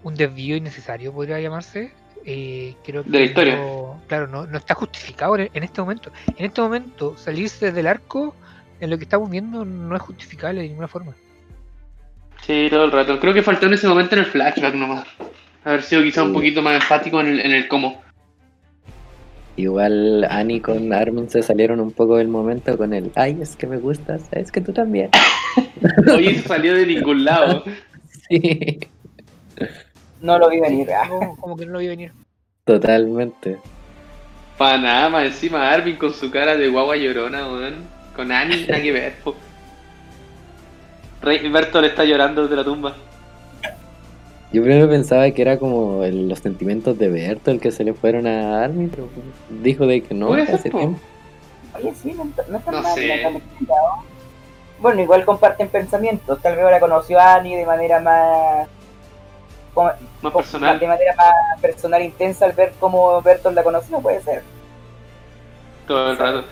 un 0.02 0.14
desvío 0.14 0.56
innecesario, 0.56 1.14
podría 1.14 1.40
llamarse. 1.40 1.94
Eh, 2.24 2.74
creo 2.84 3.02
que 3.04 3.10
De 3.10 3.18
la 3.18 3.24
historia. 3.24 3.56
no- 3.56 4.00
claro, 4.06 4.26
no, 4.26 4.46
no 4.46 4.58
está 4.58 4.74
justificado 4.74 5.36
en, 5.36 5.62
este 5.62 5.80
momento. 5.80 6.12
En 6.36 6.46
este 6.46 6.60
momento, 6.60 7.16
salirse 7.16 7.72
del 7.72 7.86
arco 7.86 8.34
en 8.80 8.90
lo 8.90 8.98
que 8.98 9.04
estamos 9.04 9.30
viendo 9.30 9.64
no 9.64 9.96
es 9.96 10.02
justificable 10.02 10.62
de 10.62 10.68
ninguna 10.68 10.88
forma. 10.88 11.14
Sí, 12.42 12.66
todo 12.70 12.84
el 12.84 12.92
rato. 12.92 13.18
Creo 13.20 13.32
que 13.34 13.42
faltó 13.42 13.66
en 13.66 13.74
ese 13.74 13.86
momento 13.88 14.14
en 14.16 14.20
el 14.20 14.26
flashback 14.26 14.74
nomás. 14.74 15.04
Haber 15.64 15.82
sido 15.82 16.02
quizá 16.02 16.24
un 16.24 16.32
poquito 16.32 16.60
más 16.60 16.74
enfático 16.74 17.20
en 17.20 17.28
el, 17.28 17.40
en 17.40 17.52
el 17.52 17.68
cómo. 17.68 18.02
Igual 19.54 20.24
Annie 20.30 20.60
con 20.60 20.92
Armin 20.92 21.28
se 21.28 21.42
salieron 21.42 21.78
un 21.78 21.92
poco 21.92 22.16
del 22.16 22.26
momento 22.28 22.76
con 22.78 22.94
el 22.94 23.12
ay, 23.14 23.38
es 23.40 23.54
que 23.54 23.66
me 23.66 23.76
gustas, 23.76 24.22
es 24.32 24.50
que 24.50 24.60
tú 24.62 24.72
también. 24.72 25.10
Oye, 26.12 26.38
salió 26.40 26.74
de 26.74 26.86
ningún 26.86 27.24
lado. 27.24 27.64
Sí, 28.28 28.78
No 30.22 30.38
lo 30.38 30.48
vi 30.48 30.60
venir. 30.60 30.90
Ah, 30.92 31.08
Como, 31.08 31.36
como 31.36 31.56
que 31.56 31.66
no 31.66 31.72
lo 31.72 31.78
vi 31.80 31.88
venir. 31.88 32.12
totalmente. 32.64 33.58
Panama, 34.56 35.24
encima 35.24 35.70
Arvin 35.72 35.96
con 35.96 36.12
su 36.14 36.30
cara 36.30 36.56
de 36.56 36.68
guagua 36.68 36.96
llorona, 36.96 37.46
weón. 37.48 37.86
Con 38.14 38.30
Annie, 38.30 38.66
nada 38.68 38.80
que 38.82 38.92
ver, 38.92 39.14
po. 39.24 39.34
Rey 41.22 41.48
Berto 41.48 41.80
le 41.80 41.88
está 41.88 42.04
llorando 42.04 42.42
desde 42.42 42.56
la 42.56 42.64
tumba. 42.64 42.94
Yo 44.52 44.62
primero 44.62 44.88
pensaba 44.88 45.30
que 45.30 45.40
era 45.40 45.58
como 45.58 46.04
el- 46.04 46.28
los 46.28 46.38
sentimientos 46.40 46.98
de 46.98 47.08
Berto 47.08 47.50
el 47.50 47.58
que 47.60 47.70
se 47.72 47.84
le 47.84 47.94
fueron 47.94 48.26
a 48.26 48.62
Armin, 48.62 48.90
pero 48.90 49.08
dijo 49.62 49.86
de 49.86 50.02
que 50.02 50.14
no, 50.14 50.28
Puede 50.28 50.42
hace 50.42 50.68
tiempo. 50.70 51.00
Oye, 51.74 51.94
sí, 51.94 52.12
no, 52.12 52.24
está- 52.24 52.44
no 52.48 52.58
está 52.58 52.70
No 52.70 52.82
mal, 52.82 52.94
sé. 52.94 53.22
no. 53.66 54.04
Bueno, 54.78 55.00
igual 55.00 55.24
comparten 55.24 55.68
pensamientos. 55.68 56.40
Tal 56.42 56.54
vez 56.56 56.64
ahora 56.64 56.80
conoció 56.80 57.18
a 57.18 57.36
Annie 57.36 57.56
de 57.56 57.64
manera 57.64 58.00
más. 58.00 58.68
Como- 59.74 59.90
Más 60.22 60.32
personal. 60.32 60.78
De 60.78 60.86
manera 60.86 61.14
más 61.16 61.60
personal 61.60 62.02
intensa 62.02 62.44
al 62.46 62.52
ver 62.52 62.72
cómo 62.78 63.20
Bertolt 63.22 63.56
la 63.56 63.62
conoció, 63.62 64.00
puede 64.00 64.20
ser. 64.22 64.42
Todo 65.86 66.12
el 66.12 66.18
rato. 66.18 66.44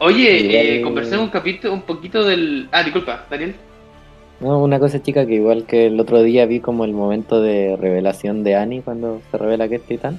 Oye, 0.00 0.78
eh, 0.78 0.82
conversemos 0.82 1.24
un 1.26 1.30
capítulo, 1.30 1.72
un 1.74 1.82
poquito 1.82 2.24
del. 2.24 2.68
Ah, 2.72 2.82
disculpa, 2.82 3.24
Daniel. 3.30 3.54
No, 4.40 4.58
una 4.62 4.78
cosa 4.80 5.00
chica 5.00 5.24
que 5.26 5.34
igual 5.34 5.64
que 5.64 5.86
el 5.86 5.98
otro 6.00 6.22
día 6.22 6.44
vi 6.46 6.60
como 6.60 6.84
el 6.84 6.92
momento 6.92 7.40
de 7.40 7.76
revelación 7.80 8.42
de 8.42 8.56
Annie 8.56 8.82
cuando 8.82 9.20
se 9.30 9.38
revela 9.38 9.68
que 9.68 9.76
es 9.76 9.82
titán 9.86 10.18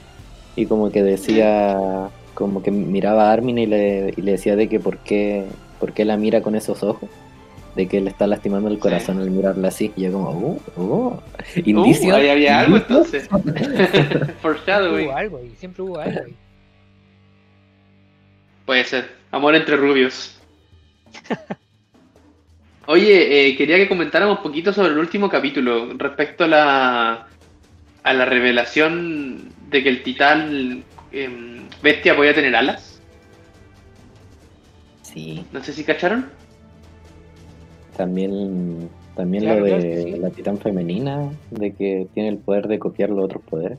y 0.56 0.66
como 0.68 0.90
que 0.90 1.04
decía, 1.04 1.78
como 2.34 2.64
que 2.64 2.72
miraba 2.72 3.30
a 3.30 3.34
Armin 3.34 3.58
y 3.58 3.66
le, 3.66 4.14
y 4.16 4.22
le 4.22 4.32
decía 4.32 4.56
de 4.56 4.70
que 4.70 4.80
por 4.80 4.98
qué, 5.00 5.44
por 5.82 5.92
qué 5.92 6.06
la 6.06 6.16
mira 6.16 6.42
con 6.42 6.56
esos 6.56 6.82
ojos, 6.82 7.10
de 7.76 7.88
que 7.88 8.02
le 8.02 8.10
está 8.10 8.28
lastimando 8.28 8.70
el 8.70 8.80
corazón 8.80 9.20
al 9.20 9.32
mirarla 9.32 9.68
así 9.68 9.92
y 9.96 10.04
yo 10.04 10.14
como, 10.14 10.32
uh, 10.32 10.62
uh, 10.82 11.22
indicio. 11.66 12.14
Uh, 12.14 12.18
ahí 12.18 12.30
había 12.30 12.60
algo 12.60 12.78
indicio". 12.78 13.20
entonces. 13.20 13.30
Foreshadowing. 14.42 15.08
Hubo 15.08 15.18
algo 15.18 15.38
ahí, 15.38 15.54
siempre 15.58 15.84
hubo 15.84 16.00
algo 16.00 16.22
ahí. 16.26 16.36
Puede 18.66 18.84
ser. 18.86 19.10
Amor 19.32 19.56
entre 19.56 19.76
rubios. 19.76 20.40
Oye, 22.88 23.48
eh, 23.50 23.58
quería 23.58 23.78
que 23.78 23.88
comentáramos 23.88 24.38
un 24.38 24.44
poquito 24.44 24.72
sobre 24.72 24.90
el 24.90 24.98
último 24.98 25.30
capítulo 25.30 25.94
respecto 25.98 26.44
a 26.44 26.48
la 26.48 27.28
a 28.04 28.14
la 28.14 28.26
revelación 28.26 29.52
de 29.72 29.82
que 29.82 29.90
el 29.90 30.04
titán 30.04 30.84
em, 31.12 31.68
bestia 31.82 32.16
podía 32.16 32.36
tener 32.36 32.56
alas. 32.56 33.02
Sí, 35.02 35.44
No 35.52 35.64
sé 35.64 35.74
si 35.74 35.84
cacharon. 35.84 36.30
También, 37.96 38.90
también 39.16 39.44
Claro, 39.44 39.62
lo 39.62 39.66
de 39.78 40.04
sí. 40.04 40.12
la 40.20 40.30
titán 40.30 40.58
femenina, 40.58 41.30
de 41.52 41.74
que 41.74 42.08
tiene 42.14 42.30
el 42.30 42.38
poder 42.38 42.68
de 42.68 42.80
copiar 42.80 43.10
los 43.10 43.26
otros 43.26 43.44
poderes. 43.44 43.78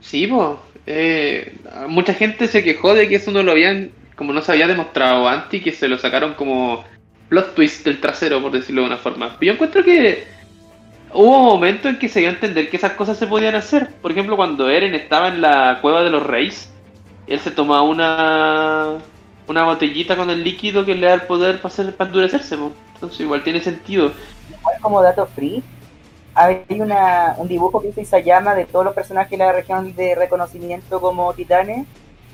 Sí, 0.00 0.26
pues. 0.26 1.88
mucha 1.88 2.14
gente 2.14 2.46
se 2.46 2.62
quejó 2.62 2.94
de 2.94 3.08
que 3.08 3.16
eso 3.16 3.30
no 3.32 3.42
lo 3.42 3.52
habían, 3.52 3.90
como 4.14 4.32
no 4.32 4.40
se 4.40 4.52
había 4.52 4.66
demostrado 4.68 5.28
antes 5.28 5.60
y 5.60 5.62
que 5.64 5.72
se 5.72 5.88
lo 5.88 5.98
sacaron 5.98 6.34
como 6.34 6.84
plot 7.28 7.54
twist 7.54 7.84
del 7.84 8.00
trasero, 8.00 8.40
por 8.40 8.52
decirlo 8.52 8.82
de 8.82 8.86
una 8.88 8.98
forma. 8.98 9.36
Yo 9.40 9.52
encuentro 9.52 9.82
que 9.82 10.24
hubo 11.12 11.42
momentos 11.42 11.90
en 11.90 11.98
que 11.98 12.08
se 12.08 12.20
dio 12.20 12.28
a 12.28 12.32
entender 12.32 12.70
que 12.70 12.76
esas 12.76 12.92
cosas 12.92 13.18
se 13.18 13.26
podían 13.26 13.56
hacer. 13.56 13.88
Por 14.00 14.12
ejemplo, 14.12 14.36
cuando 14.36 14.70
Eren 14.70 14.94
estaba 14.94 15.28
en 15.28 15.40
la 15.40 15.78
cueva 15.82 16.02
de 16.04 16.10
los 16.10 16.24
reyes, 16.24 16.72
él 17.26 17.40
se 17.40 17.50
tomaba 17.50 17.82
una 17.82 18.98
una 19.48 19.64
botellita 19.64 20.16
con 20.16 20.30
el 20.30 20.42
líquido 20.42 20.84
que 20.84 20.94
le 20.94 21.06
da 21.06 21.14
el 21.14 21.22
poder 21.22 21.60
para, 21.60 21.72
hacer, 21.72 21.94
para 21.94 22.08
endurecerse. 22.08 22.56
po. 22.56 22.72
Entonces 22.94 23.20
igual 23.20 23.42
tiene 23.42 23.60
sentido. 23.60 24.12
Igual 24.50 24.76
como 24.80 25.02
dato 25.02 25.26
free, 25.26 25.62
hay 26.34 26.64
una, 26.80 27.34
un 27.38 27.48
dibujo 27.48 27.80
que 27.80 27.88
hizo 27.88 28.00
Isayama 28.00 28.54
de 28.54 28.66
todos 28.66 28.84
los 28.84 28.94
personajes 28.94 29.30
de 29.30 29.38
la 29.38 29.52
región 29.52 29.94
de 29.94 30.14
reconocimiento 30.14 31.00
como 31.00 31.32
titanes. 31.32 31.86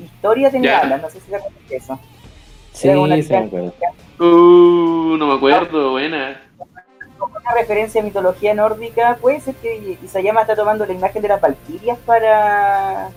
Historia 0.03 0.51
tenía 0.51 0.81
alas, 0.81 1.03
no 1.03 1.11
sé 1.11 1.21
si 1.21 1.31
se 1.31 1.37
acuerdan 1.37 1.69
de 1.69 1.77
eso. 1.77 2.01
Sí, 2.73 2.89
sí 2.89 2.89
me 2.89 3.39
acuerdo. 3.39 3.75
Uh, 4.19 5.17
no 5.17 5.27
me 5.27 5.35
acuerdo, 5.35 5.91
buena. 5.93 6.41
como 7.19 7.37
una 7.37 7.55
referencia 7.55 8.01
a 8.01 8.05
mitología 8.05 8.55
nórdica, 8.55 9.19
puede 9.21 9.41
ser 9.41 9.55
que 9.57 9.99
Isayama 10.03 10.41
está 10.41 10.57
tomando 10.57 10.87
la 10.87 10.93
imagen 10.93 11.23
de 11.23 11.29
las 11.29 11.41
valquirias 11.41 11.99
para 12.05 13.11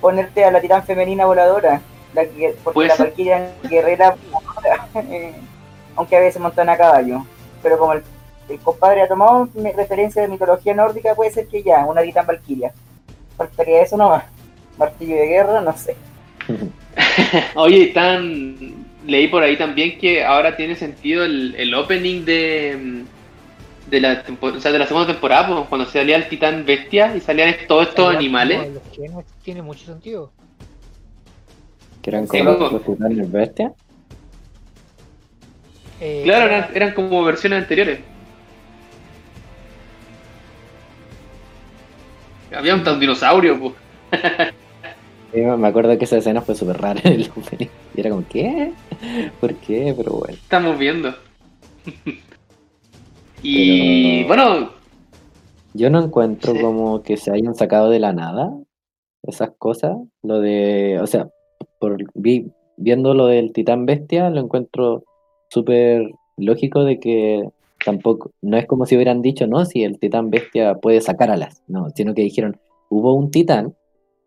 ponerte 0.00 0.44
a 0.44 0.50
la 0.50 0.60
titán 0.60 0.82
femenina 0.84 1.26
voladora. 1.26 1.80
La 2.14 2.22
porque 2.62 2.74
¿Puede 2.74 2.88
la 2.88 2.96
valquiria 2.96 3.52
guerrera, 3.68 4.14
aunque 5.96 6.16
a 6.16 6.20
veces 6.20 6.40
montan 6.40 6.68
a 6.68 6.76
caballo. 6.76 7.26
Pero 7.62 7.78
como 7.78 7.94
el, 7.94 8.02
el 8.48 8.58
compadre 8.60 9.02
ha 9.02 9.08
tomado 9.08 9.48
mi- 9.54 9.72
referencia 9.72 10.22
de 10.22 10.28
mitología 10.28 10.74
nórdica, 10.74 11.14
puede 11.14 11.30
ser 11.32 11.46
que 11.48 11.62
ya, 11.62 11.84
una 11.86 12.02
titán 12.02 12.26
valquiria. 12.26 12.72
Faltaría 13.36 13.82
eso 13.82 13.96
nomás. 13.96 14.24
Martillo 14.78 15.16
de 15.16 15.26
guerra, 15.26 15.60
no 15.60 15.76
sé. 15.76 15.96
Oye, 17.54 17.88
tan 17.88 18.56
leí 19.06 19.28
por 19.28 19.42
ahí 19.42 19.56
también 19.56 19.98
que 19.98 20.24
ahora 20.24 20.56
tiene 20.56 20.76
sentido 20.76 21.24
el, 21.24 21.54
el 21.56 21.74
opening 21.74 22.24
de 22.24 23.04
de 23.90 24.00
la 24.00 24.22
tempo- 24.24 24.46
o 24.46 24.60
sea, 24.60 24.72
de 24.72 24.78
la 24.78 24.86
segunda 24.86 25.06
temporada, 25.12 25.46
pues, 25.46 25.68
cuando 25.68 25.86
se 25.86 25.98
salía 25.98 26.16
el 26.16 26.28
titán 26.28 26.64
bestia 26.64 27.14
y 27.14 27.20
salían 27.20 27.54
todos 27.68 27.88
estos 27.88 28.14
animales. 28.14 28.60
Tiene 29.42 29.62
mucho 29.62 29.84
sentido. 29.84 30.30
Que 32.04 32.10
eran 32.10 32.26
como 32.26 32.44
los 32.68 32.84
titanes 32.84 33.32
bestias. 33.32 33.72
Eh, 36.02 36.20
Claro, 36.24 36.44
era- 36.46 36.58
eran, 36.58 36.76
eran 36.76 36.94
como 36.94 37.24
versiones 37.24 37.62
anteriores. 37.62 38.00
Había 42.54 42.74
un 42.74 42.84
tan 42.84 43.00
dinosaurio, 43.00 43.58
pues. 43.58 43.74
Sí, 45.32 45.40
me 45.40 45.66
acuerdo 45.66 45.98
que 45.98 46.04
esa 46.04 46.18
escena 46.18 46.40
fue 46.42 46.54
súper 46.54 46.80
rara 46.80 47.00
en 47.04 47.14
el 47.14 47.30
opening. 47.36 47.66
Y 47.96 48.00
era 48.00 48.10
como, 48.10 48.24
¿qué? 48.28 48.72
¿Por 49.40 49.54
qué? 49.56 49.92
Pero 49.96 50.12
bueno. 50.12 50.34
Estamos 50.34 50.78
viendo. 50.78 51.12
y 53.42 54.24
Pero- 54.24 54.28
bueno, 54.28 54.70
Yo 55.76 55.90
no 55.90 56.04
encuentro 56.04 56.52
Sí. 56.52 56.60
como 56.60 57.02
que 57.02 57.16
se 57.16 57.32
hayan 57.32 57.56
sacado 57.56 57.90
de 57.90 57.98
la 57.98 58.12
nada 58.12 58.52
esas 59.24 59.50
cosas. 59.58 59.96
Lo 60.22 60.38
de, 60.40 61.00
o 61.02 61.06
sea, 61.08 61.28
por 61.84 61.96
vi- 62.14 62.50
viendo 62.76 63.12
lo 63.14 63.26
del 63.26 63.52
titán 63.52 63.84
bestia, 63.86 64.30
lo 64.30 64.40
encuentro 64.40 65.04
súper 65.50 66.10
lógico 66.36 66.82
de 66.84 66.98
que 66.98 67.48
tampoco, 67.84 68.30
no 68.42 68.56
es 68.56 68.66
como 68.66 68.86
si 68.86 68.94
hubieran 68.96 69.20
dicho, 69.20 69.46
no, 69.46 69.64
si 69.66 69.84
el 69.84 69.98
titán 69.98 70.30
bestia 70.30 70.74
puede 70.76 71.00
sacar 71.02 71.30
alas, 71.30 71.62
no, 71.68 71.90
sino 71.90 72.14
que 72.14 72.22
dijeron, 72.22 72.56
hubo 72.88 73.12
un 73.14 73.30
titán 73.30 73.74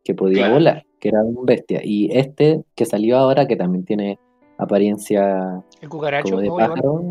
que 0.04 0.14
podía 0.14 0.42
Claro. 0.44 0.54
volar, 0.54 0.86
que 1.00 1.10
era 1.10 1.24
un 1.24 1.46
bestia, 1.46 1.82
y 1.84 2.10
este 2.16 2.62
que 2.76 2.86
salió 2.86 3.18
ahora, 3.18 3.48
que 3.48 3.56
también 3.56 3.84
tiene 3.86 4.20
apariencia 4.60 5.64
El 5.82 5.90
cucaracho. 5.90 6.30
como 6.30 6.42
de 6.42 6.48
¿cómo 6.50 6.60
le 6.60 6.68
pájaro, 6.68 7.04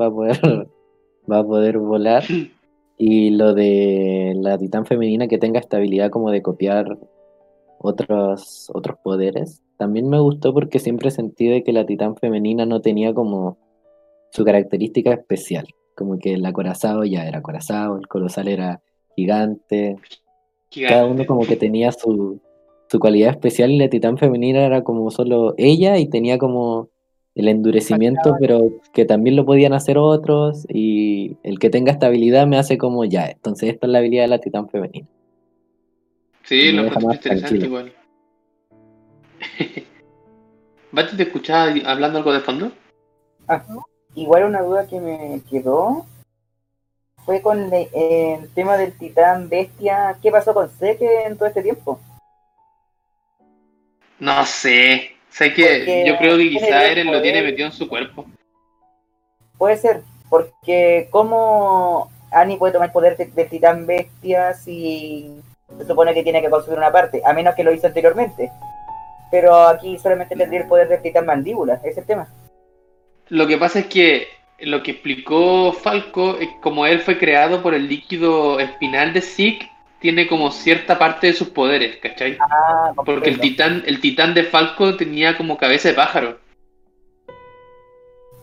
va 0.00 0.06
a 0.06 0.10
poder, 0.10 0.40
va 1.30 1.38
a 1.38 1.44
poder 1.44 1.78
volar. 1.78 2.24
Y 2.98 3.30
lo 3.30 3.54
de 3.54 4.34
la 4.36 4.58
titán 4.58 4.84
femenina 4.86 5.26
que 5.28 5.38
tenga 5.38 5.58
esta 5.60 5.76
habilidad 5.78 6.10
como 6.10 6.30
de 6.30 6.42
copiar 6.42 6.96
otros, 7.78 8.70
otros 8.72 8.96
poderes, 9.02 9.60
también 9.76 10.08
me 10.08 10.20
gustó 10.20 10.52
porque 10.54 10.78
siempre 10.78 11.10
sentí 11.10 11.48
de 11.48 11.62
que 11.62 11.72
la 11.72 11.86
titán 11.86 12.16
femenina 12.16 12.66
no 12.66 12.80
tenía 12.80 13.12
como 13.14 13.58
su 14.30 14.44
característica 14.44 15.12
especial. 15.12 15.66
Como 15.96 16.18
que 16.18 16.34
el 16.34 16.44
acorazado 16.44 17.04
ya 17.04 17.26
era 17.26 17.38
acorazado, 17.38 17.96
el 17.98 18.08
colosal 18.08 18.48
era 18.48 18.82
gigante, 19.16 19.96
cada 20.88 21.06
uno 21.06 21.24
como 21.26 21.46
que 21.46 21.56
tenía 21.56 21.92
su, 21.92 22.40
su 22.88 22.98
cualidad 22.98 23.30
especial 23.30 23.70
y 23.70 23.78
la 23.78 23.88
titán 23.88 24.18
femenina 24.18 24.64
era 24.64 24.82
como 24.82 25.10
solo 25.10 25.54
ella 25.56 25.98
y 25.98 26.08
tenía 26.08 26.38
como 26.38 26.88
el 27.34 27.48
endurecimiento, 27.48 28.36
pero 28.40 28.80
que 28.92 29.04
también 29.04 29.36
lo 29.36 29.44
podían 29.44 29.72
hacer 29.72 29.98
otros 29.98 30.66
y 30.68 31.36
el 31.42 31.58
que 31.58 31.70
tenga 31.70 31.92
esta 31.92 32.06
habilidad 32.06 32.46
me 32.46 32.58
hace 32.58 32.78
como 32.78 33.04
ya, 33.04 33.26
entonces 33.26 33.70
esta 33.70 33.86
es 33.86 33.92
la 33.92 33.98
habilidad 33.98 34.24
de 34.24 34.28
la 34.28 34.38
titán 34.38 34.68
femenina. 34.68 35.06
Sí, 36.44 36.72
lo 36.72 36.84
más 36.84 36.94
interesante 36.94 37.40
tranquilo. 37.40 37.66
igual. 37.66 37.92
Bati, 40.92 41.16
¿te 41.16 41.22
escuchaba 41.24 41.72
hablando 41.86 42.18
algo 42.18 42.32
de 42.32 42.40
fondo? 42.40 42.72
Igual 44.14 44.44
una 44.44 44.62
duda 44.62 44.86
que 44.86 45.00
me 45.00 45.40
quedó 45.50 46.06
fue 47.24 47.42
con 47.42 47.68
le- 47.70 47.88
el 47.92 48.48
tema 48.54 48.76
del 48.76 48.96
titán 48.96 49.48
bestia. 49.48 50.16
¿Qué 50.22 50.30
pasó 50.30 50.54
con 50.54 50.70
Seke 50.70 51.24
en 51.26 51.36
todo 51.36 51.48
este 51.48 51.62
tiempo? 51.62 51.98
No 54.20 54.44
sé. 54.46 55.10
Sé 55.30 55.52
que 55.52 55.62
Porque 55.78 56.04
yo 56.06 56.16
creo 56.18 56.36
que 56.36 56.48
quizá 56.50 56.86
Eren 56.86 57.10
lo 57.10 57.20
tiene 57.20 57.42
metido 57.42 57.66
en 57.66 57.72
su 57.72 57.88
cuerpo. 57.88 58.24
Puede 59.58 59.76
ser, 59.78 60.02
porque 60.28 61.08
¿cómo 61.10 62.10
Annie 62.30 62.56
puede 62.56 62.72
tomar 62.72 62.92
poder 62.92 63.16
de- 63.16 63.26
del 63.26 63.48
titán 63.48 63.84
bestia 63.86 64.54
si 64.54 65.40
se 65.76 65.86
supone 65.86 66.14
que 66.14 66.22
tiene 66.22 66.40
que 66.40 66.50
consumir 66.50 66.78
una 66.78 66.92
parte? 66.92 67.20
A 67.24 67.32
menos 67.32 67.54
que 67.56 67.64
lo 67.64 67.72
hizo 67.72 67.88
anteriormente. 67.88 68.52
Pero 69.34 69.66
aquí 69.66 69.98
solamente 69.98 70.36
tendría 70.36 70.60
el 70.60 70.68
poder 70.68 70.86
del 70.86 71.02
titán 71.02 71.26
mandíbula, 71.26 71.74
ese 71.74 71.88
es 71.88 71.98
el 71.98 72.04
tema. 72.04 72.28
Lo 73.30 73.48
que 73.48 73.58
pasa 73.58 73.80
es 73.80 73.86
que 73.86 74.28
lo 74.60 74.80
que 74.80 74.92
explicó 74.92 75.72
Falco 75.72 76.36
es 76.38 76.50
como 76.62 76.86
él 76.86 77.00
fue 77.00 77.18
creado 77.18 77.60
por 77.60 77.74
el 77.74 77.88
líquido 77.88 78.60
espinal 78.60 79.12
de 79.12 79.22
Zeke, 79.22 79.68
tiene 79.98 80.28
como 80.28 80.52
cierta 80.52 81.00
parte 81.00 81.26
de 81.26 81.32
sus 81.32 81.48
poderes, 81.48 81.96
¿cachai? 81.96 82.38
Ah, 82.38 82.92
Porque 82.94 83.28
el 83.28 83.40
titán, 83.40 83.82
el 83.86 84.00
titán 84.00 84.34
de 84.34 84.44
Falco 84.44 84.96
tenía 84.96 85.36
como 85.36 85.58
cabeza 85.58 85.88
de 85.88 85.94
pájaro. 85.94 86.38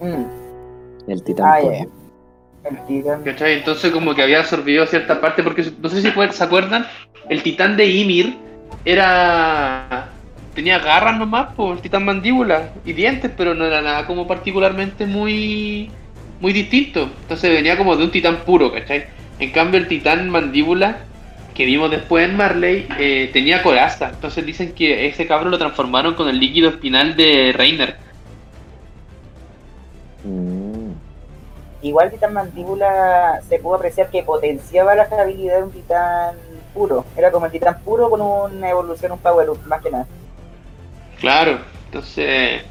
Mm, 0.01 0.25
El 1.07 1.23
titán 1.23 1.45
Ah. 1.47 1.85
El 2.65 2.85
titán. 2.85 3.23
¿Cachai? 3.23 3.53
Entonces 3.53 3.93
como 3.93 4.13
que 4.13 4.23
había 4.23 4.39
absorbido 4.39 4.85
cierta 4.87 5.21
parte, 5.21 5.41
porque 5.41 5.63
no 5.79 5.87
sé 5.87 6.01
si 6.01 6.11
se 6.11 6.43
acuerdan, 6.43 6.85
el 7.29 7.41
titán 7.43 7.77
de 7.77 7.85
Ymir 7.85 8.35
era... 8.83 10.10
tenía 10.53 10.79
garras 10.79 11.17
nomás, 11.17 11.53
por 11.53 11.75
el 11.75 11.81
titán 11.81 12.05
mandíbula 12.05 12.69
y 12.85 12.93
dientes, 12.93 13.31
pero 13.35 13.53
no 13.53 13.65
era 13.65 13.81
nada 13.81 14.05
como 14.05 14.27
particularmente 14.27 15.05
muy 15.05 15.91
muy 16.39 16.53
distinto. 16.53 17.09
Entonces 17.21 17.51
venía 17.51 17.77
como 17.77 17.95
de 17.95 18.03
un 18.03 18.11
titán 18.11 18.37
puro, 18.45 18.71
¿cachai? 18.71 19.05
En 19.39 19.51
cambio 19.51 19.79
el 19.79 19.87
titán 19.87 20.29
mandíbula 20.29 20.99
que 21.53 21.65
vimos 21.65 21.91
después 21.91 22.27
en 22.27 22.35
Marley 22.35 22.87
eh, 22.99 23.29
tenía 23.33 23.61
coraza. 23.63 24.09
Entonces 24.09 24.45
dicen 24.45 24.73
que 24.73 25.07
ese 25.07 25.27
cabrón 25.27 25.51
lo 25.51 25.57
transformaron 25.59 26.15
con 26.15 26.27
el 26.29 26.39
líquido 26.39 26.69
espinal 26.69 27.15
de 27.15 27.53
Reiner. 27.55 27.95
Mm, 30.23 30.91
Igual 31.83 32.11
titán 32.11 32.33
mandíbula 32.33 33.41
se 33.49 33.57
pudo 33.57 33.75
apreciar 33.75 34.09
que 34.09 34.21
potenciaba 34.21 34.93
las 34.93 35.11
habilidades 35.11 35.61
de 35.61 35.65
un 35.65 35.71
titán 35.71 36.35
puro. 36.73 37.05
Era 37.15 37.31
como 37.31 37.47
el 37.47 37.51
titán 37.51 37.79
puro 37.83 38.09
con 38.09 38.21
una 38.21 38.69
evolución, 38.69 39.13
un 39.13 39.19
power 39.19 39.49
up, 39.49 39.59
más 39.65 39.81
que 39.81 39.89
nada. 39.89 40.05
Claro, 41.21 41.61
entonces 41.85 42.63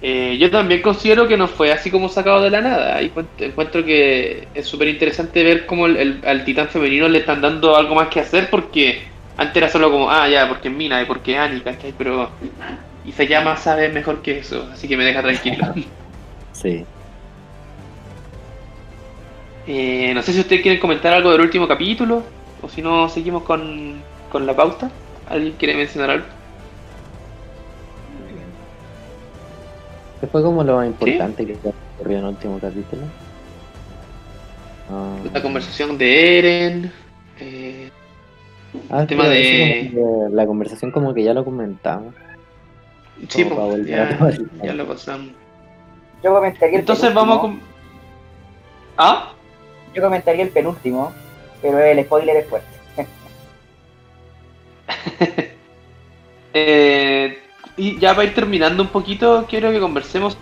eh, 0.00 0.38
yo 0.38 0.50
también 0.50 0.82
considero 0.82 1.26
que 1.28 1.36
no 1.36 1.48
fue 1.48 1.72
así 1.72 1.90
como 1.90 2.08
sacado 2.08 2.42
de 2.42 2.50
la 2.50 2.60
nada. 2.62 3.02
Y 3.02 3.12
encuent- 3.12 3.40
encuentro 3.40 3.84
que 3.84 4.48
es 4.54 4.66
súper 4.68 4.88
interesante 4.88 5.42
ver 5.42 5.66
cómo 5.66 5.86
el- 5.86 5.96
el- 5.96 6.22
al 6.26 6.44
titán 6.44 6.68
femenino 6.68 7.08
le 7.08 7.18
están 7.20 7.40
dando 7.40 7.76
algo 7.76 7.94
más 7.96 8.08
que 8.08 8.20
hacer 8.20 8.50
porque 8.50 9.02
antes 9.36 9.56
era 9.56 9.68
solo 9.70 9.90
como, 9.90 10.10
ah, 10.10 10.28
ya, 10.28 10.48
porque 10.48 10.68
es 10.68 10.74
Mina 10.74 11.02
y 11.02 11.06
porque 11.06 11.32
es 11.34 11.38
Annie, 11.40 11.62
¿cachai? 11.62 11.92
Pero 11.98 12.38
Isayama 13.04 13.56
sabe 13.56 13.88
mejor 13.90 14.22
que 14.22 14.38
eso, 14.38 14.68
así 14.72 14.88
que 14.88 14.96
me 14.96 15.04
deja 15.04 15.22
tranquilo. 15.22 15.74
sí. 16.52 16.88
Eh, 19.66 20.12
no 20.14 20.22
sé 20.22 20.32
si 20.32 20.40
ustedes 20.40 20.62
quieren 20.62 20.80
comentar 20.80 21.12
algo 21.14 21.30
del 21.30 21.42
último 21.42 21.68
capítulo 21.68 22.34
o 22.56 22.68
si 22.68 22.82
no, 22.82 23.08
seguimos 23.08 23.44
con, 23.44 24.08
con 24.28 24.46
la 24.46 24.56
pauta. 24.56 25.00
¿Alguien 25.26 25.56
quiere 25.56 25.76
mencionar 25.76 26.10
algo? 26.10 26.37
¿Qué 30.20 30.26
fue 30.26 30.42
como 30.42 30.64
lo 30.64 30.76
más 30.76 30.86
importante 30.86 31.46
que 31.46 31.56
ocurrió 31.96 32.18
en 32.18 32.24
el 32.24 32.30
último 32.30 32.58
capítulo? 32.58 33.02
Ah, 34.90 35.16
La 35.32 35.42
conversación 35.42 35.96
de 35.98 36.38
Eren. 36.38 36.92
eh, 37.40 37.90
ah, 38.90 39.06
tema 39.06 39.24
pero 39.24 39.34
de- 39.34 39.90
que 39.92 40.00
la 40.34 40.46
conversación 40.46 40.90
como 40.90 41.14
que 41.14 41.22
ya 41.22 41.34
lo 41.34 41.44
comentamos. 41.44 42.14
sí, 43.28 43.44
pues, 43.44 43.58
a 43.58 43.78
ya, 43.88 44.18
ya 44.64 44.74
lo 44.74 44.86
pasamos. 44.88 45.30
Yo 46.22 46.34
comentaría 46.34 46.74
el 46.74 46.80
Entonces 46.80 47.08
penúltimo, 47.10 47.36
vamos 47.36 47.40
con... 47.40 47.60
¿Ah? 48.96 49.32
Yo 49.94 50.02
comentaría 50.02 50.42
el 50.42 50.50
penúltimo, 50.50 51.12
pero 51.62 51.78
el 51.78 52.04
spoiler 52.04 52.36
es 52.38 52.46
fuerte. 52.48 52.68
Eh, 56.54 57.38
y 57.78 57.98
ya 57.98 58.14
para 58.14 58.26
ir 58.28 58.34
terminando 58.34 58.82
un 58.82 58.88
poquito, 58.90 59.46
quiero 59.48 59.70
que 59.70 59.80
conversemos 59.80 60.36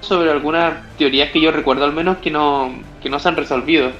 sobre 0.00 0.30
algunas 0.30 0.74
teorías 0.96 1.30
que 1.30 1.40
yo 1.40 1.50
recuerdo 1.50 1.84
al 1.84 1.92
menos 1.92 2.18
que 2.18 2.30
no, 2.30 2.72
que 3.02 3.08
no 3.08 3.18
se 3.18 3.28
han 3.28 3.36
resolvido. 3.36 3.90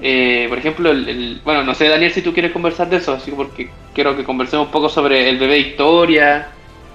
Eh, 0.00 0.46
por 0.48 0.58
ejemplo, 0.58 0.90
el, 0.90 1.08
el- 1.08 1.40
bueno, 1.44 1.62
no 1.64 1.74
sé 1.74 1.88
Daniel 1.88 2.12
si 2.12 2.22
tú 2.22 2.32
quieres 2.32 2.52
conversar 2.52 2.88
de 2.90 2.96
eso, 2.96 3.12
así 3.12 3.30
que 3.30 3.36
porque 3.36 3.70
quiero 3.94 4.16
que 4.16 4.24
conversemos 4.24 4.66
un 4.66 4.72
poco 4.72 4.88
sobre 4.88 5.28
el 5.28 5.38
bebé 5.38 5.58
historia, 5.58 6.48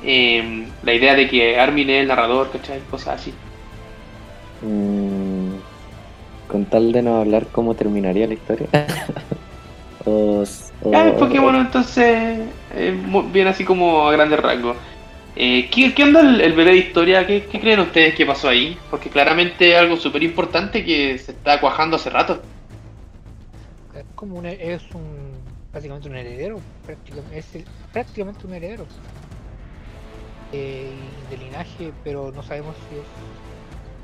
eh, 0.04 0.68
la 0.84 0.94
idea 0.94 1.16
de 1.16 1.28
que 1.30 1.60
Armin 1.60 1.90
es 1.90 2.02
el 2.02 2.08
narrador, 2.08 2.52
¿cachai? 2.52 2.80
Cosas 2.92 3.20
así. 3.22 3.34
Mm, 4.62 5.56
con 6.50 6.66
tal 6.66 6.92
de 6.92 7.02
no 7.02 7.18
hablar 7.22 7.48
cómo 7.52 7.76
terminaría 7.76 8.28
la 8.28 8.34
historia. 8.34 8.68
o, 10.06 10.44
o- 10.84 10.92
Ya, 10.92 11.16
porque 11.18 11.40
bueno, 11.40 11.62
entonces, 11.62 12.40
eh, 12.76 12.98
bien 13.32 13.48
así 13.48 13.64
como 13.64 14.08
a 14.08 14.12
grandes 14.12 14.40
rasgos. 14.40 14.76
Eh, 15.40 15.70
¿qué, 15.72 15.94
qué 15.96 16.04
onda 16.04 16.20
el, 16.22 16.40
el 16.42 16.54
bebé 16.54 16.72
de 16.72 16.78
historia? 16.78 17.26
¿Qué, 17.26 17.48
qué 17.48 17.60
creen 17.60 17.80
ustedes 17.80 18.14
que 18.14 18.26
pasó 18.28 18.50
ahí? 18.50 18.86
Porque 18.90 19.10
claramente 19.10 19.72
es 19.72 19.78
algo 19.78 19.98
súper 19.98 20.22
importante 20.24 20.84
que 20.86 21.18
se 21.18 21.32
está 21.32 21.60
cuajando 21.60 21.96
hace 21.96 22.10
rato. 22.12 22.46
Es 23.94 24.06
como 24.16 24.38
un, 24.38 24.46
es 24.48 24.94
un 24.96 25.56
básicamente 25.72 26.08
un 26.10 26.16
heredero, 26.16 26.66
prácticamente, 26.84 27.38
es 27.40 27.56
el- 27.56 27.70
prácticamente 27.92 28.48
un 28.48 28.54
heredero 28.54 28.88
eh, 30.52 31.26
de 31.28 31.38
linaje, 31.38 31.94
pero 32.02 32.32
no 32.32 32.42
sabemos 32.44 32.80
si 32.80 32.98
es 32.98 33.10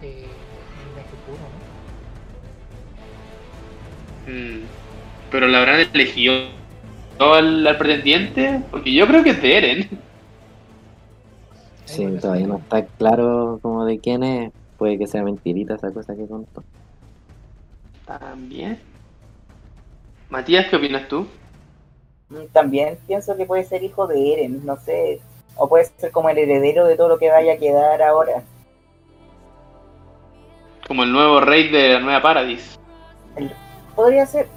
eh, 0.02 0.70
linaje 0.76 1.18
puro, 1.18 1.50
¿no? 1.50 1.66
Mm, 4.26 4.68
Pero 5.30 5.48
la 5.48 5.60
habrán 5.60 5.82
elegido 5.94 6.34
al, 7.20 7.68
al 7.68 7.78
pretendiente, 7.78 8.68
porque 8.72 8.94
yo 8.94 9.08
creo 9.08 9.24
que 9.24 9.32
es 9.32 9.42
de 9.42 9.58
Eren. 9.58 9.90
Sí, 11.86 12.06
todavía 12.20 12.48
no 12.48 12.58
está 12.58 12.86
claro 12.86 13.60
como 13.62 13.86
de 13.86 14.00
quién 14.00 14.24
es. 14.24 14.52
Puede 14.78 14.98
que 14.98 15.08
sea 15.08 15.24
mentirita 15.24 15.76
esa 15.76 15.92
cosa 15.92 16.16
que 16.16 16.28
contó. 16.28 16.64
También. 18.06 18.80
Matías, 20.30 20.68
¿qué 20.68 20.76
opinas 20.76 21.08
tú? 21.08 21.28
Mm, 22.30 22.46
También 22.52 22.98
pienso 23.08 23.38
que 23.38 23.46
puede 23.46 23.64
ser 23.64 23.84
hijo 23.84 24.08
de 24.08 24.34
Eren, 24.34 24.66
no 24.66 24.76
sé. 24.78 25.22
O 25.56 25.70
puede 25.70 25.86
ser 25.86 26.12
como 26.12 26.30
el 26.30 26.38
heredero 26.38 26.86
de 26.86 26.98
todo 26.98 27.08
lo 27.08 27.18
que 27.18 27.30
vaya 27.30 27.54
a 27.54 27.58
quedar 27.58 28.02
ahora. 28.02 28.44
Como 30.88 31.04
el 31.04 31.12
nuevo 31.12 31.40
rey 31.40 31.72
de 31.72 31.94
la 31.94 32.00
nueva 32.00 32.22
Paradis. 32.22 32.78
Podría 33.96 34.26
ser. 34.26 34.48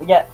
Ya. 0.00 0.26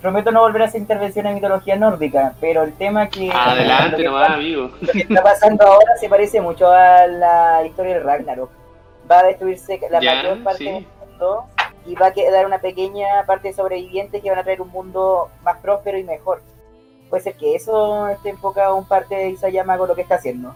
Prometo 0.00 0.30
no 0.32 0.40
volver 0.40 0.62
a 0.62 0.64
hacer 0.64 0.80
intervención 0.80 1.26
en 1.26 1.34
mitología 1.34 1.76
nórdica, 1.76 2.34
pero 2.40 2.62
el 2.62 2.72
tema 2.74 3.08
que. 3.08 3.30
Adelante 3.30 3.96
que 3.98 4.04
nomás, 4.04 4.30
amigo. 4.30 4.70
Lo 4.80 4.92
que 4.92 5.00
está 5.00 5.22
pasando 5.22 5.66
ahora 5.66 5.96
se 5.98 6.08
parece 6.08 6.40
mucho 6.40 6.68
a 6.70 7.06
la 7.06 7.62
historia 7.66 7.94
del 7.94 8.04
Ragnarok. 8.04 8.50
Va 9.10 9.18
a 9.18 9.24
destruirse 9.24 9.78
la 9.90 10.00
Ya, 10.00 10.14
mayor 10.14 10.42
parte 10.42 10.58
sí. 10.58 10.64
del 10.70 10.86
mundo 11.00 11.44
y 11.86 11.94
va 11.96 12.06
a 12.06 12.12
quedar 12.12 12.46
una 12.46 12.58
pequeña 12.60 13.24
parte 13.26 13.48
de 13.48 13.54
sobrevivientes 13.54 14.22
que 14.22 14.30
van 14.30 14.38
a 14.38 14.44
traer 14.44 14.62
un 14.62 14.70
mundo 14.70 15.28
más 15.42 15.58
próspero 15.58 15.98
y 15.98 16.04
mejor. 16.04 16.40
Puede 17.10 17.22
ser 17.22 17.34
que 17.34 17.54
eso 17.56 18.08
esté 18.08 18.30
enfocado 18.30 18.78
en 18.78 18.84
parte 18.84 19.16
de 19.16 19.30
Isayama 19.30 19.76
con 19.76 19.88
lo 19.88 19.94
que 19.94 20.02
está 20.02 20.14
haciendo. 20.14 20.54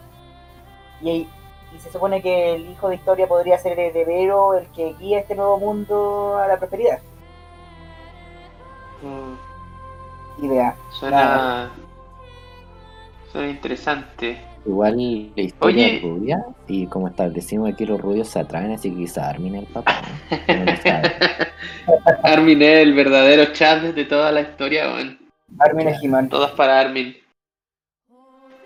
Y, 1.03 1.27
y 1.75 1.79
se 1.81 1.91
supone 1.91 2.23
que 2.23 2.55
el 2.55 2.71
hijo 2.71 2.89
de 2.89 2.95
historia 2.95 3.27
podría 3.27 3.59
ser 3.59 3.73
el 3.79 3.91
heredero, 3.91 4.55
el 4.55 4.69
que 4.69 4.95
guía 4.99 5.19
este 5.19 5.35
nuevo 5.35 5.59
mundo 5.59 6.39
a 6.39 6.47
la 6.47 6.57
prosperidad. 6.57 7.01
Mm, 9.03 10.45
Idea. 10.45 10.75
Suena. 10.91 11.71
Suena 13.31 13.49
interesante. 13.49 14.41
Igual 14.67 14.97
la 15.37 15.43
historia 15.43 15.87
Oye. 15.87 15.97
es 15.97 16.03
rubia 16.03 16.45
y 16.67 16.87
como 16.87 17.09
establecimos 17.09 17.71
aquí 17.71 17.85
los 17.85 18.01
rubios 18.01 18.29
se 18.29 18.39
atraen, 18.39 18.73
así 18.73 18.91
que 18.91 18.97
quizá 18.97 19.29
Armin 19.29 19.57
es 19.57 19.63
el 19.63 19.69
papá. 19.69 20.01
Armin 22.23 22.63
es 22.63 22.83
el 22.83 22.95
verdadero 22.95 23.53
chat 23.53 23.83
de 23.83 24.05
toda 24.07 24.33
la 24.33 24.41
historia, 24.41 24.91
weón. 24.95 25.19
Armin 25.59 25.89
es 25.89 26.03
He-Man. 26.03 26.31
Todas 26.31 26.53
para 26.53 26.81
Armin. 26.81 27.15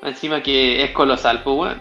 Encima 0.02 0.40
que 0.40 0.84
es 0.84 0.92
colosal, 0.92 1.42
pues 1.42 1.56
weón. 1.56 1.80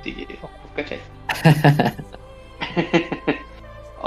Así 0.00 0.12
que, 0.14 0.38
¿cachai? 0.76 1.00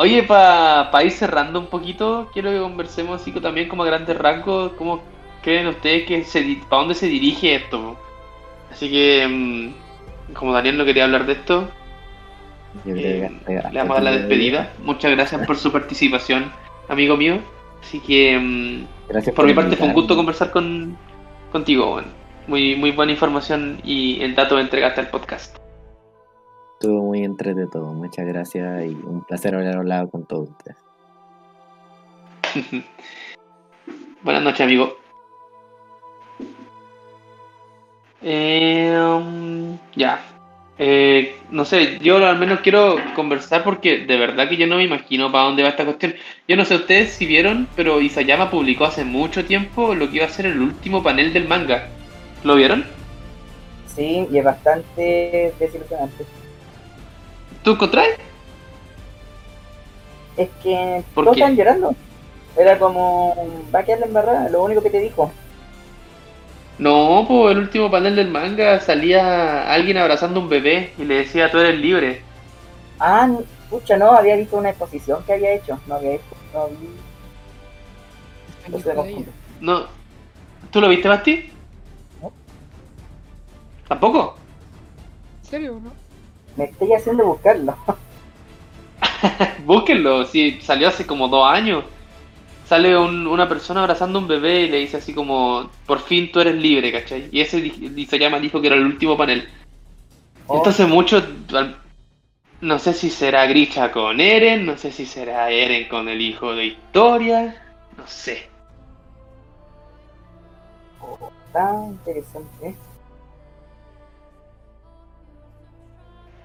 Oye, 0.01 0.23
para 0.23 1.03
ir 1.03 1.11
cerrando 1.11 1.59
un 1.59 1.65
poquito, 1.67 2.29
quiero 2.31 2.51
que 2.51 2.59
conversemos 2.59 3.19
así 3.19 3.33
también 3.33 3.67
como 3.67 3.83
a 3.83 3.85
grandes 3.85 4.17
rasgos, 4.17 4.71
¿cómo 4.77 5.01
creen 5.43 5.67
ustedes 5.67 6.07
que 6.07 6.23
se, 6.23 6.61
para 6.69 6.83
dónde 6.83 6.95
se 6.95 7.07
dirige 7.07 7.55
esto? 7.55 7.97
Así 8.71 8.89
que, 8.89 9.27
mm, 9.27 10.33
como 10.33 10.53
Daniel 10.53 10.77
no 10.77 10.85
quería 10.85 11.03
hablar 11.03 11.25
de 11.25 11.33
esto, 11.33 11.69
eh, 12.85 13.29
le 13.45 13.61
damos 13.73 13.97
a 13.97 14.01
la 14.01 14.11
que- 14.11 14.19
despedida. 14.19 14.71
Muchas 14.81 15.11
gracias 15.11 15.45
por 15.45 15.57
su 15.57 15.69
participación, 15.69 16.49
amigo 16.87 17.17
mío. 17.17 17.39
Así 17.81 17.99
que, 17.99 18.39
mm, 18.39 19.09
Gracias 19.09 19.35
por 19.35 19.47
mi 19.47 19.53
parte, 19.53 19.75
fue 19.75 19.87
un 19.87 19.93
gusto 19.93 20.15
conversar 20.15 20.49
con, 20.49 20.95
contigo. 21.51 22.01
Muy, 22.47 22.77
muy 22.77 22.91
buena 22.91 23.11
información 23.11 23.81
y 23.83 24.21
el 24.21 24.33
dato 24.33 24.55
que 24.55 24.61
entregaste 24.61 25.01
al 25.01 25.09
podcast. 25.09 25.57
Estuvo 26.81 27.03
muy 27.03 27.25
entre 27.25 27.53
de 27.53 27.67
todo. 27.67 27.91
Muchas 27.91 28.25
gracias 28.25 28.85
y 28.85 28.91
un 28.91 29.21
placer 29.27 29.53
haber 29.53 29.75
hablado 29.75 30.09
con 30.09 30.25
todos 30.25 30.47
ustedes. 30.49 30.77
Buenas 34.23 34.43
noches, 34.43 34.61
amigo. 34.61 34.97
Eh, 38.21 38.97
um, 38.97 39.77
ya. 39.93 40.21
Eh, 40.77 41.35
no 41.51 41.65
sé, 41.65 41.99
yo 41.99 42.25
al 42.25 42.39
menos 42.39 42.61
quiero 42.61 42.95
conversar 43.13 43.65
porque 43.65 44.05
de 44.05 44.17
verdad 44.17 44.47
que 44.47 44.55
yo 44.55 44.65
no 44.65 44.77
me 44.77 44.85
imagino 44.85 45.29
para 45.33 45.43
dónde 45.43 45.63
va 45.63 45.69
esta 45.69 45.83
cuestión. 45.83 46.15
Yo 46.47 46.55
no 46.55 46.63
sé 46.63 46.75
ustedes 46.75 47.11
si 47.11 47.25
vieron, 47.25 47.67
pero 47.75 47.99
Isayama 47.99 48.49
publicó 48.49 48.85
hace 48.85 49.03
mucho 49.03 49.43
tiempo 49.43 49.93
lo 49.93 50.09
que 50.09 50.15
iba 50.15 50.27
a 50.27 50.29
ser 50.29 50.45
el 50.45 50.61
último 50.61 51.03
panel 51.03 51.33
del 51.33 51.45
manga. 51.45 51.89
¿Lo 52.45 52.55
vieron? 52.55 52.85
Sí, 53.85 54.25
y 54.31 54.37
es 54.37 54.45
bastante 54.45 55.53
desilusionante. 55.59 56.23
¿Tú 57.63 57.71
encontrás? 57.71 58.07
Es 60.37 60.49
que 60.63 61.03
¿Por 61.13 61.25
todos 61.25 61.35
qué? 61.35 61.43
están 61.43 61.55
llorando. 61.57 61.95
Era 62.57 62.79
como, 62.79 63.35
va 63.73 63.79
a 63.79 63.83
quedar 63.83 63.99
la 63.99 64.05
embarrada, 64.07 64.49
lo 64.49 64.63
único 64.63 64.81
que 64.81 64.89
te 64.89 64.99
dijo. 64.99 65.31
No, 66.77 67.25
pues 67.27 67.51
el 67.51 67.57
último 67.59 67.91
panel 67.91 68.15
del 68.15 68.31
manga 68.31 68.79
salía 68.79 69.71
alguien 69.71 69.97
abrazando 69.97 70.39
a 70.39 70.43
un 70.43 70.49
bebé 70.49 70.93
y 70.97 71.03
le 71.03 71.15
decía 71.15 71.51
tú 71.51 71.59
eres 71.59 71.77
libre. 71.77 72.21
Ah, 72.99 73.29
pucha, 73.69 73.97
no, 73.97 74.11
había 74.11 74.37
visto 74.37 74.55
una 74.57 74.69
exposición 74.69 75.23
que 75.25 75.33
había 75.33 75.53
hecho. 75.55 75.77
No 75.87 75.95
había 75.95 76.11
visto, 76.11 76.35
no 76.53 76.67
vi. 76.69 76.89
No 78.69 78.95
confunde. 78.95 79.31
No. 79.59 79.87
¿Tú 80.71 80.79
lo 80.79 80.87
viste, 80.87 81.09
Basti? 81.09 81.51
No. 82.21 82.31
¿Tampoco? 83.87 84.37
¿En 85.43 85.49
serio, 85.49 85.79
no? 85.83 85.91
Me 86.59 86.65
estoy 86.65 86.91
haciendo 86.91 87.25
buscarlo. 87.25 87.73
Búsquenlo, 89.65 90.25
sí, 90.25 90.59
salió 90.61 90.89
hace 90.89 91.07
como 91.07 91.29
dos 91.29 91.49
años. 91.49 91.85
Sale 92.65 92.97
un- 92.97 93.27
una 93.27 93.47
persona 93.47 93.79
abrazando 93.79 94.19
a 94.19 94.21
un 94.21 94.27
bebé 94.27 94.63
y 94.63 94.69
le 94.69 94.77
dice 94.79 94.97
así 94.97 95.13
como, 95.13 95.69
por 95.85 95.99
fin 96.01 96.29
tú 96.33 96.41
eres 96.41 96.55
libre, 96.55 96.91
¿cachai? 96.91 97.29
Y 97.31 97.39
ese 97.39 97.61
di- 97.61 97.93
Isayama 97.95 98.39
dijo 98.39 98.59
que 98.59 98.67
era 98.67 98.75
el 98.75 98.83
último 98.85 99.15
panel. 99.15 99.47
Oh, 100.47 100.57
Entonces 100.57 100.85
muchos, 100.89 101.23
al- 101.53 101.77
no 102.59 102.77
sé 102.77 102.93
si 102.93 103.09
será 103.09 103.45
Grisha 103.45 103.89
con 103.93 104.19
Eren, 104.19 104.65
no 104.65 104.77
sé 104.77 104.91
si 104.91 105.05
será 105.05 105.49
Eren 105.49 105.87
con 105.87 106.09
el 106.09 106.19
hijo 106.21 106.53
de 106.53 106.65
Historia, 106.65 107.55
no 107.97 108.05
sé. 108.05 108.49
Está 111.47 111.73
interesante. 111.87 112.75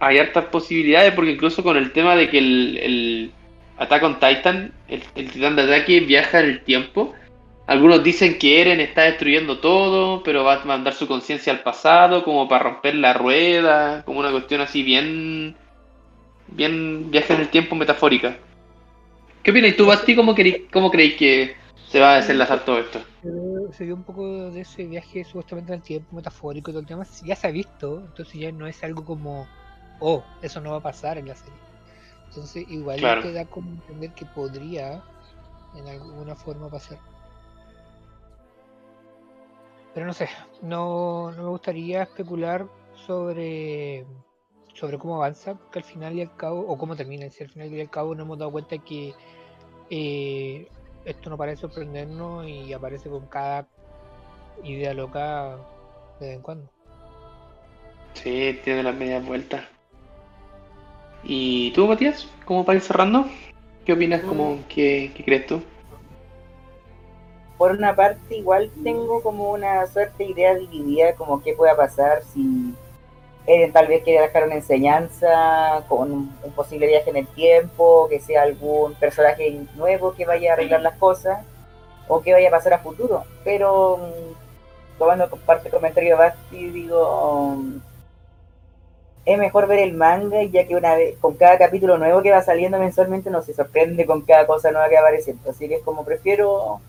Hay 0.07 0.19
hartas 0.19 0.47
posibilidades 0.47 1.13
porque 1.15 1.33
incluso 1.33 1.63
con 1.63 1.77
el 1.77 1.93
tema 1.93 2.15
de 2.17 2.29
que 2.29 2.39
el, 2.39 2.79
el 2.79 3.33
Attack 3.79 4.03
on 4.03 4.21
Titan, 4.21 4.73
el, 4.89 5.03
el 5.15 5.31
titán 5.31 5.57
de 5.57 5.63
ataque 5.63 6.01
viaja 6.01 6.41
en 6.41 6.47
el 6.47 6.65
tiempo, 6.65 7.15
algunos 7.67 8.05
dicen 8.05 8.39
que 8.39 8.61
Eren 8.61 8.81
está 8.81 9.03
destruyendo 9.03 9.59
todo, 9.59 10.23
pero 10.23 10.45
va 10.45 10.55
a 10.61 10.65
mandar 10.65 10.93
su 10.93 11.09
conciencia 11.09 11.53
al 11.53 11.61
pasado 11.61 12.23
como 12.23 12.47
para 12.47 12.65
romper 12.65 12.95
la 12.97 13.15
rueda, 13.15 14.05
como 14.05 14.21
una 14.21 14.31
cuestión 14.31 14.61
así 14.61 14.83
bien 14.83 15.57
bien 16.49 17.11
viaje 17.11 17.33
en 17.33 17.41
el 17.41 17.49
tiempo 17.49 17.75
metafórica. 17.75 18.37
¿Qué 19.43 19.51
opinas 19.51 19.77
tú, 19.77 19.87
Basti? 19.87 20.15
¿Cómo, 20.15 20.35
¿Cómo 20.73 20.91
creéis 20.91 21.15
que 21.15 21.57
se 21.89 22.01
va 22.01 22.13
a 22.13 22.17
desenlazar 22.17 22.65
todo 22.65 22.79
esto? 22.79 23.01
Se 23.73 23.85
vio 23.85 23.95
un 23.95 24.05
poco 24.05 24.51
de 24.51 24.61
ese 24.61 24.85
viaje 24.85 25.25
supuestamente 25.25 25.73
en 25.73 25.79
el 25.79 25.83
tiempo 25.83 26.17
metafórico 26.17 26.71
y 26.71 26.75
todo 26.75 26.81
el 26.81 26.87
tema. 26.87 27.07
Ya 27.25 27.37
se 27.37 27.47
ha 27.47 27.51
visto, 27.51 28.03
entonces 28.07 28.41
ya 28.41 28.53
no 28.53 28.67
es 28.67 28.83
algo 28.85 29.05
como, 29.05 29.47
oh, 30.05 30.25
eso 30.43 30.61
no 30.61 30.73
va 30.73 30.77
a 30.79 30.83
pasar 30.83 31.19
en 31.19 31.29
la 31.29 31.35
serie. 31.35 31.59
Entonces, 32.29 32.65
igual 32.69 32.99
Claro. 32.99 33.23
te 33.23 33.33
da 33.33 33.45
como 33.47 33.71
entender 33.71 34.13
que 34.13 34.27
podría 34.27 35.03
en 35.75 35.89
alguna 35.89 36.35
forma 36.35 36.69
pasar. 36.69 36.99
Pero 39.95 40.07
no 40.07 40.13
sé, 40.13 40.29
no, 40.61 41.31
no 41.33 41.43
me 41.45 41.49
gustaría 41.51 42.03
especular 42.03 42.67
sobre, 43.07 44.05
sobre 44.75 44.99
cómo 44.99 45.17
avanza, 45.17 45.55
porque 45.55 45.79
al 45.79 45.85
final 45.85 46.15
y 46.15 46.23
al 46.23 46.35
cabo, 46.37 46.61
o 46.67 46.77
cómo 46.77 46.97
termina, 46.97 47.31
si 47.31 47.45
al 47.45 47.51
final 47.51 47.73
y 47.73 47.81
al 47.81 47.91
cabo 47.91 48.15
nos 48.15 48.25
hemos 48.25 48.39
dado 48.39 48.51
cuenta 48.51 48.77
que 48.79 49.15
eh, 49.91 50.69
esto 51.05 51.31
no 51.31 51.37
parece 51.37 51.61
sorprendernos 51.63 52.47
y 52.49 52.73
aparece 52.73 53.09
con 53.09 53.27
cada 53.27 53.69
idea 54.65 54.95
loca 54.95 55.57
de 56.19 56.27
vez 56.27 56.37
en 56.37 56.43
cuando. 56.43 56.69
Sí, 58.15 58.61
tiene 58.65 58.83
las 58.83 58.97
medias 58.97 59.25
vueltas. 59.25 59.65
¿Y 61.25 61.73
tú, 61.73 61.87
Matías? 61.87 62.29
¿Cómo 62.45 62.65
para 62.65 62.77
ir 62.77 62.83
cerrando? 62.83 63.27
¿Qué 63.85 63.93
opinas? 63.93 64.23
¿Cómo, 64.23 64.59
qué, 64.69 65.11
¿Qué 65.17 65.25
crees 65.25 65.47
tú? 65.47 65.63
Por 67.59 67.73
una 67.73 67.95
parte, 67.95 68.37
igual 68.37 68.71
tengo 68.83 69.23
como 69.23 69.53
una 69.53 69.87
suerte 69.87 70.25
de 70.25 70.31
idea 70.31 70.55
dividida, 70.55 71.15
como 71.15 71.43
qué 71.43 71.55
pueda 71.55 71.77
pasar 71.77 72.23
si 72.33 72.75
Eren 73.47 73.73
tal 73.73 73.87
vez 73.89 74.03
quiere 74.03 74.23
dejar 74.23 74.45
una 74.45 74.55
enseñanza 74.55 75.85
con 75.89 76.11
un, 76.11 76.37
un 76.43 76.53
posible 76.53 76.87
viaje 76.87 77.11
en 77.11 77.17
el 77.17 77.27
tiempo, 77.29 78.09
que 78.09 78.21
sea 78.21 78.43
algún 78.43 78.95
personaje 78.95 79.67
nuevo 79.77 80.15
que 80.15 80.25
vaya 80.25 80.51
a 80.51 80.53
arreglar 80.55 80.81
las 80.81 80.97
cosas, 80.97 81.45
o 82.09 82.21
que 82.21 82.33
vaya 82.33 82.49
a 82.49 82.53
pasar 82.53 82.75
a 82.75 82.79
futuro. 82.79 83.25
Pero, 83.45 83.99
mm, 83.99 84.99
tomando 84.99 85.29
parte 85.29 85.65
del 85.65 85.73
comentario 85.73 86.17
de 86.17 86.23
Basti, 86.23 86.71
digo, 86.71 87.55
mm, 87.57 87.94
es 89.27 89.39
mejor 89.39 89.67
ver 89.67 89.79
el 89.79 89.95
manga, 89.95 90.43
ya 90.43 90.67
que 90.67 90.77
una 90.77 90.95
vez, 90.97 91.17
con 91.19 91.35
cada 91.35 91.57
capítulo 91.57 91.97
nuevo 91.99 92.23
que 92.23 92.31
va 92.31 92.43
saliendo 92.43 92.79
mensualmente, 92.79 93.31
no 93.31 93.43
se 93.43 93.55
sorprende 93.55 94.05
con 94.05 94.23
cada 94.23 94.47
cosa 94.47 94.71
nueva 94.71 94.89
que 94.89 94.97
va 94.97 95.01
apareciendo. 95.01 95.51
Así 95.51 95.69
que 95.69 95.77
es 95.77 95.83
como 95.83 96.05
prefiero 96.05 96.81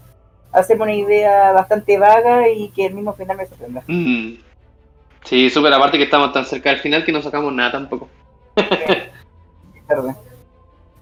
hacerme 0.51 0.83
una 0.83 0.93
idea 0.93 1.51
bastante 1.53 1.97
vaga 1.97 2.49
y 2.49 2.69
que 2.69 2.87
el 2.87 2.93
mismo 2.93 3.13
final 3.13 3.37
me 3.37 3.45
sorprenda. 3.45 3.83
Mm. 3.87 4.35
Sí, 5.23 5.49
súper 5.49 5.73
aparte 5.73 5.97
que 5.97 6.03
estamos 6.03 6.31
tan 6.33 6.45
cerca 6.45 6.69
del 6.69 6.79
final 6.79 7.03
que 7.03 7.11
no 7.11 7.21
sacamos 7.21 7.51
nada 7.53 7.71
tampoco. 7.71 8.09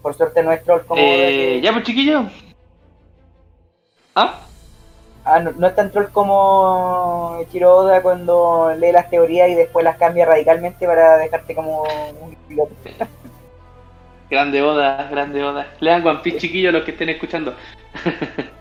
Por 0.01 0.13
suerte 0.13 0.43
no 0.43 0.51
es 0.51 0.63
troll 0.63 0.81
como... 0.85 1.01
Eh, 1.01 1.61
ya 1.63 1.71
pues 1.71 1.83
chiquillos. 1.85 2.25
¿Ah? 4.15 4.42
Ah, 5.25 5.39
no, 5.39 5.51
no 5.57 5.67
es 5.67 5.75
tan 5.75 5.89
troll 5.91 6.07
como 6.11 7.37
Ichiro 7.43 7.77
Oda 7.77 8.01
cuando 8.01 8.73
lee 8.77 8.91
las 8.91 9.09
teorías 9.09 9.49
y 9.49 9.55
después 9.55 9.83
las 9.85 9.97
cambia 9.97 10.25
radicalmente 10.25 10.85
para 10.85 11.17
dejarte 11.17 11.55
como 11.55 11.83
un 12.21 12.35
piloto. 12.47 12.73
Grande 14.29 14.61
Oda, 14.63 15.07
grande 15.11 15.43
Oda. 15.43 15.67
Lean 15.79 16.05
One 16.05 16.19
Piece 16.23 16.39
chiquillos 16.39 16.73
los 16.73 16.83
que 16.83 16.91
estén 16.91 17.09
escuchando. 17.09 17.53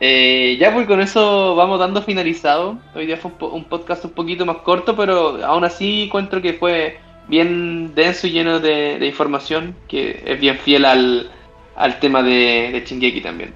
Eh, 0.00 0.56
ya 0.60 0.72
pues 0.72 0.86
con 0.86 1.00
eso 1.00 1.56
vamos 1.56 1.80
dando 1.80 2.02
finalizado. 2.02 2.78
Hoy 2.94 3.06
día 3.06 3.16
fue 3.16 3.32
un, 3.32 3.36
po- 3.36 3.48
un 3.48 3.64
podcast 3.64 4.04
un 4.04 4.12
poquito 4.12 4.46
más 4.46 4.58
corto, 4.58 4.94
pero 4.94 5.44
aún 5.44 5.64
así 5.64 6.04
encuentro 6.04 6.40
que 6.40 6.52
fue 6.54 6.98
bien 7.26 7.94
denso 7.96 8.28
y 8.28 8.30
lleno 8.30 8.60
de, 8.60 9.04
información, 9.04 9.74
que 9.88 10.22
es 10.24 10.38
bien 10.40 10.56
fiel 10.58 10.84
al, 10.84 11.32
al 11.74 11.98
tema 11.98 12.22
de, 12.22 12.70
de 12.72 12.84
Shingeki 12.86 13.20
también. 13.22 13.52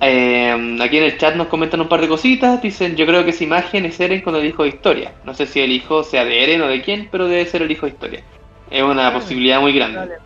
Eh, 0.00 0.78
aquí 0.82 0.98
en 0.98 1.04
el 1.04 1.18
chat 1.18 1.34
nos 1.36 1.46
comentan 1.46 1.80
un 1.80 1.88
par 1.88 2.00
de 2.00 2.08
cositas, 2.08 2.60
dicen 2.60 2.96
yo 2.96 3.06
creo 3.06 3.24
que 3.24 3.30
esa 3.30 3.44
imagen 3.44 3.86
es 3.86 3.98
Eren 3.98 4.20
cuando 4.20 4.40
dijo 4.40 4.66
historia. 4.66 5.12
No 5.24 5.34
sé 5.34 5.46
si 5.46 5.60
el 5.60 5.72
hijo 5.72 6.02
sea 6.02 6.24
de 6.24 6.42
Eren 6.42 6.62
o 6.62 6.68
de 6.68 6.82
quién, 6.82 7.08
pero 7.10 7.28
debe 7.28 7.46
ser 7.46 7.62
el 7.62 7.70
hijo 7.70 7.86
de 7.86 7.92
historia. 7.92 8.22
Es 8.70 8.82
una 8.82 9.12
posibilidad 9.12 9.60
muy 9.60 9.72
grande. 9.72 10.16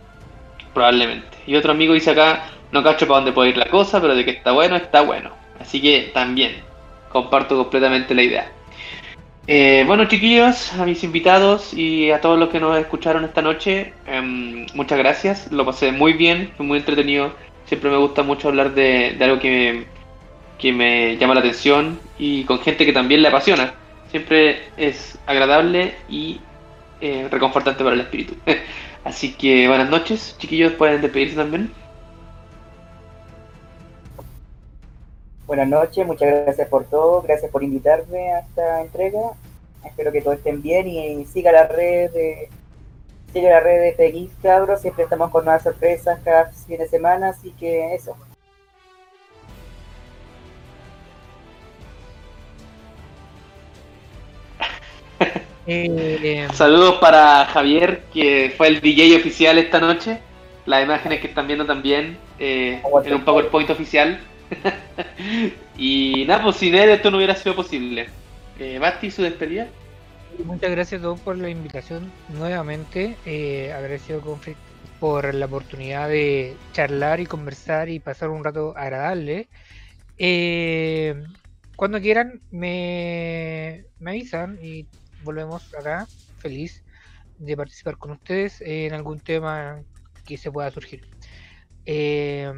Probablemente. 0.73 1.37
Y 1.47 1.55
otro 1.55 1.71
amigo 1.71 1.93
dice 1.93 2.11
acá, 2.11 2.43
no 2.71 2.83
cacho 2.83 3.07
para 3.07 3.19
dónde 3.19 3.33
puede 3.33 3.49
ir 3.49 3.57
la 3.57 3.65
cosa, 3.65 4.01
pero 4.01 4.15
de 4.15 4.25
que 4.25 4.31
está 4.31 4.51
bueno, 4.51 4.75
está 4.75 5.01
bueno. 5.01 5.31
Así 5.59 5.81
que 5.81 6.11
también, 6.13 6.55
comparto 7.11 7.55
completamente 7.57 8.15
la 8.15 8.23
idea. 8.23 8.51
Eh, 9.47 9.83
bueno, 9.87 10.05
chiquillos, 10.05 10.71
a 10.73 10.85
mis 10.85 11.03
invitados 11.03 11.73
y 11.73 12.11
a 12.11 12.21
todos 12.21 12.37
los 12.37 12.49
que 12.49 12.59
nos 12.59 12.77
escucharon 12.77 13.25
esta 13.25 13.41
noche, 13.41 13.93
em, 14.05 14.65
muchas 14.73 14.97
gracias. 14.97 15.51
Lo 15.51 15.65
pasé 15.65 15.91
muy 15.91 16.13
bien, 16.13 16.51
fue 16.55 16.65
muy 16.65 16.77
entretenido. 16.77 17.33
Siempre 17.71 17.89
me 17.89 17.99
gusta 17.99 18.21
mucho 18.21 18.49
hablar 18.49 18.73
de, 18.73 19.15
de 19.17 19.23
algo 19.23 19.39
que 19.39 19.49
me, 19.49 19.85
que 20.59 20.73
me 20.73 21.15
llama 21.15 21.35
la 21.35 21.39
atención 21.39 22.01
y 22.19 22.43
con 22.43 22.59
gente 22.59 22.85
que 22.85 22.91
también 22.91 23.21
le 23.21 23.29
apasiona. 23.29 23.75
Siempre 24.09 24.63
es 24.75 25.17
agradable 25.25 25.95
y 26.09 26.41
eh, 26.99 27.29
reconfortante 27.31 27.81
para 27.81 27.95
el 27.95 28.01
espíritu. 28.01 28.35
Así 29.05 29.35
que 29.35 29.69
buenas 29.69 29.89
noches, 29.89 30.35
chiquillos, 30.37 30.73
pueden 30.73 31.01
despedirse 31.01 31.37
también. 31.37 31.71
Buenas 35.47 35.69
noches, 35.69 36.05
muchas 36.05 36.43
gracias 36.43 36.67
por 36.67 36.83
todo, 36.83 37.21
gracias 37.21 37.49
por 37.51 37.63
invitarme 37.63 38.33
a 38.33 38.39
esta 38.39 38.81
entrega. 38.81 39.31
Espero 39.85 40.11
que 40.11 40.21
todos 40.21 40.39
estén 40.39 40.61
bien 40.61 40.89
y 40.89 41.23
siga 41.23 41.53
la 41.53 41.67
red 41.67 42.11
de 42.11 42.49
siga 43.31 43.49
la 43.49 43.59
red 43.61 43.95
de 43.97 44.11
FX 44.11 44.41
cabros, 44.41 44.81
siempre 44.81 45.03
estamos 45.03 45.31
con 45.31 45.45
nuevas 45.45 45.63
sorpresas 45.63 46.19
cada 46.23 46.45
fin 46.51 46.77
de 46.77 46.87
semana, 46.87 47.29
así 47.29 47.51
que 47.59 47.95
eso. 47.95 48.15
Eh, 55.67 56.47
Saludos 56.53 56.95
para 56.95 57.45
Javier, 57.45 58.01
que 58.11 58.51
fue 58.57 58.67
el 58.67 58.81
DJ 58.81 59.15
oficial 59.17 59.59
esta 59.59 59.79
noche. 59.79 60.19
Las 60.65 60.83
imágenes 60.83 61.21
que 61.21 61.27
están 61.27 61.45
viendo 61.47 61.65
también 61.65 62.17
eh, 62.39 62.81
en 63.05 63.13
un 63.13 63.23
PowerPoint 63.23 63.69
oficial. 63.69 64.19
y 65.77 66.25
nada, 66.27 66.43
pues 66.43 66.57
sin 66.57 66.73
él 66.75 66.89
esto 66.89 67.11
no 67.11 67.17
hubiera 67.17 67.35
sido 67.35 67.55
posible. 67.55 68.09
Eh, 68.59 68.79
Basti, 68.79 69.11
su 69.11 69.21
despedida. 69.21 69.67
Muchas 70.39 70.71
gracias 70.71 70.99
a 70.99 71.03
todos 71.03 71.19
por 71.21 71.37
la 71.37 71.49
invitación 71.49 72.11
nuevamente. 72.29 73.17
Eh, 73.25 73.71
agradecido 73.73 74.21
por 74.99 75.33
la 75.33 75.45
oportunidad 75.45 76.09
de 76.09 76.55
charlar 76.73 77.19
y 77.19 77.25
conversar 77.25 77.89
y 77.89 77.99
pasar 77.99 78.29
un 78.29 78.43
rato 78.43 78.73
agradable. 78.75 79.49
Eh, 80.17 81.23
cuando 81.75 81.99
quieran 81.99 82.41
me, 82.51 83.85
me 83.99 84.11
avisan 84.11 84.59
y 84.61 84.87
volvemos 85.23 85.73
acá, 85.75 86.07
feliz 86.39 86.83
de 87.37 87.57
participar 87.57 87.97
con 87.97 88.11
ustedes 88.11 88.61
en 88.61 88.93
algún 88.93 89.19
tema 89.19 89.81
que 90.25 90.37
se 90.37 90.51
pueda 90.51 90.71
surgir. 90.71 91.07
Eh, 91.85 92.51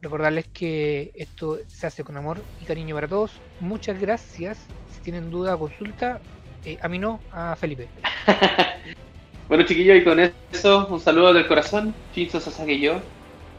recordarles 0.00 0.48
que 0.48 1.12
esto 1.14 1.58
se 1.68 1.86
hace 1.86 2.04
con 2.04 2.16
amor 2.16 2.40
y 2.60 2.64
cariño 2.64 2.94
para 2.94 3.08
todos. 3.08 3.40
Muchas 3.60 4.00
gracias. 4.00 4.58
Si 4.92 5.00
tienen 5.00 5.30
duda 5.30 5.54
o 5.54 5.58
consulta, 5.58 6.20
eh, 6.64 6.78
a 6.80 6.88
mí 6.88 6.98
no, 6.98 7.20
a 7.32 7.56
Felipe. 7.56 7.88
bueno, 9.48 9.64
chiquillos, 9.64 9.96
y 9.96 10.04
con 10.04 10.20
eso, 10.20 10.86
un 10.88 11.00
saludo 11.00 11.32
del 11.32 11.46
corazón. 11.46 11.94
Chinzo 12.14 12.40
Sasaki 12.40 12.72
y 12.72 12.80
yo. 12.80 13.00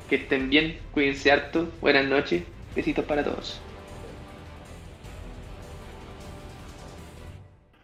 Que 0.10 0.16
estén 0.16 0.50
bien, 0.50 0.80
cuídense 0.92 1.32
harto. 1.32 1.68
Buenas 1.82 2.06
noches. 2.06 2.44
Besitos 2.76 3.06
para 3.06 3.24
todos. 3.24 3.60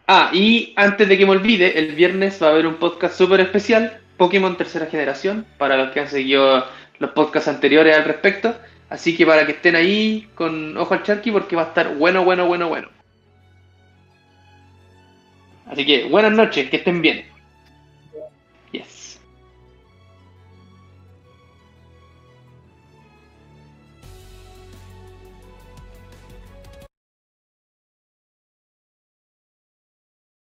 Ah, 0.06 0.30
y 0.32 0.72
antes 0.74 1.08
de 1.08 1.16
que 1.16 1.24
me 1.24 1.32
olvide, 1.32 1.78
el 1.78 1.94
viernes 1.94 2.42
va 2.42 2.48
a 2.48 2.50
haber 2.50 2.66
un 2.66 2.76
podcast 2.76 3.16
súper 3.16 3.40
especial, 3.40 4.00
Pokémon 4.16 4.56
Tercera 4.56 4.86
Generación, 4.86 5.46
para 5.56 5.76
los 5.76 5.92
que 5.92 6.00
han 6.00 6.08
seguido 6.08 6.66
los 6.98 7.10
podcasts 7.12 7.48
anteriores 7.48 7.96
al 7.96 8.04
respecto. 8.04 8.56
Así 8.88 9.16
que 9.16 9.24
para 9.24 9.46
que 9.46 9.52
estén 9.52 9.76
ahí 9.76 10.28
con 10.34 10.76
ojo 10.76 10.94
al 10.94 11.04
charqui 11.04 11.30
porque 11.30 11.54
va 11.54 11.62
a 11.62 11.66
estar 11.66 11.94
bueno, 11.94 12.24
bueno, 12.24 12.46
bueno, 12.46 12.68
bueno. 12.68 12.88
Así 15.70 15.86
que 15.86 16.04
buenas 16.04 16.32
noches, 16.32 16.68
que 16.68 16.78
estén 16.78 17.00
bien. 17.00 17.24